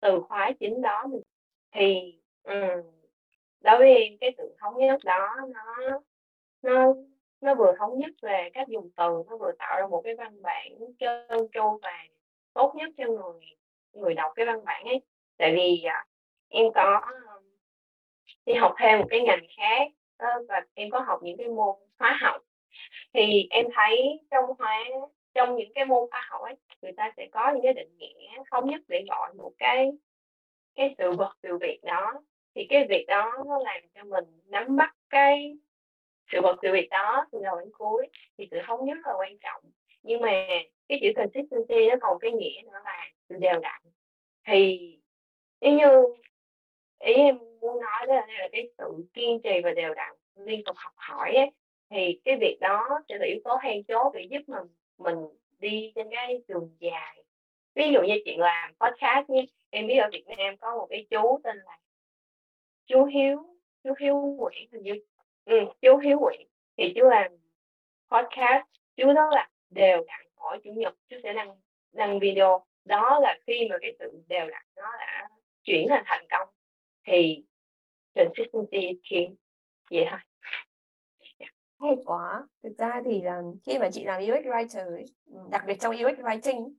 từ 0.00 0.20
khóa 0.28 0.52
chính 0.60 0.82
đó 0.82 1.04
thì 1.72 2.18
Ừ, 2.44 2.82
đối 3.60 3.78
với 3.78 3.94
em 3.94 4.12
cái 4.20 4.34
sự 4.38 4.56
thống 4.60 4.74
nhất 4.78 5.00
đó 5.04 5.36
nó 5.54 6.00
nó 6.62 6.94
nó 7.40 7.54
vừa 7.54 7.72
thống 7.78 7.98
nhất 7.98 8.10
về 8.22 8.50
cách 8.54 8.68
dùng 8.68 8.90
từ 8.96 9.22
nó 9.30 9.36
vừa 9.36 9.52
tạo 9.58 9.80
ra 9.80 9.86
một 9.86 10.00
cái 10.04 10.14
văn 10.16 10.42
bản 10.42 10.72
trơn 10.98 11.48
tru 11.54 11.78
và 11.82 12.04
tốt 12.54 12.72
nhất 12.76 12.90
cho 12.98 13.04
người 13.06 13.40
người 13.92 14.14
đọc 14.14 14.32
cái 14.36 14.46
văn 14.46 14.64
bản 14.64 14.84
ấy. 14.84 15.00
Tại 15.36 15.52
vì 15.56 15.82
à, 15.82 16.06
em 16.48 16.66
có 16.74 17.00
đi 18.46 18.54
học 18.54 18.74
thêm 18.78 18.98
một 18.98 19.06
cái 19.10 19.20
ngành 19.20 19.46
khác 19.56 19.88
đó, 20.18 20.26
và 20.48 20.60
em 20.74 20.90
có 20.90 21.00
học 21.00 21.20
những 21.22 21.36
cái 21.38 21.48
môn 21.48 21.76
hóa 21.98 22.18
học. 22.22 22.40
Thì 23.14 23.46
em 23.50 23.66
thấy 23.74 24.20
trong 24.30 24.44
hóa 24.58 24.84
trong 25.34 25.56
những 25.56 25.72
cái 25.74 25.84
môn 25.84 26.10
khoa 26.10 26.26
học 26.30 26.42
ấy 26.42 26.54
người 26.82 26.92
ta 26.96 27.12
sẽ 27.16 27.28
có 27.32 27.52
những 27.52 27.62
cái 27.62 27.72
định 27.72 27.96
nghĩa 27.98 28.42
thống 28.50 28.70
nhất 28.70 28.80
để 28.88 29.04
gọi 29.08 29.34
một 29.34 29.52
cái 29.58 29.92
cái 30.74 30.94
sự 30.98 31.12
vật 31.12 31.32
sự 31.42 31.58
việc 31.58 31.80
đó 31.82 32.12
thì 32.54 32.66
cái 32.68 32.86
việc 32.88 33.04
đó 33.08 33.32
nó 33.46 33.58
làm 33.58 33.80
cho 33.94 34.04
mình 34.04 34.24
nắm 34.46 34.76
bắt 34.76 34.96
cái 35.10 35.56
sự 36.32 36.40
vật 36.42 36.56
sự 36.62 36.72
việc 36.72 36.88
đó 36.90 37.26
từ 37.32 37.40
đầu 37.42 37.60
đến 37.60 37.70
cuối 37.78 38.06
thì 38.38 38.48
sự 38.50 38.58
thống 38.66 38.84
nhất 38.84 38.98
là 39.04 39.12
quan 39.18 39.38
trọng. 39.38 39.62
Nhưng 40.02 40.20
mà 40.20 40.46
cái 40.88 40.98
chữ 41.02 41.12
consistency 41.16 41.88
nó 41.90 41.96
còn 42.00 42.18
cái 42.18 42.30
nghĩa 42.30 42.62
nữa 42.64 42.78
là 42.84 43.10
sự 43.28 43.36
đều 43.38 43.60
đặn. 43.60 43.82
Thì 44.46 44.78
nếu 45.60 45.78
như 45.78 46.16
ý 46.98 47.14
em 47.14 47.38
muốn 47.60 47.80
nói 47.80 48.06
đó 48.06 48.14
là 48.14 48.48
cái 48.52 48.68
sự 48.78 49.04
kiên 49.14 49.40
trì 49.42 49.60
và 49.64 49.70
đều 49.70 49.94
đặn 49.94 50.14
liên 50.36 50.64
tục 50.64 50.76
học 50.78 50.92
hỏi 50.96 51.34
ấy, 51.34 51.50
thì 51.90 52.20
cái 52.24 52.36
việc 52.36 52.58
đó 52.60 53.00
sẽ 53.08 53.18
là 53.18 53.26
yếu 53.26 53.38
tố 53.44 53.58
then 53.62 53.84
chốt 53.84 54.12
để 54.14 54.26
giúp 54.30 54.42
mình 54.46 54.66
mình 54.98 55.16
đi 55.58 55.92
trên 55.94 56.08
cái 56.10 56.42
đường 56.48 56.76
dài. 56.78 57.24
Ví 57.74 57.92
dụ 57.92 58.02
như 58.02 58.14
chuyện 58.24 58.40
làm 58.40 58.74
podcast 58.80 59.30
nhé 59.30 59.46
em 59.70 59.86
biết 59.86 59.96
ở 59.96 60.08
Việt 60.12 60.24
Nam 60.26 60.56
có 60.56 60.76
một 60.76 60.86
cái 60.90 61.06
chú 61.10 61.40
tên 61.44 61.56
là 61.56 61.78
chú 62.86 63.04
Hiếu 63.04 63.56
chú 63.84 63.94
Hiếu 64.00 64.16
Nguyễn 64.16 64.68
hình 64.72 64.82
như 64.82 64.92
ừ, 65.44 65.56
chú 65.82 65.96
Hiếu 65.96 66.18
Nguyễn 66.18 66.48
thì 66.76 66.92
chú 66.96 67.08
làm 67.08 67.32
podcast 68.10 68.66
chú 68.96 69.12
đó 69.12 69.30
là 69.30 69.50
đều 69.70 70.04
đặn 70.06 70.26
mỗi 70.36 70.60
chủ 70.64 70.70
nhật 70.70 70.94
chú 71.08 71.16
sẽ 71.22 71.32
đăng 71.32 71.56
đăng 71.92 72.18
video. 72.18 72.64
Đó 72.84 73.18
là 73.22 73.38
khi 73.46 73.68
mà 73.70 73.76
cái 73.80 73.96
sự 73.98 74.22
đều 74.28 74.50
đặn 74.50 74.62
nó 74.76 74.92
đã 74.98 75.28
chuyển 75.62 75.86
thành 75.88 76.02
thành 76.06 76.26
công 76.30 76.48
thì 77.06 77.44
consistency 78.14 78.78
is 78.78 78.96
key 79.10 79.26
vậy 79.90 80.06
thôi. 80.10 80.18
Dạ. 81.38 81.46
Hay 81.80 81.96
quá. 82.04 82.46
Thực 82.62 82.78
ra 82.78 83.02
thì 83.04 83.22
là 83.22 83.42
khi 83.66 83.78
mà 83.78 83.90
chị 83.92 84.04
làm 84.04 84.22
UX 84.22 84.46
writer 84.46 85.06
ừ, 85.26 85.38
đặc 85.50 85.62
biệt 85.66 85.76
trong 85.80 85.94
UX 85.94 86.18
writing 86.18 86.74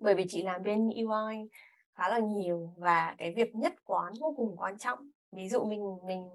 bởi 0.00 0.14
vì 0.14 0.24
chị 0.28 0.42
làm 0.42 0.62
bên 0.62 0.88
UI 0.88 1.48
khá 1.96 2.08
là 2.08 2.18
nhiều 2.18 2.74
và 2.76 3.14
cái 3.18 3.34
việc 3.36 3.54
nhất 3.54 3.74
quán 3.84 4.12
vô 4.20 4.34
cùng 4.36 4.56
quan 4.56 4.78
trọng. 4.78 4.98
Ví 5.32 5.48
dụ 5.48 5.64
mình 5.64 5.96
mình 6.06 6.28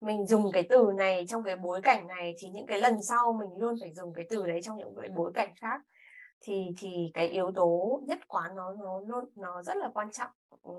mình 0.00 0.26
dùng 0.26 0.52
cái 0.52 0.62
từ 0.70 0.92
này 0.96 1.26
trong 1.28 1.44
cái 1.44 1.56
bối 1.56 1.80
cảnh 1.82 2.06
này 2.06 2.34
thì 2.38 2.48
những 2.48 2.66
cái 2.66 2.80
lần 2.80 3.02
sau 3.02 3.32
mình 3.32 3.50
luôn 3.58 3.74
phải 3.80 3.92
dùng 3.94 4.14
cái 4.14 4.26
từ 4.30 4.46
đấy 4.46 4.62
trong 4.62 4.76
những 4.78 4.94
cái 5.00 5.08
bối 5.08 5.32
cảnh 5.34 5.54
khác. 5.56 5.80
Thì 6.40 6.70
thì 6.78 7.10
cái 7.14 7.28
yếu 7.28 7.52
tố 7.54 8.00
nhất 8.06 8.18
quán 8.28 8.56
nó 8.56 8.74
nó 8.74 9.00
luôn 9.00 9.24
nó 9.36 9.62
rất 9.62 9.76
là 9.76 9.90
quan 9.94 10.10
trọng. 10.12 10.30
Ừ. 10.62 10.72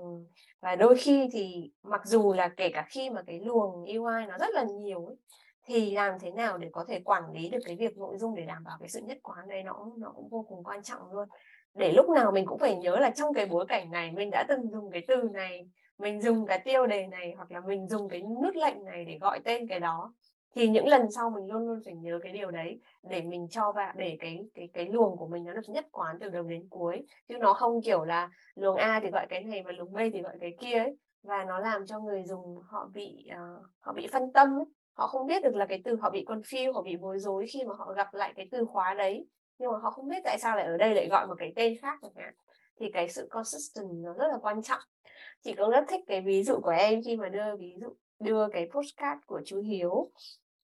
và 0.60 0.76
đôi 0.76 0.96
khi 0.98 1.28
thì 1.32 1.70
mặc 1.82 2.00
dù 2.04 2.32
là 2.32 2.48
kể 2.48 2.70
cả 2.74 2.86
khi 2.90 3.10
mà 3.10 3.22
cái 3.22 3.40
luồng 3.40 3.84
UI 3.84 4.26
nó 4.28 4.38
rất 4.38 4.50
là 4.54 4.64
nhiều 4.64 5.06
ấy, 5.06 5.16
thì 5.66 5.90
làm 5.90 6.18
thế 6.20 6.30
nào 6.30 6.58
để 6.58 6.68
có 6.72 6.84
thể 6.88 7.00
quản 7.04 7.32
lý 7.32 7.48
được 7.48 7.58
cái 7.64 7.76
việc 7.76 7.98
nội 7.98 8.18
dung 8.18 8.34
để 8.34 8.46
đảm 8.46 8.64
bảo 8.64 8.76
cái 8.80 8.88
sự 8.88 9.00
nhất 9.00 9.18
quán 9.22 9.48
đấy 9.48 9.62
nó 9.62 9.86
nó 9.98 10.12
cũng 10.16 10.28
vô 10.28 10.46
cùng 10.48 10.64
quan 10.64 10.82
trọng 10.82 11.12
luôn 11.12 11.28
để 11.74 11.92
lúc 11.92 12.08
nào 12.08 12.32
mình 12.32 12.46
cũng 12.46 12.58
phải 12.58 12.76
nhớ 12.76 12.96
là 12.96 13.10
trong 13.10 13.34
cái 13.34 13.46
bối 13.46 13.66
cảnh 13.68 13.90
này 13.90 14.12
mình 14.12 14.30
đã 14.30 14.44
từng 14.48 14.70
dùng 14.70 14.90
cái 14.90 15.04
từ 15.08 15.22
này 15.32 15.68
mình 15.98 16.22
dùng 16.22 16.46
cái 16.46 16.58
tiêu 16.64 16.86
đề 16.86 17.06
này 17.06 17.34
hoặc 17.36 17.50
là 17.50 17.60
mình 17.60 17.88
dùng 17.88 18.08
cái 18.08 18.22
nút 18.22 18.56
lệnh 18.56 18.84
này 18.84 19.04
để 19.04 19.18
gọi 19.20 19.40
tên 19.44 19.68
cái 19.68 19.80
đó. 19.80 20.14
Thì 20.54 20.68
những 20.68 20.86
lần 20.86 21.10
sau 21.10 21.30
mình 21.30 21.52
luôn 21.52 21.66
luôn 21.66 21.80
phải 21.84 21.94
nhớ 21.94 22.18
cái 22.22 22.32
điều 22.32 22.50
đấy 22.50 22.80
để 23.02 23.22
mình 23.22 23.48
cho 23.50 23.72
vào 23.72 23.92
để 23.96 24.16
cái 24.20 24.44
cái 24.54 24.68
cái 24.72 24.86
luồng 24.86 25.16
của 25.16 25.26
mình 25.26 25.44
nó 25.44 25.52
được 25.52 25.68
nhất 25.68 25.86
quán 25.92 26.16
từ 26.20 26.28
đầu 26.28 26.42
đến 26.42 26.66
cuối. 26.70 27.06
Chứ 27.28 27.38
nó 27.38 27.52
không 27.52 27.82
kiểu 27.82 28.04
là 28.04 28.30
luồng 28.54 28.76
A 28.76 29.00
thì 29.00 29.10
gọi 29.10 29.26
cái 29.28 29.44
này 29.44 29.62
và 29.62 29.72
luồng 29.72 29.92
B 29.92 29.98
thì 30.12 30.22
gọi 30.22 30.36
cái 30.40 30.54
kia 30.60 30.78
ấy. 30.78 30.96
Và 31.22 31.44
nó 31.44 31.58
làm 31.58 31.86
cho 31.86 32.00
người 32.00 32.22
dùng 32.24 32.58
họ 32.66 32.88
bị 32.94 33.28
uh, 33.32 33.66
họ 33.80 33.92
bị 33.92 34.06
phân 34.12 34.32
tâm 34.32 34.58
ấy. 34.58 34.64
họ 34.92 35.06
không 35.06 35.26
biết 35.26 35.42
được 35.42 35.54
là 35.54 35.66
cái 35.66 35.80
từ 35.84 35.96
họ 35.96 36.10
bị 36.10 36.24
confuse 36.26 36.72
họ 36.72 36.82
bị 36.82 36.96
bối 36.96 37.18
rối 37.18 37.46
khi 37.46 37.64
mà 37.64 37.74
họ 37.78 37.92
gặp 37.92 38.14
lại 38.14 38.32
cái 38.36 38.48
từ 38.50 38.64
khóa 38.64 38.94
đấy 38.94 39.26
nhưng 39.58 39.72
mà 39.72 39.78
họ 39.78 39.90
không 39.90 40.08
biết 40.08 40.20
tại 40.24 40.38
sao 40.38 40.56
lại 40.56 40.66
ở 40.66 40.76
đây 40.76 40.94
lại 40.94 41.08
gọi 41.08 41.26
một 41.26 41.34
cái 41.38 41.52
tên 41.56 41.78
khác 41.82 41.98
chẳng 42.02 42.12
hạn. 42.16 42.34
Thì 42.80 42.90
cái 42.92 43.08
sự 43.08 43.28
consistent 43.30 43.88
nó 43.90 44.12
rất 44.12 44.28
là 44.28 44.38
quan 44.42 44.62
trọng. 44.62 44.80
Chị 45.42 45.54
cũng 45.54 45.70
rất 45.70 45.84
thích 45.88 46.00
cái 46.06 46.20
ví 46.20 46.42
dụ 46.42 46.60
của 46.60 46.70
em 46.70 47.00
khi 47.04 47.16
mà 47.16 47.28
đưa 47.28 47.56
ví 47.56 47.76
dụ 47.80 47.88
đưa 48.20 48.48
cái 48.48 48.70
postcard 48.72 49.20
của 49.26 49.40
chú 49.46 49.60
Hiếu. 49.60 50.10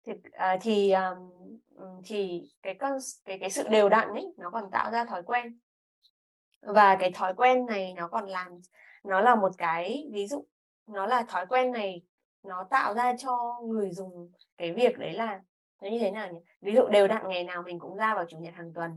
Thì 0.07 0.13
uh, 0.13 0.61
thì 0.61 0.93
um, 0.93 2.01
thì 2.05 2.51
cái 2.63 2.75
con 2.75 2.99
cái 3.25 3.39
cái 3.39 3.51
sự 3.51 3.69
đều 3.69 3.89
đặn 3.89 4.09
ấy 4.09 4.35
nó 4.37 4.51
còn 4.51 4.71
tạo 4.71 4.91
ra 4.91 5.05
thói 5.05 5.23
quen. 5.23 5.59
Và 6.61 6.97
cái 7.01 7.13
thói 7.13 7.35
quen 7.35 7.67
này 7.67 7.95
nó 7.97 8.09
còn 8.09 8.29
làm 8.29 8.61
nó 9.05 9.21
là 9.21 9.35
một 9.35 9.51
cái 9.59 10.09
ví 10.13 10.27
dụ 10.27 10.45
nó 10.87 11.07
là 11.07 11.23
thói 11.23 11.47
quen 11.47 11.73
này 11.73 12.03
nó 12.43 12.65
tạo 12.71 12.95
ra 12.95 13.17
cho 13.19 13.61
người 13.65 13.91
dùng 13.91 14.33
cái 14.57 14.73
việc 14.73 14.99
đấy 14.99 15.13
là 15.13 15.41
nó 15.85 15.91
như 15.91 15.99
thế 15.99 16.11
nào 16.11 16.33
nhỉ? 16.33 16.39
Ví 16.61 16.75
dụ 16.75 16.87
đều 16.87 17.09
đặn 17.09 17.29
ngày 17.29 17.45
nào 17.45 17.63
mình 17.63 17.79
cũng 17.79 17.97
ra 17.97 18.15
vào 18.15 18.25
chủ 18.29 18.37
nhật 18.39 18.55
hàng 18.55 18.73
tuần, 18.75 18.91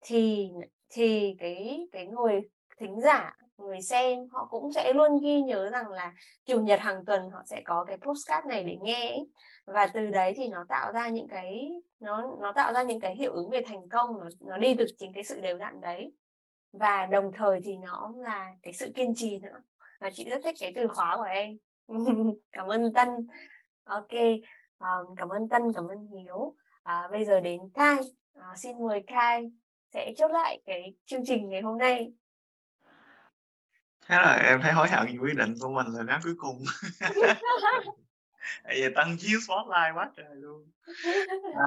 thì 0.00 0.50
thì 0.90 1.36
cái 1.38 1.86
cái 1.92 2.06
người 2.06 2.40
thính 2.78 3.00
giả 3.00 3.36
người 3.62 3.80
xem, 3.80 4.18
họ 4.32 4.48
cũng 4.50 4.72
sẽ 4.72 4.92
luôn 4.92 5.20
ghi 5.22 5.42
nhớ 5.42 5.70
rằng 5.70 5.88
là 5.88 6.12
chủ 6.46 6.60
nhật 6.60 6.80
hàng 6.80 7.04
tuần 7.04 7.30
họ 7.30 7.42
sẽ 7.46 7.62
có 7.64 7.84
cái 7.84 7.98
postcard 7.98 8.46
này 8.46 8.64
để 8.64 8.76
nghe 8.82 9.08
ấy. 9.08 9.28
và 9.66 9.86
từ 9.86 10.06
đấy 10.06 10.32
thì 10.36 10.48
nó 10.48 10.64
tạo 10.68 10.92
ra 10.92 11.08
những 11.08 11.28
cái, 11.28 11.70
nó 12.00 12.36
nó 12.40 12.52
tạo 12.52 12.72
ra 12.72 12.82
những 12.82 13.00
cái 13.00 13.16
hiệu 13.16 13.32
ứng 13.32 13.50
về 13.50 13.62
thành 13.66 13.88
công, 13.88 14.20
nó 14.20 14.28
nó 14.40 14.56
đi 14.56 14.74
từ 14.78 14.84
chính 14.98 15.12
cái 15.12 15.24
sự 15.24 15.40
đều 15.40 15.58
đặn 15.58 15.80
đấy. 15.80 16.12
Và 16.72 17.06
đồng 17.06 17.32
thời 17.34 17.60
thì 17.64 17.76
nó 17.76 18.12
là 18.16 18.52
cái 18.62 18.72
sự 18.72 18.92
kiên 18.94 19.14
trì 19.16 19.38
nữa. 19.38 19.62
Và 20.00 20.10
chị 20.12 20.30
rất 20.30 20.40
thích 20.44 20.54
cái 20.60 20.72
từ 20.76 20.88
khóa 20.88 21.16
của 21.16 21.22
em. 21.22 21.56
Cảm 22.52 22.66
ơn 22.66 22.92
tân. 22.92 23.08
Ok 23.84 24.10
um, 24.82 25.14
cảm 25.16 25.28
ơn 25.28 25.48
tân 25.48 25.62
cảm 25.74 25.88
ơn 25.88 26.06
hiếu. 26.06 26.56
À, 26.82 27.08
bây 27.12 27.24
giờ 27.24 27.40
đến 27.40 27.60
khai. 27.74 27.96
À, 28.34 28.54
xin 28.56 28.86
mời 28.86 29.04
khai 29.06 29.50
sẽ 29.94 30.12
chốt 30.16 30.28
lại 30.28 30.62
cái 30.66 30.94
chương 31.04 31.24
trình 31.26 31.48
ngày 31.48 31.62
hôm 31.62 31.78
nay. 31.78 32.12
Thế 34.06 34.16
là 34.16 34.42
em 34.44 34.60
thấy 34.62 34.72
hối 34.72 34.88
hận 34.88 35.06
vì 35.06 35.18
quyết 35.18 35.36
định 35.36 35.54
của 35.60 35.68
mình 35.68 35.86
là 35.86 36.02
nói 36.02 36.18
cuối 36.22 36.34
cùng. 36.38 36.64
Vì 38.68 38.88
tăng 38.94 39.16
chiếu 39.18 39.40
spotlight 39.40 39.94
quá 39.94 40.10
trời 40.16 40.34
luôn. 40.34 40.70
À, 41.54 41.66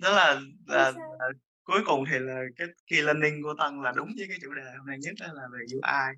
đó 0.00 0.10
là, 0.10 0.40
là, 0.66 0.92
là 1.18 1.28
cuối 1.64 1.80
cùng 1.86 2.04
thì 2.10 2.18
là 2.18 2.42
cái 2.56 2.68
key 2.86 3.00
learning 3.00 3.42
của 3.42 3.54
tân 3.58 3.82
là 3.82 3.92
đúng 3.96 4.08
với 4.16 4.26
cái 4.28 4.38
chủ 4.42 4.54
đề 4.54 4.62
hôm 4.78 4.86
nay 4.86 4.98
nhất 5.00 5.14
là 5.32 5.42
về 5.52 5.58
UI 5.72 6.16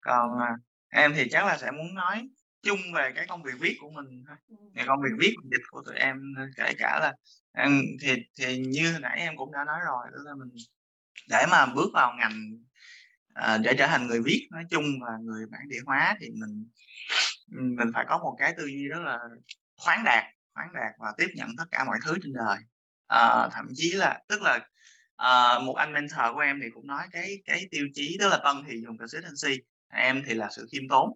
còn 0.00 0.38
à, 0.38 0.56
em 0.88 1.12
thì 1.16 1.28
chắc 1.30 1.46
là 1.46 1.56
sẽ 1.58 1.70
muốn 1.70 1.94
nói 1.94 2.28
chung 2.62 2.78
về 2.94 3.12
cái 3.14 3.26
công 3.28 3.42
việc 3.42 3.54
viết 3.60 3.76
của 3.80 3.90
mình 3.90 4.24
thôi. 4.28 4.36
Về 4.74 4.82
công 4.86 4.98
việc 5.02 5.16
viết 5.18 5.34
dịch 5.50 5.62
của 5.70 5.82
tụi 5.86 5.96
em 5.96 6.34
kể 6.56 6.72
cả 6.78 6.98
là 7.02 7.12
em 7.52 7.82
thì 8.02 8.14
thì 8.38 8.58
như 8.58 8.98
nãy 9.00 9.18
em 9.18 9.36
cũng 9.36 9.52
đã 9.52 9.64
nói 9.66 9.78
rồi 9.86 10.06
đó 10.12 10.18
là 10.24 10.34
mình 10.34 10.48
để 11.28 11.46
mà 11.50 11.66
bước 11.66 11.90
vào 11.94 12.14
ngành 12.18 12.50
à, 13.34 13.58
để 13.58 13.74
trở 13.78 13.86
thành 13.86 14.06
người 14.06 14.22
viết 14.24 14.48
nói 14.50 14.64
chung 14.70 14.84
và 15.00 15.10
người 15.20 15.46
bản 15.50 15.68
địa 15.68 15.80
hóa 15.86 16.16
thì 16.20 16.30
mình 16.30 16.68
mình 17.48 17.90
phải 17.94 18.04
có 18.08 18.18
một 18.18 18.36
cái 18.38 18.54
tư 18.58 18.66
duy 18.66 18.88
rất 18.88 19.00
là 19.00 19.18
khoáng 19.76 20.04
đạt 20.04 20.24
khoáng 20.54 20.72
đạt 20.74 20.92
và 20.98 21.12
tiếp 21.18 21.28
nhận 21.34 21.48
tất 21.58 21.64
cả 21.70 21.84
mọi 21.84 21.98
thứ 22.04 22.14
trên 22.22 22.32
đời. 22.32 22.58
À, 23.06 23.48
thậm 23.52 23.66
chí 23.74 23.92
là 23.92 24.20
tức 24.28 24.42
là 24.42 24.60
à, 25.16 25.58
một 25.58 25.74
anh 25.74 25.92
mentor 25.92 26.20
của 26.34 26.40
em 26.40 26.60
thì 26.62 26.68
cũng 26.74 26.86
nói 26.86 27.06
cái 27.12 27.42
cái 27.44 27.66
tiêu 27.70 27.86
chí 27.94 28.16
tức 28.20 28.28
là 28.28 28.40
tân 28.44 28.56
thì 28.68 28.82
dùng 28.82 28.98
consistency 28.98 29.62
em 29.92 30.22
thì 30.26 30.34
là 30.34 30.48
sự 30.50 30.68
khiêm 30.72 30.88
tốn 30.88 31.10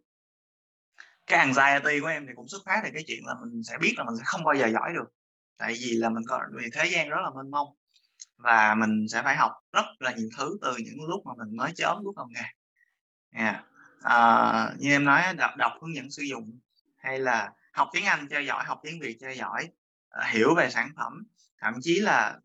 cái 1.32 1.40
anxiety 1.40 2.00
của 2.00 2.06
em 2.06 2.26
thì 2.26 2.32
cũng 2.36 2.48
xuất 2.48 2.62
phát 2.66 2.80
từ 2.84 2.90
cái 2.94 3.04
chuyện 3.06 3.26
là 3.26 3.34
mình 3.40 3.62
sẽ 3.62 3.78
biết 3.80 3.94
là 3.96 4.04
mình 4.04 4.16
sẽ 4.16 4.22
không 4.26 4.44
bao 4.44 4.54
giờ 4.54 4.66
giỏi 4.66 4.92
được. 4.94 5.12
Tại 5.58 5.74
vì 5.80 5.90
là 5.92 6.08
mình 6.08 6.22
có 6.28 6.40
vì 6.52 6.70
thế 6.72 6.86
gian 6.86 7.08
rất 7.08 7.20
là 7.22 7.30
mênh 7.36 7.50
mông 7.50 7.68
và 8.36 8.74
mình 8.74 9.06
sẽ 9.08 9.22
phải 9.22 9.36
học 9.36 9.52
rất 9.72 9.84
là 9.98 10.12
nhiều 10.12 10.28
thứ 10.38 10.58
từ 10.62 10.76
những 10.76 11.08
lúc 11.08 11.26
mà 11.26 11.32
mình 11.38 11.56
mới 11.56 11.72
chớm 11.76 12.04
bước 12.04 12.12
vào 12.16 12.28
nghề. 12.30 12.44
Yeah. 13.44 13.64
à, 14.02 14.72
như 14.78 14.90
em 14.90 15.04
nói 15.04 15.22
đọc, 15.38 15.50
đọc 15.56 15.72
hướng 15.80 15.94
dẫn 15.94 16.10
sử 16.10 16.22
dụng 16.22 16.58
hay 16.96 17.18
là 17.18 17.52
học 17.72 17.88
tiếng 17.92 18.04
Anh 18.04 18.28
cho 18.30 18.38
giỏi 18.38 18.64
học 18.64 18.80
tiếng 18.82 19.00
Việt 19.00 19.16
cho 19.20 19.30
giỏi 19.30 19.68
à, 20.10 20.30
hiểu 20.30 20.54
về 20.54 20.70
sản 20.70 20.90
phẩm 20.96 21.22
thậm 21.58 21.74
chí 21.82 22.00
là 22.00 22.38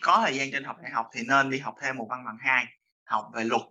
có 0.00 0.22
thời 0.24 0.36
gian 0.36 0.48
trên 0.52 0.64
học 0.64 0.76
đại 0.82 0.90
học 0.90 1.08
thì 1.12 1.22
nên 1.28 1.50
đi 1.50 1.58
học 1.58 1.74
thêm 1.82 1.96
một 1.96 2.06
văn 2.10 2.24
bằng 2.24 2.36
hai 2.40 2.64
học 3.04 3.30
về 3.34 3.44
luật 3.44 3.62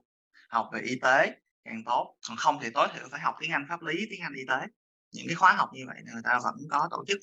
học 0.49 0.69
về 0.73 0.81
y 0.81 0.99
tế 0.99 1.40
càng 1.65 1.83
tốt. 1.85 2.15
Còn 2.27 2.37
không 2.37 2.59
thì 2.61 2.69
tối 2.73 2.87
thiểu 2.93 3.07
phải 3.11 3.19
học 3.19 3.35
tiếng 3.39 3.51
Anh 3.51 3.65
pháp 3.69 3.81
lý 3.81 4.07
tiếng 4.09 4.21
Anh 4.21 4.33
y 4.33 4.45
tế. 4.47 4.67
Những 5.11 5.27
cái 5.27 5.35
khóa 5.35 5.53
học 5.53 5.69
như 5.73 5.83
vậy 5.87 5.97
người 6.13 6.21
ta 6.23 6.39
vẫn 6.43 6.55
có 6.69 6.87
tổ 6.91 7.03
chức. 7.07 7.17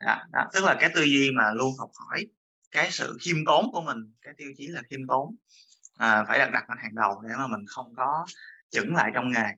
Đó, 0.00 0.16
đó. 0.32 0.44
tức 0.52 0.64
là 0.64 0.76
cái 0.80 0.90
tư 0.94 1.02
duy 1.02 1.30
mà 1.30 1.52
luôn 1.54 1.74
học 1.78 1.90
hỏi 1.94 2.26
cái 2.70 2.90
sự 2.90 3.18
khiêm 3.20 3.36
tốn 3.46 3.72
của 3.72 3.80
mình 3.80 4.14
cái 4.22 4.34
tiêu 4.36 4.52
chí 4.56 4.66
là 4.66 4.82
khiêm 4.90 5.06
tốn 5.06 5.36
à, 5.98 6.24
phải 6.28 6.38
đặt 6.38 6.50
đặt 6.52 6.70
lên 6.70 6.78
hàng 6.78 6.94
đầu 6.94 7.22
để 7.22 7.34
mà 7.38 7.46
mình 7.46 7.64
không 7.68 7.94
có 7.96 8.26
chững 8.70 8.94
lại 8.94 9.10
trong 9.14 9.32
nghề. 9.32 9.48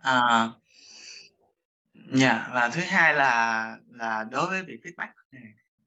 À, 0.00 0.48
yeah, 2.20 2.50
và 2.52 2.70
thứ 2.74 2.80
hai 2.80 3.14
là 3.14 3.76
là 3.90 4.24
đối 4.24 4.46
với 4.46 4.62
việc 4.62 4.80
feedback. 4.82 5.12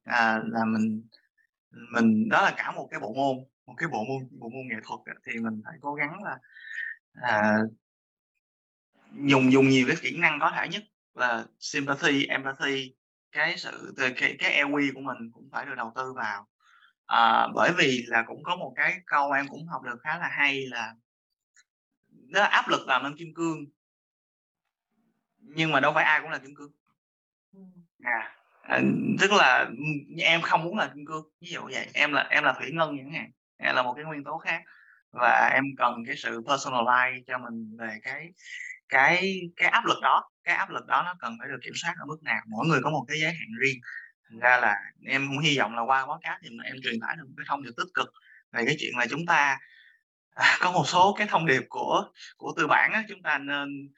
À, 0.04 0.40
là 0.44 0.64
mình 0.64 1.02
mình 1.92 2.28
đó 2.28 2.42
là 2.42 2.54
cả 2.56 2.72
một 2.72 2.88
cái 2.90 3.00
bộ 3.00 3.14
môn 3.14 3.36
một 3.66 3.74
cái 3.78 3.88
bộ 3.88 4.04
môn 4.04 4.28
bộ 4.30 4.48
môn 4.48 4.68
nghệ 4.70 4.76
thuật 4.84 5.00
thì 5.26 5.38
mình 5.38 5.62
phải 5.64 5.74
cố 5.80 5.94
gắng 5.94 6.22
là 6.22 6.38
à, 7.14 7.58
dùng 9.12 9.52
dùng 9.52 9.68
nhiều 9.68 9.84
cái 9.88 9.96
kỹ 10.00 10.16
năng 10.18 10.40
có 10.40 10.52
thể 10.56 10.68
nhất 10.68 10.82
là 11.14 11.44
sympathy 11.58 12.26
empathy 12.26 12.94
cái 13.32 13.58
sự 13.58 13.94
cái 13.96 14.36
cái 14.38 14.64
EQ 14.64 14.94
của 14.94 15.00
mình 15.00 15.30
cũng 15.32 15.48
phải 15.52 15.66
được 15.66 15.74
đầu 15.76 15.92
tư 15.94 16.12
vào. 16.12 16.46
À, 17.06 17.48
bởi 17.54 17.72
vì 17.78 18.04
là 18.06 18.24
cũng 18.26 18.42
có 18.42 18.56
một 18.56 18.72
cái 18.76 19.00
câu 19.06 19.32
em 19.32 19.48
cũng 19.48 19.66
học 19.66 19.82
được 19.82 20.00
khá 20.02 20.18
là 20.18 20.28
hay 20.28 20.66
là 20.66 20.94
nó 22.10 22.42
áp 22.42 22.68
lực 22.68 22.88
làm 22.88 23.02
nên 23.02 23.16
kim 23.16 23.34
cương. 23.34 23.64
Nhưng 25.38 25.72
mà 25.72 25.80
đâu 25.80 25.92
phải 25.94 26.04
ai 26.04 26.20
cũng 26.20 26.30
là 26.30 26.38
kim 26.38 26.54
cương. 26.54 26.72
À, 28.02 28.36
à 28.62 28.80
tức 29.20 29.32
là 29.32 29.70
em 30.18 30.42
không 30.42 30.64
muốn 30.64 30.78
là 30.78 30.90
kim 30.94 31.06
cương 31.06 31.28
ví 31.40 31.48
dụ 31.50 31.60
vậy 31.72 31.88
em 31.94 32.12
là 32.12 32.22
em 32.30 32.44
là 32.44 32.52
thủy 32.52 32.70
ngân 32.72 32.96
chẳng 32.98 33.12
hạn 33.12 33.30
em 33.56 33.74
là 33.74 33.82
một 33.82 33.94
cái 33.94 34.04
nguyên 34.04 34.24
tố 34.24 34.38
khác 34.38 34.62
và 35.14 35.50
em 35.54 35.64
cần 35.78 36.04
cái 36.06 36.16
sự 36.16 36.40
personalize 36.40 37.22
cho 37.26 37.38
mình 37.38 37.76
về 37.78 37.98
cái 38.02 38.28
cái 38.88 39.40
cái 39.56 39.68
áp 39.68 39.84
lực 39.86 39.98
đó. 40.02 40.30
Cái 40.44 40.56
áp 40.56 40.70
lực 40.70 40.86
đó 40.86 41.02
nó 41.06 41.14
cần 41.20 41.36
phải 41.40 41.48
được 41.48 41.58
kiểm 41.62 41.72
soát 41.76 41.94
ở 41.98 42.04
mức 42.06 42.22
nào. 42.22 42.40
Mỗi 42.46 42.66
người 42.66 42.80
có 42.84 42.90
một 42.90 43.04
cái 43.08 43.20
giới 43.20 43.32
hạn 43.32 43.48
riêng. 43.60 43.78
Thành 44.30 44.38
ra 44.38 44.58
là 44.60 44.76
em 45.06 45.26
cũng 45.28 45.38
hy 45.38 45.58
vọng 45.58 45.76
là 45.76 45.82
qua 45.82 46.06
podcast 46.06 46.38
thì 46.42 46.48
em 46.64 46.76
truyền 46.82 47.00
tải 47.00 47.16
được 47.16 47.24
một 47.26 47.34
cái 47.36 47.44
thông 47.48 47.62
điệp 47.62 47.70
tích 47.76 47.88
cực 47.94 48.08
về 48.52 48.64
cái 48.66 48.76
chuyện 48.78 48.92
là 48.98 49.06
chúng 49.10 49.26
ta 49.26 49.58
à, 50.34 50.56
có 50.60 50.72
một 50.72 50.84
số 50.86 51.14
cái 51.18 51.26
thông 51.30 51.46
điệp 51.46 51.62
của 51.68 52.04
của 52.36 52.52
tư 52.56 52.66
bản 52.66 52.92
á, 52.92 53.04
chúng 53.08 53.22
ta 53.22 53.38
nên 53.38 53.88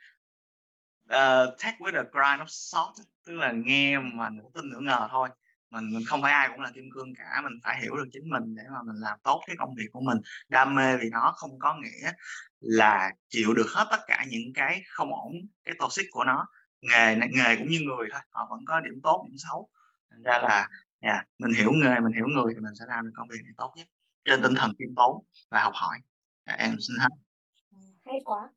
uh, 1.05 1.59
take 1.59 1.77
with 1.79 1.97
a 1.97 2.05
grain 2.13 2.41
of 2.41 2.47
salt 2.49 2.95
tức 3.27 3.35
là 3.35 3.53
nghe 3.53 3.99
mà 3.99 4.31
nửa 4.31 4.49
tin 4.55 4.71
nửa 4.71 4.81
ngờ 4.81 5.09
thôi 5.11 5.29
mình 5.71 5.91
mình 5.95 6.03
không 6.07 6.23
phải 6.23 6.33
ai 6.33 6.49
cũng 6.49 6.61
là 6.61 6.71
kim 6.75 6.85
cương 6.95 7.15
cả 7.15 7.41
mình 7.45 7.53
phải 7.63 7.81
hiểu 7.83 7.97
được 7.97 8.09
chính 8.13 8.31
mình 8.31 8.55
để 8.55 8.63
mà 8.73 8.83
mình 8.83 8.97
làm 8.97 9.19
tốt 9.23 9.43
cái 9.47 9.57
công 9.59 9.75
việc 9.75 9.87
của 9.93 10.01
mình. 10.01 10.19
Đam 10.49 10.75
mê 10.75 10.97
vì 10.97 11.11
nó 11.11 11.33
không 11.37 11.59
có 11.59 11.77
nghĩa 11.77 12.13
là 12.61 13.11
chịu 13.29 13.55
được 13.55 13.67
hết 13.75 13.87
tất 13.91 14.01
cả 14.07 14.25
những 14.29 14.53
cái 14.55 14.83
không 14.89 15.15
ổn 15.15 15.33
cái 15.65 15.75
toxic 15.79 16.07
của 16.11 16.25
nó. 16.25 16.47
Nghề 16.81 17.17
nghề 17.17 17.57
cũng 17.57 17.69
như 17.69 17.81
người 17.81 18.09
thôi 18.13 18.21
họ 18.31 18.47
vẫn 18.51 18.61
có 18.67 18.81
điểm 18.81 19.01
tốt 19.03 19.25
điểm 19.29 19.37
xấu. 19.39 19.69
Thành 20.11 20.23
ra 20.23 20.39
là 20.39 20.69
yeah, 21.01 21.27
mình 21.39 21.53
hiểu 21.53 21.71
nghề 21.75 22.01
mình 22.01 22.13
hiểu 22.13 22.27
người 22.27 22.55
thì 22.55 22.61
mình 22.61 22.75
sẽ 22.79 22.85
làm 22.89 23.05
được 23.05 23.13
công 23.17 23.29
việc 23.29 23.39
này 23.45 23.53
tốt 23.57 23.73
nhất. 23.77 23.87
Trên 24.25 24.43
tinh 24.43 24.55
thần 24.55 24.73
khiêm 24.79 24.95
tốn 24.97 25.25
và 25.51 25.63
học 25.63 25.73
hỏi. 25.77 25.99
Dạ, 26.47 26.53
em 26.53 26.77
xin 26.81 26.97
hết. 27.01 27.09
Ừ, 27.71 27.79
hay 28.07 28.21
quá 28.25 28.49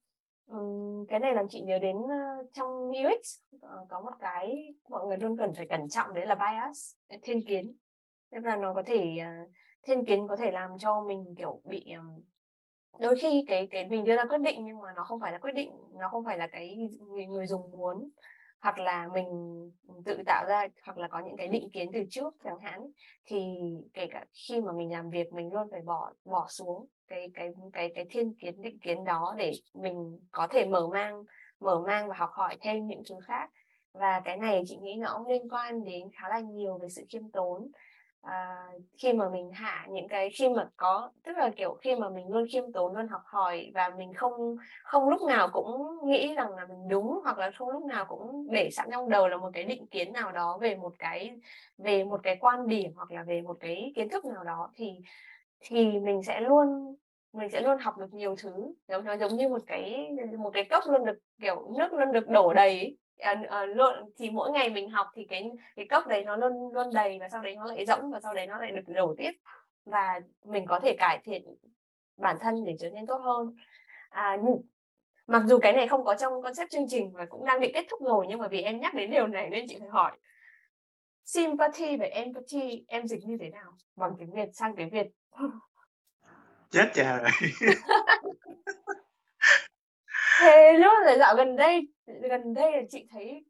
cái 1.09 1.19
này 1.19 1.33
làm 1.33 1.45
chị 1.49 1.61
nhớ 1.61 1.79
đến 1.79 1.95
ờ, 2.09 2.43
trong 2.53 2.67
UX 2.89 3.39
ờ, 3.61 3.85
có 3.89 4.01
một 4.01 4.11
cái 4.19 4.73
mọi 4.89 5.07
người 5.07 5.17
luôn 5.17 5.37
cần 5.37 5.53
phải 5.53 5.67
cẩn 5.69 5.89
trọng 5.89 6.13
đấy 6.13 6.25
là 6.25 6.35
bias 6.35 6.93
ờ, 7.07 7.17
thiên 7.21 7.45
kiến. 7.47 7.77
Tức 8.31 8.39
là 8.43 8.55
nó 8.55 8.73
có 8.73 8.83
thể 8.85 9.17
thiên 9.83 10.05
kiến 10.05 10.27
có 10.27 10.35
thể 10.35 10.51
làm 10.51 10.77
cho 10.79 11.03
mình 11.07 11.35
kiểu 11.37 11.61
bị 11.65 11.93
đôi 12.99 13.15
khi 13.21 13.43
cái 13.47 13.67
cái 13.71 13.87
mình 13.89 14.05
đưa 14.05 14.15
ra 14.15 14.25
quyết 14.25 14.41
định 14.41 14.65
nhưng 14.65 14.79
mà 14.79 14.93
nó 14.95 15.03
không 15.03 15.19
phải 15.19 15.31
là 15.31 15.37
quyết 15.37 15.51
định 15.55 15.71
nó 15.99 16.09
không 16.09 16.25
phải 16.25 16.37
là 16.37 16.47
cái 16.47 16.77
người, 16.99 17.25
người 17.25 17.47
dùng 17.47 17.71
muốn. 17.71 18.09
Hoặc 18.61 18.79
là 18.79 19.07
mình 19.13 19.25
tự 20.05 20.17
tạo 20.25 20.45
ra 20.49 20.67
hoặc 20.85 20.97
là 20.97 21.07
có 21.07 21.19
những 21.19 21.37
cái 21.37 21.47
định 21.47 21.69
kiến 21.73 21.89
từ 21.93 22.03
trước 22.09 22.33
chẳng 22.43 22.59
hạn 22.59 22.91
thì 23.25 23.37
kể 23.93 24.07
cả 24.11 24.25
khi 24.47 24.61
mà 24.61 24.71
mình 24.71 24.91
làm 24.91 25.09
việc 25.09 25.33
mình 25.33 25.53
luôn 25.53 25.67
phải 25.71 25.81
bỏ 25.81 26.13
bỏ 26.25 26.47
xuống 26.49 26.87
cái 27.09 27.29
cái 27.33 27.51
cái 27.73 27.91
cái 27.95 28.05
thiên 28.09 28.33
kiến 28.33 28.61
định 28.61 28.79
kiến 28.79 29.03
đó 29.05 29.35
để 29.37 29.51
mình 29.73 30.19
có 30.31 30.47
thể 30.47 30.65
mở 30.65 30.87
mang 30.87 31.23
mở 31.59 31.79
mang 31.87 32.07
và 32.07 32.15
học 32.15 32.29
hỏi 32.33 32.57
thêm 32.61 32.87
những 32.87 33.01
thứ 33.09 33.15
khác. 33.23 33.49
Và 33.93 34.21
cái 34.25 34.37
này 34.37 34.63
chị 34.67 34.77
nghĩ 34.77 34.95
nó 34.95 35.13
cũng 35.17 35.27
liên 35.27 35.49
quan 35.49 35.83
đến 35.83 36.09
khá 36.13 36.29
là 36.29 36.39
nhiều 36.39 36.77
về 36.77 36.89
sự 36.89 37.05
khiêm 37.09 37.31
tốn. 37.31 37.71
À, 38.21 38.65
khi 38.97 39.13
mà 39.13 39.29
mình 39.29 39.51
hạ 39.51 39.87
những 39.89 40.07
cái 40.07 40.29
khi 40.29 40.49
mà 40.49 40.69
có 40.77 41.11
tức 41.23 41.37
là 41.37 41.49
kiểu 41.57 41.77
khi 41.81 41.95
mà 41.95 42.09
mình 42.09 42.27
luôn 42.29 42.45
khiêm 42.51 42.71
tốn 42.71 42.95
luôn 42.95 43.07
học 43.07 43.21
hỏi 43.25 43.71
và 43.73 43.89
mình 43.97 44.13
không 44.13 44.55
không 44.83 45.09
lúc 45.09 45.21
nào 45.21 45.49
cũng 45.53 45.97
nghĩ 46.03 46.35
rằng 46.35 46.55
là 46.55 46.65
mình 46.69 46.87
đúng 46.87 47.19
hoặc 47.23 47.37
là 47.37 47.51
không 47.51 47.69
lúc 47.69 47.85
nào 47.85 48.05
cũng 48.05 48.47
để 48.51 48.69
sẵn 48.71 48.89
trong 48.91 49.09
đầu 49.09 49.27
là 49.27 49.37
một 49.37 49.49
cái 49.53 49.63
định 49.63 49.87
kiến 49.87 50.13
nào 50.13 50.31
đó 50.31 50.57
về 50.61 50.75
một 50.75 50.93
cái 50.99 51.31
về 51.77 52.03
một 52.03 52.19
cái 52.23 52.37
quan 52.39 52.67
điểm 52.67 52.91
hoặc 52.95 53.11
là 53.11 53.23
về 53.23 53.41
một 53.41 53.57
cái 53.59 53.91
kiến 53.95 54.09
thức 54.09 54.25
nào 54.25 54.43
đó 54.43 54.71
thì 54.75 54.91
thì 55.59 55.99
mình 55.99 56.23
sẽ 56.23 56.41
luôn 56.41 56.95
mình 57.33 57.49
sẽ 57.49 57.61
luôn 57.61 57.77
học 57.77 57.97
được 57.97 58.13
nhiều 58.13 58.35
thứ. 58.35 58.73
Giống 58.87 59.05
nó 59.05 59.17
giống 59.17 59.37
như 59.37 59.49
một 59.49 59.61
cái 59.67 60.09
một 60.37 60.49
cái 60.53 60.65
cốc 60.69 60.83
luôn 60.87 61.05
được 61.05 61.17
kiểu 61.41 61.71
nước 61.77 61.93
luôn 61.93 62.11
được 62.11 62.27
đổ 62.27 62.53
đầy 62.53 62.79
ấy. 62.79 62.97
À, 63.49 63.65
luôn 63.65 63.93
thì 64.17 64.29
mỗi 64.29 64.51
ngày 64.51 64.69
mình 64.69 64.89
học 64.89 65.07
thì 65.15 65.25
cái 65.29 65.51
cái 65.75 65.87
cốc 65.89 66.07
đấy 66.07 66.23
nó 66.23 66.35
luôn 66.35 66.73
luôn 66.73 66.87
đầy 66.93 67.17
và 67.19 67.29
sau 67.29 67.43
đấy 67.43 67.55
nó 67.55 67.65
lại 67.65 67.85
rỗng 67.85 68.11
và 68.11 68.19
sau 68.19 68.33
đấy 68.33 68.47
nó 68.47 68.59
lại 68.59 68.71
được 68.71 68.93
đổ 68.93 69.15
tiếp. 69.17 69.31
Và 69.85 70.19
mình 70.45 70.65
có 70.67 70.79
thể 70.79 70.95
cải 70.99 71.19
thiện 71.23 71.43
bản 72.17 72.37
thân 72.39 72.65
để 72.65 72.75
trở 72.79 72.89
nên 72.89 73.05
tốt 73.05 73.17
hơn. 73.17 73.55
À, 74.09 74.37
mặc 75.27 75.43
dù 75.45 75.59
cái 75.61 75.73
này 75.73 75.87
không 75.87 76.03
có 76.03 76.15
trong 76.15 76.41
concept 76.41 76.69
chương 76.69 76.87
trình 76.87 77.11
và 77.13 77.25
cũng 77.25 77.45
đang 77.45 77.59
bị 77.59 77.71
kết 77.73 77.85
thúc 77.89 77.99
rồi 78.01 78.25
nhưng 78.29 78.39
mà 78.39 78.47
vì 78.47 78.61
em 78.61 78.79
nhắc 78.79 78.93
đến 78.93 79.11
điều 79.11 79.27
này 79.27 79.49
nên 79.49 79.65
chị 79.67 79.77
phải 79.79 79.89
hỏi. 79.89 80.11
Sympathy 81.25 81.97
và 81.97 82.05
empathy 82.05 82.83
em 82.87 83.07
dịch 83.07 83.23
như 83.25 83.37
thế 83.41 83.49
nào? 83.49 83.71
Bằng 83.95 84.11
tiếng 84.19 84.31
việt 84.31 84.49
sang 84.53 84.75
tiếng 84.75 84.89
việt 84.89 85.07
chết 86.71 86.91
trời 86.93 87.19
thế 90.39 90.73
luôn 90.73 90.93
là 91.05 91.17
dạo 91.17 91.35
gần 91.35 91.55
đây 91.55 91.87
gần 92.05 92.53
đây 92.53 92.71
là 92.71 92.81
chị 92.89 93.07
thấy 93.11 93.45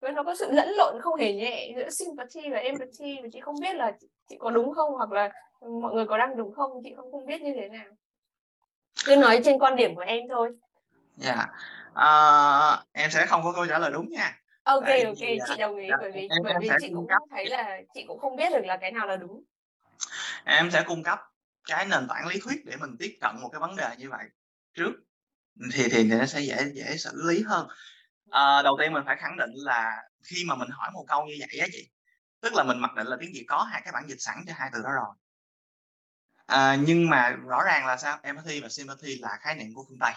nó 0.00 0.22
có 0.22 0.34
sự 0.34 0.50
lẫn 0.50 0.68
lộn 0.68 1.00
không 1.00 1.20
hề 1.20 1.32
nhẹ 1.32 1.72
giữa 1.76 1.90
sympathy 1.90 2.50
và 2.50 2.58
empathy 2.58 3.18
và 3.22 3.28
chị 3.32 3.40
không 3.40 3.60
biết 3.60 3.76
là 3.76 3.92
chị 4.28 4.36
có 4.38 4.50
đúng 4.50 4.74
không 4.74 4.92
hoặc 4.92 5.12
là 5.12 5.32
mọi 5.82 5.94
người 5.94 6.06
có 6.06 6.18
đang 6.18 6.36
đúng 6.36 6.52
không 6.54 6.70
chị 6.84 6.94
không 6.96 7.12
không 7.12 7.26
biết 7.26 7.42
như 7.42 7.52
thế 7.54 7.68
nào 7.68 7.86
cứ 9.04 9.16
nói 9.16 9.40
trên 9.44 9.58
quan 9.58 9.76
điểm 9.76 9.94
của 9.94 10.04
em 10.06 10.20
thôi 10.28 10.50
dạ 11.16 11.34
yeah. 11.34 11.48
uh, 11.92 12.86
em 12.92 13.10
sẽ 13.10 13.26
không 13.26 13.40
có 13.44 13.52
câu 13.52 13.66
trả 13.66 13.78
lời 13.78 13.90
đúng 13.92 14.08
nha 14.08 14.40
ok 14.62 14.82
Tại 14.86 15.04
ok 15.04 15.16
chị 15.18 15.56
đồng 15.58 15.76
ý 15.76 15.88
dạ, 15.90 15.96
bởi 16.00 16.10
vì 16.14 16.20
em, 16.20 16.42
bởi 16.44 16.54
vì 16.60 16.68
chị 16.80 16.90
cũng 16.94 17.06
cấp. 17.08 17.22
thấy 17.30 17.46
là 17.46 17.80
chị 17.94 18.04
cũng 18.08 18.18
không 18.18 18.36
biết 18.36 18.52
được 18.52 18.64
là 18.64 18.76
cái 18.76 18.92
nào 18.92 19.06
là 19.06 19.16
đúng 19.16 19.42
em 20.44 20.70
sẽ 20.70 20.84
cung 20.86 21.02
cấp 21.02 21.18
cái 21.64 21.86
nền 21.86 22.08
tảng 22.08 22.26
lý 22.26 22.40
thuyết 22.40 22.64
để 22.64 22.76
mình 22.76 22.96
tiếp 22.98 23.18
cận 23.20 23.36
một 23.40 23.48
cái 23.52 23.60
vấn 23.60 23.76
đề 23.76 23.96
như 23.98 24.10
vậy 24.10 24.24
trước. 24.74 24.92
Thì 25.72 25.88
thì 25.88 26.04
nó 26.04 26.26
sẽ 26.26 26.40
dễ 26.40 26.72
dễ 26.74 26.96
xử 26.96 27.22
lý 27.24 27.42
hơn. 27.42 27.68
À, 28.30 28.62
đầu 28.62 28.76
tiên 28.80 28.92
mình 28.92 29.02
phải 29.06 29.16
khẳng 29.16 29.36
định 29.36 29.50
là 29.54 30.02
khi 30.22 30.44
mà 30.46 30.54
mình 30.54 30.68
hỏi 30.70 30.90
một 30.92 31.04
câu 31.08 31.26
như 31.26 31.34
vậy 31.38 31.60
á 31.60 31.66
chị 31.72 31.90
tức 32.40 32.54
là 32.54 32.62
mình 32.64 32.78
mặc 32.78 32.94
định 32.96 33.06
là 33.06 33.16
tiếng 33.20 33.30
việt 33.34 33.44
có 33.48 33.62
hai 33.62 33.80
cái 33.84 33.92
bản 33.92 34.08
dịch 34.08 34.20
sẵn 34.20 34.44
cho 34.46 34.52
hai 34.56 34.70
từ 34.72 34.82
đó 34.82 34.90
rồi. 34.92 35.14
À, 36.46 36.76
nhưng 36.80 37.10
mà 37.10 37.30
rõ 37.30 37.62
ràng 37.64 37.86
là 37.86 37.96
sao? 37.96 38.18
Empathy 38.22 38.60
và 38.60 38.68
sympathy 38.68 39.16
là 39.16 39.38
khái 39.40 39.54
niệm 39.54 39.74
của 39.74 39.84
phương 39.88 39.98
tây. 40.00 40.12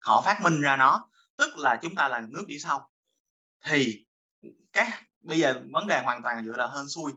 Họ 0.00 0.22
phát 0.22 0.40
minh 0.40 0.60
ra 0.60 0.76
nó 0.76 1.08
tức 1.36 1.58
là 1.58 1.78
chúng 1.82 1.94
ta 1.94 2.08
là 2.08 2.20
nước 2.20 2.44
đi 2.46 2.58
sau. 2.58 2.90
Thì 3.64 4.06
cái 4.72 4.90
bây 5.20 5.38
giờ 5.38 5.62
vấn 5.72 5.86
đề 5.86 6.02
hoàn 6.04 6.22
toàn 6.22 6.44
dựa 6.44 6.56
là 6.56 6.66
hơn 6.66 6.88
xui 6.88 7.12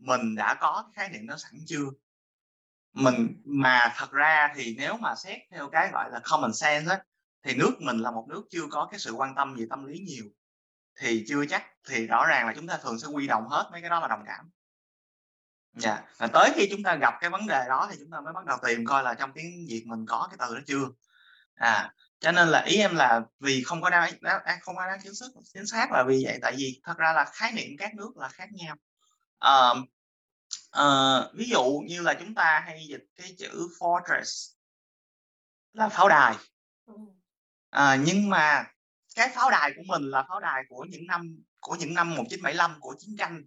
mình 0.00 0.34
đã 0.34 0.54
có 0.54 0.84
cái 0.84 0.92
khái 0.94 1.18
niệm 1.18 1.26
đó 1.26 1.36
sẵn 1.36 1.52
chưa? 1.66 1.84
Mình 2.92 3.42
mà 3.44 3.92
thật 3.96 4.10
ra 4.10 4.52
thì 4.54 4.74
nếu 4.78 4.96
mà 4.96 5.14
xét 5.14 5.38
theo 5.50 5.68
cái 5.72 5.90
gọi 5.92 6.10
là 6.10 6.20
common 6.30 6.52
sense 6.52 6.90
á 6.90 7.02
thì 7.44 7.54
nước 7.54 7.72
mình 7.80 7.98
là 7.98 8.10
một 8.10 8.26
nước 8.28 8.42
chưa 8.50 8.66
có 8.70 8.88
cái 8.90 9.00
sự 9.00 9.12
quan 9.12 9.34
tâm 9.34 9.54
về 9.54 9.66
tâm 9.70 9.86
lý 9.86 9.98
nhiều. 9.98 10.24
Thì 11.00 11.24
chưa 11.28 11.46
chắc 11.46 11.64
thì 11.88 12.06
rõ 12.06 12.26
ràng 12.26 12.46
là 12.46 12.52
chúng 12.56 12.66
ta 12.66 12.78
thường 12.82 12.98
sẽ 12.98 13.06
quy 13.08 13.26
đồng 13.26 13.48
hết 13.48 13.68
mấy 13.72 13.80
cái 13.80 13.90
đó 13.90 14.00
là 14.00 14.08
đồng 14.08 14.24
cảm. 14.26 14.50
Dạ 15.72 16.04
yeah. 16.18 16.32
tới 16.32 16.52
khi 16.54 16.68
chúng 16.70 16.82
ta 16.82 16.94
gặp 16.94 17.14
cái 17.20 17.30
vấn 17.30 17.46
đề 17.46 17.64
đó 17.68 17.88
thì 17.90 17.96
chúng 17.98 18.10
ta 18.10 18.20
mới 18.20 18.32
bắt 18.32 18.44
đầu 18.44 18.58
tìm 18.66 18.84
coi 18.86 19.02
là 19.02 19.14
trong 19.14 19.32
tiếng 19.34 19.66
việt 19.68 19.84
mình 19.86 20.06
có 20.06 20.28
cái 20.30 20.36
từ 20.40 20.54
đó 20.54 20.60
chưa. 20.66 20.88
À 21.54 21.94
cho 22.20 22.32
nên 22.32 22.48
là 22.48 22.62
ý 22.62 22.76
em 22.76 22.96
là 22.96 23.22
vì 23.38 23.62
không 23.62 23.82
có 23.82 23.90
đa, 23.90 24.10
đa, 24.20 24.58
không 24.62 24.76
có 24.76 24.86
đáng 24.86 24.98
chính 25.02 25.14
xác 25.14 25.26
chính 25.54 25.66
xác 25.66 25.92
là 25.92 26.04
vì 26.08 26.22
vậy. 26.24 26.38
Tại 26.42 26.54
vì 26.58 26.80
thật 26.84 26.98
ra 26.98 27.12
là 27.12 27.24
khái 27.24 27.52
niệm 27.52 27.70
các 27.78 27.94
nước 27.94 28.16
là 28.16 28.28
khác 28.28 28.48
nhau 28.52 28.76
uh, 29.46 29.78
uh, 30.78 31.34
ví 31.34 31.48
dụ 31.48 31.82
như 31.88 32.02
là 32.02 32.14
chúng 32.14 32.34
ta 32.34 32.62
hay 32.66 32.86
dịch 32.88 33.04
cái 33.16 33.34
chữ 33.38 33.68
fortress 33.78 34.54
là 35.72 35.88
pháo 35.88 36.08
đài. 36.08 36.34
À, 37.70 37.96
nhưng 38.06 38.30
mà 38.30 38.64
cái 39.14 39.28
pháo 39.34 39.50
đài 39.50 39.72
của 39.76 39.82
mình 39.86 40.02
là 40.02 40.24
pháo 40.28 40.40
đài 40.40 40.62
của 40.68 40.86
những 40.90 41.06
năm 41.06 41.36
của 41.60 41.76
những 41.76 41.94
năm 41.94 42.10
1975 42.10 42.80
của 42.80 42.94
chiến 42.98 43.16
tranh. 43.18 43.44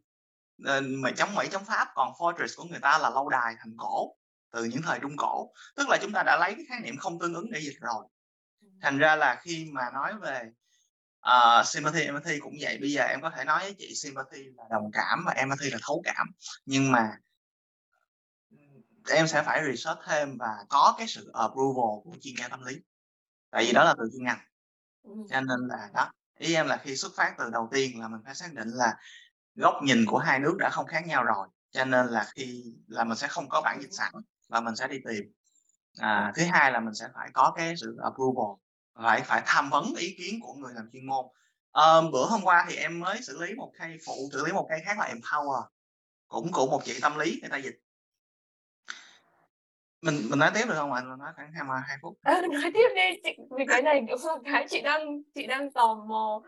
Mà 0.58 1.12
chống 1.18 1.36
Mỹ 1.36 1.48
chống 1.52 1.66
Pháp 1.66 1.88
còn 1.96 2.12
fortress 2.12 2.54
của 2.58 2.64
người 2.64 2.80
ta 2.80 2.98
là 2.98 3.10
lâu 3.10 3.30
đài 3.30 3.56
thành 3.60 3.76
cổ 3.78 4.16
từ 4.52 4.64
những 4.64 4.82
thời 4.82 5.00
trung 5.00 5.18
cổ. 5.18 5.54
Tức 5.76 5.90
là 5.90 5.98
chúng 6.02 6.12
ta 6.12 6.24
đã 6.24 6.38
lấy 6.40 6.56
cái 6.56 6.66
khái 6.70 6.80
niệm 6.80 6.98
không 6.98 7.20
tương 7.20 7.34
ứng 7.34 7.52
để 7.52 7.60
dịch 7.62 7.78
rồi. 7.82 8.06
Thành 8.82 8.98
ra 8.98 9.16
là 9.16 9.36
khi 9.36 9.70
mà 9.74 9.92
nói 9.94 10.14
về 10.22 10.52
uh, 11.30 11.66
sympathy 11.66 12.02
empathy 12.02 12.40
cũng 12.40 12.54
vậy. 12.62 12.78
Bây 12.82 12.92
giờ 12.92 13.04
em 13.04 13.22
có 13.22 13.30
thể 13.30 13.44
nói 13.44 13.60
với 13.60 13.76
chị 13.80 13.96
sympathy 13.96 14.44
là 14.58 14.64
đồng 14.70 14.92
cảm 14.94 15.24
và 15.26 15.32
empathy 15.32 15.70
là 15.70 15.78
thấu 15.82 16.02
cảm. 16.06 16.28
Nhưng 16.66 16.92
mà 16.92 17.18
em 19.10 19.28
sẽ 19.28 19.44
phải 19.44 19.62
research 19.72 20.00
thêm 20.08 20.38
và 20.38 20.56
có 20.70 20.96
cái 20.98 21.08
sự 21.08 21.32
approval 21.34 22.02
của 22.04 22.16
chuyên 22.22 22.36
gia 22.40 22.48
tâm 22.48 22.64
lý. 22.64 22.76
Tại 23.52 23.66
vì 23.66 23.72
đó 23.72 23.84
là 23.84 23.96
từ 23.98 24.10
chuyên 24.14 24.24
ngành. 24.24 24.40
Cho 25.04 25.42
nên 25.42 25.68
là 25.68 25.90
đó 25.94 26.12
ý 26.38 26.54
em 26.54 26.68
là 26.68 26.78
khi 26.78 26.96
xuất 26.96 27.12
phát 27.16 27.36
từ 27.38 27.50
đầu 27.50 27.70
tiên 27.72 28.00
là 28.02 28.08
mình 28.08 28.22
phải 28.26 28.36
xác 28.36 28.54
định 28.54 28.68
là 28.68 28.94
góc 29.56 29.74
nhìn 29.84 30.06
của 30.06 30.18
hai 30.18 30.40
nước 30.40 30.56
đã 30.60 30.70
không 30.70 30.88
khác 30.88 31.08
nhau 31.08 31.24
rồi. 31.24 31.48
Cho 31.72 31.86
nên 31.86 32.08
là 32.08 32.26
khi 32.36 32.64
là 32.88 33.04
mình 33.04 33.18
sẽ 33.18 33.28
không 33.28 33.50
có 33.50 33.62
bản 33.62 33.82
dịch 33.82 33.92
sẵn 33.92 34.14
và 34.48 34.62
mình 34.62 34.76
sẽ 34.76 34.88
đi 34.88 34.98
tìm. 35.06 35.32
À, 35.98 36.32
thứ 36.36 36.44
hai 36.52 36.72
là 36.72 36.80
mình 36.80 36.94
sẽ 36.94 37.08
phải 37.14 37.30
có 37.34 37.54
cái 37.56 37.76
sự 37.78 37.98
approval 38.04 38.56
phải 38.96 39.22
phải 39.22 39.44
tham 39.46 39.70
vấn 39.70 39.94
ý 39.98 40.16
kiến 40.18 40.40
của 40.42 40.54
người 40.54 40.74
làm 40.74 40.90
chuyên 40.94 41.08
môn. 41.08 41.26
À, 41.72 42.02
bữa 42.12 42.26
hôm 42.26 42.42
qua 42.44 42.66
thì 42.70 42.76
em 42.76 43.00
mới 43.00 43.22
xử 43.22 43.42
lý 43.42 43.54
một 43.56 43.72
cây 43.80 43.98
phụ 44.06 44.30
xử 44.32 44.46
lý 44.46 44.52
một 44.52 44.68
cây 44.70 44.80
khác 44.86 45.00
là 45.00 45.14
empower. 45.14 45.64
Cũng 46.28 46.52
của 46.52 46.68
một 46.68 46.82
chị 46.86 47.00
tâm 47.02 47.20
lý 47.20 47.40
người 47.42 47.50
ta 47.50 47.58
dịch. 47.58 47.76
Mình 50.02 50.22
mình 50.30 50.40
nói 50.40 50.52
tiếp 50.54 50.66
được 50.68 50.76
không 50.76 50.94
ạ? 50.94 51.02
Mình 51.02 51.20
nói 51.20 51.32
khoảng 51.36 51.52
hai 51.54 51.82
hai 51.88 51.98
phút. 52.02 52.18
À, 52.22 52.42
nói 52.52 52.72
tiếp 52.74 52.88
đi. 52.96 53.22
Chị, 53.24 53.30
vì 53.58 53.66
cái 53.68 53.82
này 53.82 54.02
cũng 54.10 54.28
là 54.28 54.52
cái 54.54 54.68
chị 54.70 54.82
đang 54.82 55.22
chị 55.36 55.48
đang 55.48 55.72
tò 55.72 55.96
mò. 56.08 56.42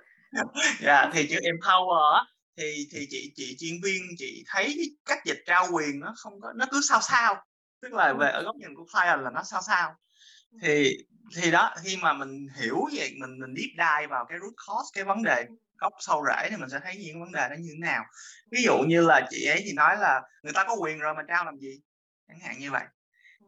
Dạ 0.81 1.01
yeah, 1.01 1.09
thì 1.13 1.27
chữ 1.30 1.35
empower 1.35 2.23
thì 2.57 2.88
thì 2.91 3.07
chị 3.09 3.31
chị 3.35 3.55
chuyên 3.59 3.73
viên 3.84 4.01
chị 4.17 4.43
thấy 4.47 4.97
cách 5.05 5.19
dịch 5.26 5.43
trao 5.45 5.67
quyền 5.72 5.99
nó 5.99 6.13
không 6.17 6.41
có 6.41 6.53
nó 6.55 6.65
cứ 6.72 6.81
sao 6.89 7.01
sao. 7.01 7.35
Tức 7.81 7.93
là 7.93 8.13
về 8.13 8.31
ở 8.31 8.43
góc 8.43 8.55
nhìn 8.55 8.76
của 8.76 8.85
client 8.93 9.22
là 9.22 9.30
nó 9.30 9.43
sao 9.43 9.61
sao. 9.61 9.95
Thì 10.61 10.97
thì 11.35 11.52
đó 11.52 11.73
khi 11.84 11.97
mà 12.02 12.14
mình 12.14 12.47
hiểu 12.61 12.85
vậy 12.95 13.15
mình 13.22 13.39
mình 13.39 13.53
deep 13.57 13.69
dive 13.72 14.07
vào 14.07 14.26
cái 14.30 14.39
root 14.41 14.53
cause 14.68 14.89
cái 14.93 15.03
vấn 15.03 15.23
đề 15.23 15.45
gốc 15.77 15.93
sâu 15.99 16.26
rễ 16.27 16.49
thì 16.49 16.57
mình 16.57 16.69
sẽ 16.69 16.80
thấy 16.84 16.97
những 16.97 17.19
vấn 17.19 17.31
đề 17.31 17.49
đó 17.49 17.56
như 17.60 17.69
thế 17.72 17.80
nào. 17.80 18.06
Ví 18.52 18.64
dụ 18.64 18.77
như 18.88 19.02
là 19.02 19.27
chị 19.30 19.45
ấy 19.45 19.61
thì 19.65 19.73
nói 19.73 19.97
là 19.97 20.22
người 20.43 20.53
ta 20.53 20.64
có 20.68 20.76
quyền 20.76 20.99
rồi 20.99 21.14
mà 21.14 21.23
trao 21.27 21.45
làm 21.45 21.57
gì? 21.57 21.81
Chẳng 22.27 22.39
hạn 22.39 22.60
như 22.60 22.72
vậy. 22.72 22.84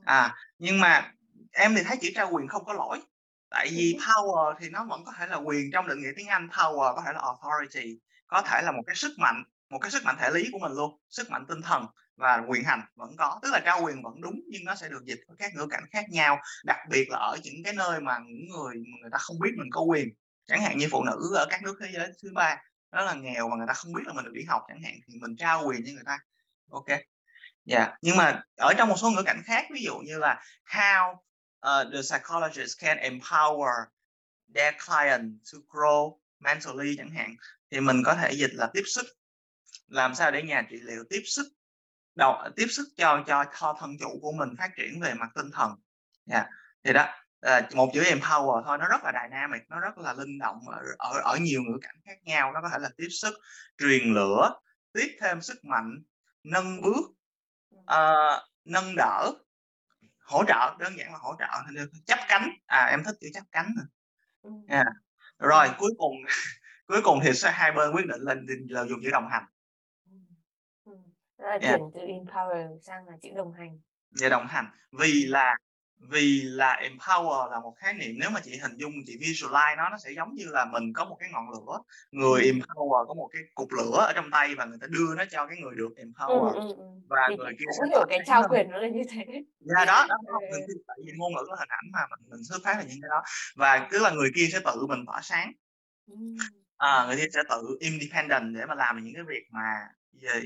À 0.05 0.35
nhưng 0.57 0.79
mà 0.79 1.11
em 1.51 1.75
thì 1.75 1.83
thấy 1.83 1.97
chữ 2.01 2.09
trao 2.15 2.29
quyền 2.31 2.47
không 2.47 2.65
có 2.65 2.73
lỗi. 2.73 3.01
Tại 3.49 3.69
vì 3.71 3.97
power 3.99 4.55
thì 4.59 4.69
nó 4.69 4.85
vẫn 4.89 5.05
có 5.05 5.13
thể 5.17 5.27
là 5.27 5.35
quyền 5.35 5.71
trong 5.73 5.87
định 5.87 6.01
nghĩa 6.01 6.11
tiếng 6.15 6.27
Anh 6.27 6.47
power 6.47 6.95
có 6.95 7.03
thể 7.05 7.13
là 7.13 7.19
authority 7.19 7.99
có 8.27 8.41
thể 8.41 8.61
là 8.61 8.71
một 8.71 8.83
cái 8.87 8.95
sức 8.95 9.11
mạnh 9.17 9.43
một 9.69 9.79
cái 9.81 9.91
sức 9.91 10.03
mạnh 10.03 10.15
thể 10.19 10.29
lý 10.33 10.49
của 10.51 10.59
mình 10.59 10.71
luôn 10.71 10.99
sức 11.09 11.29
mạnh 11.29 11.45
tinh 11.47 11.61
thần 11.61 11.85
và 12.17 12.43
quyền 12.47 12.63
hành 12.63 12.81
vẫn 12.95 13.15
có 13.17 13.39
tức 13.41 13.49
là 13.51 13.59
trao 13.65 13.81
quyền 13.83 14.03
vẫn 14.03 14.21
đúng 14.21 14.41
nhưng 14.47 14.65
nó 14.65 14.75
sẽ 14.75 14.89
được 14.89 15.05
dịch 15.05 15.19
với 15.27 15.37
các 15.39 15.55
ngữ 15.55 15.67
cảnh 15.69 15.83
khác 15.91 16.05
nhau 16.09 16.39
đặc 16.65 16.77
biệt 16.89 17.09
là 17.09 17.17
ở 17.17 17.37
những 17.43 17.63
cái 17.63 17.73
nơi 17.73 17.99
mà 17.99 18.17
những 18.27 18.47
người 18.49 18.75
người 19.01 19.09
ta 19.11 19.17
không 19.17 19.39
biết 19.39 19.51
mình 19.57 19.69
có 19.71 19.81
quyền. 19.81 20.09
Chẳng 20.45 20.61
hạn 20.61 20.77
như 20.77 20.87
phụ 20.91 21.03
nữ 21.03 21.35
ở 21.35 21.45
các 21.49 21.63
nước 21.63 21.77
thế 21.81 21.89
giới 21.93 22.11
thứ 22.23 22.29
ba 22.33 22.57
đó 22.91 23.01
là 23.01 23.13
nghèo 23.13 23.49
và 23.49 23.55
người 23.55 23.67
ta 23.67 23.73
không 23.73 23.93
biết 23.93 24.03
là 24.05 24.13
mình 24.13 24.25
được 24.25 24.33
đi 24.33 24.43
học 24.43 24.61
chẳng 24.67 24.81
hạn 24.83 24.93
thì 25.07 25.13
mình 25.21 25.35
trao 25.37 25.63
quyền 25.67 25.85
cho 25.85 25.91
người 25.93 26.03
ta. 26.05 26.19
Ok. 26.71 26.87
Dạ 27.65 27.77
yeah. 27.77 27.93
nhưng 28.01 28.17
mà 28.17 28.43
ở 28.57 28.73
trong 28.77 28.89
một 28.89 28.95
số 28.97 29.09
ngữ 29.09 29.23
cảnh 29.25 29.41
khác 29.45 29.65
ví 29.71 29.83
dụ 29.83 29.97
như 29.97 30.17
là 30.17 30.43
how 30.65 31.13
uh, 31.13 31.93
the 31.93 32.01
psychologist 32.01 32.79
can 32.79 32.97
empower 32.97 33.85
their 34.55 34.75
client 34.87 35.31
to 35.53 35.59
grow 35.69 36.17
mentally 36.39 36.95
chẳng 36.97 37.09
hạn 37.09 37.35
thì 37.71 37.79
mình 37.79 38.01
có 38.05 38.15
thể 38.15 38.31
dịch 38.31 38.51
là 38.53 38.69
tiếp 38.73 38.83
sức. 38.85 39.05
Làm 39.87 40.15
sao 40.15 40.31
để 40.31 40.43
nhà 40.43 40.67
trị 40.69 40.77
liệu 40.81 41.03
tiếp 41.09 41.21
sức? 41.25 41.47
Đầu 42.17 42.35
tiếp 42.55 42.67
sức 42.69 42.87
cho 42.97 43.23
cho 43.27 43.45
cho 43.59 43.77
thân 43.79 43.97
chủ 43.99 44.19
của 44.21 44.31
mình 44.31 44.49
phát 44.57 44.71
triển 44.77 45.01
về 45.01 45.13
mặt 45.13 45.29
tinh 45.35 45.51
thần. 45.53 45.75
Yeah. 46.31 46.47
thì 46.83 46.93
đó 46.93 47.05
à, 47.41 47.69
một 47.75 47.89
chữ 47.93 48.03
empower 48.03 48.63
thôi 48.63 48.77
nó 48.77 48.87
rất 48.87 49.03
là 49.03 49.11
dynamic 49.11 49.61
nó 49.69 49.79
rất 49.79 49.97
là 49.97 50.13
linh 50.13 50.39
động 50.39 50.59
ở, 50.67 50.83
ở 50.97 51.19
ở 51.23 51.37
nhiều 51.37 51.61
ngữ 51.61 51.77
cảnh 51.81 51.95
khác 52.05 52.17
nhau. 52.23 52.51
Nó 52.53 52.61
có 52.61 52.69
thể 52.69 52.79
là 52.79 52.89
tiếp 52.97 53.07
sức 53.09 53.33
truyền 53.77 54.13
lửa 54.13 54.53
tiếp 54.93 55.17
thêm 55.21 55.41
sức 55.41 55.65
mạnh 55.65 56.03
nâng 56.43 56.81
bước 56.81 57.05
uh, 57.73 58.43
nâng 58.65 58.95
đỡ 58.95 59.31
hỗ 60.19 60.43
trợ 60.47 60.75
đơn 60.79 60.97
giản 60.97 61.11
là 61.11 61.17
hỗ 61.21 61.35
trợ 61.39 61.47
chấp 62.05 62.19
cánh. 62.27 62.49
À 62.65 62.85
em 62.85 63.03
thích 63.03 63.15
chữ 63.21 63.27
chấp 63.33 63.43
cánh 63.51 63.75
yeah. 64.67 64.85
rồi 65.39 65.67
cuối 65.77 65.91
cùng 65.97 66.15
cuối 66.87 67.01
cùng 67.03 67.19
thì 67.23 67.33
sẽ 67.33 67.51
hai 67.51 67.71
bên 67.71 67.91
quyết 67.91 68.05
định 68.07 68.21
lên 68.21 68.45
là 68.69 68.85
dùng 68.85 68.99
chữ 69.03 69.09
đồng 69.11 69.29
hành 69.29 69.43
là 71.49 71.57
chuyển 71.61 71.81
từ 71.93 72.01
empower 72.01 72.79
sang 72.79 73.07
là 73.07 73.13
chữ 73.21 73.29
đồng 73.35 73.53
hành. 73.53 73.79
Dạ 74.11 74.29
đồng 74.29 74.47
hành. 74.47 74.65
Vì 74.91 75.25
là 75.25 75.55
vì 75.99 76.41
là 76.41 76.81
empower 76.83 77.51
là 77.51 77.59
một 77.59 77.73
khái 77.77 77.93
niệm 77.93 78.15
nếu 78.19 78.29
mà 78.29 78.39
chị 78.43 78.57
hình 78.57 78.77
dung 78.77 78.93
chị 79.05 79.17
visualize 79.17 79.77
nó 79.77 79.89
nó 79.89 79.97
sẽ 79.97 80.11
giống 80.11 80.33
như 80.35 80.45
là 80.47 80.65
mình 80.65 80.93
có 80.93 81.05
một 81.05 81.17
cái 81.19 81.29
ngọn 81.33 81.49
lửa 81.49 81.79
người 82.11 82.41
empower 82.41 83.05
có 83.07 83.13
một 83.13 83.29
cái 83.33 83.41
cục 83.55 83.71
lửa 83.71 84.05
ở 84.07 84.13
trong 84.15 84.31
tay 84.31 84.55
và 84.55 84.65
người 84.65 84.77
ta 84.81 84.87
đưa 84.89 85.15
nó 85.15 85.23
cho 85.31 85.47
cái 85.47 85.57
người 85.57 85.75
được 85.75 85.89
empower. 85.95 86.53
ừ, 86.53 86.53
ừ, 86.53 86.73
ừ. 86.77 86.83
và 87.09 87.27
thì 87.29 87.35
người 87.35 87.53
kia 87.59 87.65
sẽ 87.77 87.87
hiểu 87.89 88.05
cái 88.09 88.19
trao 88.25 88.43
quyền 88.49 88.71
nó 88.71 88.77
là 88.77 88.87
như 88.87 89.01
thế. 89.11 89.25
Dạ 89.59 89.85
đó, 89.85 90.05
đó 90.09 90.17
tại 90.87 90.97
vì 91.05 91.11
ngôn 91.17 91.33
ngữ 91.33 91.45
là 91.49 91.55
hình 91.59 91.69
ảnh 91.69 91.85
mà 91.93 91.99
mình, 92.09 92.29
mình 92.29 92.43
xuất 92.43 92.57
phát 92.63 92.77
là 92.77 92.83
những 92.83 93.01
cái 93.01 93.09
đó. 93.09 93.23
Và 93.55 93.87
tức 93.91 94.01
là 94.01 94.11
người 94.11 94.29
kia 94.35 94.47
sẽ 94.51 94.59
tự 94.65 94.87
mình 94.87 95.05
tỏa 95.05 95.21
sáng. 95.21 95.51
Ừ. 96.07 96.15
à, 96.77 97.05
người 97.07 97.15
kia 97.15 97.27
sẽ 97.33 97.39
tự 97.49 97.77
independent 97.79 98.55
để 98.55 98.65
mà 98.65 98.75
làm 98.75 99.03
những 99.03 99.13
cái 99.13 99.23
việc 99.23 99.43
mà 99.51 99.87
về 100.21 100.41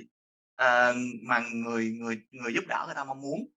uh, 0.61 0.95
mà 1.23 1.39
người 1.53 1.91
người 1.91 2.21
người 2.31 2.53
giúp 2.53 2.63
đỡ 2.67 2.83
người 2.85 2.95
ta 2.95 3.03
mong 3.03 3.21
muốn. 3.21 3.47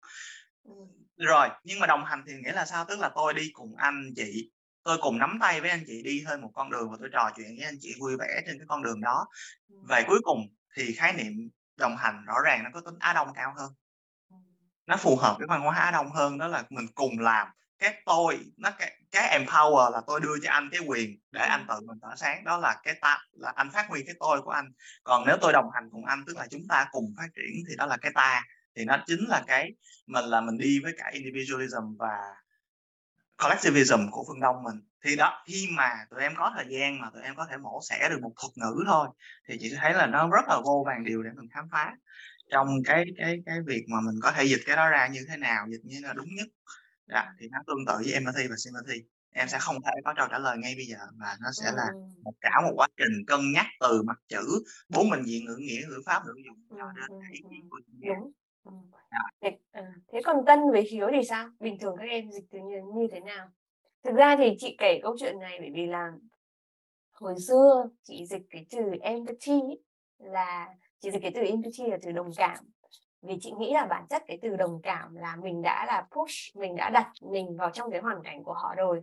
Rồi 1.16 1.48
nhưng 1.64 1.81
mà 1.81 1.86
đồng 1.86 2.05
hành 2.05 2.24
thì 2.26 2.32
nghĩa 2.35 2.52
là 2.52 2.66
sao? 2.66 2.85
Tức 2.85 3.01
là 3.01 3.10
tôi 3.14 3.35
đi 3.35 3.51
cùng 3.52 3.76
anh 3.76 4.12
chị 4.16 4.51
tôi 4.82 4.98
cùng 5.01 5.18
nắm 5.18 5.39
tay 5.40 5.60
với 5.60 5.70
anh 5.70 5.85
chị 5.86 6.02
đi 6.02 6.22
hơi 6.22 6.39
một 6.39 6.51
con 6.55 6.70
đường 6.70 6.90
và 6.90 6.97
tôi 7.01 7.09
trò 7.12 7.31
chuyện 7.36 7.56
với 7.56 7.64
anh 7.64 7.76
chị 7.81 7.94
vui 8.01 8.16
vẻ 8.16 8.43
trên 8.47 8.59
cái 8.59 8.66
con 8.68 8.82
đường 8.82 9.01
đó. 9.01 9.26
Và 9.68 10.02
cuối 10.06 10.20
cùng 10.22 10.39
thì 10.76 10.94
khái 10.94 11.12
niệm 11.12 11.51
đồng 11.76 11.97
hành 11.97 12.24
rõ 12.26 12.35
ràng 12.44 12.64
nó 12.64 12.70
có 12.72 12.81
tính 12.81 12.94
á 12.98 13.12
đông 13.12 13.28
cao 13.35 13.55
hơn. 13.56 13.72
Nó 14.86 14.97
phù 14.97 15.16
hợp 15.16 15.36
với 15.39 15.47
văn 15.47 15.60
hóa 15.60 15.78
á 15.78 15.90
đông 15.90 16.10
hơn 16.10 16.39
đó 16.39 16.47
là 16.48 16.64
mình 16.70 16.86
cùng 16.94 17.18
làm. 17.18 17.48
Cái 17.78 18.02
tôi 18.06 18.40
nó 18.56 18.70
cái, 18.78 18.98
cái 19.15 19.41
empower 19.41 19.91
là 19.91 20.01
tôi 20.07 20.20
đưa 20.20 20.39
cho 20.43 20.51
anh 20.51 20.69
cái 20.73 20.81
quyền 20.86 21.19
để 21.31 21.41
anh 21.41 21.66
tự 21.69 21.74
mình 21.86 21.99
tỏa 22.01 22.16
sáng. 22.16 22.45
Đó 22.45 22.59
là 22.59 22.77
cái 22.82 22.95
ta 23.01 23.19
là 23.32 23.53
anh 23.57 23.70
phát 23.70 23.86
huy 23.89 24.03
cái 24.07 24.15
tôi 24.20 24.43
của 24.43 24.51
anh. 24.51 24.73
Còn 25.05 25.24
nếu 25.27 25.36
tôi 25.41 25.53
đồng 25.53 25.70
hành 25.74 25.89
cùng 25.93 26.05
anh 26.05 26.24
tức 26.27 26.36
là 26.36 26.47
chúng 26.51 26.62
ta 26.69 26.86
cùng 26.93 27.15
phát 27.16 27.28
triển 27.35 27.65
thì 27.69 27.77
đó 27.77 27.86
là 27.86 27.97
cái 27.97 28.12
ta. 28.15 28.43
Thì 28.77 28.85
nó 28.85 28.99
chính 29.07 29.24
là 29.28 29.43
cái 29.47 29.73
mình 30.07 30.24
là 30.24 30.41
mình 30.41 30.59
đi 30.59 30.81
với 30.82 30.93
cả 30.99 31.11
individualism 31.12 31.97
và 31.99 32.19
collectivism 33.43 34.11
của 34.11 34.24
phương 34.28 34.41
đông 34.41 34.62
mình. 34.62 34.81
Thì 35.05 35.16
đó 35.16 35.43
khi 35.47 35.69
mà 35.70 35.91
tụi 36.11 36.20
em 36.20 36.35
có 36.36 36.53
thời 36.57 36.66
gian 36.69 37.01
mà 37.01 37.11
tụi 37.15 37.23
em 37.23 37.35
có 37.36 37.47
thể 37.51 37.57
mổ 37.57 37.81
xẻ 37.82 38.09
được 38.11 38.19
một 38.23 38.32
thuật 38.36 38.53
ngữ 38.57 38.85
thôi 38.86 39.09
thì 39.49 39.57
chị 39.61 39.74
thấy 39.81 39.93
là 39.93 40.07
nó 40.07 40.28
rất 40.28 40.45
là 40.49 40.61
vô 40.65 40.85
vàng 40.86 41.05
điều 41.05 41.23
để 41.23 41.31
mình 41.36 41.49
khám 41.55 41.69
phá 41.73 41.93
trong 42.51 42.69
cái 42.85 43.05
cái 43.19 43.39
cái 43.47 43.59
việc 43.66 43.85
mà 43.89 44.01
mình 44.01 44.15
có 44.23 44.32
thể 44.32 44.45
dịch 44.45 44.61
cái 44.66 44.77
đó 44.77 44.89
ra 44.89 45.07
như 45.07 45.20
thế 45.28 45.36
nào 45.36 45.66
dịch 45.70 45.81
như 45.85 46.01
là 46.03 46.12
đúng 46.12 46.28
nhất 46.36 46.47
dạ, 47.06 47.35
thì 47.40 47.48
nó 47.52 47.59
tương 47.66 47.86
tự 47.86 47.94
với 48.05 48.12
empathy 48.12 48.48
và 48.51 48.56
sympathy 48.56 49.05
em 49.32 49.48
sẽ 49.48 49.59
không 49.60 49.76
thể 49.82 49.90
có 50.05 50.14
câu 50.16 50.26
trả 50.31 50.39
lời 50.39 50.59
ngay 50.59 50.74
bây 50.76 50.85
giờ 50.85 50.98
mà 51.14 51.36
nó 51.43 51.48
sẽ 51.52 51.72
là 51.72 51.86
một 52.22 52.32
cả 52.40 52.60
một 52.62 52.72
quá 52.76 52.89
trình 52.97 53.24
cân 53.26 53.52
nhắc 53.52 53.66
từ 53.81 54.02
mặt 54.02 54.18
chữ 54.28 54.64
bốn 54.89 55.10
mình 55.10 55.22
diện 55.26 55.44
ngữ 55.44 55.56
nghĩa 55.60 55.82
ngữ 55.89 56.02
pháp 56.06 56.22
ngữ 56.26 56.35
dụng 56.47 56.78
cho 56.78 56.93
đến 56.97 57.20
cái 57.22 57.32
ý 57.32 57.40
kiến 57.51 57.68
của 57.70 57.81
chị 57.86 58.09
đúng 58.09 58.32
Ừ. 58.64 58.72
Thế, 59.40 59.59
à, 59.70 59.82
thế 60.12 60.20
còn 60.24 60.36
Tân 60.47 60.59
với 60.70 60.82
Hiếu 60.90 61.09
thì 61.12 61.26
sao? 61.28 61.48
Bình 61.60 61.78
thường 61.81 61.97
các 61.98 62.05
em 62.05 62.31
dịch 62.31 62.44
từ 62.51 62.59
như, 62.59 62.76
như 62.94 63.06
thế 63.12 63.20
nào? 63.20 63.48
Thực 64.05 64.14
ra 64.14 64.36
thì 64.39 64.56
chị 64.59 64.76
kể 64.78 65.01
câu 65.02 65.16
chuyện 65.20 65.39
này 65.39 65.56
bởi 65.60 65.70
vì 65.74 65.86
là 65.86 66.12
hồi 67.12 67.35
xưa 67.48 67.89
chị 68.02 68.26
dịch 68.26 68.43
cái 68.51 68.66
từ 68.70 68.78
empathy 69.01 69.60
là 70.18 70.68
chị 71.01 71.10
dịch 71.10 71.22
cái 71.22 71.32
từ 71.35 71.40
empathy 71.40 71.90
là 71.90 71.98
từ 72.02 72.12
đồng 72.12 72.31
cảm 72.36 72.64
vì 73.26 73.38
chị 73.40 73.52
nghĩ 73.59 73.72
là 73.72 73.86
bản 73.86 74.06
chất 74.10 74.22
cái 74.26 74.38
từ 74.42 74.56
đồng 74.56 74.80
cảm 74.82 75.14
là 75.14 75.36
mình 75.36 75.62
đã 75.62 75.84
là 75.86 76.06
push 76.16 76.56
mình 76.56 76.76
đã 76.76 76.90
đặt 76.90 77.10
mình 77.22 77.56
vào 77.56 77.70
trong 77.70 77.90
cái 77.90 78.01
hoàn 78.01 78.22
cảnh 78.22 78.42
của 78.44 78.52
họ 78.52 78.74
rồi. 78.74 79.02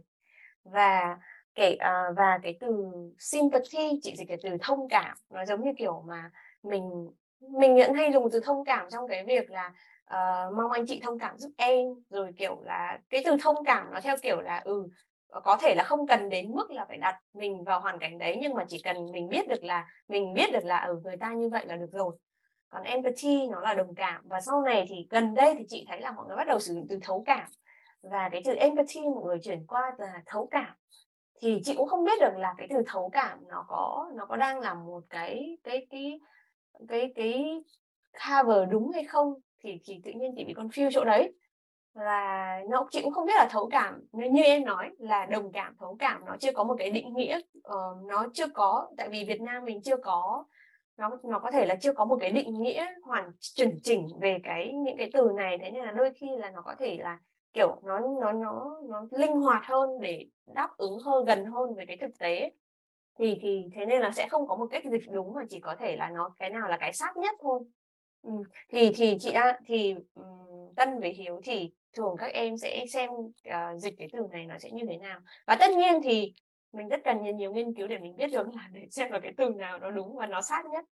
Và 0.63 1.17
kể 1.55 1.73
uh, 1.75 2.17
và 2.17 2.39
cái 2.43 2.57
từ 2.59 2.91
sympathy 3.19 3.99
chị 4.01 4.15
dịch 4.17 4.27
cái 4.27 4.37
từ 4.43 4.49
thông 4.61 4.89
cảm 4.89 5.17
nó 5.29 5.45
giống 5.45 5.63
như 5.63 5.71
kiểu 5.77 6.03
mà 6.07 6.31
mình 6.63 7.11
mình 7.39 7.75
vẫn 7.75 7.93
hay 7.93 8.11
dùng 8.13 8.27
từ 8.31 8.39
thông 8.39 8.65
cảm 8.65 8.87
trong 8.91 9.07
cái 9.07 9.23
việc 9.25 9.51
là 9.51 9.67
uh, 10.13 10.53
mong 10.57 10.71
anh 10.71 10.85
chị 10.87 10.99
thông 11.03 11.19
cảm 11.19 11.37
giúp 11.37 11.51
em 11.57 11.87
rồi 12.09 12.31
kiểu 12.37 12.61
là 12.65 12.99
cái 13.09 13.21
từ 13.25 13.37
thông 13.41 13.65
cảm 13.65 13.87
nó 13.93 13.99
theo 14.01 14.15
kiểu 14.21 14.41
là 14.41 14.61
ừ 14.65 14.87
có 15.43 15.57
thể 15.61 15.75
là 15.75 15.83
không 15.83 16.07
cần 16.07 16.29
đến 16.29 16.51
mức 16.51 16.71
là 16.71 16.85
phải 16.85 16.97
đặt 16.97 17.19
mình 17.33 17.63
vào 17.63 17.79
hoàn 17.79 17.99
cảnh 17.99 18.17
đấy 18.17 18.37
nhưng 18.41 18.53
mà 18.53 18.65
chỉ 18.67 18.81
cần 18.83 19.11
mình 19.11 19.29
biết 19.29 19.47
được 19.47 19.63
là 19.63 19.87
mình 20.07 20.33
biết 20.33 20.51
được 20.53 20.65
là 20.65 20.77
ở 20.77 20.95
người 21.03 21.17
ta 21.17 21.33
như 21.33 21.49
vậy 21.49 21.65
là 21.65 21.75
được 21.75 21.89
rồi 21.91 22.15
còn 22.71 22.83
empathy 22.83 23.47
nó 23.47 23.59
là 23.59 23.73
đồng 23.73 23.95
cảm. 23.95 24.21
Và 24.27 24.41
sau 24.41 24.61
này 24.61 24.85
thì 24.89 25.07
gần 25.09 25.33
đây 25.33 25.55
thì 25.57 25.65
chị 25.67 25.85
thấy 25.89 26.01
là 26.01 26.11
mọi 26.11 26.25
người 26.27 26.37
bắt 26.37 26.47
đầu 26.47 26.59
sử 26.59 26.73
dụng 26.73 26.87
từ 26.89 26.99
thấu 27.01 27.23
cảm. 27.25 27.49
Và 28.01 28.29
cái 28.31 28.41
từ 28.45 28.53
empathy 28.55 29.01
mọi 29.01 29.23
người 29.23 29.39
chuyển 29.43 29.65
qua 29.67 29.91
là 29.97 30.21
thấu 30.25 30.47
cảm. 30.51 30.73
Thì 31.41 31.61
chị 31.63 31.75
cũng 31.77 31.87
không 31.87 32.03
biết 32.03 32.19
được 32.21 32.37
là 32.37 32.53
cái 32.57 32.67
từ 32.69 32.83
thấu 32.87 33.09
cảm 33.13 33.39
nó 33.47 33.65
có 33.67 34.11
nó 34.15 34.25
có 34.25 34.35
đang 34.35 34.59
là 34.59 34.73
một 34.73 35.03
cái 35.09 35.57
cái 35.63 35.87
cái 35.89 36.19
cái 36.87 37.11
cái 37.15 37.63
cover 38.13 38.69
đúng 38.69 38.91
hay 38.91 39.03
không? 39.03 39.33
Thì 39.63 39.79
thì 39.85 40.01
tự 40.03 40.11
nhiên 40.11 40.33
chị 40.35 40.43
bị 40.43 40.53
confuse 40.53 40.89
chỗ 40.93 41.03
đấy. 41.03 41.33
Là 41.93 42.59
nó 42.69 42.87
chị 42.91 43.01
cũng 43.03 43.13
không 43.13 43.25
biết 43.25 43.33
là 43.35 43.47
thấu 43.51 43.69
cảm 43.71 44.01
như 44.11 44.43
em 44.43 44.65
nói 44.65 44.89
là 44.99 45.25
đồng 45.25 45.51
cảm 45.51 45.75
thấu 45.79 45.95
cảm 45.99 46.25
nó 46.25 46.35
chưa 46.39 46.51
có 46.51 46.63
một 46.63 46.75
cái 46.77 46.91
định 46.91 47.13
nghĩa. 47.13 47.39
Uh, 47.57 48.05
nó 48.07 48.25
chưa 48.33 48.47
có 48.47 48.87
tại 48.97 49.09
vì 49.09 49.23
Việt 49.23 49.41
Nam 49.41 49.65
mình 49.65 49.81
chưa 49.81 49.97
có 49.97 50.45
nó 51.01 51.09
nó 51.23 51.39
có 51.39 51.51
thể 51.51 51.65
là 51.65 51.75
chưa 51.75 51.93
có 51.93 52.05
một 52.05 52.17
cái 52.21 52.31
định 52.31 52.61
nghĩa 52.61 52.85
hoàn 53.03 53.31
chuẩn 53.55 53.79
chỉnh 53.83 54.07
về 54.21 54.39
cái 54.43 54.73
những 54.73 54.97
cái 54.97 55.09
từ 55.13 55.29
này 55.35 55.57
thế 55.61 55.71
nên 55.71 55.85
là 55.85 55.91
đôi 55.91 56.13
khi 56.13 56.27
là 56.37 56.51
nó 56.51 56.61
có 56.61 56.75
thể 56.79 56.97
là 56.99 57.19
kiểu 57.53 57.81
nó 57.83 57.99
nó 57.99 58.31
nó 58.31 58.79
nó 58.89 59.07
linh 59.11 59.31
hoạt 59.31 59.63
hơn 59.65 59.89
để 60.01 60.25
đáp 60.55 60.69
ứng 60.77 60.99
hơn 60.99 61.25
gần 61.25 61.45
hơn 61.45 61.75
với 61.75 61.85
cái 61.85 61.97
thực 61.97 62.19
tế 62.19 62.51
thì 63.19 63.39
thì 63.41 63.63
thế 63.75 63.85
nên 63.85 64.01
là 64.01 64.11
sẽ 64.11 64.27
không 64.27 64.47
có 64.47 64.55
một 64.55 64.67
cách 64.71 64.83
dịch 64.91 65.11
đúng 65.11 65.33
mà 65.33 65.41
chỉ 65.49 65.59
có 65.59 65.75
thể 65.79 65.95
là 65.95 66.09
nó 66.09 66.35
cái 66.39 66.49
nào 66.49 66.69
là 66.69 66.77
cái 66.77 66.93
sát 66.93 67.17
nhất 67.17 67.35
thôi 67.41 67.59
ừ. 68.21 68.31
thì 68.69 68.91
thì 68.95 69.17
chị 69.19 69.31
đã 69.33 69.59
thì 69.65 69.95
um, 70.13 70.73
tân 70.75 70.99
với 70.99 71.13
hiếu 71.13 71.41
thì 71.43 71.71
thường 71.93 72.15
các 72.19 72.33
em 72.33 72.57
sẽ 72.57 72.85
xem 72.93 73.09
uh, 73.11 73.31
dịch 73.77 73.93
cái 73.97 74.07
từ 74.13 74.27
này 74.31 74.45
nó 74.45 74.57
sẽ 74.57 74.71
như 74.71 74.83
thế 74.89 74.97
nào 74.97 75.19
và 75.47 75.55
tất 75.55 75.71
nhiên 75.71 76.01
thì 76.03 76.33
mình 76.73 76.89
rất 76.89 77.01
cần 77.05 77.23
nhiều, 77.23 77.33
nhiều 77.33 77.53
nghiên 77.53 77.73
cứu 77.73 77.87
để 77.87 77.97
mình 77.97 78.15
biết 78.17 78.27
được 78.31 78.47
là 78.55 78.69
để 78.73 78.87
xem 78.91 79.11
là 79.11 79.19
cái 79.19 79.33
từ 79.37 79.49
nào 79.49 79.79
nó 79.79 79.91
đúng 79.91 80.15
và 80.15 80.27
nó 80.27 80.41
sát 80.41 80.65
nhất. 80.65 80.85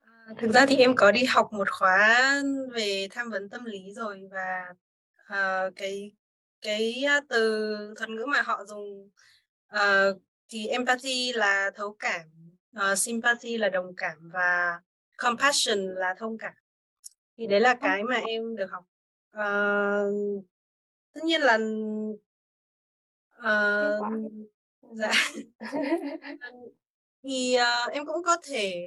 À, 0.00 0.28
thực 0.38 0.50
ra 0.50 0.66
thì 0.66 0.76
em 0.76 0.94
có 0.96 1.12
đi 1.12 1.24
học 1.24 1.48
một 1.52 1.68
khóa 1.70 2.42
về 2.72 3.08
tham 3.10 3.30
vấn 3.30 3.48
tâm 3.48 3.64
lý 3.64 3.92
rồi 3.94 4.28
và 4.30 4.74
uh, 5.22 5.72
cái 5.76 6.12
cái 6.60 7.04
từ 7.28 7.94
thuật 7.96 8.10
ngữ 8.10 8.26
mà 8.26 8.42
họ 8.42 8.64
dùng 8.64 9.10
uh, 9.74 10.22
thì 10.48 10.66
empathy 10.66 11.32
là 11.32 11.70
thấu 11.74 11.96
cảm 11.98 12.52
uh, 12.76 12.98
sympathy 12.98 13.56
là 13.56 13.68
đồng 13.68 13.94
cảm 13.96 14.30
và 14.32 14.80
compassion 15.18 15.78
là 15.78 16.14
thông 16.18 16.38
cảm. 16.38 16.54
Thì 17.38 17.46
đấy 17.46 17.60
là 17.60 17.74
cái 17.74 18.02
mà 18.02 18.16
em 18.26 18.56
được 18.56 18.70
học. 18.70 18.84
Uh, 19.36 20.44
tất 21.12 21.24
nhiên 21.24 21.40
là 21.40 21.58
uh, 23.38 24.32
dạ. 24.92 25.12
Thì 27.22 27.56
uh, 27.56 27.92
em 27.92 28.06
cũng 28.06 28.22
có 28.24 28.36
thể 28.42 28.86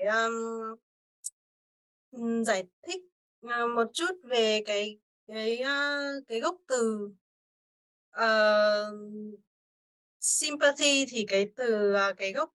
um, 2.12 2.44
giải 2.44 2.64
thích 2.88 3.02
uh, 3.46 3.70
một 3.76 3.88
chút 3.94 4.12
về 4.24 4.64
cái 4.66 5.00
cái 5.28 5.62
uh, 5.62 6.28
cái 6.28 6.40
gốc 6.40 6.56
từ 6.68 7.10
uh, 8.18 8.94
sympathy 10.20 11.06
thì 11.10 11.26
cái 11.28 11.52
từ 11.56 11.94
à, 11.94 12.14
cái 12.18 12.34
gốc 12.34 12.54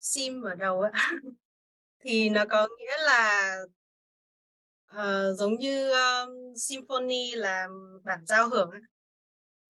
sim 0.00 0.42
ở 0.42 0.54
đầu 0.54 0.80
ấy 0.80 0.92
thì 2.00 2.28
nó 2.28 2.44
có 2.50 2.68
nghĩa 2.78 2.96
là 2.98 3.56
uh, 4.92 5.38
giống 5.38 5.58
như 5.58 5.90
um, 5.90 6.54
symphony 6.56 7.34
là 7.34 7.68
bản 8.04 8.26
giao 8.26 8.48
hưởng 8.48 8.70
ấy. 8.70 8.80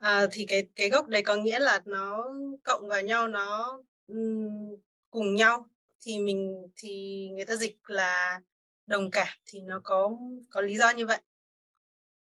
À, 0.01 0.27
thì 0.32 0.47
cái 0.48 0.68
cái 0.77 0.90
gốc 0.90 1.09
đấy 1.09 1.22
có 1.22 1.36
nghĩa 1.36 1.59
là 1.59 1.82
nó 1.85 2.28
cộng 2.62 2.89
vào 2.89 3.02
nhau 3.02 3.28
nó 3.28 3.78
um, 4.06 4.77
cùng 5.10 5.35
nhau. 5.35 5.66
Thì 6.01 6.18
mình 6.18 6.68
thì 6.77 7.28
người 7.35 7.44
ta 7.44 7.56
dịch 7.56 7.77
là 7.86 8.40
đồng 8.86 9.10
cảm 9.10 9.28
thì 9.47 9.60
nó 9.60 9.81
có 9.85 10.10
có 10.51 10.60
lý 10.60 10.77
do 10.77 10.90
như 10.90 11.06
vậy. 11.06 11.20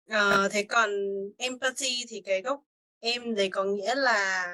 À, 0.09 0.49
thế 0.53 0.63
còn 0.63 0.91
empathy 1.39 2.05
thì 2.09 2.21
cái 2.25 2.43
gốc 2.43 2.65
em 3.01 3.35
đấy 3.35 3.49
có 3.53 3.65
nghĩa 3.65 3.95
là 3.95 4.47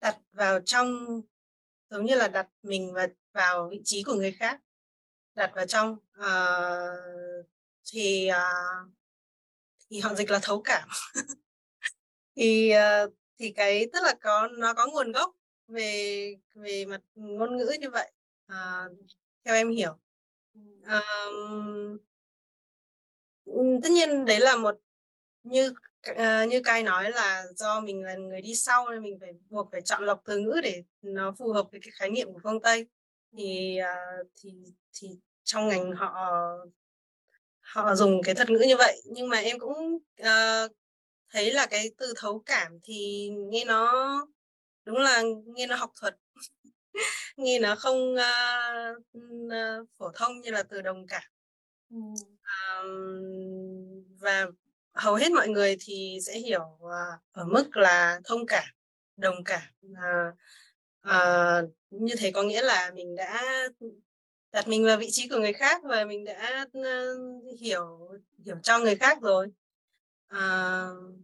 đặt 0.00 0.18
vào 0.32 0.60
trong 0.60 1.20
giống 1.90 2.04
như 2.06 2.14
là 2.14 2.28
đặt 2.28 2.48
mình 2.62 2.92
vào 2.94 3.06
vào 3.32 3.68
vị 3.70 3.80
trí 3.84 4.02
của 4.02 4.14
người 4.14 4.32
khác 4.32 4.60
đặt 5.34 5.52
vào 5.54 5.66
trong. 5.66 5.96
Uh, 6.18 7.46
thì 7.92 8.30
uh, 8.30 8.99
thì 9.90 10.00
họ 10.00 10.14
dịch 10.14 10.30
là 10.30 10.38
thấu 10.42 10.62
cảm. 10.62 10.88
Thì 12.36 12.72
uh, 13.04 13.12
thì 13.38 13.52
cái 13.52 13.86
tức 13.92 14.00
là 14.02 14.14
có 14.20 14.48
nó 14.58 14.74
có 14.74 14.86
nguồn 14.86 15.12
gốc 15.12 15.34
về 15.68 16.36
về 16.54 16.84
mặt 16.84 17.00
ngôn 17.14 17.56
ngữ 17.56 17.76
như 17.80 17.90
vậy. 17.90 18.12
À, 18.46 18.84
theo 19.44 19.54
em 19.54 19.70
hiểu. 19.70 19.98
À, 20.84 21.00
tất 23.82 23.90
nhiên 23.90 24.24
đấy 24.24 24.40
là 24.40 24.56
một 24.56 24.74
như 25.42 25.72
à, 26.00 26.44
như 26.44 26.60
cai 26.64 26.82
nói 26.82 27.10
là 27.10 27.44
do 27.56 27.80
mình 27.80 28.02
là 28.02 28.14
người 28.14 28.40
đi 28.40 28.54
sau 28.54 28.90
nên 28.90 29.02
mình 29.02 29.18
phải 29.20 29.32
buộc 29.50 29.68
phải 29.72 29.82
chọn 29.82 30.04
lọc 30.04 30.22
từ 30.24 30.38
ngữ 30.38 30.60
để 30.62 30.82
nó 31.02 31.34
phù 31.38 31.52
hợp 31.52 31.66
với 31.70 31.80
cái 31.82 31.90
khái 31.94 32.10
niệm 32.10 32.32
của 32.32 32.40
phương 32.42 32.60
tây. 32.60 32.86
Thì 33.36 33.76
à, 33.76 33.96
thì 34.42 34.50
thì 34.92 35.08
trong 35.44 35.68
ngành 35.68 35.92
họ 35.92 36.32
họ 37.70 37.94
dùng 37.94 38.20
cái 38.24 38.34
thuật 38.34 38.50
ngữ 38.50 38.58
như 38.68 38.76
vậy. 38.76 39.02
Nhưng 39.04 39.28
mà 39.28 39.38
em 39.38 39.58
cũng 39.58 39.98
uh, 40.22 40.72
thấy 41.30 41.52
là 41.52 41.66
cái 41.66 41.90
từ 41.98 42.14
thấu 42.16 42.42
cảm 42.46 42.78
thì 42.82 43.30
nghe 43.36 43.64
nó 43.64 44.26
đúng 44.84 44.98
là 44.98 45.22
nghe 45.46 45.66
nó 45.66 45.76
học 45.76 45.90
thuật. 46.00 46.16
Nghe 47.36 47.58
nó 47.58 47.76
không 47.76 48.14
uh, 48.14 48.98
uh, 49.16 49.88
phổ 49.98 50.10
thông 50.14 50.40
như 50.40 50.50
là 50.50 50.62
từ 50.62 50.80
đồng 50.80 51.06
cảm. 51.06 51.22
Ừ. 51.90 51.96
um, 52.80 54.04
và 54.20 54.46
hầu 54.92 55.14
hết 55.14 55.32
mọi 55.32 55.48
người 55.48 55.76
thì 55.80 56.18
sẽ 56.26 56.38
hiểu 56.38 56.62
uh, 56.62 57.20
ở 57.32 57.44
mức 57.44 57.76
là 57.76 58.20
thông 58.24 58.46
cảm 58.46 58.64
đồng 59.16 59.44
cảm. 59.44 59.62
Uh, 59.92 60.34
uh, 61.08 61.70
như 61.90 62.14
thế 62.18 62.30
có 62.30 62.42
nghĩa 62.42 62.62
là 62.62 62.90
mình 62.94 63.16
đã 63.16 63.68
đặt 64.52 64.68
mình 64.68 64.84
vào 64.84 64.96
vị 64.96 65.08
trí 65.10 65.28
của 65.28 65.38
người 65.38 65.52
khác 65.52 65.80
và 65.84 66.04
mình 66.04 66.24
đã 66.24 66.66
hiểu 67.60 68.10
hiểu 68.44 68.56
cho 68.62 68.78
người 68.78 68.96
khác 68.96 69.18
rồi 69.22 69.46
uh, 70.34 71.14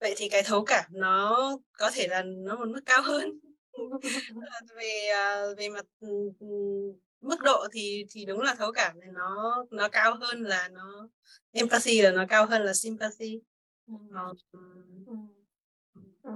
vậy 0.00 0.14
thì 0.16 0.28
cái 0.28 0.42
thấu 0.42 0.64
cảm 0.64 0.84
nó 0.90 1.50
có 1.78 1.90
thể 1.94 2.06
là 2.08 2.22
nó 2.22 2.56
một 2.56 2.68
mức 2.68 2.80
cao 2.86 3.02
hơn 3.02 3.38
về 4.76 5.08
uh, 5.50 5.58
về 5.58 5.68
mặt 5.68 5.86
uh, 6.06 6.34
mức 7.20 7.40
độ 7.40 7.66
thì 7.72 8.06
thì 8.10 8.24
đúng 8.24 8.40
là 8.40 8.54
thấu 8.54 8.72
cảm 8.72 8.96
thì 9.02 9.10
nó 9.12 9.64
nó 9.70 9.88
cao 9.88 10.16
hơn 10.20 10.42
là 10.42 10.68
nó 10.68 11.08
empathy 11.52 12.02
là 12.02 12.10
nó 12.10 12.24
cao 12.28 12.46
hơn 12.46 12.62
là 12.62 12.74
sympathy 12.74 13.40
ừ. 13.86 13.94
Ừ. 14.52 14.58
Ừ. 16.22 16.30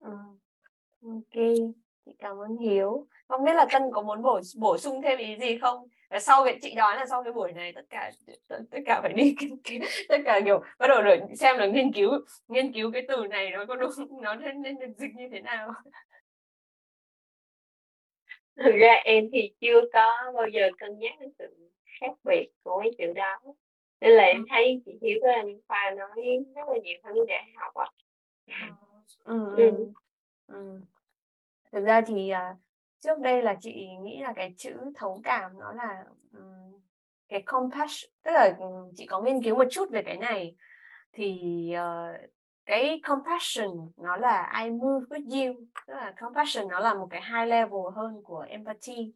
Ừ. 0.00 0.10
ok 1.02 1.32
chị 1.32 1.81
cảm 2.22 2.38
ơn 2.38 2.56
hiếu 2.56 3.06
không 3.28 3.44
biết 3.44 3.54
là 3.54 3.66
tân 3.72 3.82
có 3.92 4.02
muốn 4.02 4.22
bổ 4.22 4.40
bổ 4.58 4.78
sung 4.78 5.02
thêm 5.02 5.18
ý 5.18 5.36
gì 5.40 5.58
không 5.58 5.88
và 6.10 6.18
sau 6.18 6.44
cái 6.44 6.58
chị 6.62 6.74
nói 6.74 6.96
là 6.96 7.06
sau 7.06 7.22
cái 7.22 7.32
buổi 7.32 7.52
này 7.52 7.72
tất 7.72 7.84
cả 7.90 8.10
tất, 8.48 8.58
tất 8.70 8.78
cả 8.86 9.00
phải 9.02 9.12
đi 9.12 9.34
tất 10.08 10.18
cả 10.24 10.40
kiểu 10.44 10.62
bắt 10.78 10.86
đầu 10.86 11.02
rồi 11.02 11.20
xem 11.36 11.58
là 11.58 11.66
nghiên 11.66 11.92
cứu 11.92 12.10
nghiên 12.48 12.72
cứu 12.72 12.90
cái 12.92 13.02
từ 13.08 13.26
này 13.30 13.50
nó 13.50 13.64
có 13.64 13.76
đúng 13.76 13.90
nó 14.22 14.34
nên 14.34 14.62
nên 14.62 14.78
được 14.78 14.92
dịch 14.96 15.14
như 15.14 15.28
thế 15.32 15.40
nào 15.40 15.72
thực 18.56 18.74
ra 18.80 18.92
em 19.04 19.28
thì 19.32 19.52
chưa 19.60 19.80
có 19.92 20.32
bao 20.34 20.46
giờ 20.52 20.70
cân 20.78 20.98
nhắc 20.98 21.12
cái 21.20 21.28
sự 21.38 21.70
khác 22.00 22.12
biệt 22.24 22.48
của 22.62 22.80
mấy 22.80 22.90
chữ 22.98 23.12
đó 23.12 23.38
nên 24.00 24.10
là 24.10 24.24
em 24.24 24.42
ừ. 24.42 24.46
thấy 24.50 24.82
chị 24.86 24.92
hiểu 25.02 25.18
với 25.22 25.34
anh 25.34 25.60
khoa 25.68 25.90
nói 25.98 26.08
rất 26.54 26.68
là 26.68 26.78
nhiều 26.82 26.98
thứ 27.04 27.24
để 27.28 27.34
học 27.56 27.74
ạ 27.74 27.86
à. 28.46 28.70
ừ. 29.24 29.56
ừ. 29.56 29.92
Ừ 30.46 30.80
thực 31.72 31.84
ra 31.84 32.00
thì 32.06 32.32
uh, 32.32 32.58
trước 33.00 33.18
đây 33.18 33.42
là 33.42 33.56
chị 33.60 33.88
nghĩ 34.02 34.20
là 34.22 34.32
cái 34.36 34.54
chữ 34.56 34.74
thấu 34.94 35.20
cảm 35.24 35.58
nó 35.58 35.72
là 35.72 36.04
um, 36.32 36.80
cái 37.28 37.42
compassion 37.42 38.10
tức 38.24 38.32
là 38.32 38.56
chị 38.96 39.06
có 39.06 39.20
nghiên 39.20 39.42
cứu 39.42 39.56
một 39.56 39.64
chút 39.70 39.90
về 39.90 40.02
cái 40.02 40.16
này. 40.16 40.54
Thì 41.12 41.40
uh, 41.74 42.30
cái 42.66 43.00
compassion 43.06 43.70
nó 43.96 44.16
là 44.16 44.62
I 44.64 44.70
move 44.70 45.06
with 45.08 45.46
you 45.46 45.64
tức 45.86 45.94
là 45.94 46.12
compassion 46.20 46.68
nó 46.68 46.80
là 46.80 46.94
một 46.94 47.06
cái 47.10 47.22
high 47.22 47.48
level 47.48 47.80
hơn 47.94 48.22
của 48.24 48.46
empathy. 48.48 49.12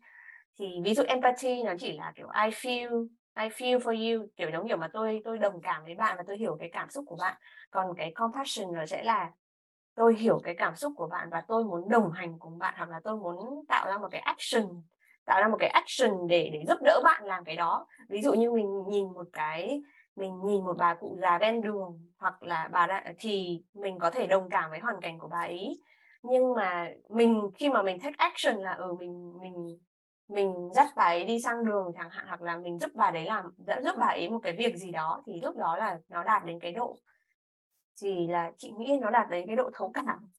Thì 0.59 0.67
ví 0.85 0.95
dụ 0.95 1.03
empathy 1.09 1.63
nó 1.63 1.73
chỉ 1.79 1.99
là 1.99 2.13
kiểu 2.17 2.29
I 2.45 2.51
feel 2.51 3.07
I 3.39 3.49
feel 3.49 3.79
for 3.79 4.19
you 4.19 4.27
kiểu 4.37 4.51
giống 4.51 4.69
kiểu 4.69 4.77
mà 4.77 4.89
tôi 4.93 5.21
tôi 5.25 5.39
đồng 5.39 5.61
cảm 5.63 5.85
với 5.85 5.95
bạn 5.95 6.17
và 6.17 6.25
tôi 6.27 6.39
hiểu 6.39 6.57
cái 6.61 6.71
cảm 6.73 6.91
xúc 6.91 7.05
của 7.07 7.17
bạn. 7.17 7.37
Còn 7.71 7.95
cái 7.97 8.13
compassion 8.15 8.73
nó 8.73 8.87
sẽ 8.87 9.03
là 9.03 9.31
tôi 9.97 10.15
hiểu 10.17 10.41
cái 10.45 10.55
cảm 10.59 10.77
xúc 10.77 10.93
của 10.97 11.07
bạn 11.07 11.29
và 11.31 11.43
tôi 11.49 11.65
muốn 11.65 11.89
đồng 11.89 12.13
hành 12.13 12.39
cùng 12.39 12.59
bạn 12.59 12.75
hoặc 12.77 12.91
là 12.91 13.01
tôi 13.05 13.17
muốn 13.17 13.65
tạo 13.69 13.87
ra 13.87 13.99
một 13.99 14.09
cái 14.11 14.21
action 14.21 14.83
tạo 15.27 15.41
ra 15.41 15.49
một 15.49 15.57
cái 15.61 15.69
action 15.69 16.27
để 16.29 16.51
để 16.53 16.65
giúp 16.69 16.79
đỡ 16.83 17.01
bạn 17.05 17.25
làm 17.25 17.45
cái 17.45 17.57
đó. 17.57 17.87
Ví 18.09 18.23
dụ 18.23 18.33
như 18.35 18.53
mình 18.53 18.85
nhìn 18.89 19.13
một 19.13 19.27
cái 19.33 19.83
mình 20.17 20.41
nhìn 20.45 20.65
một 20.65 20.77
bà 20.79 20.95
cụ 20.95 21.19
già 21.21 21.39
ven 21.39 21.61
đường 21.61 22.01
hoặc 22.19 22.43
là 22.43 22.69
bà 22.73 22.87
đã, 22.87 23.05
thì 23.19 23.63
mình 23.75 23.99
có 23.99 24.11
thể 24.11 24.27
đồng 24.27 24.49
cảm 24.51 24.71
với 24.71 24.81
hoàn 24.81 25.01
cảnh 25.01 25.19
của 25.19 25.29
bà 25.29 25.39
ấy. 25.39 25.81
Nhưng 26.23 26.55
mà 26.55 26.91
mình 27.09 27.51
khi 27.55 27.69
mà 27.69 27.83
mình 27.83 27.99
take 28.01 28.15
action 28.19 28.57
là 28.57 28.71
ở 28.73 28.89
ừ, 28.89 28.97
mình 29.01 29.33
mình 29.41 29.79
mình 30.29 30.55
dắt 30.75 30.89
bà 30.97 31.05
ấy 31.05 31.25
đi 31.25 31.41
sang 31.41 31.65
đường 31.65 31.93
chẳng 31.95 32.11
hạn 32.11 32.27
hoặc 32.29 32.43
là 32.43 32.57
mình 32.57 32.79
giúp 32.79 32.91
bà 32.95 33.11
đấy 33.11 33.25
làm 33.25 33.45
giúp 33.85 33.95
bà 33.99 34.07
ấy 34.07 34.31
một 34.31 34.41
cái 34.43 34.53
việc 34.59 34.77
gì 34.77 34.91
đó 34.91 35.23
thì 35.27 35.41
lúc 35.43 35.57
đó 35.57 35.77
là 35.77 35.99
nó 36.09 36.25
đạt 36.25 36.45
đến 36.45 36.61
cái 36.61 36.73
độ 36.73 36.97
thì 38.03 38.27
là 38.27 38.53
chị 38.59 38.73
nghĩ 38.79 38.99
nó 39.01 39.11
đạt 39.11 39.31
đến 39.31 39.47
cái 39.47 39.57
độ 39.57 39.71
thấu 39.75 39.91
cảm. 39.95 40.31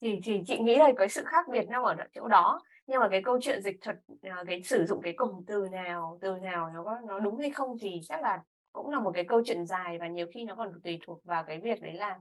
Thì 0.00 0.20
thì 0.24 0.42
chị 0.46 0.58
nghĩ 0.58 0.76
là 0.76 0.92
cái 0.96 1.08
sự 1.08 1.24
khác 1.26 1.48
biệt 1.48 1.68
nó 1.68 1.82
ở 1.82 1.96
chỗ 2.14 2.28
đó. 2.28 2.60
Nhưng 2.86 3.00
mà 3.00 3.08
cái 3.08 3.22
câu 3.22 3.38
chuyện 3.40 3.62
dịch 3.62 3.76
thuật 3.80 3.96
ờ, 4.22 4.44
cái 4.46 4.62
sử 4.62 4.84
dụng 4.86 5.02
cái 5.02 5.12
cụm 5.12 5.44
từ 5.46 5.68
nào 5.72 6.18
từ 6.20 6.36
nào 6.36 6.70
nó 6.74 6.84
có 6.84 7.00
nó 7.08 7.18
đúng 7.18 7.38
hay 7.38 7.50
không 7.50 7.78
thì 7.80 8.00
chắc 8.08 8.22
là 8.22 8.42
cũng 8.72 8.90
là 8.90 9.00
một 9.00 9.10
cái 9.14 9.24
câu 9.24 9.42
chuyện 9.44 9.66
dài 9.66 9.98
và 9.98 10.08
nhiều 10.08 10.26
khi 10.34 10.44
nó 10.44 10.54
còn 10.54 10.80
tùy 10.84 10.98
thuộc 11.06 11.24
vào 11.24 11.44
cái 11.44 11.60
việc 11.60 11.82
đấy 11.82 11.92
là 11.92 12.18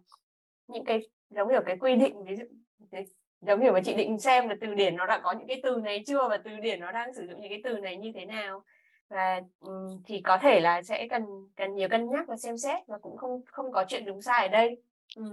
những 0.68 0.86
cái 0.86 1.02
giống 1.30 1.48
như 1.48 1.60
cái 1.66 1.78
quy 1.78 1.96
định 1.96 2.24
ví 2.24 2.36
dụ 2.36 2.44
cái, 2.92 3.06
giống 3.42 3.64
như 3.64 3.72
mà 3.72 3.80
chị 3.86 3.94
định 3.94 4.20
xem 4.20 4.50
là 4.50 4.56
từ 4.62 4.74
điển 4.74 4.96
nó 4.96 5.06
đã 5.06 5.20
có 5.24 5.32
những 5.32 5.48
cái 5.48 5.60
từ 5.64 5.76
này 5.76 6.04
chưa 6.08 6.28
và 6.30 6.38
từ 6.38 6.52
điển 6.58 6.80
nó 6.80 6.92
đang 6.92 7.14
sử 7.14 7.28
dụng 7.28 7.42
những 7.42 7.50
cái 7.50 7.62
từ 7.64 7.78
này 7.78 7.98
như 7.98 8.12
thế 8.16 8.26
nào 8.26 8.64
và 9.14 9.42
thì 10.06 10.22
có 10.22 10.38
thể 10.42 10.60
là 10.60 10.84
sẽ 10.84 11.08
cần 11.10 11.24
cần 11.56 11.76
nhiều 11.76 11.90
cân 11.90 12.10
nhắc 12.10 12.26
và 12.28 12.38
xem 12.38 12.58
xét 12.58 12.88
và 12.88 12.98
cũng 12.98 13.18
không 13.18 13.42
không 13.46 13.72
có 13.72 13.86
chuyện 13.88 14.06
đúng 14.06 14.22
sai 14.22 14.48
ở 14.48 14.52
đây 14.52 14.82
ừ. 15.16 15.24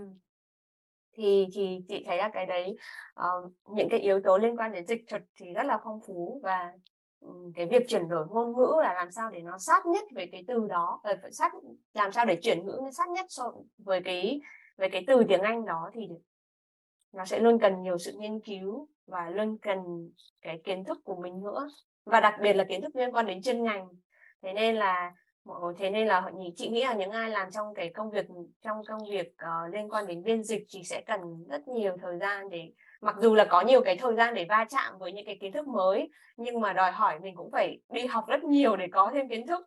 thì 1.13 1.47
thì 1.55 1.81
chị 1.89 2.05
thấy 2.07 2.17
là 2.17 2.31
cái 2.33 2.47
đấy 2.47 2.77
uh, 3.21 3.53
những 3.77 3.89
cái 3.91 4.01
yếu 4.01 4.21
tố 4.25 4.39
liên 4.39 4.57
quan 4.57 4.73
đến 4.73 4.87
dịch 4.87 5.05
thuật 5.09 5.23
thì 5.37 5.53
rất 5.53 5.67
là 5.67 5.79
phong 5.85 6.01
phú 6.07 6.41
và 6.43 6.73
cái 7.55 7.67
việc 7.67 7.89
chuyển 7.89 8.09
đổi 8.09 8.27
ngôn 8.31 8.53
ngữ 8.57 8.75
là 8.83 8.95
làm 8.95 9.11
sao 9.11 9.31
để 9.31 9.41
nó 9.41 9.59
sát 9.59 9.87
nhất 9.87 10.05
với 10.15 10.29
cái 10.33 10.45
từ 10.49 10.67
đó 10.69 11.01
ờ, 11.03 11.19
phải 11.23 11.33
sát 11.33 11.53
làm 11.95 12.13
sao 12.13 12.25
để 12.25 12.39
chuyển 12.43 12.67
ngữ 12.67 12.79
nó 12.83 12.91
sát 12.91 13.09
nhất 13.09 13.27
so 13.29 13.53
với 13.79 14.01
cái 14.05 14.41
với 14.77 14.91
cái 14.91 15.05
từ 15.07 15.25
tiếng 15.29 15.41
Anh 15.41 15.65
đó 15.65 15.91
thì 15.95 16.09
nó 17.13 17.25
sẽ 17.25 17.39
luôn 17.39 17.59
cần 17.59 17.83
nhiều 17.83 17.99
sự 17.99 18.13
nghiên 18.19 18.41
cứu 18.41 18.89
và 19.07 19.31
luôn 19.31 19.59
cần 19.59 20.11
cái 20.43 20.61
kiến 20.65 20.85
thức 20.85 20.99
của 21.05 21.17
mình 21.23 21.41
nữa 21.41 21.69
và 22.11 22.21
đặc 22.21 22.35
biệt 22.43 22.53
là 22.53 22.65
kiến 22.65 22.83
thức 22.83 22.97
liên 22.97 23.13
quan 23.13 23.27
đến 23.27 23.43
chuyên 23.43 23.65
ngành. 23.65 23.89
Thế 24.43 24.53
nên 24.53 24.77
là 24.77 25.13
thế 25.79 25.91
nên 25.91 26.07
là 26.07 26.31
chị 26.57 26.69
nghĩ 26.69 26.85
là 26.85 26.95
những 26.95 27.11
ai 27.11 27.31
làm 27.31 27.51
trong 27.51 27.75
cái 27.75 27.91
công 27.95 28.11
việc 28.11 28.27
trong 28.63 28.85
công 28.89 29.11
việc 29.11 29.27
uh, 29.27 29.75
liên 29.75 29.89
quan 29.89 30.07
đến 30.07 30.23
biên 30.23 30.45
dịch 30.45 30.67
thì 30.75 30.85
sẽ 30.85 31.03
cần 31.07 31.21
rất 31.49 31.69
nhiều 31.69 31.97
thời 32.03 32.19
gian 32.19 32.51
để 32.51 32.73
mặc 33.01 33.17
dù 33.21 33.35
là 33.35 33.45
có 33.45 33.61
nhiều 33.61 33.81
cái 33.85 33.97
thời 33.97 34.15
gian 34.15 34.35
để 34.35 34.47
va 34.49 34.67
chạm 34.71 34.99
với 34.99 35.13
những 35.13 35.27
cái 35.27 35.39
kiến 35.41 35.53
thức 35.53 35.69
mới 35.69 36.09
nhưng 36.37 36.61
mà 36.61 36.73
đòi 36.73 36.93
hỏi 36.93 37.19
mình 37.21 37.37
cũng 37.37 37.51
phải 37.51 37.79
đi 37.89 38.07
học 38.07 38.25
rất 38.29 38.45
nhiều 38.45 38.77
để 38.77 38.87
có 38.93 39.11
thêm 39.15 39.29
kiến 39.29 39.47
thức. 39.47 39.67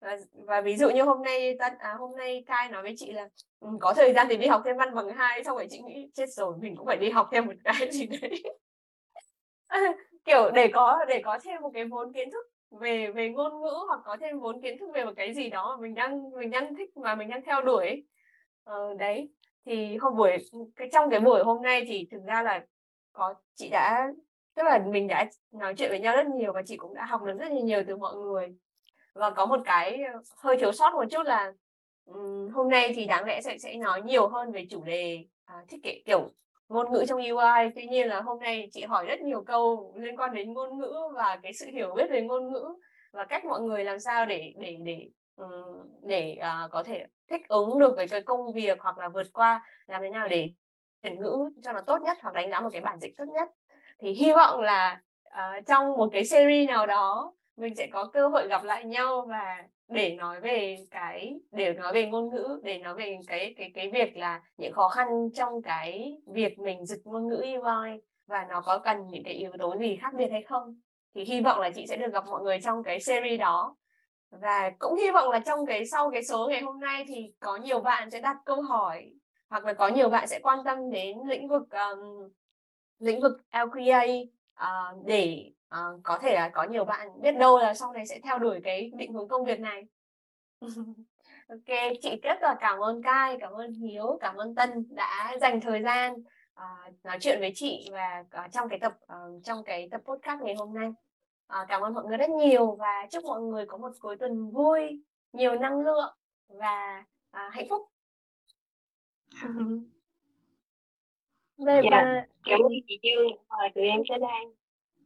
Và, 0.00 0.16
và 0.46 0.60
ví 0.60 0.76
dụ 0.76 0.90
như 0.90 1.02
hôm 1.02 1.22
nay 1.22 1.56
à, 1.78 1.94
hôm 1.98 2.16
nay 2.16 2.44
cai 2.46 2.68
nói 2.68 2.82
với 2.82 2.94
chị 2.96 3.12
là 3.12 3.28
um, 3.60 3.78
có 3.78 3.94
thời 3.94 4.12
gian 4.12 4.26
thì 4.30 4.36
đi 4.36 4.46
học 4.46 4.62
thêm 4.64 4.76
văn 4.76 4.94
bằng 4.94 5.08
hai 5.08 5.44
xong 5.44 5.56
rồi 5.56 5.66
chị 5.70 5.80
nghĩ 5.80 6.10
chết 6.14 6.26
rồi 6.28 6.54
mình 6.60 6.76
cũng 6.76 6.86
phải 6.86 6.96
đi 6.96 7.10
học 7.10 7.28
thêm 7.32 7.46
một 7.46 7.52
cái 7.64 7.92
gì 7.92 8.06
đấy. 8.06 8.42
kiểu 10.28 10.50
để 10.50 10.70
có 10.74 11.04
để 11.08 11.22
có 11.24 11.38
thêm 11.42 11.62
một 11.62 11.70
cái 11.74 11.84
vốn 11.84 12.12
kiến 12.12 12.30
thức 12.30 12.46
về 12.70 13.10
về 13.10 13.28
ngôn 13.28 13.62
ngữ 13.62 13.74
hoặc 13.86 14.00
có 14.04 14.16
thêm 14.20 14.40
vốn 14.40 14.62
kiến 14.62 14.78
thức 14.78 14.90
về 14.94 15.04
một 15.04 15.12
cái 15.16 15.34
gì 15.34 15.50
đó 15.50 15.76
mà 15.76 15.82
mình 15.82 15.94
đang 15.94 16.30
mình 16.30 16.50
đang 16.50 16.74
thích 16.76 16.90
và 16.94 17.14
mình 17.14 17.28
đang 17.28 17.42
theo 17.44 17.62
đuổi. 17.62 18.04
Ờ, 18.64 18.94
đấy 18.98 19.28
thì 19.66 19.96
hôm 19.96 20.16
buổi 20.16 20.36
cái 20.76 20.88
trong 20.92 21.10
cái 21.10 21.20
buổi 21.20 21.44
hôm 21.44 21.62
nay 21.62 21.84
thì 21.88 22.08
thực 22.10 22.22
ra 22.26 22.42
là 22.42 22.64
có 23.12 23.34
chị 23.54 23.68
đã 23.68 24.08
tức 24.54 24.62
là 24.62 24.78
mình 24.78 25.06
đã 25.06 25.30
nói 25.52 25.74
chuyện 25.74 25.90
với 25.90 26.00
nhau 26.00 26.16
rất 26.16 26.26
nhiều 26.26 26.52
và 26.52 26.62
chị 26.62 26.76
cũng 26.76 26.94
đã 26.94 27.04
học 27.04 27.22
được 27.24 27.38
rất 27.38 27.48
là 27.52 27.60
nhiều 27.60 27.82
từ 27.86 27.96
mọi 27.96 28.16
người. 28.16 28.48
Và 29.14 29.30
có 29.30 29.46
một 29.46 29.60
cái 29.64 30.02
ờ, 30.12 30.20
hơi 30.36 30.56
thiếu 30.56 30.72
sót 30.72 30.94
một 30.94 31.04
chút 31.10 31.26
là 31.26 31.52
um, 32.04 32.50
hôm 32.50 32.68
nay 32.68 32.92
thì 32.96 33.06
đáng 33.06 33.24
lẽ 33.24 33.40
sẽ 33.40 33.58
sẽ 33.58 33.74
nói 33.74 34.02
nhiều 34.02 34.28
hơn 34.28 34.52
về 34.52 34.66
chủ 34.70 34.84
đề 34.84 35.24
à, 35.44 35.64
thiết 35.68 35.78
kế 35.82 36.02
kiểu 36.06 36.30
ngôn 36.68 36.92
ngữ 36.92 37.04
trong 37.08 37.20
UI 37.20 37.70
tuy 37.74 37.86
nhiên 37.86 38.08
là 38.08 38.20
hôm 38.20 38.38
nay 38.40 38.68
chị 38.72 38.82
hỏi 38.82 39.06
rất 39.06 39.20
nhiều 39.20 39.42
câu 39.46 39.94
liên 39.96 40.16
quan 40.16 40.34
đến 40.34 40.52
ngôn 40.52 40.78
ngữ 40.78 40.94
và 41.14 41.38
cái 41.42 41.52
sự 41.52 41.66
hiểu 41.66 41.94
biết 41.96 42.10
về 42.10 42.22
ngôn 42.22 42.52
ngữ 42.52 42.74
và 43.12 43.24
cách 43.24 43.44
mọi 43.44 43.60
người 43.60 43.84
làm 43.84 44.00
sao 44.00 44.26
để 44.26 44.54
để 44.58 44.76
để 44.84 45.08
ừ, 45.36 45.46
để 46.02 46.38
uh, 46.38 46.70
có 46.70 46.82
thể 46.82 47.06
thích 47.30 47.48
ứng 47.48 47.78
được 47.78 47.92
với 47.96 48.08
cái 48.08 48.22
công 48.22 48.52
việc 48.52 48.78
hoặc 48.80 48.98
là 48.98 49.08
vượt 49.08 49.26
qua 49.32 49.64
làm 49.86 50.02
thế 50.02 50.10
nào 50.10 50.28
để 50.28 50.50
chuyển 51.02 51.20
ngữ 51.20 51.50
cho 51.62 51.72
nó 51.72 51.80
tốt 51.80 52.02
nhất 52.02 52.18
hoặc 52.22 52.34
đánh 52.34 52.50
giá 52.50 52.60
một 52.60 52.68
cái 52.72 52.80
bản 52.80 52.98
dịch 53.00 53.16
tốt 53.16 53.24
nhất. 53.34 53.48
Thì 54.00 54.12
hy 54.12 54.32
vọng 54.32 54.60
là 54.60 55.00
uh, 55.26 55.66
trong 55.66 55.96
một 55.96 56.08
cái 56.12 56.24
series 56.24 56.68
nào 56.68 56.86
đó 56.86 57.32
mình 57.56 57.74
sẽ 57.74 57.86
có 57.92 58.04
cơ 58.12 58.28
hội 58.28 58.48
gặp 58.48 58.64
lại 58.64 58.84
nhau 58.84 59.26
và 59.28 59.64
để 59.88 60.14
nói 60.14 60.40
về 60.40 60.76
cái 60.90 61.40
để 61.52 61.72
nói 61.72 61.92
về 61.92 62.06
ngôn 62.06 62.30
ngữ 62.30 62.60
để 62.62 62.78
nói 62.78 62.94
về 62.94 63.18
cái 63.26 63.54
cái 63.56 63.70
cái 63.74 63.90
việc 63.90 64.16
là 64.16 64.42
những 64.56 64.72
khó 64.72 64.88
khăn 64.88 65.06
trong 65.34 65.62
cái 65.62 66.18
việc 66.26 66.58
mình 66.58 66.86
dịch 66.86 67.00
ngôn 67.04 67.28
ngữ 67.28 67.36
UI 67.36 68.00
và 68.26 68.46
nó 68.50 68.60
có 68.60 68.78
cần 68.78 69.08
những 69.08 69.24
cái 69.24 69.34
yếu 69.34 69.52
tố 69.58 69.76
gì 69.76 69.96
khác 69.96 70.14
biệt 70.14 70.30
hay 70.30 70.42
không? 70.42 70.80
Thì 71.14 71.24
hy 71.24 71.40
vọng 71.40 71.60
là 71.60 71.70
chị 71.70 71.86
sẽ 71.86 71.96
được 71.96 72.12
gặp 72.12 72.24
mọi 72.26 72.42
người 72.42 72.60
trong 72.60 72.82
cái 72.82 73.00
series 73.00 73.40
đó. 73.40 73.76
Và 74.30 74.70
cũng 74.78 74.98
hy 74.98 75.10
vọng 75.10 75.30
là 75.30 75.38
trong 75.38 75.66
cái 75.66 75.86
sau 75.86 76.10
cái 76.10 76.24
số 76.24 76.48
ngày 76.48 76.60
hôm 76.60 76.80
nay 76.80 77.04
thì 77.08 77.32
có 77.40 77.56
nhiều 77.56 77.80
bạn 77.80 78.10
sẽ 78.10 78.20
đặt 78.20 78.36
câu 78.44 78.62
hỏi 78.62 79.12
hoặc 79.48 79.64
là 79.64 79.72
có 79.72 79.88
nhiều 79.88 80.08
bạn 80.08 80.26
sẽ 80.28 80.38
quan 80.42 80.58
tâm 80.64 80.90
đến 80.90 81.18
lĩnh 81.26 81.48
vực 81.48 81.62
um, 81.70 82.28
lĩnh 82.98 83.20
vực 83.20 83.32
LQA 83.52 84.22
uh, 84.22 84.28
ờ, 84.54 84.94
để 85.04 85.52
uh, 85.74 86.00
có 86.02 86.18
thể 86.18 86.34
là 86.34 86.48
có 86.48 86.64
nhiều 86.64 86.84
bạn 86.84 87.20
biết 87.20 87.32
đâu 87.32 87.58
là 87.58 87.74
sau 87.74 87.92
này 87.92 88.06
sẽ 88.06 88.20
theo 88.24 88.38
đuổi 88.38 88.60
cái 88.64 88.90
định 88.94 89.12
hướng 89.12 89.28
công 89.28 89.44
việc 89.44 89.60
này 89.60 89.86
ok 91.48 91.78
chị 92.02 92.20
rất 92.22 92.38
là 92.42 92.56
cảm 92.60 92.78
ơn 92.78 93.02
cai 93.02 93.36
cảm 93.40 93.52
ơn 93.52 93.72
hiếu 93.72 94.18
cảm 94.20 94.36
ơn 94.36 94.54
tân 94.54 94.86
đã 94.90 95.36
dành 95.40 95.60
thời 95.60 95.82
gian 95.82 96.12
uh, 96.12 97.04
nói 97.04 97.18
chuyện 97.20 97.40
với 97.40 97.52
chị 97.54 97.88
và 97.92 98.24
uh, 98.44 98.52
trong 98.52 98.68
cái 98.68 98.78
tập 98.78 98.92
uh, 99.04 99.44
trong 99.44 99.64
cái 99.64 99.88
tập 99.90 100.00
podcast 100.04 100.40
ngày 100.40 100.54
hôm 100.54 100.74
nay 100.74 100.88
uh, 100.88 101.68
cảm 101.68 101.80
ơn 101.80 101.94
mọi 101.94 102.04
người 102.04 102.16
rất 102.16 102.30
nhiều 102.30 102.76
và 102.76 103.06
chúc 103.10 103.24
mọi 103.24 103.40
người 103.40 103.66
có 103.66 103.76
một 103.76 103.92
cuối 104.00 104.16
tuần 104.16 104.50
vui 104.50 105.02
nhiều 105.32 105.54
năng 105.54 105.80
lượng 105.80 106.14
và 106.48 107.04
uh, 107.36 107.52
hạnh 107.52 107.66
phúc 107.70 107.88
Bye 111.58 111.80
dạ. 111.90 112.26
Cảm 112.44 112.60
ơn 112.60 112.72
chị 112.88 112.98
Dương 113.02 113.28
mời 113.48 113.68
tụi 113.74 113.84
em 113.84 114.00
tới 114.08 114.18
đây. 114.18 114.54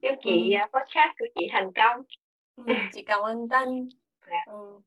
Chúc 0.03 0.15
chị 0.25 0.55
ừ. 0.55 0.79
podcast 0.79 1.19
của 1.19 1.27
chị 1.35 1.49
thành 1.53 1.73
công. 1.73 2.03
Ừ, 2.57 2.75
chị 2.93 3.03
cảm 3.03 3.21
ơn 3.21 3.49
Tân. 3.49 3.89
Dạ. 4.31 4.45
Ừ. 4.47 4.81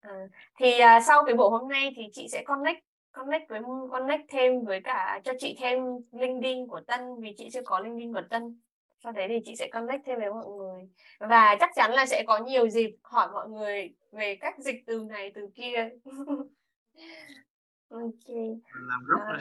À, 0.00 0.28
thì 0.58 0.72
uh, 0.74 1.02
sau 1.06 1.24
cái 1.26 1.34
buổi 1.34 1.50
hôm 1.50 1.68
nay 1.68 1.92
thì 1.96 2.02
chị 2.12 2.28
sẽ 2.28 2.42
connect 2.44 2.84
connect 3.12 3.48
với 3.48 3.60
connect 3.90 4.22
thêm 4.28 4.64
với 4.64 4.80
cả 4.80 5.20
cho 5.24 5.32
chị 5.38 5.56
thêm 5.60 5.78
LinkedIn 6.12 6.66
của 6.66 6.80
Tân 6.80 7.00
vì 7.20 7.34
chị 7.38 7.48
chưa 7.52 7.62
có 7.64 7.80
LinkedIn 7.80 8.12
của 8.12 8.22
Tân 8.30 8.60
sau 9.02 9.12
đấy 9.12 9.26
thì 9.28 9.40
chị 9.44 9.56
sẽ 9.56 9.68
connect 9.72 10.02
thêm 10.06 10.18
với 10.18 10.30
mọi 10.30 10.46
người 10.46 10.88
và 11.18 11.56
chắc 11.60 11.70
chắn 11.74 11.92
là 11.92 12.06
sẽ 12.06 12.24
có 12.26 12.38
nhiều 12.38 12.68
dịp 12.68 12.96
hỏi 13.02 13.28
mọi 13.32 13.48
người 13.48 13.94
về 14.12 14.36
cách 14.40 14.54
dịch 14.58 14.82
từ 14.86 15.04
này 15.08 15.32
từ 15.34 15.48
kia 15.54 15.88
ok 17.88 18.28
làm 18.72 19.04
rất 19.06 19.18
là 19.26 19.38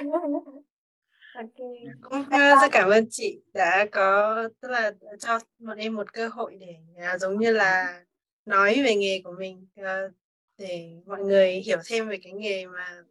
okay. 1.34 1.84
cũng 2.02 2.22
rất 2.30 2.68
cảm 2.72 2.88
ơn 2.88 3.06
chị 3.10 3.42
đã 3.54 3.86
có 3.92 4.36
tức 4.60 4.68
là 4.68 4.92
cho 5.18 5.38
bọn 5.58 5.78
em 5.78 5.94
một 5.94 6.12
cơ 6.12 6.28
hội 6.28 6.56
để 6.60 6.76
uh, 7.14 7.20
giống 7.20 7.38
như 7.38 7.52
là 7.52 8.04
nói 8.46 8.82
về 8.84 8.94
nghề 8.94 9.20
của 9.24 9.34
mình 9.38 9.66
uh, 9.80 10.12
để 10.58 10.90
mọi 11.06 11.20
người 11.20 11.52
hiểu 11.52 11.78
thêm 11.86 12.08
về 12.08 12.18
cái 12.22 12.32
nghề 12.32 12.66
mà 12.66 13.02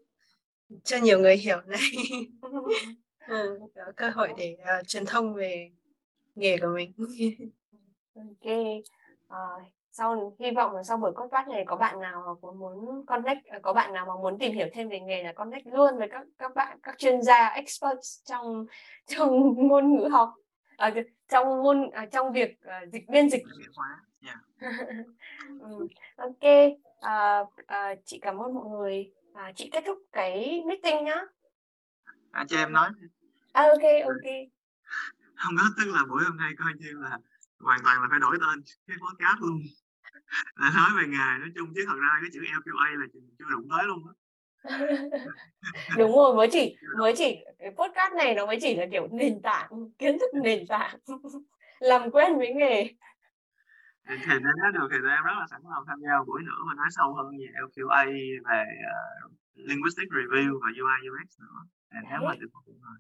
cho 0.84 0.98
nhiều 0.98 1.20
người 1.20 1.38
hiểu 1.38 1.62
này. 1.66 1.80
Ừ, 3.28 3.60
có 3.76 3.92
cơ 3.96 4.10
hội 4.10 4.34
để 4.38 4.58
uh, 4.80 4.88
truyền 4.88 5.06
thông 5.06 5.34
về 5.34 5.72
nghề 6.36 6.58
của 6.58 6.68
mình. 6.76 6.94
Ok. 8.16 8.52
Uh, 9.28 9.64
sau 9.92 10.36
hy 10.40 10.52
vọng 10.52 10.76
là 10.76 10.84
sau 10.84 10.98
buổi 10.98 11.12
podcast 11.12 11.48
này 11.48 11.64
có 11.68 11.76
bạn 11.76 12.00
nào 12.00 12.38
mà 12.42 12.52
muốn 12.52 13.06
connect 13.06 13.46
à, 13.46 13.60
có 13.64 13.74
bạn 13.74 13.94
nào 13.94 14.06
mà 14.06 14.14
muốn 14.16 14.40
tìm 14.40 14.54
hiểu 14.54 14.68
thêm 14.74 14.90
về 14.90 15.00
nghề 15.00 15.24
là 15.24 15.34
connect 15.34 15.68
luôn 15.68 15.98
với 15.98 16.08
các 16.12 16.28
các 16.38 16.56
bạn 16.56 16.80
các 16.84 16.98
chuyên 16.98 17.22
gia 17.22 17.48
experts 17.48 18.26
trong 18.26 18.66
trong 19.08 19.54
ngôn 19.68 19.96
ngữ 19.96 20.08
học. 20.08 20.34
À, 20.78 20.94
trong 21.30 21.48
ngôn 21.48 21.92
à, 21.92 22.06
trong 22.12 22.34
việc 22.34 22.60
uh, 22.66 22.94
dịch 22.94 23.10
biên 23.10 23.30
dịch. 23.30 23.44
Yeah. 24.26 24.38
ừ. 25.60 25.88
ok. 26.16 26.74
À, 27.02 27.44
à, 27.66 27.96
chị 28.06 28.20
cảm 28.22 28.38
ơn 28.38 28.54
mọi 28.54 28.66
người. 28.70 29.12
À, 29.34 29.52
chị 29.56 29.70
kết 29.72 29.84
thúc 29.88 29.98
cái 30.12 30.64
meeting 30.68 31.06
nhá. 31.06 31.22
À, 32.32 32.46
cho 32.50 32.58
em 32.58 32.74
nói. 32.74 32.90
À, 33.54 33.64
ok 33.64 33.84
ok. 34.06 34.32
Không 35.36 35.54
có 35.58 35.64
tức 35.78 35.92
là 35.94 36.06
buổi 36.10 36.24
hôm 36.24 36.38
nay 36.38 36.52
coi 36.58 36.74
như 36.80 36.92
là 37.02 37.18
hoàn 37.60 37.80
toàn 37.84 38.02
là 38.02 38.08
phải 38.12 38.20
đổi 38.20 38.38
tên 38.42 38.64
cái 38.88 38.98
podcast 38.98 39.42
luôn 39.42 39.60
là 40.56 40.72
nói 40.76 40.90
về 41.02 41.08
nghề 41.08 41.40
nói 41.40 41.50
chung 41.56 41.74
chứ 41.76 41.84
thật 41.88 41.98
ra 42.02 42.20
cái 42.22 42.30
chữ 42.34 42.40
LQA 42.40 43.00
là 43.00 43.06
chưa 43.40 43.46
đụng 43.52 43.68
tới 43.70 43.84
luôn 43.88 44.00
đó 44.06 44.14
đúng 45.98 46.16
rồi 46.16 46.36
mới 46.36 46.48
chỉ 46.52 46.76
mới 46.98 47.14
chỉ 47.18 47.46
cái 47.60 47.72
podcast 47.72 48.14
này 48.18 48.36
nó 48.36 48.46
mới 48.46 48.58
chỉ 48.62 48.76
là 48.76 48.86
kiểu 48.92 49.08
nền 49.12 49.42
tảng 49.42 49.70
kiến 49.98 50.20
thức 50.20 50.30
nền 50.44 50.68
tảng 50.68 50.98
làm 51.80 52.12
quen 52.12 52.38
với 52.38 52.54
nghề. 52.54 52.84
Thì, 54.08 54.16
nên 54.28 54.56
nói 54.62 54.72
được 54.74 54.88
thì 54.92 54.98
em 54.98 55.24
rất 55.24 55.36
là 55.40 55.48
sẵn 55.52 55.62
lòng 55.64 55.84
tham 55.88 56.00
gia 56.02 56.24
buổi 56.28 56.42
nữa 56.44 56.62
và 56.68 56.74
nói 56.74 56.88
sâu 56.90 57.14
hơn 57.14 57.38
về 57.40 57.46
LQA 57.62 58.06
về 58.50 58.64
uh, 59.26 59.32
linguistic 59.54 60.10
review 60.10 60.60
và 60.62 60.68
UI 60.82 61.10
UX 61.10 61.40
nữa. 61.40 61.58
Nếu 62.10 62.20
mà 62.28 62.36
được 62.40 62.48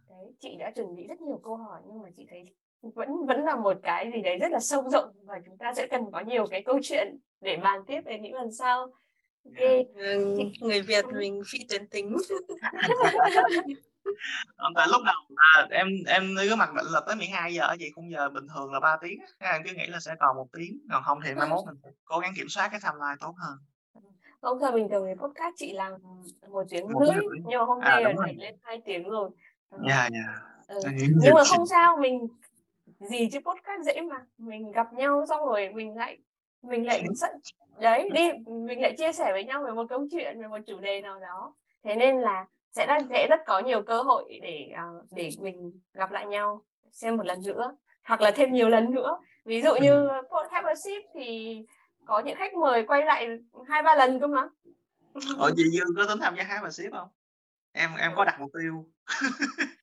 đấy 0.10 0.34
chị 0.40 0.56
đã 0.60 0.72
chuẩn 0.76 0.96
bị 0.96 1.08
rất 1.08 1.22
nhiều 1.22 1.40
câu 1.44 1.58
hỏi 1.58 1.82
nhưng 1.88 2.02
mà 2.02 2.10
chị 2.18 2.26
thấy 2.30 2.56
vẫn 2.82 3.26
vẫn 3.26 3.44
là 3.46 3.56
một 3.56 3.78
cái 3.84 4.12
gì 4.14 4.22
đấy 4.22 4.38
rất 4.38 4.52
là 4.52 4.60
sâu 4.60 4.90
rộng 4.90 5.12
và 5.26 5.40
chúng 5.46 5.58
ta 5.58 5.74
sẽ 5.74 5.88
cần 5.88 6.12
có 6.12 6.20
nhiều 6.20 6.48
cái 6.48 6.64
câu 6.64 6.80
chuyện 6.84 7.18
để 7.42 7.58
bàn 7.58 7.82
tiếp 7.88 8.02
về 8.06 8.20
những 8.20 8.34
lần 8.34 8.52
sau. 8.52 8.80
Ok. 9.46 9.60
Ừ, 9.96 10.38
người 10.62 10.82
Việt 10.82 11.06
mình 11.14 11.42
phi 11.52 11.60
tuyến 11.70 11.88
tính. 11.88 12.18
Tại 14.76 14.88
lúc 14.92 15.02
đầu 15.06 15.16
là 15.30 15.68
em 15.72 15.88
em 16.08 16.36
cứ 16.50 16.56
mặc 16.56 16.74
định 16.74 16.86
là 16.92 17.02
tới 17.08 17.16
12 17.16 17.54
giờ 17.54 17.68
chị 17.80 17.92
khung 17.96 18.12
giờ 18.12 18.30
bình 18.30 18.48
thường 18.56 18.74
là 18.74 18.80
3 18.80 18.98
tiếng 19.02 19.20
em 19.40 19.62
cứ 19.66 19.74
nghĩ 19.76 19.88
là 19.88 20.00
sẽ 20.00 20.16
còn 20.20 20.36
một 20.36 20.48
tiếng 20.54 20.80
còn 20.92 21.04
không 21.04 21.20
thì 21.26 21.34
mai 21.34 21.48
mốt 21.50 21.66
mình 21.66 21.94
cố 22.06 22.20
gắng 22.20 22.34
kiểm 22.38 22.50
soát 22.50 22.70
cái 22.72 22.80
timeline 22.84 23.16
tốt 23.20 23.34
hơn. 23.38 23.58
Không 24.42 24.60
giờ 24.60 24.72
bình 24.72 24.90
thường 24.90 25.06
thì 25.08 25.14
podcast 25.22 25.54
chị 25.56 25.74
làm 25.74 25.92
một 26.50 26.64
tiếng 26.70 26.88
rưỡi 26.88 27.24
nhưng 27.46 27.60
mà 27.60 27.66
hôm 27.66 27.80
à, 27.80 27.90
nay 27.90 28.04
à, 28.04 28.14
là 28.18 28.28
lên 28.38 28.56
hai 28.62 28.82
tiếng 28.86 29.10
rồi. 29.10 29.30
Dạ 29.88 30.10
dạ. 30.12 30.42
Ừ. 30.68 30.82
nhưng 31.22 31.34
mà 31.34 31.44
không 31.44 31.68
sao 31.68 31.98
mình 31.98 32.28
gì 33.10 33.30
chứ 33.32 33.40
podcast 33.40 33.82
dễ 33.86 34.02
mà. 34.02 34.26
Mình 34.38 34.72
gặp 34.72 34.94
nhau 34.94 35.26
xong 35.30 35.46
rồi 35.46 35.70
mình 35.74 35.98
lại 35.98 36.18
mình 36.62 36.86
lại 36.86 37.04
đấy 37.80 38.10
đi 38.14 38.32
mình 38.48 38.82
lại 38.82 38.96
chia 38.98 39.12
sẻ 39.12 39.32
với 39.32 39.44
nhau 39.44 39.64
về 39.64 39.72
một 39.72 39.86
câu 39.90 40.08
chuyện 40.12 40.42
về 40.42 40.48
một 40.48 40.60
chủ 40.68 40.80
đề 40.80 41.02
nào 41.02 41.20
đó. 41.20 41.56
Thế 41.84 41.96
nên 41.96 42.22
là 42.22 42.46
sẽ 42.72 42.86
rất 42.88 43.04
sẽ 43.10 43.28
rất 43.28 43.40
có 43.46 43.60
nhiều 43.60 43.82
cơ 43.82 44.02
hội 44.02 44.40
để 44.44 44.72
à, 44.76 44.84
để 45.12 45.30
mình 45.40 45.80
gặp 45.94 46.12
lại 46.12 46.26
nhau 46.26 46.66
xem 46.92 47.18
một 47.18 47.26
lần 47.26 47.40
nữa 47.46 47.76
hoặc 48.04 48.22
là 48.22 48.32
thêm 48.32 48.54
nhiều 48.54 48.70
lần 48.70 48.92
nữa. 48.92 49.20
Ví 49.46 49.62
dụ 49.62 49.76
như 49.76 50.08
podcast 50.08 50.66
a 50.66 50.76
ship 50.76 51.10
thì 51.14 51.60
có 52.06 52.20
những 52.20 52.38
khách 52.38 52.54
mời 52.54 52.84
quay 52.84 53.06
lại 53.06 53.28
hai 53.68 53.84
ba 53.84 53.96
lần 53.96 54.20
cơ 54.20 54.28
mà. 54.28 54.48
Ủa 55.38 55.52
chị 55.58 55.64
Dương 55.72 55.88
có 55.98 56.06
tính 56.08 56.20
tham 56.22 56.36
gia 56.38 56.44
hát 56.44 56.60
và 56.64 56.72
ship 56.72 56.92
không? 56.92 57.10
Em 57.72 57.90
em 57.98 58.12
có 58.16 58.26
đặt 58.26 58.40
mục 58.40 58.52
tiêu 58.54 58.86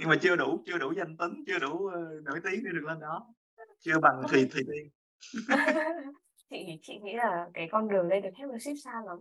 nhưng 0.00 0.08
mà 0.08 0.16
chưa 0.22 0.36
đủ 0.36 0.62
chưa 0.66 0.78
đủ 0.78 0.92
danh 0.96 1.16
tính 1.16 1.44
chưa 1.46 1.58
đủ 1.58 1.74
uh, 1.74 2.24
nổi 2.24 2.40
tiếng 2.44 2.64
để 2.64 2.70
được 2.72 2.84
lên 2.88 3.00
đó. 3.00 3.26
Chưa 3.80 3.98
bằng 4.02 4.22
thùy 4.28 4.48
thùy 4.52 4.62
tiên 4.66 4.90
chị 6.50 6.78
chị 6.82 6.98
nghĩ 7.02 7.14
là 7.14 7.46
cái 7.54 7.68
con 7.72 7.88
đường 7.88 8.08
lên 8.08 8.22
được 8.22 8.58
ship 8.60 8.84
xa 8.84 8.92
lắm. 9.06 9.18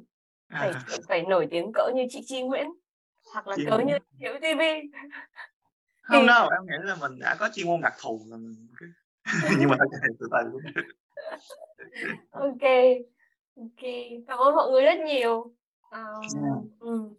Phải 0.52 0.70
à. 0.70 0.84
phải 1.08 1.22
nổi 1.22 1.48
tiếng 1.52 1.72
cỡ 1.74 1.92
như 1.96 2.04
chị 2.10 2.22
Chi 2.26 2.42
Nguyễn 2.42 2.68
hoặc 3.34 3.48
là 3.48 3.56
chị 3.58 3.66
cỡ 3.70 3.80
như 3.80 3.98
Hiếu 4.20 4.34
TV 4.42 4.62
không 6.10 6.28
đâu 6.28 6.50
em 6.50 6.62
nghĩ 6.66 6.88
là 6.88 6.96
mình 6.96 7.20
đã 7.20 7.36
có 7.40 7.50
chuyên 7.54 7.68
môn 7.68 7.82
đặc 7.82 7.94
thù 8.02 8.22
là 8.30 8.38
mình 8.38 8.68
nhưng 9.60 9.70
mà 9.70 9.76
thôi 9.80 9.88
từ 10.20 10.28
từ. 10.32 10.60
Ok 12.32 12.62
ok. 13.56 13.90
Cảm 14.28 14.40
ơn 14.40 14.56
mọi 14.56 14.72
người 14.72 14.84
rất 14.84 15.00
nhiều. 15.06 15.54
Um, 15.92 16.22
yeah. 16.44 16.58
um, 16.80 17.14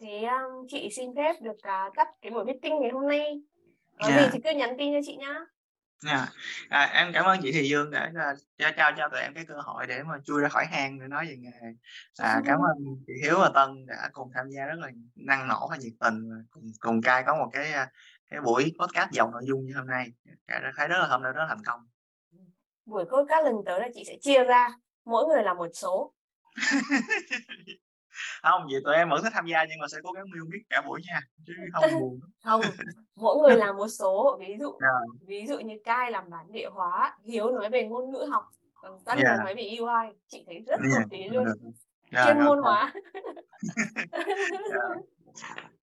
thế 0.00 0.24
um, 0.24 0.66
chị 0.68 0.90
xin 0.96 1.10
phép 1.16 1.32
được 1.42 1.56
uh, 1.56 1.96
tắt 1.96 2.08
cái 2.22 2.30
buổi 2.30 2.44
meeting 2.44 2.80
ngày 2.80 2.90
hôm 2.90 3.08
nay 3.08 3.40
có 3.98 4.08
yeah. 4.08 4.20
gì 4.20 4.28
thì 4.32 4.40
cứ 4.44 4.58
nhắn 4.58 4.76
tin 4.78 4.92
cho 4.92 5.00
chị 5.06 5.16
nhá 5.16 5.34
Yeah. 6.06 6.28
À, 6.68 6.90
em 6.94 7.12
cảm 7.14 7.24
ơn 7.24 7.38
chị 7.42 7.52
Thị 7.52 7.68
Dương 7.68 7.90
đã 7.90 8.12
cho 8.58 8.70
trao 8.76 8.92
cho 8.96 9.08
tụi 9.08 9.20
em 9.20 9.34
cái 9.34 9.44
cơ 9.48 9.54
hội 9.54 9.86
để 9.86 10.02
mà 10.02 10.14
chui 10.24 10.40
ra 10.40 10.48
khỏi 10.48 10.66
hang 10.66 11.00
để 11.00 11.06
nói 11.08 11.26
về 11.26 11.36
nghề. 11.36 11.74
À, 12.18 12.40
cảm 12.46 12.58
ơn 12.58 12.96
chị 13.06 13.12
Hiếu 13.22 13.38
và 13.38 13.50
Tân 13.54 13.86
đã 13.86 14.08
cùng 14.12 14.30
tham 14.34 14.50
gia 14.50 14.66
rất 14.66 14.74
là 14.78 14.90
năng 15.14 15.48
nổ 15.48 15.68
và 15.70 15.76
nhiệt 15.76 15.92
tình 16.00 16.28
cùng, 16.50 16.62
cùng 16.80 17.02
cai 17.02 17.22
có 17.26 17.36
một 17.36 17.50
cái 17.52 17.72
cái 18.30 18.40
buổi 18.40 18.72
podcast 18.78 19.10
giàu 19.12 19.30
nội 19.30 19.42
dung 19.46 19.66
như 19.66 19.72
hôm 19.76 19.86
nay. 19.86 20.12
Cả 20.46 20.72
thấy 20.76 20.88
rất 20.88 20.98
là 20.98 21.06
hôm 21.06 21.22
nay 21.22 21.32
rất 21.32 21.40
là 21.40 21.46
thành 21.48 21.64
công. 21.64 21.80
Buổi 22.86 23.04
podcast 23.04 23.44
lần 23.44 23.54
tới 23.66 23.80
là 23.80 23.88
chị 23.94 24.04
sẽ 24.06 24.16
chia 24.20 24.44
ra 24.44 24.68
mỗi 25.04 25.26
người 25.26 25.42
là 25.42 25.54
một 25.54 25.68
số 25.74 26.14
không 28.42 28.66
vậy 28.70 28.80
tụi 28.84 28.94
em 28.94 29.10
vẫn 29.10 29.22
thích 29.22 29.32
tham 29.34 29.46
gia 29.46 29.64
nhưng 29.64 29.78
mà 29.80 29.88
sẽ 29.88 29.98
cố 30.02 30.12
gắng 30.12 30.24
miêu 30.34 30.44
biết 30.52 30.62
cả 30.70 30.82
buổi 30.86 31.00
nha 31.06 31.20
chứ 31.46 31.52
không 31.72 32.00
buồn 32.00 32.20
không 32.44 32.60
mỗi 33.16 33.36
người 33.36 33.56
làm 33.56 33.76
một 33.76 33.88
số 33.88 34.38
ví 34.40 34.56
dụ 34.60 34.66
yeah. 34.66 34.80
Dạ. 34.80 34.88
ví 35.26 35.46
dụ 35.46 35.58
như 35.58 35.74
cai 35.84 36.10
làm 36.10 36.30
bản 36.30 36.52
địa 36.52 36.68
hóa 36.72 37.16
hiếu 37.24 37.50
nói 37.50 37.70
về 37.70 37.84
ngôn 37.84 38.10
ngữ 38.10 38.26
học 38.30 38.44
còn 38.74 38.98
tân 39.04 39.18
yeah. 39.18 39.36
Dạ. 39.38 39.44
nói 39.44 39.54
về 39.54 39.76
UI 39.80 40.14
chị 40.26 40.44
thấy 40.46 40.64
rất 40.66 40.80
hợp 40.80 41.04
lý 41.10 41.28
luôn 41.28 41.44
yeah. 41.44 41.56
Dạ, 42.12 42.24
chuyên 42.24 42.44
môn 42.44 42.58
hóa 42.58 42.92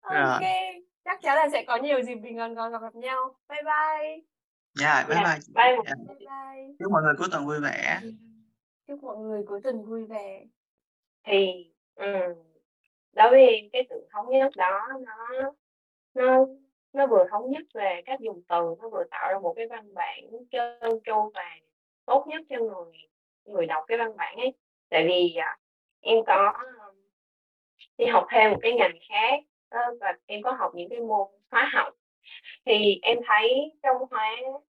ok 0.00 0.40
chắc 1.04 1.18
chắn 1.22 1.36
là 1.36 1.48
sẽ 1.52 1.64
có 1.66 1.76
nhiều 1.76 2.02
dịp 2.02 2.14
mình 2.14 2.36
còn 2.36 2.54
còn 2.54 2.72
gặp 2.72 2.94
nhau 2.94 3.36
bye 3.48 3.62
bye 3.62 4.20
dạ 4.74 4.94
yeah, 4.94 5.08
bye 5.08 5.18
bye 5.18 5.38
bye, 5.54 5.64
yeah. 5.64 5.84
bye, 5.84 6.16
bye. 6.18 6.74
chúc 6.78 6.92
mọi 6.92 7.02
người 7.02 7.14
cuối 7.18 7.28
tuần 7.32 7.46
vui 7.46 7.60
vẻ 7.60 8.00
chúc 8.88 9.02
mọi 9.02 9.16
người 9.16 9.42
cuối 9.46 9.60
tuần 9.64 9.84
vui 9.84 10.06
vẻ 10.06 10.44
thì 11.26 11.72
đối 13.12 13.30
với 13.30 13.46
em 13.46 13.64
cái 13.72 13.86
sự 13.90 14.08
thống 14.12 14.26
nhất 14.30 14.52
đó 14.56 14.88
nó 15.00 15.52
nó 16.14 16.46
nó 16.92 17.06
vừa 17.06 17.26
thống 17.30 17.50
nhất 17.50 17.62
về 17.74 18.02
cách 18.06 18.20
dùng 18.20 18.42
từ 18.48 18.76
nó 18.82 18.88
vừa 18.88 19.04
tạo 19.10 19.32
ra 19.32 19.38
một 19.38 19.54
cái 19.56 19.66
văn 19.66 19.94
bản 19.94 20.24
trơn 20.50 20.80
tru 20.80 21.30
và 21.34 21.56
tốt 22.06 22.24
nhất 22.28 22.42
cho 22.50 22.56
người 22.58 23.08
người 23.44 23.66
đọc 23.66 23.84
cái 23.88 23.98
văn 23.98 24.16
bản 24.16 24.36
ấy. 24.36 24.52
Tại 24.88 25.06
vì 25.08 25.34
à, 25.34 25.58
em 26.00 26.18
có 26.26 26.52
đi 27.98 28.06
học 28.06 28.26
thêm 28.30 28.50
một 28.50 28.58
cái 28.62 28.72
ngành 28.72 28.98
khác 29.08 29.40
đó, 29.70 29.92
và 30.00 30.12
em 30.26 30.42
có 30.42 30.52
học 30.52 30.72
những 30.74 30.88
cái 30.88 31.00
môn 31.00 31.28
hóa 31.50 31.70
học. 31.74 31.94
Thì 32.66 32.98
em 33.02 33.18
thấy 33.26 33.72
trong 33.82 33.96
hóa 34.10 34.36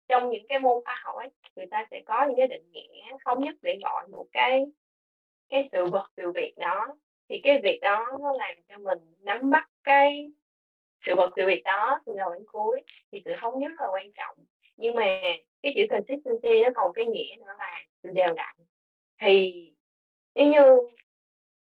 trong 0.08 0.30
những 0.30 0.46
cái 0.48 0.58
môn 0.58 0.84
khoa 0.84 1.00
học 1.04 1.16
ấy 1.16 1.28
người 1.56 1.66
ta 1.70 1.86
sẽ 1.90 2.02
có 2.06 2.26
những 2.26 2.36
cái 2.36 2.46
định 2.46 2.70
nghĩa 2.70 3.02
thống 3.24 3.44
nhất 3.44 3.54
để 3.62 3.78
gọi 3.82 4.08
một 4.08 4.26
cái 4.32 4.66
cái 5.48 5.68
sự 5.72 5.86
vật 5.86 6.10
sự 6.16 6.32
việc 6.34 6.54
đó 6.56 6.86
thì 7.30 7.40
cái 7.42 7.60
việc 7.62 7.78
đó 7.82 8.06
nó 8.20 8.32
làm 8.32 8.54
cho 8.68 8.78
mình 8.78 8.98
nắm 9.20 9.50
bắt 9.50 9.70
cái 9.84 10.30
sự 11.06 11.14
vật 11.16 11.30
sự 11.36 11.46
việc 11.46 11.62
đó 11.64 12.00
từ 12.06 12.14
đầu 12.16 12.34
đến 12.34 12.44
cuối 12.46 12.80
thì 13.12 13.22
sự 13.24 13.32
thống 13.40 13.58
nhất 13.58 13.72
là 13.78 13.86
quan 13.92 14.12
trọng. 14.12 14.36
Nhưng 14.76 14.94
mà 14.94 15.20
cái 15.62 15.72
chữ 15.76 15.82
consistency 15.90 16.62
nó 16.64 16.70
còn 16.74 16.92
cái 16.92 17.06
nghĩa 17.06 17.36
nữa 17.38 17.52
là 17.58 17.84
sự 18.02 18.10
đều 18.12 18.34
đặn. 18.34 18.56
Thì 19.20 19.52
nếu 20.34 20.46
như 20.46 20.88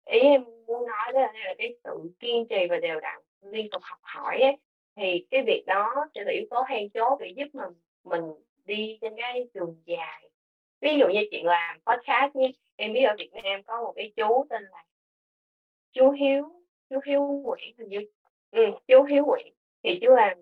ý 0.05 0.21
em 0.21 0.45
muốn 0.67 0.87
nói 0.87 1.13
đó 1.13 1.21
là 1.21 1.55
cái 1.59 1.77
sự 1.85 2.11
kiên 2.21 2.47
trì 2.49 2.67
và 2.71 2.77
đều 2.77 3.01
đặn 3.01 3.21
liên 3.43 3.71
tục 3.71 3.83
học 3.85 3.99
hỏi 4.03 4.41
ấy, 4.41 4.57
thì 4.97 5.27
cái 5.31 5.43
việc 5.47 5.65
đó 5.67 6.07
sẽ 6.15 6.25
là 6.25 6.33
yếu 6.33 6.45
tố 6.51 6.65
then 6.69 6.91
chốt 6.91 7.19
để 7.21 7.29
giúp 7.37 7.47
mình 7.53 7.73
mình 8.05 8.23
đi 8.65 8.99
trên 9.01 9.13
cái 9.17 9.49
đường 9.55 9.83
dài. 9.85 10.31
Ví 10.81 10.99
dụ 10.99 11.09
như 11.09 11.21
chuyện 11.31 11.47
làm 11.47 11.81
podcast 11.87 12.37
nhé 12.37 12.53
em 12.77 12.93
biết 12.93 13.03
ở 13.03 13.15
Việt 13.19 13.31
Nam 13.33 13.63
có 13.63 13.83
một 13.83 13.93
cái 13.97 14.13
chú 14.17 14.47
tên 14.51 14.63
là 14.63 14.85
chú 15.93 16.11
Hiếu 16.11 16.63
chú 16.91 17.01
Hiếu 17.07 17.23
Nguyễn 17.23 17.75
hình 17.79 17.89
như 17.89 17.99
ừ, 18.51 18.63
chú 18.89 19.03
Hiếu 19.03 19.25
Nguyễn 19.27 19.55
thì 19.83 19.99
chú 20.03 20.15
làm 20.15 20.39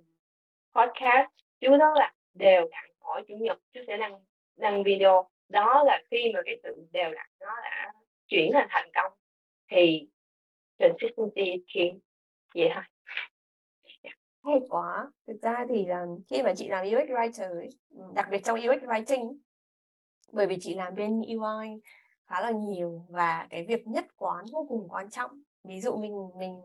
podcast 0.74 1.30
chú 1.60 1.76
đó 1.76 1.94
là 1.94 2.14
đều 2.34 2.68
đặn 2.70 2.90
mỗi 3.00 3.24
chủ 3.28 3.34
nhật 3.36 3.58
chú 3.72 3.80
sẽ 3.86 3.96
đăng 3.96 4.24
đăng 4.56 4.82
video. 4.84 5.28
Đó 5.48 5.82
là 5.86 6.02
khi 6.10 6.32
mà 6.34 6.40
cái 6.44 6.60
sự 6.62 6.86
đều 6.92 7.10
đặn 7.14 7.30
nó 7.40 7.56
đã 7.62 7.92
chuyển 8.28 8.50
thành 8.52 8.66
thành 8.70 8.90
công 8.94 9.12
thì 9.70 10.08
consistency 10.78 11.42
is 11.42 11.60
key 11.74 11.90
vậy 12.54 12.70
thôi. 12.74 12.82
Dạ. 14.02 14.10
Hay 14.44 14.60
quá. 14.68 15.10
Thực 15.26 15.42
ra 15.42 15.66
thì 15.68 15.86
là 15.86 16.06
khi 16.30 16.42
mà 16.42 16.54
chị 16.54 16.68
làm 16.68 16.86
UX 16.86 17.10
writer 17.10 17.70
đặc 18.14 18.28
biệt 18.30 18.40
trong 18.44 18.58
UX 18.58 18.82
writing 18.82 19.36
bởi 20.32 20.46
vì 20.46 20.56
chị 20.60 20.74
làm 20.74 20.94
bên 20.94 21.20
UI 21.20 21.80
khá 22.30 22.40
là 22.40 22.50
nhiều 22.50 23.06
và 23.08 23.46
cái 23.50 23.66
việc 23.68 23.86
nhất 23.86 24.06
quán 24.16 24.44
vô 24.52 24.66
cùng 24.68 24.88
quan 24.88 25.10
trọng. 25.10 25.30
Ví 25.64 25.80
dụ 25.80 25.96
mình 25.96 26.30
mình 26.38 26.60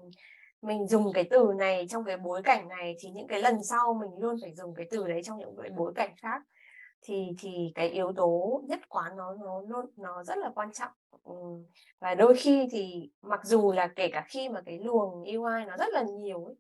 mình 0.62 0.88
dùng 0.88 1.14
cái 1.14 1.24
từ 1.30 1.54
này 1.58 1.86
trong 1.90 2.04
cái 2.06 2.18
bối 2.18 2.42
cảnh 2.44 2.68
này 2.68 2.96
thì 3.00 3.10
những 3.10 3.28
cái 3.28 3.42
lần 3.42 3.64
sau 3.64 3.94
mình 3.94 4.10
luôn 4.20 4.36
phải 4.42 4.54
dùng 4.56 4.76
cái 4.76 4.88
từ 4.92 5.08
đấy 5.08 5.24
trong 5.24 5.38
những 5.40 5.56
cái 5.62 5.70
bối 5.70 5.94
cảnh 5.96 6.16
khác. 6.18 6.42
Thì 7.02 7.28
thì 7.40 7.72
cái 7.76 7.90
yếu 7.90 8.12
tố 8.16 8.62
nhất 8.68 8.80
quán 8.90 9.18
nó 9.18 9.36
nó 9.36 9.62
nó 9.68 9.86
nó 9.98 10.24
rất 10.24 10.38
là 10.38 10.52
quan 10.56 10.72
trọng. 10.74 10.92
Ừ, 11.24 11.34
và 12.00 12.16
đôi 12.16 12.36
khi 12.38 12.68
thì 12.72 13.10
mặc 13.22 13.40
dù 13.44 13.72
là 13.72 13.88
kể 13.96 14.10
cả 14.12 14.26
khi 14.30 14.50
mà 14.50 14.62
cái 14.66 14.80
luồng 14.80 15.24
UI 15.24 15.66
nó 15.68 15.78
rất 15.78 15.94
là 15.94 16.04
nhiều 16.04 16.46
ấy, 16.46 16.56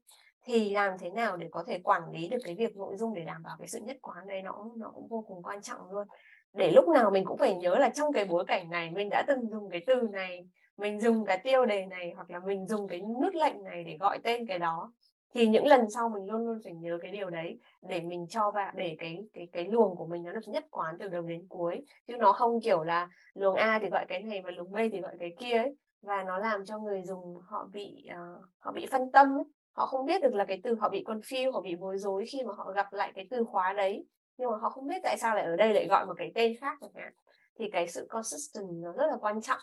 thì 0.45 0.69
làm 0.69 0.97
thế 0.99 1.09
nào 1.09 1.37
để 1.37 1.47
có 1.51 1.63
thể 1.67 1.79
quản 1.83 2.11
lý 2.11 2.27
được 2.27 2.37
cái 2.43 2.55
việc 2.55 2.77
nội 2.77 2.97
dung 2.97 3.13
để 3.13 3.25
đảm 3.25 3.43
bảo 3.43 3.55
cái 3.59 3.67
sự 3.67 3.79
nhất 3.79 3.97
quán 4.01 4.27
đấy 4.27 4.41
nó 4.41 4.65
nó 4.77 4.91
cũng 4.95 5.07
vô 5.07 5.25
cùng 5.27 5.43
quan 5.43 5.61
trọng 5.61 5.91
luôn 5.91 6.07
để 6.55 6.71
lúc 6.71 6.87
nào 6.87 7.11
mình 7.11 7.25
cũng 7.25 7.37
phải 7.37 7.55
nhớ 7.55 7.75
là 7.75 7.89
trong 7.89 8.13
cái 8.13 8.25
bối 8.25 8.45
cảnh 8.47 8.69
này 8.69 8.91
mình 8.91 9.09
đã 9.09 9.23
từng 9.27 9.49
dùng 9.49 9.69
cái 9.69 9.83
từ 9.87 10.07
này 10.11 10.47
mình 10.77 10.99
dùng 10.99 11.25
cái 11.25 11.37
tiêu 11.43 11.65
đề 11.65 11.85
này 11.85 12.13
hoặc 12.15 12.29
là 12.29 12.39
mình 12.39 12.67
dùng 12.67 12.87
cái 12.87 13.01
nút 13.01 13.35
lệnh 13.35 13.63
này 13.63 13.83
để 13.83 13.97
gọi 13.99 14.19
tên 14.23 14.47
cái 14.47 14.59
đó. 14.59 14.93
Thì 15.33 15.47
những 15.47 15.67
lần 15.67 15.89
sau 15.89 16.09
mình 16.09 16.25
luôn 16.25 16.47
luôn 16.47 16.59
phải 16.63 16.73
nhớ 16.73 16.97
cái 17.01 17.11
điều 17.11 17.29
đấy 17.29 17.59
để 17.81 18.01
mình 18.01 18.27
cho 18.29 18.51
vào 18.51 18.71
để 18.75 18.95
cái 18.99 19.23
cái 19.33 19.47
cái 19.51 19.65
luồng 19.65 19.95
của 19.95 20.05
mình 20.05 20.23
nó 20.23 20.31
được 20.31 20.47
nhất 20.47 20.65
quán 20.71 20.95
từ 20.99 21.07
đầu 21.07 21.21
đến 21.21 21.45
cuối. 21.49 21.81
Chứ 22.07 22.17
nó 22.17 22.31
không 22.31 22.61
kiểu 22.61 22.83
là 22.83 23.09
luồng 23.33 23.55
A 23.55 23.79
thì 23.81 23.89
gọi 23.89 24.05
cái 24.07 24.23
này 24.23 24.41
và 24.41 24.51
luồng 24.51 24.71
B 24.71 24.75
thì 24.91 25.01
gọi 25.01 25.15
cái 25.19 25.33
kia 25.39 25.57
ấy. 25.57 25.75
Và 26.01 26.23
nó 26.23 26.37
làm 26.37 26.65
cho 26.65 26.79
người 26.79 27.01
dùng 27.03 27.41
họ 27.47 27.69
bị 27.73 28.09
uh, 28.11 28.45
họ 28.59 28.71
bị 28.71 28.85
phân 28.91 29.11
tâm 29.11 29.37
ấy. 29.37 29.43
họ 29.73 29.85
không 29.85 30.05
biết 30.05 30.21
được 30.21 30.33
là 30.33 30.45
cái 30.45 30.59
từ 30.63 30.75
họ 30.75 30.89
bị 30.89 31.03
confused 31.05 31.51
họ 31.51 31.61
bị 31.61 31.75
bối 31.75 31.97
rối 31.97 32.25
khi 32.25 32.43
mà 32.43 32.53
họ 32.57 32.71
gặp 32.71 32.93
lại 32.93 33.11
cái 33.15 33.27
từ 33.29 33.43
khóa 33.43 33.73
đấy 33.73 34.05
nhưng 34.37 34.51
mà 34.51 34.57
họ 34.57 34.69
không 34.69 34.87
biết 34.87 34.99
tại 35.03 35.17
sao 35.17 35.35
lại 35.35 35.45
ở 35.45 35.55
đây 35.55 35.73
lại 35.73 35.87
gọi 35.87 36.05
một 36.05 36.13
cái 36.17 36.31
tên 36.35 36.57
khác 36.61 36.77
chẳng 36.81 36.93
hạn. 36.95 37.13
Thì 37.59 37.69
cái 37.71 37.87
sự 37.87 38.07
consistent 38.09 38.67
nó 38.69 38.91
rất 38.91 39.05
là 39.07 39.17
quan 39.21 39.41
trọng. 39.41 39.59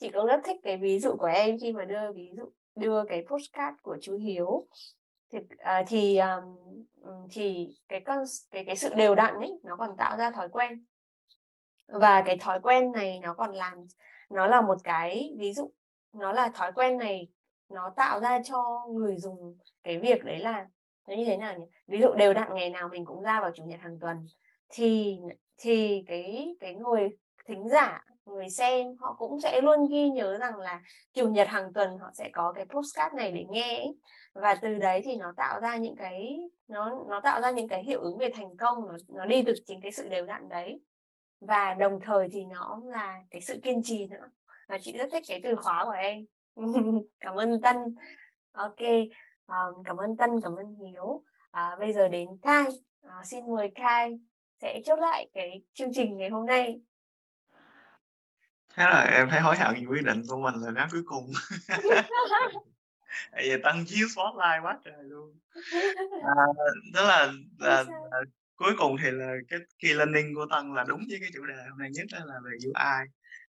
Chị 0.00 0.10
cũng 0.10 0.26
rất 0.26 0.40
thích 0.44 0.56
cái 0.62 0.76
ví 0.76 0.98
dụ 0.98 1.16
của 1.18 1.26
em 1.26 1.56
khi 1.60 1.72
mà 1.72 1.84
đưa 1.84 2.12
ví 2.12 2.32
dụ 2.36 2.44
đưa 2.76 3.04
cái 3.04 3.24
postcard 3.28 3.76
của 3.82 3.96
chú 4.00 4.16
Hiếu. 4.16 4.66
Thì 5.32 5.38
uh, 5.38 5.86
thì 5.86 6.18
um, 6.18 6.56
thì 7.30 7.68
cái 7.88 8.00
con 8.00 8.24
cái 8.50 8.64
cái 8.64 8.76
sự 8.76 8.94
đều 8.94 9.14
đặn 9.14 9.34
ấy 9.34 9.60
nó 9.62 9.76
còn 9.76 9.96
tạo 9.96 10.16
ra 10.16 10.30
thói 10.30 10.48
quen. 10.48 10.84
Và 11.86 12.22
cái 12.26 12.36
thói 12.36 12.60
quen 12.60 12.92
này 12.92 13.20
nó 13.22 13.34
còn 13.34 13.54
làm 13.54 13.86
nó 14.30 14.46
là 14.46 14.60
một 14.60 14.78
cái 14.84 15.34
ví 15.38 15.52
dụ. 15.52 15.70
Nó 16.12 16.32
là 16.32 16.48
thói 16.48 16.72
quen 16.72 16.98
này 16.98 17.28
nó 17.68 17.92
tạo 17.96 18.20
ra 18.20 18.40
cho 18.44 18.86
người 18.90 19.16
dùng 19.16 19.56
cái 19.82 19.98
việc 19.98 20.24
đấy 20.24 20.38
là 20.38 20.66
nó 21.08 21.14
như 21.14 21.24
thế 21.24 21.36
nào 21.36 21.58
nhỉ? 21.58 21.64
Ví 21.86 22.00
dụ 22.00 22.12
đều 22.12 22.34
đặn 22.34 22.54
ngày 22.54 22.70
nào 22.70 22.88
mình 22.88 23.04
cũng 23.04 23.22
ra 23.22 23.40
vào 23.40 23.50
chủ 23.54 23.64
nhật 23.64 23.80
hàng 23.80 23.98
tuần 24.00 24.26
thì 24.68 25.18
thì 25.58 26.04
cái 26.06 26.54
cái 26.60 26.74
người 26.74 27.08
thính 27.48 27.68
giả 27.68 28.04
người 28.26 28.50
xem 28.50 28.86
họ 29.00 29.14
cũng 29.18 29.40
sẽ 29.40 29.60
luôn 29.60 29.88
ghi 29.90 30.10
nhớ 30.10 30.38
rằng 30.38 30.56
là 30.56 30.82
chủ 31.14 31.28
nhật 31.28 31.48
hàng 31.48 31.72
tuần 31.72 31.98
họ 31.98 32.10
sẽ 32.14 32.30
có 32.32 32.52
cái 32.52 32.64
postcard 32.64 33.14
này 33.14 33.32
để 33.32 33.44
nghe 33.50 33.76
ấy. 33.76 33.94
và 34.34 34.54
từ 34.54 34.74
đấy 34.74 35.00
thì 35.04 35.16
nó 35.16 35.32
tạo 35.36 35.60
ra 35.60 35.76
những 35.76 35.96
cái 35.96 36.38
nó 36.68 37.04
nó 37.08 37.20
tạo 37.20 37.40
ra 37.40 37.50
những 37.50 37.68
cái 37.68 37.84
hiệu 37.84 38.00
ứng 38.00 38.18
về 38.18 38.30
thành 38.34 38.56
công 38.56 38.88
nó, 38.88 38.96
nó 39.08 39.26
đi 39.26 39.42
từ 39.46 39.54
chính 39.66 39.80
cái 39.80 39.92
sự 39.92 40.08
đều 40.08 40.26
đặn 40.26 40.48
đấy. 40.48 40.80
Và 41.40 41.74
đồng 41.74 42.00
thời 42.04 42.28
thì 42.32 42.44
nó 42.44 42.80
là 42.84 43.22
cái 43.30 43.40
sự 43.40 43.60
kiên 43.62 43.82
trì 43.84 44.06
nữa. 44.06 44.30
Và 44.68 44.78
chị 44.80 44.98
rất 44.98 45.08
thích 45.12 45.22
cái 45.28 45.40
từ 45.42 45.56
khóa 45.56 45.84
của 45.84 45.90
em. 45.90 46.24
Cảm 47.20 47.34
ơn 47.34 47.60
tân. 47.60 47.76
Ok 48.52 48.78
um, 49.52 49.82
cảm 49.84 49.96
ơn 49.96 50.16
tân 50.16 50.30
cảm 50.42 50.56
ơn 50.56 50.74
hiếu. 50.74 51.24
À, 51.50 51.76
bây 51.80 51.92
giờ 51.92 52.08
đến 52.08 52.28
khai. 52.42 52.64
À, 53.02 53.24
xin 53.24 53.54
mời 53.54 53.72
khai 53.74 54.18
sẽ 54.62 54.80
chốt 54.84 54.96
lại 54.96 55.30
cái 55.34 55.62
chương 55.74 55.92
trình 55.94 56.16
ngày 56.16 56.30
hôm 56.30 56.46
nay. 56.46 56.80
Thế 58.74 58.84
là 58.84 59.10
em 59.12 59.28
thấy 59.30 59.40
hối 59.40 59.56
hận 59.56 59.74
vì 59.74 59.86
quyết 59.86 60.04
định 60.04 60.22
của 60.28 60.36
mình 60.36 60.54
là 60.54 60.70
nói 60.70 60.88
cuối 60.92 61.02
cùng. 61.06 61.32
Tại 63.32 63.42
vì 63.42 63.62
tăng 63.62 63.84
chiếu 63.86 64.08
spotlight 64.08 64.62
quá 64.62 64.78
trời 64.84 65.04
luôn. 65.04 65.38
À, 66.22 66.34
đó 66.94 67.02
là, 67.02 67.32
là, 67.58 67.84
là 68.10 68.20
cuối 68.56 68.72
cùng 68.78 68.96
thì 69.02 69.10
là 69.10 69.34
cái 69.48 69.60
key 69.78 69.92
learning 69.92 70.34
của 70.34 70.46
tân 70.50 70.74
là 70.74 70.84
đúng 70.88 71.00
với 71.08 71.18
cái 71.20 71.30
chủ 71.34 71.46
đề 71.46 71.54
hôm 71.70 71.78
nay 71.78 71.90
nhất 71.92 72.06
là 72.10 72.34
về 72.44 72.50
UI. 72.64 73.08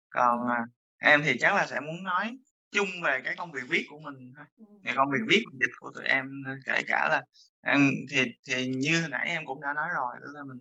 Còn 0.10 0.48
à, 0.48 0.66
em 0.98 1.22
thì 1.26 1.38
chắc 1.40 1.56
là 1.56 1.66
sẽ 1.66 1.80
muốn 1.80 2.04
nói 2.04 2.38
chung 2.72 2.88
về 3.04 3.22
cái 3.26 3.36
công 3.36 3.52
việc 3.52 3.64
viết 3.70 3.86
của 3.90 4.00
mình 4.00 4.34
thôi. 4.38 4.46
Về 4.84 4.94
công 4.96 5.12
việc 5.12 5.20
viết 5.28 5.44
dịch 5.60 5.72
của 5.80 5.92
tụi 5.96 6.06
em 6.06 6.44
kể 6.66 6.82
cả 6.88 7.08
là 7.12 7.24
em 7.62 7.92
thì 8.10 8.24
thì 8.48 8.68
như 8.68 9.08
nãy 9.10 9.28
em 9.28 9.46
cũng 9.46 9.62
đã 9.62 9.74
nói 9.74 9.88
rồi 9.96 10.16
là 10.22 10.44
mình 10.44 10.58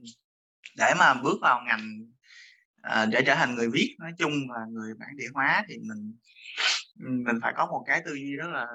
để 0.77 0.95
mà 0.99 1.15
bước 1.15 1.39
vào 1.43 1.61
ngành 1.67 1.99
à, 2.83 3.07
để 3.07 3.23
trở 3.27 3.35
thành 3.35 3.55
người 3.55 3.69
viết 3.73 3.97
nói 3.99 4.13
chung 4.19 4.33
và 4.49 4.61
người 4.69 4.95
bản 4.99 5.17
địa 5.17 5.29
hóa 5.35 5.65
thì 5.69 5.79
mình 5.79 6.15
mình 6.97 7.39
phải 7.43 7.53
có 7.57 7.67
một 7.67 7.85
cái 7.87 8.03
tư 8.07 8.15
duy 8.15 8.37
rất 8.37 8.49
là 8.53 8.67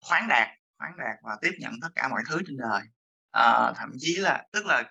khoáng 0.00 0.28
đạt 0.28 0.48
khoáng 0.78 0.96
đạt 0.98 1.16
và 1.22 1.36
tiếp 1.42 1.52
nhận 1.58 1.72
tất 1.82 1.88
cả 1.94 2.08
mọi 2.08 2.22
thứ 2.28 2.38
trên 2.46 2.56
đời. 2.56 2.82
À, 3.30 3.72
thậm 3.76 3.90
chí 3.98 4.16
là 4.16 4.44
tức 4.52 4.66
là 4.66 4.84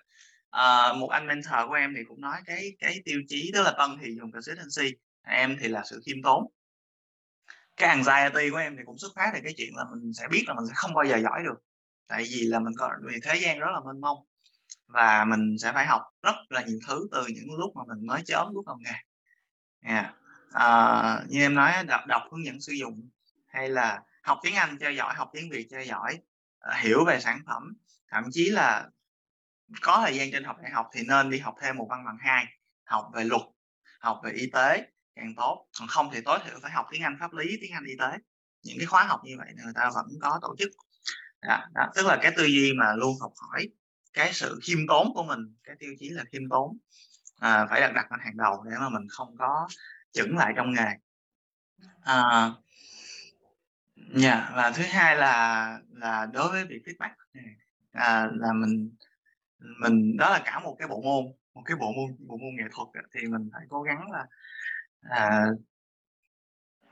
à, 0.50 0.92
một 0.92 1.08
anh 1.08 1.26
mentor 1.26 1.54
của 1.68 1.74
em 1.74 1.94
thì 1.96 2.04
cũng 2.08 2.20
nói 2.20 2.40
cái 2.46 2.70
cái 2.78 3.00
tiêu 3.04 3.22
chí 3.28 3.50
đó 3.54 3.62
là 3.62 3.74
tân 3.78 3.98
thì 4.02 4.16
dùng 4.16 4.32
consistency 4.32 4.96
em 5.26 5.56
thì 5.60 5.68
là 5.68 5.82
sự 5.84 6.02
khiêm 6.06 6.22
tốn 6.22 6.46
cái 7.76 7.88
anxiety 7.88 8.50
của 8.50 8.56
em 8.56 8.76
thì 8.76 8.82
cũng 8.86 8.98
xuất 8.98 9.12
phát 9.16 9.30
từ 9.34 9.40
cái 9.44 9.54
chuyện 9.56 9.76
là 9.76 9.84
mình 9.90 10.12
sẽ 10.12 10.28
biết 10.30 10.44
là 10.46 10.54
mình 10.54 10.66
sẽ 10.66 10.72
không 10.76 10.94
bao 10.94 11.04
giờ 11.04 11.16
giỏi 11.16 11.42
được. 11.44 11.58
Tại 12.08 12.22
vì 12.22 12.42
là 12.42 12.58
mình 12.58 12.72
có 12.78 12.90
vì 13.02 13.20
thế 13.22 13.36
gian 13.42 13.58
rất 13.58 13.70
là 13.72 13.80
mênh 13.86 14.00
mông 14.00 14.18
và 14.86 15.24
mình 15.24 15.56
sẽ 15.58 15.72
phải 15.72 15.86
học 15.86 16.02
rất 16.22 16.34
là 16.48 16.62
nhiều 16.62 16.78
thứ 16.88 17.08
từ 17.12 17.26
những 17.26 17.58
lúc 17.58 17.76
mà 17.76 17.82
mình 17.88 18.06
mới 18.06 18.22
chớm 18.26 18.54
bước 18.54 18.62
vào 18.66 18.78
nghề. 18.80 18.94
Yeah. 19.94 20.14
à, 20.52 21.22
như 21.28 21.40
em 21.40 21.54
nói 21.54 21.72
đọc, 21.86 22.00
đọc 22.06 22.22
hướng 22.30 22.44
dẫn 22.44 22.60
sử 22.60 22.72
dụng 22.72 23.08
hay 23.46 23.68
là 23.68 24.02
học 24.22 24.38
tiếng 24.42 24.54
Anh 24.54 24.78
cho 24.80 24.88
giỏi 24.88 25.14
học 25.14 25.30
tiếng 25.32 25.50
Việt 25.50 25.66
cho 25.70 25.80
giỏi 25.80 26.18
à, 26.58 26.78
hiểu 26.80 27.04
về 27.04 27.20
sản 27.20 27.40
phẩm 27.46 27.62
thậm 28.10 28.24
chí 28.32 28.50
là 28.50 28.88
có 29.82 30.00
thời 30.04 30.16
gian 30.16 30.28
trên 30.32 30.44
học 30.44 30.56
đại 30.62 30.70
học 30.70 30.86
thì 30.94 31.00
nên 31.08 31.30
đi 31.30 31.38
học 31.38 31.54
thêm 31.62 31.76
một 31.76 31.86
văn 31.90 32.04
bằng 32.04 32.16
hai 32.20 32.44
học 32.84 33.10
về 33.14 33.24
luật 33.24 33.42
học 34.00 34.20
về 34.24 34.32
y 34.32 34.50
tế 34.52 34.86
càng 35.16 35.34
tốt 35.36 35.66
còn 35.78 35.88
không 35.88 36.10
thì 36.12 36.20
tối 36.24 36.38
thiểu 36.44 36.58
phải 36.62 36.70
học 36.70 36.86
tiếng 36.90 37.02
Anh 37.02 37.16
pháp 37.20 37.32
lý 37.32 37.58
tiếng 37.60 37.72
Anh 37.72 37.84
y 37.84 37.96
tế 37.98 38.18
những 38.62 38.76
cái 38.78 38.86
khóa 38.86 39.04
học 39.04 39.20
như 39.24 39.34
vậy 39.38 39.48
người 39.64 39.72
ta 39.74 39.90
vẫn 39.94 40.06
có 40.20 40.38
tổ 40.42 40.54
chức 40.58 40.68
đó, 41.42 41.58
đó. 41.74 41.86
tức 41.94 42.06
là 42.06 42.18
cái 42.22 42.32
tư 42.36 42.44
duy 42.44 42.72
mà 42.72 42.94
luôn 42.96 43.16
học 43.20 43.32
hỏi 43.36 43.68
cái 44.12 44.32
sự 44.32 44.60
khiêm 44.62 44.78
tốn 44.88 45.14
của 45.14 45.22
mình 45.22 45.54
cái 45.64 45.76
tiêu 45.78 45.94
chí 45.98 46.08
là 46.08 46.24
khiêm 46.32 46.48
tốn 46.50 46.78
à, 47.40 47.66
phải 47.70 47.80
đặt 47.80 47.92
đặt 47.94 48.12
lên 48.12 48.20
hàng 48.20 48.36
đầu 48.36 48.64
để 48.64 48.76
mà 48.80 48.88
mình 48.88 49.08
không 49.08 49.36
có 49.38 49.68
chững 50.12 50.36
lại 50.36 50.52
trong 50.56 50.72
nghề 50.72 50.90
à, 52.02 52.50
yeah. 54.22 54.52
Và 54.54 54.70
thứ 54.70 54.82
hai 54.82 55.16
là 55.16 55.78
là 55.88 56.26
đối 56.26 56.48
với 56.48 56.64
việc 56.64 56.82
feedback 56.84 57.14
à, 57.92 58.28
là 58.34 58.52
mình 58.52 58.90
mình 59.80 60.16
đó 60.16 60.30
là 60.30 60.42
cả 60.44 60.60
một 60.60 60.76
cái 60.78 60.88
bộ 60.88 61.00
môn 61.00 61.24
một 61.54 61.62
cái 61.64 61.76
bộ 61.76 61.92
môn 61.92 62.16
bộ 62.18 62.36
môn 62.36 62.56
nghệ 62.56 62.64
thuật 62.72 62.88
thì 63.14 63.26
mình 63.26 63.50
phải 63.52 63.62
cố 63.68 63.82
gắng 63.82 64.10
là 64.10 64.26
à, 65.10 65.44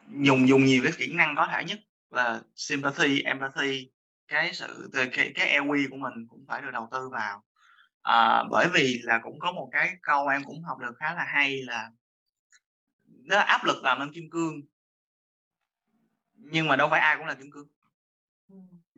dùng 0.08 0.48
dùng 0.48 0.64
nhiều 0.64 0.82
cái 0.84 0.92
kỹ 0.98 1.14
năng 1.14 1.36
có 1.36 1.48
thể 1.52 1.64
nhất 1.64 1.78
là 2.10 2.40
sympathy 2.56 3.22
empathy 3.22 3.90
cái 4.28 4.54
sự 4.54 4.90
cái 4.92 5.32
cái 5.34 5.60
EQ 5.60 5.90
của 5.90 5.96
mình 5.96 6.26
cũng 6.28 6.44
phải 6.48 6.62
được 6.62 6.70
đầu 6.72 6.88
tư 6.92 7.08
vào. 7.08 7.42
À, 8.02 8.44
bởi 8.50 8.68
vì 8.74 9.00
là 9.02 9.20
cũng 9.22 9.38
có 9.38 9.52
một 9.52 9.68
cái 9.72 9.96
câu 10.02 10.28
em 10.28 10.44
cũng 10.44 10.62
học 10.62 10.78
được 10.78 10.94
khá 10.98 11.14
là 11.14 11.24
hay 11.24 11.62
là 11.62 11.90
là 13.24 13.40
áp 13.40 13.64
lực 13.64 13.82
làm 13.82 13.98
nên 13.98 14.12
kim 14.12 14.30
cương. 14.30 14.60
Nhưng 16.34 16.68
mà 16.68 16.76
đâu 16.76 16.88
phải 16.90 17.00
ai 17.00 17.16
cũng 17.16 17.26
là 17.26 17.34
kim 17.34 17.50
cương. 17.50 17.68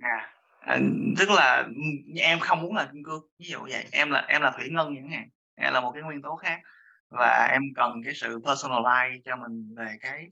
À, 0.00 0.34
à, 0.60 0.78
tức 1.18 1.30
là 1.30 1.68
em 2.16 2.40
không 2.40 2.62
muốn 2.62 2.76
là 2.76 2.88
kim 2.92 3.04
cương 3.04 3.26
ví 3.38 3.46
dụ 3.46 3.58
vậy. 3.70 3.86
Em 3.92 4.10
là 4.10 4.20
em 4.28 4.42
là 4.42 4.52
thủy 4.56 4.68
ngân 4.70 4.94
chẳng 4.96 5.10
hạn 5.10 5.28
là 5.72 5.80
một 5.80 5.92
cái 5.92 6.02
nguyên 6.02 6.22
tố 6.22 6.36
khác 6.36 6.60
và 7.10 7.48
em 7.52 7.62
cần 7.76 8.02
cái 8.04 8.14
sự 8.14 8.38
personalize 8.38 9.20
cho 9.24 9.36
mình 9.36 9.74
về 9.76 9.96
cái 10.00 10.26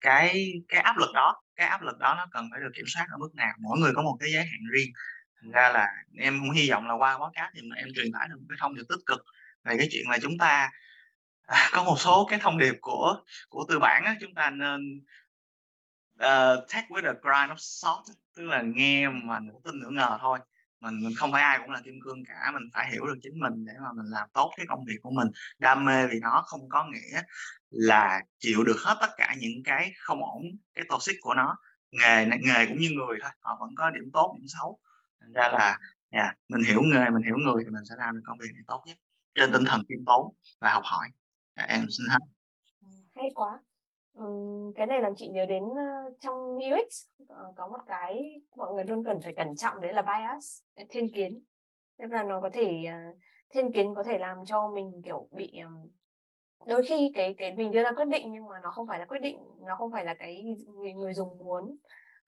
cái 0.00 0.52
cái 0.68 0.80
áp 0.80 0.96
lực 0.98 1.10
đó. 1.14 1.42
Cái 1.56 1.68
áp 1.68 1.82
lực 1.82 1.98
đó 1.98 2.14
nó 2.18 2.26
cần 2.32 2.48
phải 2.52 2.60
được 2.60 2.70
kiểm 2.74 2.84
soát 2.88 3.06
ở 3.10 3.16
mức 3.18 3.34
nào. 3.34 3.52
Mỗi 3.60 3.78
người 3.78 3.92
có 3.96 4.02
một 4.02 4.16
cái 4.20 4.32
giới 4.32 4.44
hạn 4.44 4.60
riêng. 4.72 4.92
Thành 5.42 5.50
ra 5.50 5.70
là 5.72 5.88
em 6.18 6.38
cũng 6.40 6.50
hy 6.50 6.70
vọng 6.70 6.88
là 6.88 6.94
qua 6.94 7.18
podcast 7.18 7.50
thì 7.54 7.60
em 7.76 7.88
truyền 7.94 8.12
tải 8.12 8.28
được 8.28 8.36
một 8.38 8.46
cái 8.48 8.58
thông 8.60 8.74
điệp 8.74 8.82
tích 8.88 9.00
cực 9.06 9.24
về 9.64 9.76
cái 9.78 9.88
chuyện 9.90 10.10
là 10.10 10.18
chúng 10.22 10.38
ta 10.38 10.70
à, 11.46 11.68
có 11.72 11.84
một 11.84 11.96
số 11.98 12.26
cái 12.30 12.38
thông 12.42 12.58
điệp 12.58 12.74
của 12.80 13.16
của 13.48 13.64
tư 13.68 13.78
bản 13.78 14.04
á, 14.04 14.16
chúng 14.20 14.34
ta 14.34 14.50
nên 14.50 14.80
uh, 16.14 16.68
take 16.68 16.86
with 16.88 17.06
a 17.06 17.14
grain 17.22 17.50
of 17.50 17.56
salt 17.58 18.04
tức 18.36 18.44
là 18.44 18.62
nghe 18.62 19.08
mà 19.08 19.40
nửa 19.40 19.58
tin 19.64 19.80
nửa 19.80 19.90
ngờ 19.90 20.18
thôi 20.20 20.38
mình 20.80 21.00
mình 21.04 21.12
không 21.16 21.32
phải 21.32 21.42
ai 21.42 21.58
cũng 21.58 21.70
là 21.70 21.80
kim 21.84 21.94
cương 22.04 22.24
cả 22.28 22.50
mình 22.54 22.62
phải 22.74 22.92
hiểu 22.92 23.06
được 23.06 23.16
chính 23.22 23.40
mình 23.40 23.64
để 23.64 23.72
mà 23.82 23.92
mình 23.92 24.06
làm 24.06 24.28
tốt 24.32 24.52
cái 24.56 24.66
công 24.68 24.84
việc 24.84 24.96
của 25.02 25.10
mình. 25.10 25.28
Đam 25.58 25.84
mê 25.84 26.06
vì 26.06 26.20
nó 26.20 26.42
không 26.46 26.68
có 26.68 26.86
nghĩa 26.88 27.22
là 27.70 28.20
chịu 28.38 28.64
được 28.64 28.76
hết 28.84 28.96
tất 29.00 29.10
cả 29.16 29.34
những 29.38 29.62
cái 29.64 29.92
không 29.98 30.24
ổn 30.24 30.42
cái 30.74 30.84
toxic 30.88 31.16
của 31.20 31.34
nó. 31.34 31.56
Nghề 31.90 32.26
nghề 32.26 32.66
cũng 32.66 32.78
như 32.78 32.90
người 32.90 33.18
thôi 33.22 33.30
họ 33.40 33.56
vẫn 33.60 33.70
có 33.76 33.90
điểm 33.90 34.10
tốt 34.12 34.34
điểm 34.38 34.46
xấu. 34.48 34.78
Thành 35.20 35.32
ra 35.32 35.48
là 35.52 35.78
yeah, 36.10 36.36
mình 36.48 36.62
hiểu 36.62 36.80
nghề 36.82 37.10
mình 37.10 37.22
hiểu 37.22 37.36
người 37.36 37.64
thì 37.64 37.70
mình 37.70 37.84
sẽ 37.88 37.94
làm 37.98 38.14
được 38.14 38.22
công 38.24 38.38
việc 38.38 38.48
này 38.54 38.62
tốt 38.66 38.82
nhất. 38.86 38.96
Trên 39.34 39.52
tinh 39.52 39.64
thần 39.64 39.82
khiêm 39.88 40.04
tốn 40.06 40.34
và 40.60 40.72
học 40.72 40.82
hỏi. 40.86 41.08
Dạ, 41.56 41.62
em 41.62 41.86
xin 41.90 42.06
hết. 42.10 42.18
Ừ, 42.82 42.88
hay 43.16 43.30
quá 43.34 43.60
cái 44.76 44.86
này 44.86 45.02
làm 45.02 45.12
chị 45.16 45.28
nhớ 45.28 45.46
đến 45.46 45.62
ờ, 45.76 46.14
trong 46.20 46.34
UX 46.56 47.06
ờ, 47.28 47.52
có 47.56 47.68
một 47.68 47.78
cái 47.86 48.40
mọi 48.56 48.74
người 48.74 48.84
luôn 48.84 49.04
cần 49.04 49.20
phải 49.20 49.34
cẩn 49.36 49.56
trọng 49.56 49.80
đấy 49.80 49.92
là 49.92 50.02
bias 50.02 50.62
thiên 50.88 51.12
kiến. 51.14 51.44
Tức 51.98 52.06
là 52.10 52.22
nó 52.22 52.40
có 52.40 52.50
thể 52.52 52.84
ờ, 52.88 52.96
thiên 53.50 53.72
kiến 53.72 53.94
có 53.94 54.02
thể 54.02 54.18
làm 54.18 54.44
cho 54.44 54.70
mình 54.74 55.02
kiểu 55.04 55.28
bị 55.30 55.60
đôi 56.66 56.82
khi 56.88 57.12
cái 57.14 57.34
cái 57.38 57.54
mình 57.56 57.70
đưa 57.70 57.82
ra 57.82 57.92
quyết 57.92 58.08
định 58.08 58.32
nhưng 58.32 58.46
mà 58.46 58.60
nó 58.62 58.70
không 58.70 58.86
phải 58.86 58.98
là 58.98 59.04
quyết 59.04 59.18
định 59.22 59.38
nó 59.66 59.76
không 59.76 59.92
phải 59.92 60.04
là 60.04 60.14
cái 60.14 60.44
người, 60.66 60.92
người 60.92 61.14
dùng 61.14 61.38
muốn. 61.38 61.76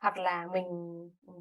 Hoặc 0.01 0.19
là 0.19 0.47
mình 0.53 0.65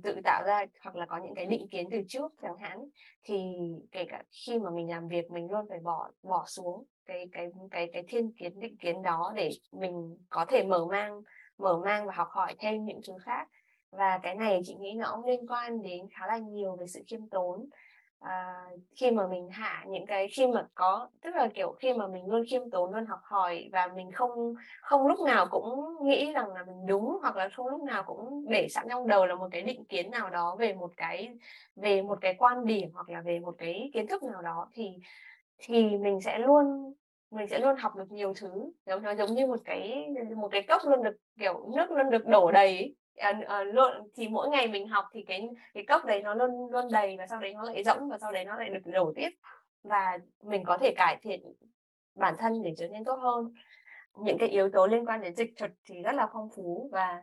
tự 0.04 0.16
tạo 0.24 0.44
ra 0.48 0.66
hoặc 0.82 0.96
là 0.96 1.06
có 1.06 1.18
những 1.18 1.36
cái 1.36 1.46
định 1.46 1.68
kiến 1.72 1.88
từ 1.92 2.02
trước 2.08 2.34
chẳng 2.42 2.58
hạn 2.58 2.90
thì 3.24 3.56
kể 3.92 4.06
cả 4.10 4.24
khi 4.46 4.60
mà 4.60 4.70
mình 4.70 4.90
làm 4.90 5.08
việc 5.08 5.32
mình 5.32 5.52
luôn 5.52 5.66
phải 5.70 5.80
bỏ 5.80 6.12
bỏ 6.24 6.46
xuống 6.48 6.84
cái 7.10 7.28
cái 7.32 7.48
cái 7.72 7.90
cái 7.94 8.04
thiên 8.08 8.32
kiến 8.32 8.60
định 8.60 8.78
kiến 8.78 9.02
đó 9.02 9.34
để 9.36 9.50
mình 9.72 10.18
có 10.30 10.46
thể 10.46 10.64
mở 10.64 10.86
mang 10.86 11.22
mở 11.58 11.78
mang 11.86 12.06
và 12.06 12.14
học 12.16 12.28
hỏi 12.32 12.56
thêm 12.60 12.86
những 12.86 13.00
thứ 13.08 13.14
khác. 13.22 13.48
Và 13.92 14.20
cái 14.24 14.36
này 14.36 14.62
chị 14.66 14.76
nghĩ 14.76 14.94
nó 14.94 15.12
cũng 15.16 15.26
liên 15.26 15.48
quan 15.48 15.82
đến 15.82 16.08
khá 16.12 16.28
là 16.28 16.38
nhiều 16.38 16.76
về 16.76 16.88
sự 16.88 17.02
khiêm 17.08 17.30
tốn. 17.30 17.70
À, 18.20 18.66
khi 18.96 19.12
mà 19.12 19.28
mình 19.28 19.50
hạ 19.52 19.86
những 19.88 20.06
cái 20.06 20.28
khi 20.38 20.48
mà 20.48 20.68
có 20.76 21.10
tức 21.22 21.36
là 21.36 21.48
kiểu 21.54 21.76
khi 21.80 21.94
mà 21.94 22.08
mình 22.08 22.26
luôn 22.28 22.44
khiêm 22.50 22.70
tốn 22.70 22.94
luôn 22.94 23.06
học 23.06 23.20
hỏi 23.24 23.70
và 23.72 23.88
mình 23.96 24.12
không 24.12 24.54
không 24.82 25.08
lúc 25.08 25.20
nào 25.20 25.48
cũng 25.52 25.96
nghĩ 26.02 26.34
rằng 26.34 26.54
là 26.54 26.64
mình 26.64 26.86
đúng 26.86 27.18
hoặc 27.22 27.36
là 27.36 27.50
không 27.50 27.68
lúc 27.68 27.84
nào 27.84 28.04
cũng 28.04 28.46
để 28.50 28.68
sẵn 28.70 28.88
trong 28.90 29.08
đầu 29.08 29.26
là 29.26 29.36
một 29.36 29.48
cái 29.52 29.62
định 29.62 29.86
kiến 29.86 30.12
nào 30.12 30.30
đó 30.30 30.56
về 30.60 30.74
một 30.74 30.92
cái 30.98 31.30
về 31.76 32.02
một 32.02 32.18
cái 32.22 32.36
quan 32.38 32.66
điểm 32.66 32.90
hoặc 32.94 33.10
là 33.10 33.22
về 33.22 33.40
một 33.40 33.56
cái 33.58 33.90
kiến 33.94 34.08
thức 34.08 34.24
nào 34.24 34.42
đó 34.42 34.68
thì 34.74 34.90
thì 35.60 35.98
mình 35.98 36.22
sẽ 36.22 36.40
luôn 36.40 36.94
mình 37.32 37.48
sẽ 37.48 37.60
luôn 37.60 37.76
học 37.76 37.96
được 37.96 38.12
nhiều 38.12 38.34
thứ. 38.34 38.72
Nó 38.86 39.16
giống 39.16 39.36
như 39.36 39.48
một 39.48 39.60
cái 39.66 40.08
một 40.38 40.48
cái 40.52 40.62
cốc 40.68 40.82
luôn 40.86 41.04
được 41.04 41.18
kiểu 41.40 41.70
nước 41.76 41.92
luôn 41.92 42.10
được 42.10 42.26
đổ 42.28 42.52
đầy 42.52 42.96
à, 43.16 43.42
à, 43.48 43.64
luôn 43.64 43.92
thì 44.16 44.28
mỗi 44.28 44.50
ngày 44.50 44.68
mình 44.68 44.88
học 44.88 45.06
thì 45.14 45.24
cái 45.28 45.50
cái 45.74 45.86
cốc 45.88 46.06
đấy 46.06 46.22
nó 46.22 46.34
luôn 46.34 46.72
luôn 46.72 46.86
đầy 46.92 47.18
và 47.18 47.28
sau 47.28 47.40
đấy 47.40 47.54
nó 47.54 47.64
lại 47.64 47.84
rỗng 47.84 48.10
và 48.10 48.18
sau 48.18 48.32
đấy 48.32 48.46
nó 48.46 48.56
lại 48.56 48.70
được 48.70 48.92
đổ 48.92 49.14
tiếp. 49.16 49.30
Và 49.84 50.18
mình 50.44 50.64
có 50.66 50.78
thể 50.78 50.94
cải 50.98 51.18
thiện 51.22 51.42
bản 52.16 52.36
thân 52.38 52.62
để 52.64 52.74
trở 52.78 52.88
nên 52.88 53.04
tốt 53.04 53.16
hơn. 53.16 53.54
Những 54.18 54.38
cái 54.38 54.50
yếu 54.50 54.70
tố 54.70 54.88
liên 54.88 55.06
quan 55.06 55.22
đến 55.22 55.36
dịch 55.36 55.54
thuật 55.58 55.72
thì 55.86 56.02
rất 56.02 56.16
là 56.16 56.28
phong 56.34 56.50
phú 56.56 56.90
và 56.92 57.22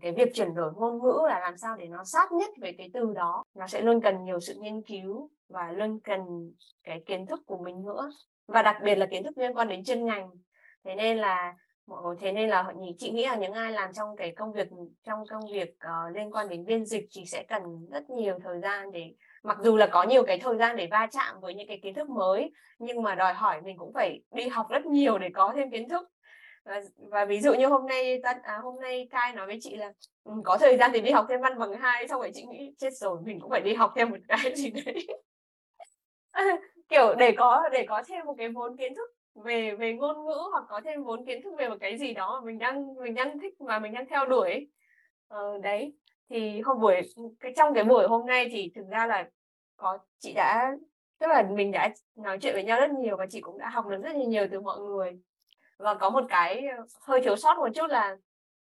cái 0.00 0.12
việc 0.12 0.34
chuyển 0.34 0.54
đổi 0.54 0.72
ngôn 0.76 0.98
ngữ 0.98 1.20
là 1.28 1.40
làm 1.40 1.56
sao 1.56 1.76
để 1.76 1.86
nó 1.86 2.04
sát 2.04 2.32
nhất 2.32 2.50
về 2.60 2.72
cái 2.78 2.90
từ 2.94 3.12
đó 3.14 3.44
nó 3.54 3.66
sẽ 3.66 3.80
luôn 3.80 4.00
cần 4.00 4.24
nhiều 4.24 4.40
sự 4.40 4.54
nghiên 4.60 4.82
cứu 4.82 5.30
và 5.48 5.72
luôn 5.72 6.00
cần 6.04 6.20
cái 6.84 7.02
kiến 7.06 7.26
thức 7.26 7.40
của 7.46 7.58
mình 7.58 7.82
nữa. 7.84 8.10
Và 8.46 8.62
đặc 8.62 8.76
biệt 8.84 8.94
là 8.94 9.06
kiến 9.06 9.24
thức 9.24 9.38
liên 9.38 9.54
quan 9.54 9.68
đến 9.68 9.84
chuyên 9.84 10.04
ngành. 10.04 10.30
Thế 10.84 10.94
nên 10.94 11.18
là 11.18 11.54
thế 12.20 12.32
nên 12.32 12.48
là 12.48 12.72
chị 12.98 13.10
nghĩ 13.10 13.26
là 13.26 13.36
những 13.36 13.52
ai 13.52 13.72
làm 13.72 13.92
trong 13.92 14.16
cái 14.16 14.32
công 14.36 14.52
việc 14.52 14.68
trong 15.04 15.26
công 15.30 15.42
việc 15.52 15.68
uh, 15.68 16.16
liên 16.16 16.30
quan 16.30 16.48
đến 16.48 16.64
biên 16.64 16.86
dịch 16.86 17.08
thì 17.16 17.24
sẽ 17.26 17.44
cần 17.48 17.62
rất 17.90 18.10
nhiều 18.10 18.38
thời 18.44 18.60
gian 18.60 18.90
để 18.92 19.14
mặc 19.42 19.58
dù 19.62 19.76
là 19.76 19.86
có 19.86 20.02
nhiều 20.02 20.22
cái 20.26 20.38
thời 20.38 20.56
gian 20.56 20.76
để 20.76 20.88
va 20.90 21.08
chạm 21.12 21.40
với 21.40 21.54
những 21.54 21.68
cái 21.68 21.80
kiến 21.82 21.94
thức 21.94 22.10
mới 22.10 22.52
nhưng 22.78 23.02
mà 23.02 23.14
đòi 23.14 23.34
hỏi 23.34 23.60
mình 23.62 23.76
cũng 23.78 23.92
phải 23.92 24.20
đi 24.30 24.48
học 24.48 24.66
rất 24.70 24.86
nhiều 24.86 25.18
để 25.18 25.28
có 25.34 25.52
thêm 25.56 25.70
kiến 25.70 25.88
thức. 25.88 26.08
Và, 26.64 26.80
và 26.96 27.24
ví 27.24 27.40
dụ 27.40 27.54
như 27.54 27.66
hôm 27.66 27.86
nay 27.86 28.20
à, 28.42 28.58
hôm 28.62 28.80
nay 28.80 29.08
Kai 29.10 29.32
nói 29.32 29.46
với 29.46 29.58
chị 29.60 29.76
là 29.76 29.92
ừ, 30.24 30.32
có 30.44 30.58
thời 30.58 30.76
gian 30.76 30.90
thì 30.94 31.00
đi 31.00 31.10
học 31.10 31.26
thêm 31.28 31.40
văn 31.40 31.58
bằng 31.58 31.72
hai 31.72 32.08
xong 32.08 32.20
rồi 32.20 32.30
chị 32.34 32.46
nghĩ 32.46 32.74
chết 32.78 32.92
rồi 32.92 33.18
mình 33.24 33.40
cũng 33.40 33.50
phải 33.50 33.60
đi 33.60 33.74
học 33.74 33.92
thêm 33.96 34.10
một 34.10 34.18
cái 34.28 34.54
gì 34.54 34.70
đấy. 34.70 35.06
kiểu 36.88 37.14
để 37.18 37.34
có 37.38 37.68
để 37.72 37.86
có 37.88 38.02
thêm 38.06 38.26
một 38.26 38.34
cái 38.38 38.48
vốn 38.48 38.76
kiến 38.76 38.94
thức 38.94 39.10
về 39.44 39.74
về 39.74 39.92
ngôn 39.92 40.26
ngữ 40.26 40.38
hoặc 40.50 40.64
có 40.68 40.80
thêm 40.84 41.04
vốn 41.04 41.26
kiến 41.26 41.42
thức 41.42 41.54
về 41.58 41.68
một 41.68 41.76
cái 41.80 41.98
gì 41.98 42.14
đó 42.14 42.40
mà 42.40 42.46
mình 42.46 42.58
đang 42.58 42.94
mình 42.94 43.14
đang 43.14 43.40
thích 43.40 43.54
và 43.58 43.78
mình 43.78 43.92
đang 43.92 44.06
theo 44.06 44.26
đuổi. 44.26 44.68
Ờ, 45.28 45.58
đấy 45.62 45.92
thì 46.30 46.60
hôm 46.60 46.80
buổi 46.80 47.00
cái 47.40 47.52
trong 47.56 47.74
cái 47.74 47.84
buổi 47.84 48.06
hôm 48.08 48.26
nay 48.26 48.48
thì 48.52 48.72
thực 48.74 48.86
ra 48.90 49.06
là 49.06 49.30
có 49.76 49.98
chị 50.18 50.32
đã 50.32 50.72
tức 51.18 51.26
là 51.26 51.42
mình 51.42 51.72
đã 51.72 51.94
nói 52.16 52.38
chuyện 52.40 52.54
với 52.54 52.64
nhau 52.64 52.80
rất 52.80 52.90
nhiều 52.90 53.16
và 53.16 53.26
chị 53.30 53.40
cũng 53.40 53.58
đã 53.58 53.68
học 53.68 53.86
được 53.86 54.02
rất 54.02 54.16
nhiều 54.16 54.46
từ 54.50 54.60
mọi 54.60 54.80
người. 54.80 55.18
Và 55.78 55.94
có 55.94 56.10
một 56.10 56.24
cái 56.28 56.64
hơi 57.00 57.20
thiếu 57.20 57.36
sót 57.36 57.58
một 57.58 57.68
chút 57.74 57.90
là 57.90 58.16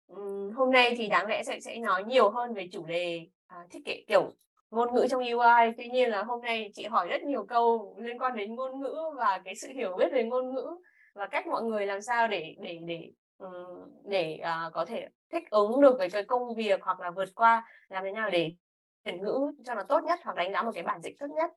um, 0.07 0.51
hôm 0.53 0.71
nay 0.71 0.95
thì 0.99 1.09
đáng 1.09 1.27
lẽ 1.27 1.43
sẽ 1.43 1.61
sẽ 1.61 1.77
nói 1.77 2.05
nhiều 2.05 2.31
hơn 2.31 2.55
về 2.55 2.69
chủ 2.73 2.87
đề 2.87 3.27
à, 3.47 3.67
thiết 3.71 3.81
kế 3.85 4.05
kiểu 4.09 4.33
ngôn 4.71 4.95
ngữ 4.95 5.07
trong 5.11 5.23
UI 5.23 5.73
tuy 5.77 5.89
nhiên 5.89 6.11
là 6.11 6.23
hôm 6.23 6.41
nay 6.43 6.71
chị 6.75 6.87
hỏi 6.87 7.09
rất 7.09 7.23
nhiều 7.23 7.45
câu 7.45 7.97
liên 7.99 8.19
quan 8.19 8.37
đến 8.37 8.55
ngôn 8.55 8.81
ngữ 8.81 8.97
và 9.17 9.41
cái 9.45 9.55
sự 9.55 9.69
hiểu 9.69 9.97
biết 9.97 10.13
về 10.13 10.25
ngôn 10.25 10.55
ngữ 10.55 10.77
và 11.15 11.27
cách 11.27 11.47
mọi 11.47 11.63
người 11.63 11.87
làm 11.87 12.03
sao 12.03 12.29
để 12.29 12.57
để 12.61 12.79
để 12.85 13.11
để 14.05 14.41
uh, 14.41 14.73
có 14.73 14.85
thể 14.85 15.09
thích 15.33 15.51
ứng 15.51 15.81
được 15.81 15.95
với 15.99 16.11
cái 16.11 16.25
công 16.25 16.55
việc 16.55 16.83
hoặc 16.83 17.01
là 17.01 17.11
vượt 17.11 17.29
qua 17.35 17.69
làm 17.89 18.05
thế 18.05 18.13
nào 18.13 18.31
để 18.31 18.53
chuyển 19.05 19.23
ngữ 19.23 19.53
cho 19.65 19.75
nó 19.75 19.83
tốt 19.83 20.05
nhất 20.05 20.21
hoặc 20.25 20.37
đánh 20.37 20.53
giá 20.53 20.63
một 20.63 20.71
cái 20.75 20.83
bản 20.83 21.01
dịch 21.03 21.17
tốt 21.19 21.27
nhất. 21.37 21.51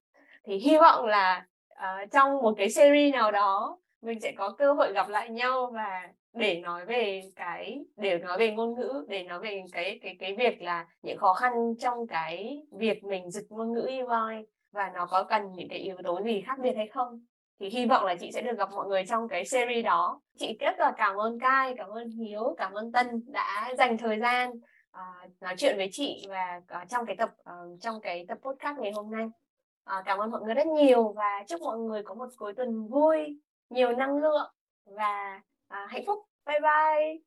Thì 0.44 0.58
hy 0.58 0.78
vọng 0.78 1.06
là 1.06 1.46
uh, 1.74 2.12
trong 2.12 2.42
một 2.42 2.54
cái 2.58 2.70
series 2.70 3.14
nào 3.14 3.32
đó 3.32 3.78
mình 4.02 4.20
sẽ 4.20 4.34
có 4.38 4.56
cơ 4.58 4.74
hội 4.74 4.94
gặp 4.94 5.10
lại 5.10 5.30
nhau 5.30 5.72
và 5.74 6.08
để 6.34 6.60
nói 6.62 6.86
về 6.86 7.22
cái 7.36 7.86
để 7.96 8.18
nói 8.18 8.38
về 8.38 8.52
ngôn 8.52 8.76
ngữ 8.76 9.06
để 9.08 9.24
nói 9.24 9.40
về 9.40 9.64
cái 9.72 10.00
cái 10.02 10.16
cái 10.20 10.36
việc 10.36 10.62
là 10.62 10.88
những 11.02 11.18
khó 11.18 11.34
khăn 11.34 11.52
trong 11.80 12.08
cái 12.08 12.62
việc 12.72 13.04
mình 13.04 13.32
dịch 13.32 13.46
ngôn 13.50 13.74
ngữ 13.74 13.86
EY 13.90 14.46
và 14.72 14.92
nó 14.94 15.06
có 15.06 15.24
cần 15.24 15.52
những 15.56 15.70
cái 15.70 15.80
yếu 15.80 15.96
tố 16.04 16.22
gì 16.24 16.42
khác 16.42 16.60
biệt 16.60 16.74
hay 16.76 16.88
không? 16.88 17.26
Thì 17.60 17.70
hy 17.70 17.86
vọng 17.86 18.06
là 18.06 18.16
chị 18.16 18.32
sẽ 18.32 18.42
được 18.42 18.58
gặp 18.58 18.70
mọi 18.72 18.88
người 18.88 19.06
trong 19.06 19.28
cái 19.28 19.46
series 19.46 19.86
đó. 19.86 20.22
Chị 20.40 20.58
rất 20.60 20.80
là 20.80 20.94
cảm 20.98 21.16
ơn 21.16 21.40
Cai 21.40 21.74
cảm 21.78 21.90
ơn 21.90 22.10
Hiếu 22.10 22.56
cảm 22.58 22.74
ơn 22.74 22.92
Tân 22.92 23.24
đã 23.28 23.74
dành 23.78 23.98
thời 23.98 24.20
gian 24.20 24.50
uh, 24.98 25.42
nói 25.42 25.56
chuyện 25.58 25.78
với 25.78 25.90
chị 25.92 26.26
và 26.30 26.62
uh, 26.82 26.90
trong 26.90 27.06
cái 27.06 27.16
tập 27.16 27.30
uh, 27.42 27.82
trong 27.82 28.02
cái 28.02 28.26
tập 28.28 28.38
podcast 28.42 28.78
ngày 28.80 28.92
hôm 28.92 29.12
nay. 29.12 29.26
Uh, 29.26 30.06
cảm 30.06 30.18
ơn 30.18 30.32
mọi 30.32 30.42
người 30.42 30.54
rất 30.54 30.68
nhiều 30.68 31.14
và 31.14 31.44
chúc 31.48 31.62
mọi 31.62 31.78
người 31.78 32.04
có 32.04 32.14
một 32.14 32.28
cuối 32.38 32.54
tuần 32.54 32.88
vui 32.88 33.40
nhiều 33.70 33.92
năng 33.92 34.18
lượng 34.18 34.52
và 34.86 35.42
à, 35.70 35.88
hạnh 35.90 36.04
phúc 36.08 36.20
bye 36.46 36.60
bye 36.62 37.20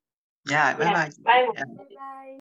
yeah 0.44 0.74
bye 0.78 0.84
dạ, 0.84 0.92
yeah, 0.92 0.94
dạ. 0.94 1.08
bye 1.24 1.46
bye, 1.46 1.46
bye. 1.46 1.64
bye. 1.76 1.84
bye. 1.88 2.28